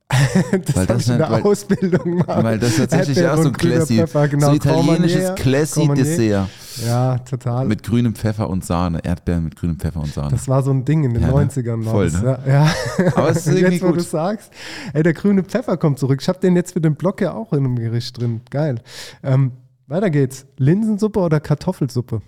Das 0.66 0.76
Weil 0.76 0.86
das 0.86 1.02
ich 1.04 1.10
in 1.10 1.18
der 1.18 1.30
weil- 1.30 1.44
Ausbildung 1.44 2.16
mal. 2.26 2.44
Weil 2.44 2.60
das 2.60 2.78
tatsächlich 2.78 3.26
auch 3.26 3.38
so 3.42 3.50
ein 3.50 3.54
Classy, 3.54 3.98
Pfeffer, 3.98 4.28
genau. 4.30 4.48
so 4.50 4.54
italienisches 4.56 5.16
Cormanier, 5.26 5.36
Classy 5.36 5.80
Cormanier. 5.82 6.04
Dessert 6.04 6.50
Ja, 6.86 7.18
total. 7.20 7.66
mit 7.68 7.84
grünem 7.84 8.16
Pfeffer 8.16 8.50
und 8.50 8.64
Sahne. 8.66 9.04
Erdbeeren 9.04 9.44
mit 9.44 9.56
grünem 9.58 9.78
Pfeffer 9.78 10.00
und 10.00 10.14
Sahne. 10.14 10.32
das 10.32 10.48
war 10.48 10.64
so 10.64 10.72
ein 10.72 10.86
Ding 10.86 11.04
in 11.04 11.14
den 11.14 11.24
Ja, 11.24 11.28
ne? 11.30 11.34
90ern. 11.50 11.86
War 11.86 11.92
Voll, 11.92 12.12
ne? 12.12 12.40
ja. 12.48 12.52
ja. 12.54 12.72
Aber 13.16 13.30
es 13.32 13.38
ist 13.38 13.48
irgendwie 13.48 13.74
jetzt, 13.74 13.84
wo 13.84 13.88
gut. 13.88 13.98
du 13.98 14.02
sagst, 14.04 14.52
ey, 14.94 15.04
der 15.04 15.14
grüne 15.14 15.44
Pfeffer 15.44 15.76
kommt 15.78 16.00
zurück. 16.00 16.20
Ich 16.22 16.30
habe 16.30 16.40
den 16.40 16.56
jetzt 16.56 16.72
für 16.74 16.82
den 16.82 16.96
Block 16.96 17.20
ja 17.22 17.34
auch 17.34 17.52
in 17.52 17.60
einem 17.66 17.76
Gericht 17.78 18.18
drin. 18.20 18.42
Geil. 18.50 18.80
Ähm, 19.24 19.52
weiter 19.88 20.10
geht's. 20.10 20.46
Linsensuppe 20.58 21.20
oder 21.20 21.40
Kartoffelsuppe? 21.42 22.22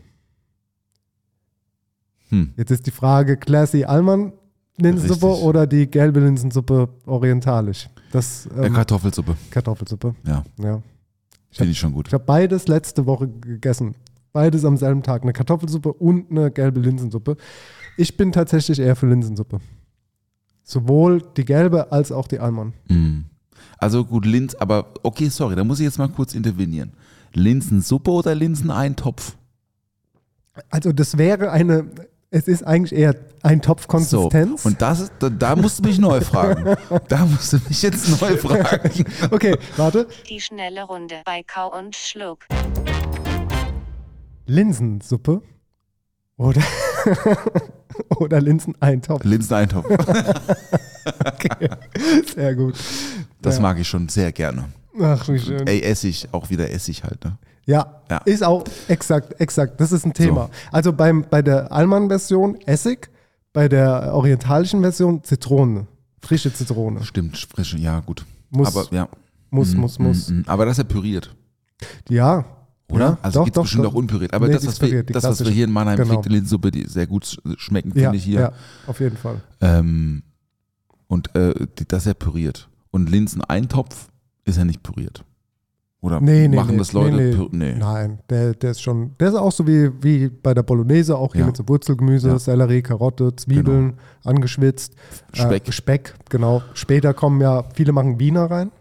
Hm. 2.30 2.54
Jetzt 2.58 2.72
ist 2.72 2.86
die 2.86 2.92
Frage, 2.92 3.38
Classy 3.38 3.86
Allmann 3.86 4.34
Linsensuppe 4.82 5.28
Richtig. 5.28 5.46
oder 5.46 5.68
die 5.68 5.88
gelbe 5.88 6.20
Linsensuppe 6.20 6.90
orientalisch? 7.06 7.90
Das 8.12 8.48
Äh, 8.58 8.68
ähm, 8.68 8.74
Kartoffelsuppe. 8.74 9.36
Kartoffelsuppe. 9.52 10.16
Ja, 10.26 10.44
Ja. 10.62 10.82
finde 11.52 11.72
ich 11.72 11.80
schon 11.80 11.94
gut. 11.94 12.08
Ich 12.08 12.14
habe 12.14 12.24
beides 12.26 12.68
letzte 12.68 13.06
Woche 13.06 13.28
gegessen. 13.28 13.96
Beides 14.32 14.64
am 14.66 14.78
selben 14.78 15.02
Tag. 15.04 15.24
Eine 15.24 15.34
Kartoffelsuppe 15.34 15.92
und 15.94 16.30
eine 16.32 16.52
gelbe 16.52 16.80
Linsensuppe. 16.80 17.36
Ich 17.98 18.16
bin 18.16 18.32
tatsächlich 18.32 18.80
eher 18.80 18.96
für 18.96 19.08
Linsensuppe. 19.08 19.60
Sowohl 20.64 21.22
die 21.36 21.46
gelbe 21.46 21.92
als 21.92 22.12
auch 22.12 22.28
die 22.28 22.40
Almond. 22.40 22.76
Mm. 22.90 23.22
Also 23.78 24.06
gut, 24.06 24.26
Linz, 24.26 24.56
aber 24.56 24.94
okay, 25.04 25.30
sorry, 25.30 25.56
da 25.56 25.64
muss 25.64 25.80
ich 25.80 25.86
jetzt 25.86 25.98
mal 25.98 26.10
kurz 26.10 26.36
intervenieren. 26.36 26.94
Linsensuppe 27.34 28.12
oder 28.12 28.36
Linseneintopf? 28.36 29.36
Also 30.70 30.92
das 30.92 31.18
wäre 31.18 31.52
eine, 31.52 31.86
es 32.32 32.48
ist 32.48 32.64
eigentlich 32.66 32.98
eher 32.98 33.16
ein 33.42 33.62
Topf 33.62 33.84
So, 33.84 33.88
Konsistenz. 33.88 34.66
und 34.66 34.82
das 34.82 35.00
ist, 35.00 35.14
da, 35.20 35.30
da 35.30 35.56
musst 35.56 35.80
du 35.80 35.84
mich 35.84 35.98
neu 35.98 36.22
fragen. 36.22 36.76
Da 37.08 37.26
musst 37.26 37.54
du 37.54 37.58
mich 37.68 37.82
jetzt 37.82 38.22
neu 38.22 38.38
fragen. 38.38 39.06
okay, 39.32 39.58
warte. 39.78 40.08
Die 40.30 40.40
schnelle 40.40 40.84
Runde 40.84 41.16
bei 41.26 41.42
Kau 41.44 41.76
und 41.76 41.96
Schluck. 41.96 42.46
Linsensuppe 44.46 45.42
oder, 46.38 46.62
oder 48.20 48.42
Linseneintopf. 48.42 49.24
Linseneintopf, 49.24 49.86
Sehr 52.36 52.56
gut. 52.56 52.76
das 53.42 53.56
Ja. 53.56 53.62
mag 53.62 53.80
ich 53.80 53.88
schon 53.88 54.08
sehr 54.10 54.32
gerne. 54.32 54.66
Ach, 55.02 55.28
wie 55.30 55.40
schön. 55.40 55.66
Ey, 55.68 55.82
Essig, 55.82 56.28
auch 56.32 56.50
wieder 56.50 56.70
Essig 56.72 57.04
halt, 57.04 57.24
ne? 57.24 57.38
Ja, 57.70 58.02
Ja. 58.10 58.18
ist 58.26 58.44
auch 58.44 58.64
exakt, 58.88 59.40
exakt. 59.40 59.80
Das 59.80 59.92
ist 59.92 60.06
ein 60.06 60.14
Thema. 60.14 60.50
Also 60.72 60.92
beim, 60.92 61.26
bei 61.30 61.42
der 61.42 61.72
Allmann-Version 61.72 62.58
Essig, 62.66 63.10
bei 63.54 63.68
der 63.70 64.14
orientalischen 64.14 64.82
Version 64.82 65.24
Zitrone, 65.24 65.86
frische 66.20 66.52
Zitrone. 66.52 67.04
Stimmt, 67.04 67.38
frische, 67.38 67.78
ja, 67.78 68.00
gut. 68.00 68.26
Muss, 68.50 68.76
aber 68.76 68.88
ja. 68.96 69.08
muss, 69.52 69.74
Mm, 69.76 69.80
muss, 69.82 70.00
muss. 70.00 70.30
mm, 70.30 70.34
mm. 70.40 70.44
Aber 70.48 70.66
das 70.66 70.74
ist 70.74 70.78
ja 70.80 70.84
püriert, 70.86 71.36
Ja. 72.10 72.44
oder? 72.92 73.06
Ja, 73.06 73.18
also 73.22 73.44
gibt 73.44 73.56
es 73.56 73.56
doch, 73.56 73.62
bestimmt 73.64 73.86
doch. 73.86 73.92
auch 73.92 73.96
unpüriert. 73.96 74.34
Aber 74.34 74.48
Nee, 74.48 74.54
das, 74.54 74.66
was 74.66 74.82
wir, 74.82 75.04
das, 75.04 75.24
was 75.24 75.44
wir 75.46 75.52
hier 75.52 75.66
in 75.66 75.72
Mannheim 75.72 75.98
Genau. 75.98 76.22
kriegt, 76.22 76.74
die 76.76 76.86
sehr 76.88 77.06
gut 77.06 77.26
sch- 77.26 77.60
schmecken, 77.60 77.90
Ja, 77.96 78.06
finde 78.06 78.18
ich 78.18 78.24
hier. 78.24 78.40
ja, 78.40 78.52
auf 78.88 79.00
jeden 79.00 79.18
Fall. 79.18 79.42
Ähm, 79.62 80.24
und 81.08 81.36
äh, 81.36 81.54
das 81.88 82.04
ist 82.04 82.08
ja 82.08 82.14
püriert. 82.16 82.68
Und 82.92 83.10
Linseneintopf 83.12 84.08
ist 84.46 84.58
ja 84.58 84.66
nicht 84.66 84.82
püriert. 84.82 85.24
Oder 86.02 86.22
Nee, 86.22 86.48
nee, 86.48 86.56
machen 86.56 86.72
nee, 86.72 86.78
das 86.78 86.94
Leute? 86.94 87.50
Nein, 87.52 88.20
der, 88.30 88.54
der 88.54 88.72
ist 88.72 88.82
schon, 88.82 89.16
der 89.20 89.28
ist 89.30 89.36
auch 89.36 89.52
so 89.52 89.68
wie, 89.68 89.92
wie 90.02 90.30
bei 90.30 90.54
der 90.54 90.64
Bolognese, 90.64 91.18
auch 91.18 91.34
hier 91.34 91.42
Ja. 91.42 91.48
mit 91.48 91.58
so 91.58 91.68
Wurzelgemüse, 91.68 92.28
Ja. 92.28 92.34
Genau. 92.34 92.40
Sellerie, 92.40 92.82
Karotte, 92.82 93.36
Zwiebeln, 93.36 93.96
angeschwitzt. 94.24 94.94
Speck. 95.34 95.68
Äh, 95.68 95.72
Speck, 95.74 96.14
genau. 96.30 96.62
Später 96.74 97.14
kommen 97.14 97.42
ja, 97.42 97.66
viele 97.74 97.92
machen 97.92 98.18
Wiener 98.20 98.50
rein. 98.50 98.72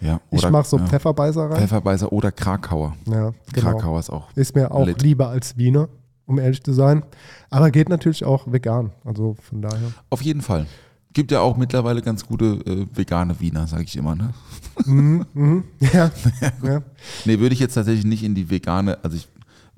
Ja, 0.00 0.20
Ich 0.30 0.38
oder- 0.42 0.50
mache 0.50 0.66
so 0.68 0.78
ja. 0.78 0.86
Pfefferbeißer 0.86 1.50
rein. 1.50 1.56
Pfefferbeißer 1.58 2.12
oder 2.12 2.30
Krakauer. 2.30 2.94
Ja, 3.06 3.32
genau. 3.52 3.70
Krakauer 3.72 3.98
ist 3.98 4.10
auch. 4.10 4.28
Ist 4.36 4.54
mir 4.54 4.70
auch 4.72 4.86
Lit. 4.86 5.02
lieber 5.02 5.28
als 5.28 5.58
Wiener, 5.58 5.88
um 6.26 6.38
ehrlich 6.38 6.62
zu 6.62 6.72
sein. 6.72 7.02
Aber 7.50 7.70
geht 7.72 7.88
natürlich 7.88 8.24
auch 8.24 8.50
vegan. 8.50 8.92
Also 9.04 9.34
von 9.42 9.60
daher. 9.60 9.90
Auf 10.08 10.22
jeden 10.22 10.40
Fall. 10.40 10.66
Gibt 11.12 11.32
ja 11.32 11.40
auch 11.40 11.56
mittlerweile 11.56 12.02
ganz 12.02 12.24
gute 12.26 12.60
äh, 12.66 12.86
vegane 12.94 13.40
Wiener, 13.40 13.66
sage 13.66 13.82
ich 13.84 13.96
immer. 13.96 14.14
Ne? 14.14 14.30
Mhm, 14.86 15.26
mhm. 15.34 15.64
Ja, 15.92 16.10
ja. 16.62 16.82
Nee, 17.24 17.38
würde 17.40 17.52
ich 17.52 17.58
jetzt 17.60 17.74
tatsächlich 17.74 18.04
nicht 18.04 18.22
in 18.22 18.34
die 18.34 18.48
vegane, 18.48 18.98
also 19.02 19.16
ich 19.16 19.28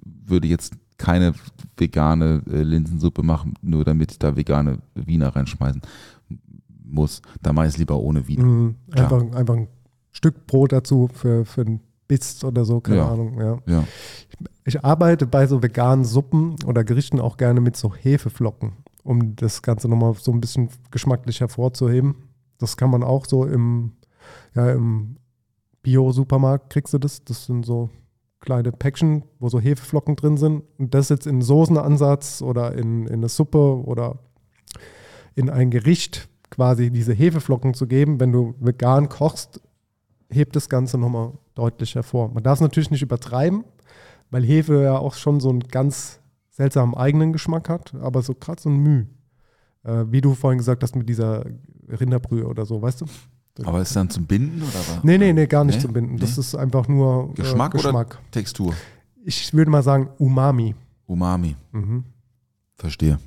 würde 0.04 0.46
jetzt 0.46 0.74
keine 0.98 1.34
vegane 1.76 2.42
äh, 2.50 2.62
Linsensuppe 2.62 3.22
machen, 3.22 3.54
nur 3.62 3.84
damit 3.84 4.12
ich 4.12 4.18
da 4.18 4.36
vegane 4.36 4.78
Wiener 4.94 5.34
reinschmeißen 5.34 5.80
muss. 6.84 7.22
Da 7.42 7.52
mache 7.52 7.66
ich 7.66 7.72
es 7.72 7.78
lieber 7.78 7.98
ohne 7.98 8.28
Wiener. 8.28 8.44
Mhm. 8.44 8.74
Einfach, 8.92 9.22
einfach 9.34 9.54
ein 9.54 9.68
Stück 10.12 10.46
Brot 10.46 10.72
dazu 10.72 11.08
für, 11.12 11.44
für 11.44 11.62
einen 11.62 11.80
Biss 12.08 12.44
oder 12.44 12.64
so, 12.66 12.80
keine 12.80 12.98
Ja. 12.98 13.10
Ahnung. 13.10 13.40
Ja. 13.40 13.58
Ja. 13.66 13.84
Ich 14.64 14.84
arbeite 14.84 15.26
bei 15.26 15.46
so 15.46 15.62
veganen 15.62 16.04
Suppen 16.04 16.56
oder 16.66 16.84
Gerichten 16.84 17.20
auch 17.20 17.36
gerne 17.36 17.60
mit 17.60 17.76
so 17.76 17.94
Hefeflocken, 17.94 18.72
um 19.02 19.36
das 19.36 19.62
Ganze 19.62 19.88
nochmal 19.88 20.14
so 20.14 20.32
ein 20.32 20.40
bisschen 20.40 20.68
geschmacklich 20.90 21.40
hervorzuheben. 21.40 22.28
Das 22.58 22.76
kann 22.76 22.90
man 22.90 23.02
auch 23.02 23.26
so 23.26 23.44
im, 23.44 23.92
ja, 24.54 24.70
im 24.70 25.16
Bio-Supermarkt 25.82 26.70
kriegst 26.70 26.94
du 26.94 26.98
das. 26.98 27.24
Das 27.24 27.46
sind 27.46 27.66
so 27.66 27.90
kleine 28.40 28.72
Päckchen, 28.72 29.24
wo 29.38 29.48
so 29.48 29.60
Hefeflocken 29.60 30.16
drin 30.16 30.36
sind. 30.36 30.62
Und 30.78 30.94
das 30.94 31.08
jetzt 31.08 31.26
in 31.26 31.42
Soßenansatz 31.42 32.42
oder 32.42 32.74
in, 32.74 33.06
in 33.06 33.14
eine 33.14 33.28
Suppe 33.28 33.82
oder 33.84 34.18
in 35.34 35.50
ein 35.50 35.70
Gericht 35.70 36.28
quasi 36.50 36.90
diese 36.90 37.14
Hefeflocken 37.14 37.74
zu 37.74 37.86
geben, 37.86 38.20
wenn 38.20 38.32
du 38.32 38.54
vegan 38.60 39.08
kochst, 39.08 39.60
hebt 40.28 40.54
das 40.54 40.68
Ganze 40.68 40.98
nochmal 40.98 41.32
deutlich 41.54 41.94
hervor. 41.94 42.30
Man 42.32 42.42
darf 42.42 42.58
es 42.58 42.60
natürlich 42.60 42.90
nicht 42.90 43.02
übertreiben, 43.02 43.64
weil 44.30 44.44
Hefe 44.44 44.82
ja 44.82 44.98
auch 44.98 45.14
schon 45.14 45.40
so 45.40 45.48
einen 45.48 45.60
ganz 45.60 46.20
seltsamen 46.52 46.94
eigenen 46.94 47.32
Geschmack 47.32 47.68
hat, 47.68 47.94
aber 47.94 48.22
so 48.22 48.34
gerade 48.34 48.62
so 48.62 48.68
ein 48.70 48.76
Müh. 48.76 49.06
Äh, 49.82 50.04
wie 50.12 50.20
du 50.20 50.34
vorhin 50.34 50.58
gesagt 50.58 50.82
hast 50.84 50.94
mit 50.94 51.08
dieser 51.08 51.44
Rinderbrühe 51.88 52.46
oder 52.46 52.64
so, 52.64 52.80
weißt 52.80 53.00
du? 53.00 53.06
Aber 53.64 53.82
ist 53.82 53.94
dann 53.96 54.08
zum 54.08 54.24
Binden 54.26 54.62
oder 54.62 54.72
was? 54.74 55.02
Nee, 55.04 55.18
nee, 55.18 55.32
nee, 55.32 55.46
gar 55.46 55.64
nicht 55.64 55.76
Nee? 55.76 55.82
zum 55.82 55.92
Binden. 55.92 56.16
Das 56.18 56.36
Nee? 56.36 56.40
ist 56.40 56.54
einfach 56.54 56.86
nur 56.88 57.34
Geschmack, 57.34 57.74
äh, 57.74 57.78
Geschmack. 57.78 58.14
oder 58.14 58.30
Textur? 58.30 58.74
Ich 59.24 59.52
würde 59.52 59.70
mal 59.70 59.82
sagen 59.82 60.08
Umami. 60.18 60.74
Umami. 61.06 61.56
Mhm. 61.72 62.04
Verstehe. 62.76 63.18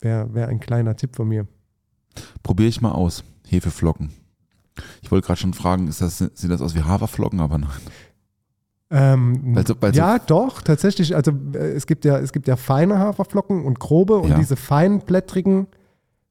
Wäre 0.00 0.34
wär 0.34 0.48
ein 0.48 0.60
kleiner 0.60 0.94
Tipp 0.94 1.16
von 1.16 1.26
mir. 1.28 1.46
Probiere 2.42 2.68
ich 2.68 2.80
mal 2.82 2.92
aus. 2.92 3.24
Hefeflocken. 3.48 4.10
Ich 5.00 5.10
wollte 5.10 5.26
gerade 5.26 5.40
schon 5.40 5.54
fragen, 5.54 5.88
ist 5.88 6.00
das, 6.02 6.18
sieht 6.18 6.50
das 6.50 6.60
aus 6.60 6.74
wie 6.74 6.82
Haferflocken, 6.82 7.40
aber 7.40 7.56
nein. 7.58 7.70
Ähm, 8.90 9.54
Weil 9.56 9.66
so- 9.66 9.74
weil 9.80 9.92
so- 9.92 9.98
ja, 9.98 10.18
doch, 10.20 10.62
tatsächlich. 10.62 11.16
Also 11.16 11.32
äh, 11.54 11.58
es 11.58 11.86
gibt 11.86 12.04
ja, 12.04 12.18
es 12.18 12.32
gibt 12.32 12.46
ja 12.46 12.54
feine 12.56 12.98
Haferflocken 12.98 13.64
und 13.64 13.80
grobe 13.80 14.16
und 14.18 14.30
Ja. 14.30 14.38
diese 14.38 14.54
feinen 14.56 15.00
blättrigen, 15.00 15.66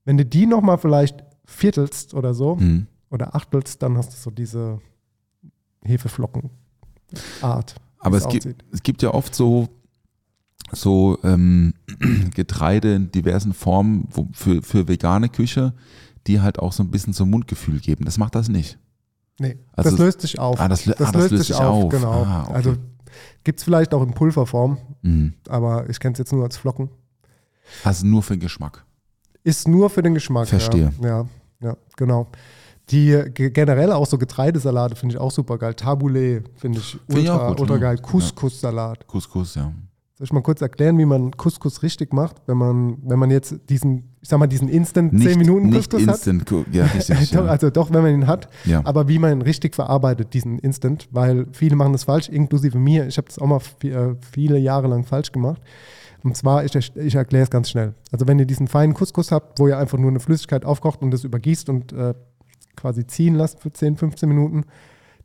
wenn 0.06 0.18
du 0.18 0.26
die 0.26 0.45
nochmal 0.45 0.78
vielleicht 0.78 1.24
viertelst 1.45 2.14
oder 2.14 2.34
so 2.34 2.58
Hm. 2.58 2.88
oder 3.10 3.36
achtelst, 3.36 3.84
dann 3.84 3.97
hast 3.97 4.14
du 4.14 4.18
so 4.18 4.32
diese 4.32 4.80
Hefeflocken-Art. 5.84 7.76
Aber 7.99 8.18
es 8.18 8.26
es 8.26 8.30
gibt, 8.30 8.64
es 8.72 8.84
gibt 8.84 9.01
ja 9.01 9.14
oft 9.14 9.34
so, 9.36 9.68
so 10.72 11.18
ähm, 11.24 11.74
Getreide 12.36 12.95
in 12.95 13.12
diversen 13.12 13.53
Formen 13.53 14.08
wo, 14.12 14.28
für, 14.32 14.62
für 14.62 14.88
vegane 14.88 15.30
Küche, 15.30 15.74
die 16.28 16.41
halt 16.41 16.60
auch 16.60 16.72
so 16.72 16.84
ein 16.84 16.91
bisschen 16.91 17.14
zum 17.14 17.30
Mundgefühl 17.30 17.80
geben. 17.80 18.06
Das 18.06 18.18
macht 18.18 18.36
das 18.36 18.49
nicht. 18.49 18.78
Nee, 19.40 19.58
Also 19.74 19.90
das 19.92 20.00
löst 20.00 20.22
sich 20.22 20.40
auf. 20.40 20.60
Ah, 20.60 20.68
das, 20.68 20.84
lö- 20.86 20.94
ah, 20.94 21.12
das 21.12 21.32
löst 21.32 21.46
sich 21.48 21.56
auf. 21.56 21.90
genau. 21.90 22.24
Ah, 22.24 22.44
okay. 22.44 22.54
Also 22.54 22.76
gibt 23.44 23.60
es 23.60 23.64
vielleicht 23.66 23.94
auch 23.94 24.02
in 24.04 24.14
Pulverform, 24.14 24.78
Mhm. 25.02 25.34
aber 25.50 25.90
ich 25.90 26.00
kenne 26.00 26.14
es 26.14 26.20
jetzt 26.20 26.32
nur 26.32 26.44
als 26.44 26.58
Flocken. 26.58 26.90
Also 27.84 28.06
nur 28.06 28.24
für 28.24 28.36
den 28.36 28.40
Geschmack. 28.42 28.86
Ist 29.44 29.68
nur 29.68 29.90
für 29.90 30.02
den 30.02 30.14
Geschmack. 30.14 30.48
Verstehe. 30.48 30.92
Ja, 31.02 31.08
ja, 31.10 31.26
ja 31.62 31.78
genau. 31.98 32.28
Die 32.92 33.24
ge- 33.34 33.50
generell 33.50 33.92
auch 33.92 34.06
so 34.06 34.18
Getreidesalate 34.18 34.96
finde 34.96 35.16
ich 35.16 35.20
auch 35.22 35.32
super 35.32 35.58
geil. 35.58 35.74
Tabbouleh 35.74 36.42
finde 36.56 36.80
ich 36.80 36.98
Finde 37.08 37.22
ich 37.22 37.30
auch 37.30 37.34
ultra, 37.36 37.50
gut, 37.50 37.60
ultra 37.62 37.74
ja. 37.76 37.82
geil. 37.82 37.98
Couscous-Salat. 37.98 39.08
Couscous, 39.08 39.56
ja. 39.56 39.72
Soll 40.18 40.24
ich 40.26 40.32
mal 40.32 40.41
kurz 40.41 40.61
erklären, 40.61 40.97
wie 40.97 41.03
man 41.05 41.32
Couscous 41.32 41.84
richtig 41.84 42.13
macht, 42.13 42.38
wenn 42.47 42.55
man, 42.57 42.97
wenn 43.03 43.20
man 43.20 43.30
jetzt 43.32 43.55
diesen, 43.70 44.16
ich 44.22 44.30
sag 44.30 44.39
mal, 44.39 44.47
diesen 44.47 44.70
Instant 44.70 45.22
10 45.22 45.38
Minuten 45.38 45.68
nicht 45.68 45.91
Couscous 45.91 46.07
hat? 46.07 46.16
instant, 46.16 46.45
Cu- 46.45 46.63
ja, 46.72 46.86
richtig. 46.95 47.32
Ja. 47.32 47.41
Also 47.43 47.70
doch, 47.70 47.91
wenn 47.91 48.01
man 48.01 48.13
ihn 48.13 48.28
hat, 48.28 48.47
ja. 48.63 48.80
aber 48.86 49.09
wie 49.09 49.20
man 49.20 49.34
ihn 49.34 49.41
richtig 49.41 49.76
verarbeitet, 49.76 50.34
diesen 50.34 50.57
Instant, 50.59 51.09
weil 51.11 51.47
viele 51.51 51.76
machen 51.76 51.91
das 51.91 52.05
falsch, 52.05 52.30
inklusive 52.30 52.80
mir. 52.80 53.07
Ich 53.07 53.18
habe 53.18 53.28
das 53.28 53.39
auch 53.39 53.45
mal 53.47 53.59
äh, 53.84 54.16
viele 54.32 54.57
Jahre 54.57 54.88
lang 54.88 55.03
falsch 55.03 55.34
gemacht. 55.34 55.61
Und 56.24 56.38
zwar, 56.38 56.63
ich, 56.63 56.74
ich 56.95 57.16
erkläre 57.16 57.43
es 57.43 57.49
ganz 57.49 57.70
schnell. 57.70 57.93
Also 58.11 58.26
wenn 58.26 58.39
ihr 58.39 58.45
diesen 58.45 58.68
feinen 58.70 58.93
Couscous 58.95 59.34
habt, 59.34 59.59
wo 59.59 59.68
ihr 59.68 59.78
einfach 59.78 59.97
nur 59.97 60.09
eine 60.09 60.22
Flüssigkeit 60.22 60.63
aufkocht 60.63 61.01
und 61.01 61.11
das 61.11 61.26
übergießt 61.26 61.68
und 61.68 61.91
äh, 61.91 62.13
quasi 62.78 63.05
ziehen 63.05 63.36
lasst 63.36 63.59
für 63.59 63.72
10, 63.72 63.97
15 63.97 64.30
Minuten, 64.30 64.63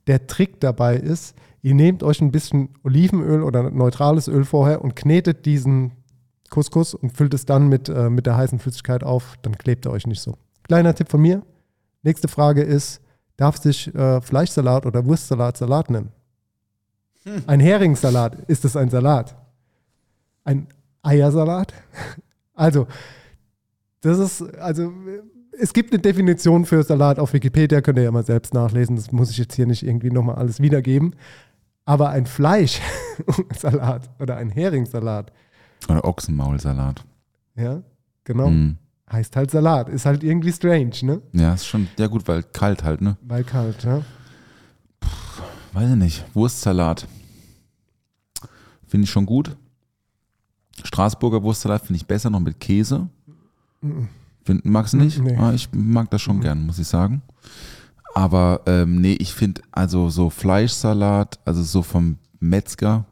der 0.09 0.27
Trick 0.27 0.59
dabei 0.61 0.97
ist, 0.97 1.37
ihr 1.63 1.75
nehmt 1.75 2.03
euch 2.03 2.21
ein 2.21 2.33
bisschen 2.33 2.71
Olivenöl 2.85 3.43
oder 3.43 3.71
neutrales 3.71 4.29
Öl 4.29 4.45
vorher 4.45 4.83
und 4.83 4.97
knetet 4.97 5.47
diesen 5.47 5.93
Couscous 6.51 6.95
und 6.95 7.17
füllt 7.17 7.35
es 7.35 7.47
dann 7.47 7.69
mit, 7.69 7.89
äh, 7.89 8.11
mit 8.11 8.27
der 8.27 8.37
heißen 8.37 8.59
Flüssigkeit 8.59 9.05
auf, 9.05 9.37
dann 9.43 9.57
klebt 9.57 9.87
er 9.87 9.93
euch 9.93 10.07
nicht 10.07 10.21
so. 10.21 10.37
Kleiner 10.65 10.95
Tipp 10.95 11.09
von 11.09 11.21
mir. 11.21 11.43
Nächste 12.03 12.29
Frage 12.29 12.63
ist, 12.63 13.01
darf 13.37 13.57
sich 13.57 13.95
äh, 13.95 14.21
Fleischsalat 14.21 14.87
oder 14.87 15.05
Wurstsalat 15.07 15.57
Salat 15.57 15.91
nennen? 15.91 16.13
Ein 17.47 17.61
Heringssalat, 17.61 18.37
ist 18.49 18.65
es 18.65 18.77
ein 18.77 18.91
Salat? 18.91 19.37
Ein 20.45 20.67
Eiersalat? 21.03 21.73
Also, 22.53 22.87
das 24.03 24.19
ist, 24.19 24.43
also, 24.59 24.93
es 25.59 25.73
gibt 25.73 25.95
eine 25.95 26.03
Definition 26.03 26.67
für 26.67 26.83
Salat 26.83 27.19
auf 27.19 27.33
Wikipedia, 27.33 27.81
könnt 27.81 27.97
ihr 27.97 28.05
ja 28.05 28.11
mal 28.11 28.23
selbst 28.23 28.53
nachlesen, 28.53 28.97
das 28.97 29.13
muss 29.13 29.31
ich 29.31 29.39
jetzt 29.39 29.55
hier 29.55 29.67
nicht 29.67 29.83
irgendwie 29.83 30.11
nochmal 30.11 30.35
alles 30.35 30.61
wiedergeben. 30.61 31.15
Aber 31.91 32.11
ein 32.11 32.25
Fleischsalat 32.27 34.11
oder 34.21 34.37
ein 34.37 34.51
Heringssalat, 34.51 35.33
Oder 35.89 36.05
Ochsenmaulsalat. 36.05 37.05
ja, 37.57 37.83
genau, 38.23 38.49
Mhm. 38.49 38.77
heißt 39.11 39.35
halt 39.35 39.51
Salat. 39.51 39.89
Ist 39.89 40.07
halt 40.07 40.23
irgendwie 40.23 40.53
strange, 40.53 40.93
ne? 41.03 41.21
Ja, 41.33 41.55
ist 41.55 41.67
schon, 41.67 41.89
ja 41.99 42.07
gut, 42.07 42.29
weil 42.29 42.45
kalt 42.45 42.85
halt, 42.85 43.01
ne? 43.01 43.17
Weil 43.23 43.43
kalt, 43.43 43.83
ja. 43.83 44.03
Weiß 45.73 45.91
ich 45.91 45.97
nicht. 45.97 46.25
Wurstsalat. 46.35 47.09
Finde 48.87 49.05
ich 49.05 49.11
schon 49.11 49.27
gut. 49.27 49.57
Straßburger 50.85 51.43
Wurstsalat 51.43 51.83
finde 51.87 51.97
ich 51.97 52.07
besser, 52.07 52.31
noch 52.31 52.41
mit 52.41 52.61
Käse. 52.61 53.09
Find, 54.45 54.65
magst 54.65 54.93
du 54.93 54.99
nicht? 54.99 55.21
Nee. 55.21 55.37
Ah, 55.37 55.53
ich 55.53 55.69
mag 55.73 56.09
das 56.11 56.23
schon 56.23 56.41
gern, 56.41 56.65
muss 56.67 56.79
ich 56.79 56.87
sagen. 56.87 57.23
Aber 58.15 58.63
ähm, 58.67 59.01
nee, 59.01 59.15
ich 59.15 59.33
finde 59.35 59.63
also 59.73 60.11
so 60.11 60.31
Fleischsalat, 60.31 61.39
also 61.45 61.63
so 61.63 61.83
vom 61.83 62.19
Metzger 62.41 63.05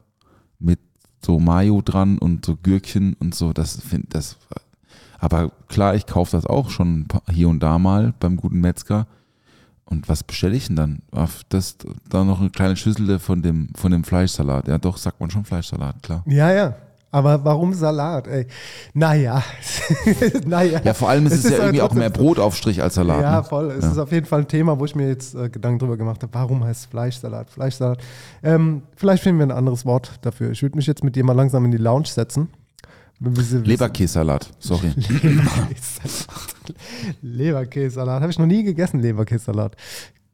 mit 0.59 0.79
so 1.23 1.39
Mayo 1.39 1.81
dran 1.81 2.17
und 2.17 2.45
so 2.45 2.55
Gürkchen 2.55 3.15
und 3.19 3.35
so, 3.35 3.53
das 3.53 3.79
finde 3.79 4.07
das. 4.09 4.37
Aber 5.19 5.51
klar, 5.67 5.95
ich 5.95 6.05
kaufe 6.05 6.31
das 6.31 6.45
auch 6.45 6.69
schon 6.69 7.07
hier 7.29 7.49
und 7.49 7.61
da 7.61 7.77
mal 7.77 8.13
beim 8.19 8.37
guten 8.37 8.61
Metzger. 8.61 9.07
Und 9.85 10.07
was 10.07 10.23
bestelle 10.23 10.55
ich 10.55 10.67
denn 10.67 10.75
dann? 10.75 11.01
Das, 11.49 11.75
da 12.07 12.23
noch 12.23 12.39
eine 12.39 12.51
kleine 12.51 12.75
Schüssel 12.77 13.19
von 13.19 13.41
dem, 13.41 13.69
von 13.75 13.91
dem 13.91 14.03
Fleischsalat. 14.03 14.67
Ja, 14.67 14.77
doch, 14.77 14.97
sagt 14.97 15.19
man 15.19 15.31
schon 15.31 15.45
Fleischsalat, 15.45 16.03
klar. 16.03 16.23
Ja, 16.27 16.51
ja. 16.53 16.75
Aber 17.11 17.43
warum 17.43 17.73
Salat, 17.73 18.27
ey? 18.27 18.45
Naja. 18.93 19.43
naja. 20.45 20.79
Ja, 20.83 20.93
vor 20.93 21.09
allem 21.09 21.25
ist 21.25 21.33
es, 21.33 21.39
Es 21.39 21.43
ja 21.45 21.49
ist 21.49 21.57
irgendwie 21.63 21.81
halt 21.81 21.91
auch 21.91 21.95
mehr 21.95 22.09
Brotaufstrich 22.11 22.83
als 22.83 22.93
Salat. 22.95 23.21
Ja, 23.21 23.37
ne? 23.37 23.43
voll. 23.43 23.71
Es 23.71 23.83
Ja. 23.83 23.91
ist 23.91 23.97
auf 23.97 24.11
jeden 24.11 24.27
Fall 24.27 24.41
ein 24.41 24.47
Thema, 24.47 24.79
wo 24.79 24.85
ich 24.85 24.95
mir 24.95 25.07
jetzt 25.07 25.33
äh, 25.33 25.49
Gedanken 25.49 25.79
drüber 25.79 25.97
gemacht 25.97 26.21
habe. 26.21 26.33
Warum 26.33 26.63
heißt 26.63 26.85
Fleischsalat? 26.91 27.49
Fleischsalat. 27.49 27.99
Ähm, 28.43 28.83
vielleicht 28.95 29.23
finden 29.23 29.39
wir 29.39 29.47
ein 29.47 29.51
anderes 29.51 29.85
Wort 29.85 30.19
dafür. 30.21 30.51
Ich 30.51 30.61
würde 30.61 30.75
mich 30.75 30.85
jetzt 30.85 31.03
mit 31.03 31.15
dir 31.15 31.23
mal 31.23 31.33
langsam 31.33 31.65
in 31.65 31.71
die 31.71 31.77
Lounge 31.77 32.07
setzen. 32.07 32.49
Leberkässalat, 33.21 34.49
sorry. 34.59 34.93
Leberkässalat. 34.95 36.27
Leberkässalat. 37.21 38.21
Habe 38.21 38.31
ich 38.31 38.39
noch 38.39 38.45
nie 38.45 38.63
gegessen, 38.63 38.99
Leberkässalat. 38.99 39.75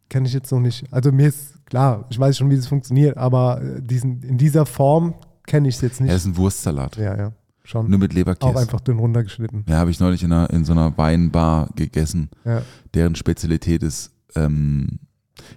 Kenne 0.09 0.28
ich 0.28 0.34
jetzt 0.34 0.51
noch 0.51 0.59
nicht. 0.59 0.86
Also 0.91 1.11
mir 1.11 1.30
ist 1.30 1.65
klar, 1.65 2.05
ich 2.09 2.19
weiß 2.19 2.38
schon, 2.38 2.49
wie 2.51 2.55
es 2.55 2.67
funktioniert, 2.67 3.17
aber 3.17 3.61
äh, 3.61 3.82
diesen, 3.82 4.21
in 4.23 4.38
dieser 4.38 4.65
Form 4.65 5.15
kenne 5.45 5.67
ich 5.69 5.75
es 5.75 5.81
jetzt 5.81 6.01
nicht. 6.01 6.11
das 6.11 6.21
ist 6.21 6.27
ein 6.27 6.37
Wurstsalat. 6.37 6.97
Ja, 6.97 7.17
ja. 7.17 7.31
Schon. 7.63 7.89
Nur 7.89 7.97
mit 7.99 8.13
Leberkäse. 8.13 8.51
Auch 8.51 8.55
einfach 8.59 8.79
dünn 8.81 8.99
runtergeschnitten. 8.99 9.65
Ja, 9.67 9.77
habe 9.77 9.89
ich 9.89 9.99
neulich 9.99 10.21
in, 10.23 10.31
einer, 10.31 10.49
in 10.51 10.65
so 10.65 10.73
einer 10.73 10.95
Weinbar 10.97 11.69
gegessen. 11.75 12.29
Ja. 12.43 12.61
Deren 12.93 13.15
Spezialität 13.15 13.81
ist 13.81 14.11
ähm, 14.35 14.99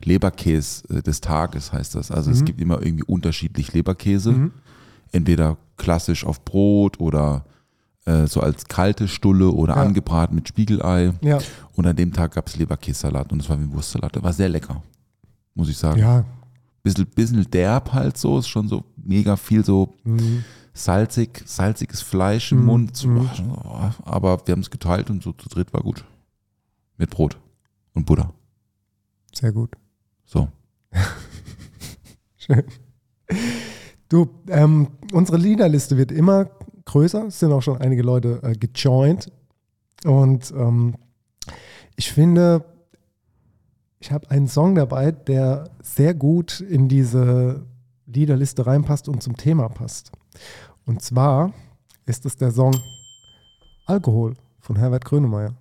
Leberkäse 0.05 0.85
äh, 0.89 1.03
des 1.03 1.21
Tages, 1.21 1.73
heißt 1.73 1.95
das. 1.95 2.11
Also 2.11 2.31
es 2.31 2.41
Mhm. 2.41 2.45
gibt 2.47 2.61
immer 2.61 2.81
irgendwie 2.83 3.05
unterschiedlich 3.05 3.73
Leberkäse. 3.75 4.33
Mhm. 4.33 4.53
Entweder 5.13 5.57
klassisch 5.77 6.25
auf 6.25 6.45
Brot 6.45 7.01
oder 7.01 7.45
äh, 8.07 8.27
so 8.27 8.41
als 8.41 8.67
kalte 8.67 9.07
Stulle 9.09 9.51
oder 9.51 9.77
Ja. 9.77 9.83
angebraten 9.83 10.35
mit 10.35 10.49
Spiegelei. 10.49 11.13
Ja. 11.21 11.39
Und 11.75 11.87
an 11.87 11.97
dem 11.97 12.13
Tag 12.13 12.33
gab 12.35 12.47
es 12.49 12.57
Leberkässalat 12.57 13.33
und 13.33 13.41
es 13.43 13.49
war 13.49 13.59
wie 13.59 13.65
ein 13.65 13.73
Wurstsalat. 13.73 14.15
Der 14.15 14.23
war 14.23 14.33
sehr 14.33 14.49
lecker. 14.49 14.83
muss 15.55 15.69
ich 15.69 15.77
sagen. 15.77 15.99
Ja. 16.01 16.25
Bisschen, 16.85 17.07
bisschen 17.07 17.51
derb 17.51 17.93
halt 17.93 18.17
so, 18.17 18.39
ist 18.39 18.47
schon 18.49 18.69
so 18.69 18.85
mega 19.09 19.37
viel 19.37 19.65
so 19.65 19.97
Mhm. 20.05 20.45
salzig, 20.75 21.43
salziges 21.47 22.03
Fleisch 22.03 22.53
im 22.53 22.61
Mhm. 22.61 22.67
Mund. 22.67 22.97
So, 22.97 23.09
Mhm. 23.09 23.29
oh, 23.65 23.91
aber 24.05 24.47
wir 24.47 24.53
haben 24.53 24.61
es 24.61 24.71
geteilt 24.71 25.11
und 25.11 25.23
so 25.23 25.33
zu 25.33 25.49
dritt 25.49 25.73
war 25.73 25.83
gut. 25.83 26.05
Mit 26.97 27.11
Brot 27.11 27.39
und 27.95 28.07
Butter. 28.07 28.33
Sehr 29.35 29.53
gut. 29.53 29.71
So. 30.25 30.49
Schön. 32.37 32.65
Du, 34.09 34.29
ähm, 34.49 34.89
unsere 35.13 35.37
Liederliste 35.39 35.97
wird 35.97 36.13
immer 36.13 36.51
größer. 36.87 37.27
Es 37.27 37.41
sind 37.41 37.53
auch 37.53 37.61
schon 37.63 37.79
einige 37.79 38.03
Leute 38.03 38.41
äh, 38.43 38.53
gejoint. 38.55 39.31
Und 40.05 40.51
ähm, 40.53 40.95
ich 41.97 42.11
finde, 42.13 42.65
ich 44.01 44.13
habe 44.13 44.31
einen 44.31 44.49
Song 44.49 44.75
dabei, 44.75 45.13
der 45.13 45.71
sehr 45.83 46.15
gut 46.15 46.61
in 46.61 46.89
diese 46.89 47.67
Liederliste 48.13 48.67
reinpasst 48.67 49.09
und 49.09 49.23
zum 49.23 49.37
Thema 49.37 49.69
passt. 49.69 50.11
Und 50.87 51.03
zwar 51.03 51.53
ist 52.07 52.25
es 52.27 52.37
der 52.37 52.51
Song 52.51 52.75
Alkohol 53.87 54.35
von 54.61 54.77
Herbert 54.77 55.05
Grönemeyer. 55.05 55.55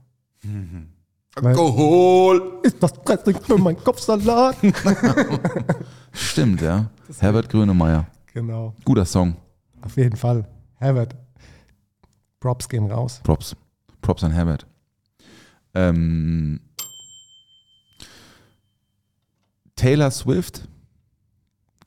Weil- 1.36 1.52
Alkohol! 1.52 2.60
Ist 2.64 2.82
das 2.82 2.93
Dressing 2.93 3.39
für 3.41 3.58
mein 3.58 3.78
Kopfsalat? 3.78 4.56
Stimmt, 6.12 6.62
ja. 6.62 6.89
Herbert 7.20 7.50
Grönemeyer. 7.50 8.08
genau, 8.34 8.74
Guter 8.86 9.06
Song. 9.06 9.36
auf 9.82 9.95
jeden 9.98 10.16
Fall. 10.16 10.48
Herbert, 10.76 11.16
Props 12.39 12.68
gehen 12.70 12.89
raus. 12.91 13.20
Props. 13.24 13.56
Props 14.02 14.24
an 14.24 14.32
Herbert. 14.32 14.66
Ähm, 15.74 16.60
Taylor 19.76 20.12
Swift. 20.12 20.68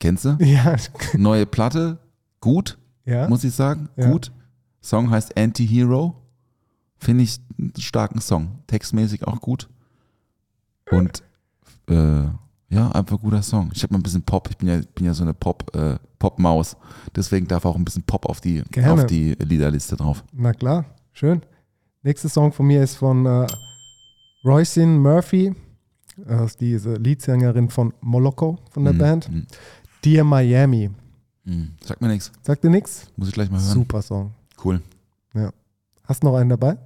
Kennst 0.01 0.25
du? 0.25 0.37
Ja, 0.41 0.77
Neue 1.17 1.47
Platte. 1.47 1.99
Gut, 2.41 2.79
ja. 3.05 3.29
muss 3.29 3.45
ich 3.45 3.55
sagen. 3.55 3.89
Ja. 3.97 4.11
Gut. 4.11 4.33
Song 4.81 5.11
heißt 5.11 5.37
Anti-Hero. 5.39 6.17
Finde 6.97 7.25
ich 7.25 7.39
einen 7.59 7.73
starken 7.79 8.21
Song. 8.21 8.59
Textmäßig 8.67 9.27
auch 9.27 9.41
gut. 9.41 9.69
Und 10.91 11.23
äh, 11.89 12.25
ja, 12.69 12.91
einfach 12.93 13.21
guter 13.21 13.43
Song. 13.43 13.71
Ich 13.75 13.83
habe 13.83 13.93
mal 13.95 13.99
ein 13.99 14.03
bisschen 14.03 14.23
Pop. 14.23 14.49
Ich 14.51 14.57
bin 14.57 14.69
ja, 14.69 14.81
bin 14.95 15.05
ja 15.07 15.15
so 15.15 15.23
eine 15.23 15.35
Pop, 15.35 15.75
äh, 15.77 15.97
Pop-Maus. 16.19 16.77
Deswegen 17.15 17.47
darf 17.47 17.65
auch 17.65 17.77
ein 17.77 17.85
bisschen 17.85 18.03
Pop 18.05 18.27
auf 18.27 18.41
die, 18.41 18.63
Gerne. 18.71 18.93
auf 19.03 19.07
die 19.07 19.33
Liederliste 19.35 19.97
drauf. 19.97 20.25
Na 20.33 20.53
klar, 20.53 20.85
schön. 21.13 21.43
Nächster 22.03 22.29
Song 22.29 22.53
von 22.53 22.67
mir 22.67 22.83
ist 22.83 22.97
von 22.97 23.27
äh, 23.27 23.47
Roisin 24.45 24.99
Murphy, 24.99 25.55
äh, 26.27 26.45
ist 26.45 26.61
diese 26.61 26.95
Leadsängerin 26.95 27.69
von 27.69 27.93
Moloko 28.01 28.59
von 28.71 28.85
der 28.85 28.95
Mhm, 28.95 28.99
Band. 28.99 29.31
mhm, 29.31 29.47
Dear 30.05 30.25
Miami. 30.25 30.91
mhm. 31.45 31.73
Sagt 31.85 32.01
mir 32.01 32.09
nichts. 32.09 32.33
Sagt 32.43 32.65
dir 32.65 32.71
nichts? 32.71 33.07
Muss 33.17 33.29
ich 33.29 33.35
gleich 33.35 33.51
mal 33.51 33.61
hören. 33.61 33.73
Super 33.75 34.03
Song. 34.03 34.33
Cool. 34.65 34.81
Hast 36.05 36.23
du 36.23 36.27
noch 36.27 36.37
einen 36.37 36.51
dabei? 36.51 36.77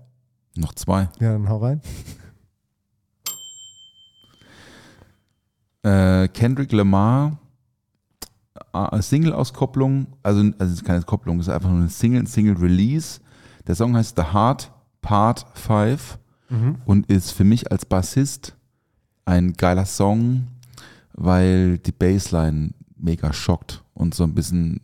Noch 0.57 0.75
zwei. 0.75 1.09
Ja, 1.19 1.33
dann 1.33 1.49
hau 1.49 1.59
rein. 1.59 1.81
Äh, 5.83 6.29
Kendrick 6.29 6.73
Lamar, 6.73 7.39
Single-Auskopplung, 9.01 10.07
also, 10.23 10.41
also 10.41 10.55
es 10.61 10.73
ist 10.81 10.85
keine 10.85 11.03
Kopplung, 11.03 11.39
es 11.41 11.49
ist 11.49 11.53
einfach 11.53 11.69
nur 11.69 11.81
ein 11.81 11.91
Single, 11.91 12.21
ein 12.21 12.27
Single-Release. 12.27 13.21
Der 13.67 13.75
Song 13.75 13.95
heißt 13.95 14.17
The 14.17 14.33
Heart 14.33 14.73
Part 15.03 15.47
5 15.55 16.19
Mhm. 16.49 16.77
und 16.87 17.07
ist 17.11 17.33
für 17.33 17.45
mich 17.45 17.71
als 17.71 17.85
Bassist 17.85 18.55
ein 19.27 19.53
geiler 19.55 19.85
Song, 19.87 20.47
weil 21.13 21.77
die 21.79 21.93
Bassline 21.93 22.71
mega 23.05 23.33
schockt 23.33 23.83
und 23.95 24.15
so 24.15 24.25
ein 24.25 24.35
bisschen 24.35 24.81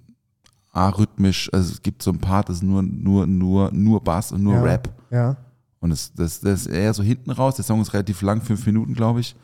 arrhythmisch, 0.72 1.50
also 1.52 1.72
es 1.72 1.82
gibt 1.82 2.02
so 2.02 2.10
ein 2.12 2.18
Part, 2.18 2.48
das 2.48 2.56
ist 2.56 2.62
nur, 2.62 2.82
nur, 2.82 3.26
nur, 3.26 3.72
nur 3.72 4.02
Bass 4.04 4.30
und 4.32 4.42
nur 4.42 4.54
Ja. 4.54 4.62
Rap. 4.62 4.88
Ja, 5.10 5.36
Und 5.80 5.90
das, 5.90 6.12
das, 6.14 6.40
das 6.40 6.62
ist 6.62 6.66
eher 6.68 6.94
so 6.94 7.02
hinten 7.02 7.30
raus. 7.32 7.56
Der 7.56 7.64
Song 7.64 7.80
ist 7.80 7.92
relativ 7.92 8.22
lang, 8.22 8.40
fünf 8.40 8.64
Minuten, 8.66 8.94
glaube 8.94 9.20
ich. 9.20 9.34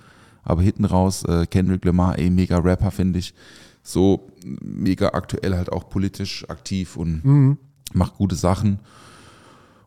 Aber 0.45 0.63
hinten 0.63 0.85
raus, 0.85 1.25
äh, 1.25 1.47
Kendrick 1.47 1.85
Lamar, 1.85 2.19
eh 2.19 2.31
mega 2.31 2.59
Rapper, 2.59 2.93
finde 2.93 3.19
ich. 3.19 3.35
So 3.83 4.31
mega 4.45 5.09
aktuell 5.09 5.57
halt 5.57 5.73
auch 5.73 5.89
politisch 5.89 6.49
aktiv 6.49 6.97
und 6.97 7.25
mhm. 7.25 7.59
macht 7.93 8.15
gute 8.15 8.37
Sachen. 8.37 8.79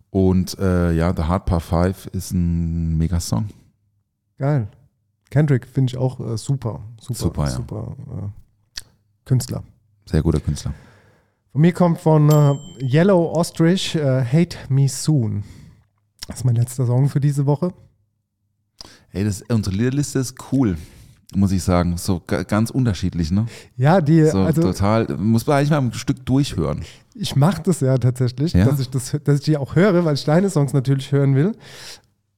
Und 0.09 0.57
äh, 0.59 0.91
ja, 0.91 1.13
The 1.15 1.23
Hard 1.23 1.45
Part 1.45 1.61
5 1.61 2.07
ist 2.07 2.31
ein 2.31 2.97
mega 2.97 3.19
Song. 3.21 3.45
geil. 4.37 4.67
Kendrick 5.29 5.67
finde 5.67 5.91
ich 5.91 5.97
auch 5.97 6.19
äh, 6.19 6.37
super. 6.37 6.81
Super, 6.99 7.19
Super, 7.19 7.43
ja. 7.43 7.49
super 7.51 7.95
äh, 8.09 8.48
Künstler. 9.29 9.63
Sehr 10.07 10.23
guter 10.23 10.39
Künstler. 10.39 10.73
Von 11.51 11.61
mir 11.61 11.71
kommt 11.71 11.99
von 11.99 12.29
äh, 12.29 12.55
Yellow 12.83 13.31
Ostrich 13.33 13.95
äh, 13.95 14.23
Hate 14.25 14.57
Me 14.69 14.87
Soon. 14.89 15.43
Das 16.27 16.37
ist 16.37 16.43
mein 16.45 16.55
letzter 16.55 16.85
Song 16.87 17.09
für 17.09 17.19
diese 17.19 17.45
Woche. 17.45 17.71
Ey, 19.11 19.23
das, 19.23 19.43
unsere 19.49 19.75
Liederliste 19.75 20.19
ist 20.19 20.35
cool, 20.51 20.77
muss 21.35 21.51
ich 21.51 21.61
sagen. 21.63 21.97
So 21.97 22.21
ga- 22.25 22.43
ganz 22.43 22.69
unterschiedlich, 22.71 23.29
ne? 23.31 23.45
Ja, 23.77 24.01
die, 24.01 24.25
So 24.25 24.39
also 24.39 24.61
total, 24.61 25.07
muss 25.17 25.45
man 25.47 25.57
eigentlich 25.57 25.69
mal 25.71 25.77
ein 25.81 25.93
Stück 25.93 26.25
durchhören. 26.25 26.81
ich 27.15 27.35
mache 27.35 27.61
das 27.63 27.79
ja 27.81 27.97
tatsächlich, 27.97 28.53
Ja? 28.53 28.65
Dass, 28.65 28.79
ich 28.79 28.89
das, 28.89 29.15
dass 29.23 29.39
ich 29.39 29.45
die 29.45 29.57
auch 29.57 29.75
höre, 29.75 30.05
weil 30.05 30.13
ich 30.15 30.25
deine 30.25 30.49
Songs 30.49 30.73
natürlich 30.73 31.11
hören 31.11 31.35
will. 31.35 31.51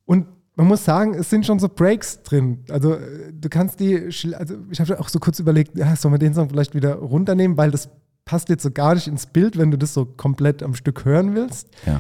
Und 0.06 0.26
man 0.62 0.68
muss 0.68 0.86
sagen, 0.86 1.16
es 1.16 1.30
sind 1.30 1.46
schon 1.46 1.58
so 1.60 1.68
Breaks 1.68 2.22
drin. 2.24 2.60
Also 2.70 2.94
äh, 2.94 3.34
du 3.34 3.50
kannst 3.50 3.80
die, 3.80 3.96
also 4.36 4.56
ich 4.70 4.80
habe 4.80 5.00
auch 5.00 5.10
so 5.10 5.18
kurz 5.20 5.40
überlegt, 5.40 5.76
ja, 5.78 5.96
sollen 5.96 6.14
wir 6.14 6.20
den 6.20 6.34
Song 6.36 6.50
vielleicht 6.50 6.76
wieder 6.76 6.96
runternehmen, 6.96 7.58
weil 7.58 7.72
das 7.72 7.90
passt 8.26 8.50
jetzt 8.50 8.62
so 8.62 8.70
gar 8.72 8.94
nicht 8.94 9.08
ins 9.08 9.26
Bild, 9.26 9.58
wenn 9.58 9.72
du 9.72 9.78
das 9.78 9.94
so 9.96 10.06
komplett 10.06 10.62
am 10.62 10.76
Stück 10.76 11.04
hören 11.06 11.34
willst. 11.34 11.68
Ja. 11.86 12.00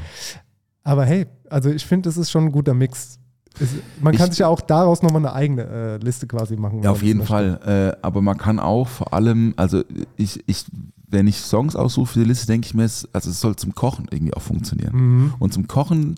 Aber 0.84 1.06
hey, 1.06 1.26
also 1.50 1.70
ich 1.72 1.86
finde, 1.86 2.08
das 2.10 2.18
ist 2.18 2.30
schon 2.30 2.46
ein 2.46 2.52
guter 2.52 2.74
Mix. 2.76 3.18
Es, 3.60 3.70
man 4.00 4.16
kann 4.16 4.28
Ich- 4.28 4.34
sich 4.34 4.40
ja 4.40 4.48
auch 4.48 4.62
daraus 4.62 5.02
nochmal 5.02 5.22
eine 5.26 5.34
eigene 5.34 5.64
äh, 5.64 5.98
Liste 5.98 6.28
quasi 6.28 6.56
machen. 6.56 6.78
Ja, 6.78 6.84
man 6.84 6.92
auf 6.92 7.04
jeden. 7.04 7.24
Fall. 7.24 7.60
Äh, 7.98 7.98
aber 8.06 8.22
man 8.22 8.38
kann 8.38 8.60
auch 8.60 8.88
vor 8.88 9.14
allem, 9.14 9.54
also 9.58 9.84
ich, 10.18 10.42
ich, 10.48 10.66
wenn 11.10 11.28
ich 11.28 11.40
Songs 11.42 11.76
aussuche 11.76 12.14
für 12.14 12.20
die 12.20 12.26
Liste, 12.26 12.48
denke 12.48 12.66
ich 12.68 12.74
mir, 12.74 12.84
es, 12.86 13.08
also 13.12 13.30
es 13.32 13.42
soll 13.42 13.56
zum 13.58 13.76
Kochen 13.76 14.08
irgendwie 14.12 14.34
auch 14.34 14.42
funktionieren. 14.42 14.96
Mhm. 14.96 15.34
Und 15.40 15.52
zum 15.54 15.68
Kochen, 15.68 16.16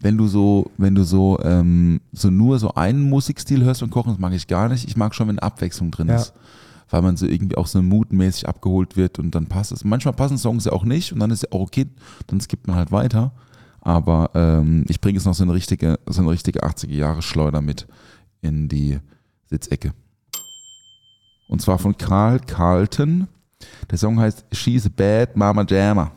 wenn 0.00 0.16
du 0.16 0.26
so, 0.26 0.70
wenn 0.76 0.94
du 0.94 1.04
so, 1.04 1.38
ähm, 1.42 2.00
so 2.12 2.30
nur 2.30 2.58
so 2.58 2.74
einen 2.74 3.02
Musikstil 3.08 3.64
hörst 3.64 3.80
beim 3.80 3.90
Kochen, 3.90 4.10
das 4.12 4.18
mag 4.20 4.32
ich 4.32 4.46
gar 4.46 4.68
nicht. 4.68 4.86
Ich 4.86 4.96
mag 4.96 5.14
schon, 5.14 5.28
wenn 5.28 5.38
Abwechslung 5.38 5.90
drin 5.90 6.08
Ja. 6.08 6.16
ist. 6.16 6.32
Weil 6.88 7.02
man 7.02 7.16
so 7.16 7.26
irgendwie 7.26 7.56
auch 7.56 7.66
so 7.66 7.82
moodmäßig 7.82 8.46
abgeholt 8.48 8.96
wird 8.96 9.18
und 9.18 9.34
dann 9.34 9.46
passt 9.46 9.72
es. 9.72 9.82
Manchmal 9.84 10.14
passen 10.14 10.38
Songs 10.38 10.66
ja 10.66 10.72
auch 10.72 10.84
nicht 10.84 11.12
und 11.12 11.18
dann 11.18 11.32
ist 11.32 11.42
ja 11.42 11.48
auch 11.50 11.62
okay, 11.62 11.86
dann 12.28 12.40
skippt 12.40 12.68
man 12.68 12.76
halt 12.76 12.92
weiter. 12.92 13.32
Aber 13.80 14.30
ähm, 14.34 14.84
ich 14.88 15.00
bringe 15.00 15.16
jetzt 15.16 15.24
noch 15.26 15.34
so 15.34 15.42
eine 15.42 15.52
richtige, 15.54 15.98
so 16.06 16.20
eine 16.22 16.30
richtige 16.30 16.62
80er-Jahre-Schleuder 16.64 17.60
mit 17.60 17.86
in 18.40 18.68
die 18.68 18.98
Sitzecke. 19.50 19.92
Und 21.48 21.60
zwar 21.62 21.78
von 21.78 21.96
Carl 21.96 22.38
Carlton. 22.40 23.28
Der 23.90 23.98
Song 23.98 24.18
heißt 24.20 24.44
She's 24.52 24.86
a 24.86 24.90
Bad 24.94 25.36
Mama 25.36 25.64
Jammer. 25.68 26.12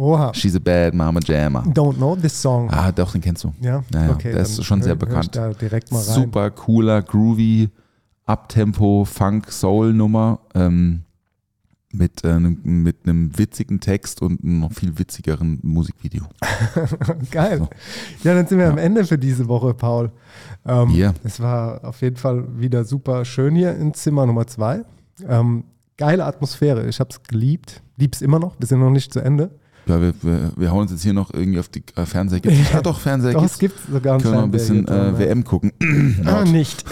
Oha. 0.00 0.32
She's 0.34 0.56
a 0.56 0.58
Bad 0.58 0.94
Mama 0.94 1.20
Jammer. 1.22 1.62
Don't 1.74 1.96
know 1.98 2.16
this 2.16 2.40
song. 2.40 2.70
Ah, 2.70 2.90
doch, 2.90 3.12
den 3.12 3.20
kennst 3.20 3.44
du. 3.44 3.52
Ja, 3.60 3.84
Ja, 3.92 4.04
ja, 4.06 4.10
okay. 4.12 4.32
der 4.32 4.40
ist 4.42 4.64
schon 4.64 4.80
sehr 4.82 4.94
bekannt. 4.94 5.38
Super 5.90 6.50
cooler, 6.52 7.02
groovy, 7.02 7.68
Uptempo, 8.24 9.04
Funk, 9.04 9.50
Soul-Nummer 9.52 10.40
ähm, 10.54 11.02
mit, 11.92 12.24
äh, 12.24 12.28
einem- 12.28 12.60
mit 12.64 12.98
einem 13.04 13.36
witzigen 13.36 13.80
Text 13.80 14.22
und 14.22 14.42
einem 14.42 14.60
noch 14.60 14.72
viel 14.72 14.98
witzigeren 14.98 15.58
Musikvideo. 15.62 16.22
Geil. 17.30 17.58
So. 17.58 17.68
Ja, 18.28 18.34
dann 18.34 18.46
sind 18.46 18.58
wir 18.58 18.68
am 18.70 18.78
Ende 18.78 19.04
für 19.04 19.18
diese 19.18 19.48
Woche, 19.48 19.74
Paul. 19.74 20.12
Ähm, 20.64 20.90
Ja. 20.90 21.12
Es 21.24 21.40
war 21.40 21.84
auf 21.84 22.00
jeden 22.00 22.16
Fall 22.16 22.44
wieder 22.58 22.84
super 22.84 23.24
schön 23.24 23.54
hier 23.54 23.74
in 23.76 23.92
Zimmer 23.92 24.24
Nummer 24.24 24.46
zwei. 24.46 24.82
Ähm, 25.28 25.64
geile 25.98 26.24
Atmosphäre. 26.24 26.86
Ich 26.88 27.00
habe 27.00 27.10
es 27.10 27.22
geliebt. 27.24 27.82
Lieb's 27.96 28.22
immer 28.22 28.38
noch. 28.38 28.54
Wir 28.58 28.66
sind 28.66 28.80
noch 28.80 28.90
nicht 28.90 29.12
zu 29.12 29.20
Ende. 29.20 29.50
Ja, 29.90 30.00
wir, 30.00 30.14
wir, 30.22 30.52
wir 30.56 30.70
hauen 30.70 30.82
uns 30.82 30.92
jetzt 30.92 31.02
hier 31.02 31.12
noch 31.12 31.32
irgendwie 31.34 31.58
auf 31.58 31.68
die 31.68 31.82
äh, 31.96 32.06
Fernseher. 32.06 32.40
Gibt's, 32.40 32.72
ja, 32.72 32.80
doch, 32.80 32.98
Fernseher 33.00 33.32
Doch, 33.32 33.44
es 33.44 33.58
gibt's. 33.58 33.80
gibt 33.82 33.92
sogar 33.92 34.14
ein 34.14 34.20
Können 34.22 34.34
wir 34.34 34.42
ein 34.42 34.50
bisschen 34.50 34.88
äh, 34.88 35.18
WM 35.18 35.44
gucken. 35.44 35.72
Ah, 36.26 36.44
nicht. 36.44 36.84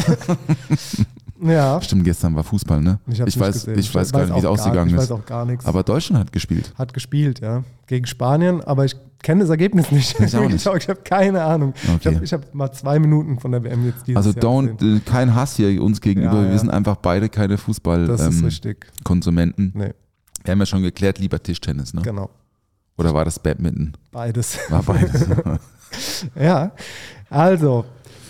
ja. 1.43 1.81
Stimmt, 1.81 2.05
gestern 2.05 2.35
war 2.35 2.45
Fußball, 2.45 2.81
ne? 2.81 2.99
Ich, 3.07 3.21
Ich 3.21 3.39
weiß, 3.39 3.55
gesehen. 3.67 3.79
ich 3.79 3.95
weiß 3.95 4.13
gar 4.13 4.25
nicht, 4.25 4.35
wie 4.35 4.39
es 4.41 4.45
ausgegangen 4.45 4.91
Ich 4.91 4.97
weiß 4.97 5.05
ist. 5.05 5.13
auch 5.13 5.25
gar 5.25 5.45
nichts. 5.45 5.65
Aber 5.67 5.83
Deutschland 5.83 6.21
hat 6.21 6.33
gespielt. 6.33 6.73
Hat 6.77 6.93
gespielt, 6.93 7.41
ja. 7.41 7.63
Gegen 7.87 8.07
Spanien, 8.07 8.61
aber 8.63 8.85
ich 8.85 8.97
kenne 9.23 9.41
das 9.43 9.51
Ergebnis 9.51 9.91
nicht. 9.93 10.19
Ich 10.21 10.37
auch 10.37 10.49
nicht. 10.49 10.67
ich 10.67 10.89
habe 10.89 11.01
keine 11.05 11.43
Ahnung. 11.45 11.75
Ich 11.77 11.89
Okay. 12.07 12.15
habe 12.17 12.27
hab 12.27 12.55
mal 12.55 12.73
zwei 12.73 12.99
Minuten 12.99 13.39
von 13.39 13.53
der 13.53 13.63
WM 13.65 13.85
jetzt 13.87 14.07
dieses 14.07 14.17
Also 14.17 14.31
Jahr 14.31 14.41
don't, 14.43 14.77
gesehen. 14.77 14.97
äh, 14.99 15.01
kein 15.01 15.35
Hass 15.35 15.57
hier 15.57 15.83
uns 15.83 16.01
gegenüber. 16.01 16.37
Ja, 16.39 16.45
Wir 16.45 16.51
ja. 16.53 16.59
sind 16.59 16.71
einfach 16.71 16.97
beide 16.97 17.29
keine 17.29 17.55
ist 17.55 17.63
Fußballkonsumenten. 17.63 19.73
Ähm, 19.75 19.81
Nee, 19.81 19.93
Wir 20.45 20.53
haben 20.53 20.59
ja 20.61 20.67
schon 20.67 20.83
geklärt, 20.83 21.19
lieber 21.19 21.43
Tischtennis, 21.43 21.95
ne? 21.95 22.03
genau. 22.03 22.31
Oder 22.99 23.15
war 23.15 23.25
das 23.25 23.39
Badminton? 23.39 23.93
Beides. 24.13 24.59
War 24.69 24.83
beides. 24.83 25.27
Ja, 26.39 26.73
also 27.31 27.85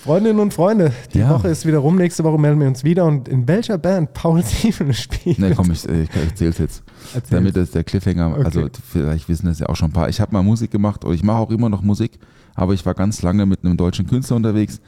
Freundinnen 0.04 0.38
und 0.38 0.54
Freunde, 0.54 0.92
die 1.12 1.18
Ja. 1.18 1.30
Woche 1.30 1.48
ist 1.48 1.66
wieder 1.66 1.78
rum. 1.78 1.96
Nächste 1.96 2.22
Woche 2.22 2.38
melden 2.38 2.60
wir 2.60 2.68
uns 2.68 2.84
wieder. 2.84 3.04
Und 3.04 3.26
in 3.28 3.48
welcher 3.48 3.78
Band 3.78 4.14
Paul 4.14 4.44
Steven 4.46 4.94
spielt? 4.94 5.38
Ne, 5.40 5.54
komm, 5.56 5.72
ich, 5.72 5.84
ich 5.88 6.08
erzähl's 6.14 6.58
jetzt. 6.58 6.82
Erzähl's. 7.14 7.30
Damit 7.30 7.56
ist 7.56 7.74
der 7.74 7.82
Cliffhanger, 7.82 8.30
Okay. 8.36 8.44
also 8.44 8.68
vielleicht 8.90 9.28
wissen 9.28 9.46
das 9.46 9.58
ja 9.58 9.68
auch 9.68 9.74
schon 9.76 9.90
ein 9.90 9.92
paar. 9.92 10.08
Ich 10.08 10.20
habe 10.20 10.32
mal 10.32 10.42
Musik 10.42 10.70
gemacht 10.70 11.04
und 11.04 11.12
ich 11.14 11.24
mache 11.24 11.38
auch 11.38 11.50
immer 11.50 11.68
noch 11.68 11.82
Musik, 11.82 12.18
aber 12.54 12.74
ich 12.74 12.86
war 12.86 12.94
ganz 12.94 13.22
lange 13.22 13.44
mit 13.44 13.64
einem 13.64 13.76
deutschen 13.76 14.06
Künstler 14.06 14.36
unterwegs, 14.36 14.80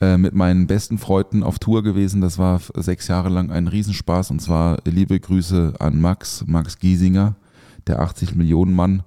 äh, 0.00 0.16
mit 0.16 0.34
meinen 0.34 0.66
besten 0.66 0.98
Freunden 0.98 1.44
auf 1.44 1.60
Tour 1.60 1.84
gewesen. 1.84 2.20
Das 2.20 2.36
war 2.36 2.60
sechs 2.74 3.06
Jahre 3.06 3.28
lang 3.28 3.52
ein 3.52 3.68
Riesenspaß 3.68 4.32
und 4.32 4.40
zwar 4.42 4.78
liebe 4.84 5.18
Grüße 5.20 5.74
an 5.78 6.00
Max, 6.00 6.42
Max 6.48 6.78
Giesinger, 6.80 7.36
der 7.86 8.00
80 8.00 8.34
Millionen 8.34 8.74
Mann. 8.74 9.02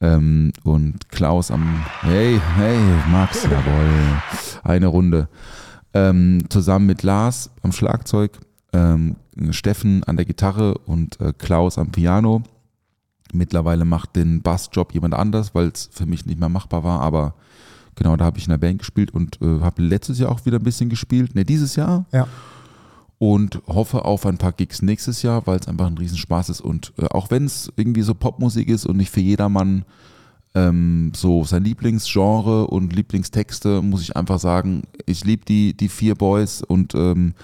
Ähm, 0.00 0.52
und 0.62 1.08
Klaus 1.08 1.50
am, 1.50 1.84
hey, 2.02 2.38
hey, 2.56 2.78
Max, 3.10 3.44
jawohl, 3.44 4.22
eine 4.62 4.88
Runde. 4.88 5.28
Ähm, 5.94 6.44
zusammen 6.50 6.86
mit 6.86 7.02
Lars 7.02 7.50
am 7.62 7.72
Schlagzeug, 7.72 8.38
ähm, 8.74 9.16
Steffen 9.50 10.04
an 10.04 10.16
der 10.16 10.26
Gitarre 10.26 10.76
und 10.78 11.18
äh, 11.20 11.32
Klaus 11.32 11.78
am 11.78 11.92
Piano. 11.92 12.42
Mittlerweile 13.32 13.86
macht 13.86 14.16
den 14.16 14.42
Bassjob 14.42 14.92
jemand 14.92 15.14
anders, 15.14 15.54
weil 15.54 15.68
es 15.68 15.88
für 15.90 16.04
mich 16.04 16.26
nicht 16.26 16.38
mehr 16.38 16.50
machbar 16.50 16.84
war, 16.84 17.00
aber 17.00 17.34
genau, 17.94 18.16
da 18.16 18.26
habe 18.26 18.38
ich 18.38 18.44
in 18.44 18.50
der 18.50 18.58
Band 18.58 18.80
gespielt 18.80 19.12
und 19.12 19.40
äh, 19.40 19.60
habe 19.60 19.82
letztes 19.82 20.18
Jahr 20.18 20.30
auch 20.30 20.44
wieder 20.44 20.58
ein 20.58 20.64
bisschen 20.64 20.90
gespielt, 20.90 21.34
ne, 21.34 21.44
dieses 21.44 21.74
Jahr. 21.76 22.04
Ja. 22.12 22.28
Und 23.18 23.62
hoffe 23.66 24.04
auf 24.04 24.26
ein 24.26 24.36
paar 24.36 24.52
Gigs 24.52 24.82
nächstes 24.82 25.22
Jahr, 25.22 25.46
weil 25.46 25.58
es 25.58 25.68
einfach 25.68 25.86
ein 25.86 25.96
Riesenspaß 25.96 26.50
ist 26.50 26.60
und 26.60 26.92
äh, 26.98 27.06
auch 27.06 27.30
wenn 27.30 27.46
es 27.46 27.72
irgendwie 27.76 28.02
so 28.02 28.14
Popmusik 28.14 28.68
ist 28.68 28.84
und 28.84 28.98
nicht 28.98 29.10
für 29.10 29.20
jedermann 29.20 29.86
ähm, 30.54 31.12
so 31.14 31.44
sein 31.44 31.64
Lieblingsgenre 31.64 32.66
und 32.66 32.94
Lieblingstexte, 32.94 33.82
muss 33.82 34.02
ich 34.02 34.16
einfach 34.16 34.38
sagen, 34.38 34.82
ich 35.04 35.24
liebe 35.24 35.44
die, 35.44 35.74
die 35.74 35.88
vier 35.88 36.14
Boys 36.14 36.62
und 36.62 36.94
ähm, 36.94 37.34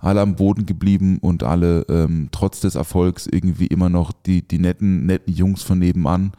alle 0.00 0.20
am 0.20 0.36
Boden 0.36 0.66
geblieben 0.66 1.18
und 1.18 1.42
alle 1.42 1.84
ähm, 1.88 2.28
trotz 2.30 2.60
des 2.60 2.74
Erfolgs 2.74 3.26
irgendwie 3.26 3.66
immer 3.66 3.88
noch 3.88 4.12
die, 4.12 4.46
die 4.46 4.58
netten, 4.58 5.06
netten 5.06 5.32
Jungs 5.34 5.62
von 5.62 5.78
nebenan. 5.78 6.32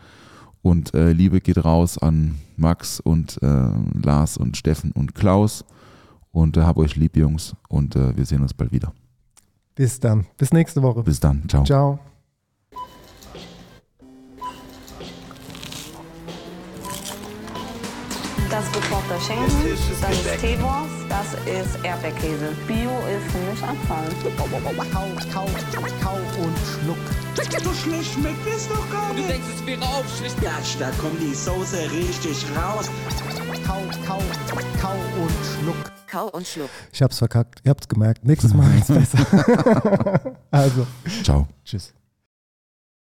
Und 0.61 0.93
äh, 0.93 1.11
Liebe 1.13 1.41
geht 1.41 1.63
raus 1.63 1.97
an 1.97 2.35
Max 2.57 2.99
und 2.99 3.41
äh, 3.41 3.69
Lars 4.01 4.37
und 4.37 4.57
Steffen 4.57 4.91
und 4.91 5.15
Klaus. 5.15 5.65
Und 6.39 6.55
äh, 6.55 6.61
hab 6.61 6.77
euch 6.77 6.95
lieb, 6.95 7.17
Jungs. 7.17 7.55
Und 7.67 7.95
äh, 7.95 8.15
wir 8.15 8.25
sehen 8.25 8.41
uns 8.41 8.53
bald 8.53 8.71
wieder. 8.71 8.93
Bis 9.75 9.99
dann. 9.99 10.25
Bis 10.37 10.53
nächste 10.53 10.81
Woche. 10.81 11.03
Bis 11.03 11.19
dann. 11.19 11.43
Ciao. 11.49 11.63
Ciao. 11.65 11.99
Das 18.59 18.67
ist 18.67 18.73
gekochter 18.73 19.21
Schinken, 19.21 19.47
das 20.01 20.11
ist 20.11 20.41
Teewurst, 20.41 20.91
das 21.07 21.33
ist 21.45 21.81
Erdbeerkäse. 21.81 22.53
Bio 22.67 22.91
ist 23.07 23.31
für 23.31 23.39
mich 23.49 23.63
Abfall. 23.63 24.03
So 27.63 27.73
schlecht 27.73 28.13
schmeckt 28.13 28.45
es 28.53 28.67
doch 28.67 28.91
gar 28.91 29.13
nicht. 29.13 29.29
Du 29.29 29.31
denkst, 29.31 29.47
es 29.55 29.65
wäre 29.65 29.81
aufschlicht. 29.81 30.41
Gatsch, 30.41 30.75
da 30.77 30.91
kommt 30.99 31.21
die 31.21 31.33
Soße 31.33 31.89
richtig 31.89 32.45
raus. 32.53 32.89
Kau 36.11 36.27
und 36.27 36.45
schluck. 36.45 36.69
Ich 36.91 37.01
hab's 37.01 37.17
verkackt. 37.17 37.61
Ihr 37.63 37.69
habt's 37.69 37.87
gemerkt. 37.87 38.25
Nächstes 38.25 38.53
Mal 38.53 38.69
ist 38.77 38.93
besser. 38.93 40.35
also, 40.51 40.85
Ciao. 41.23 41.47
tschüss. 41.63 41.93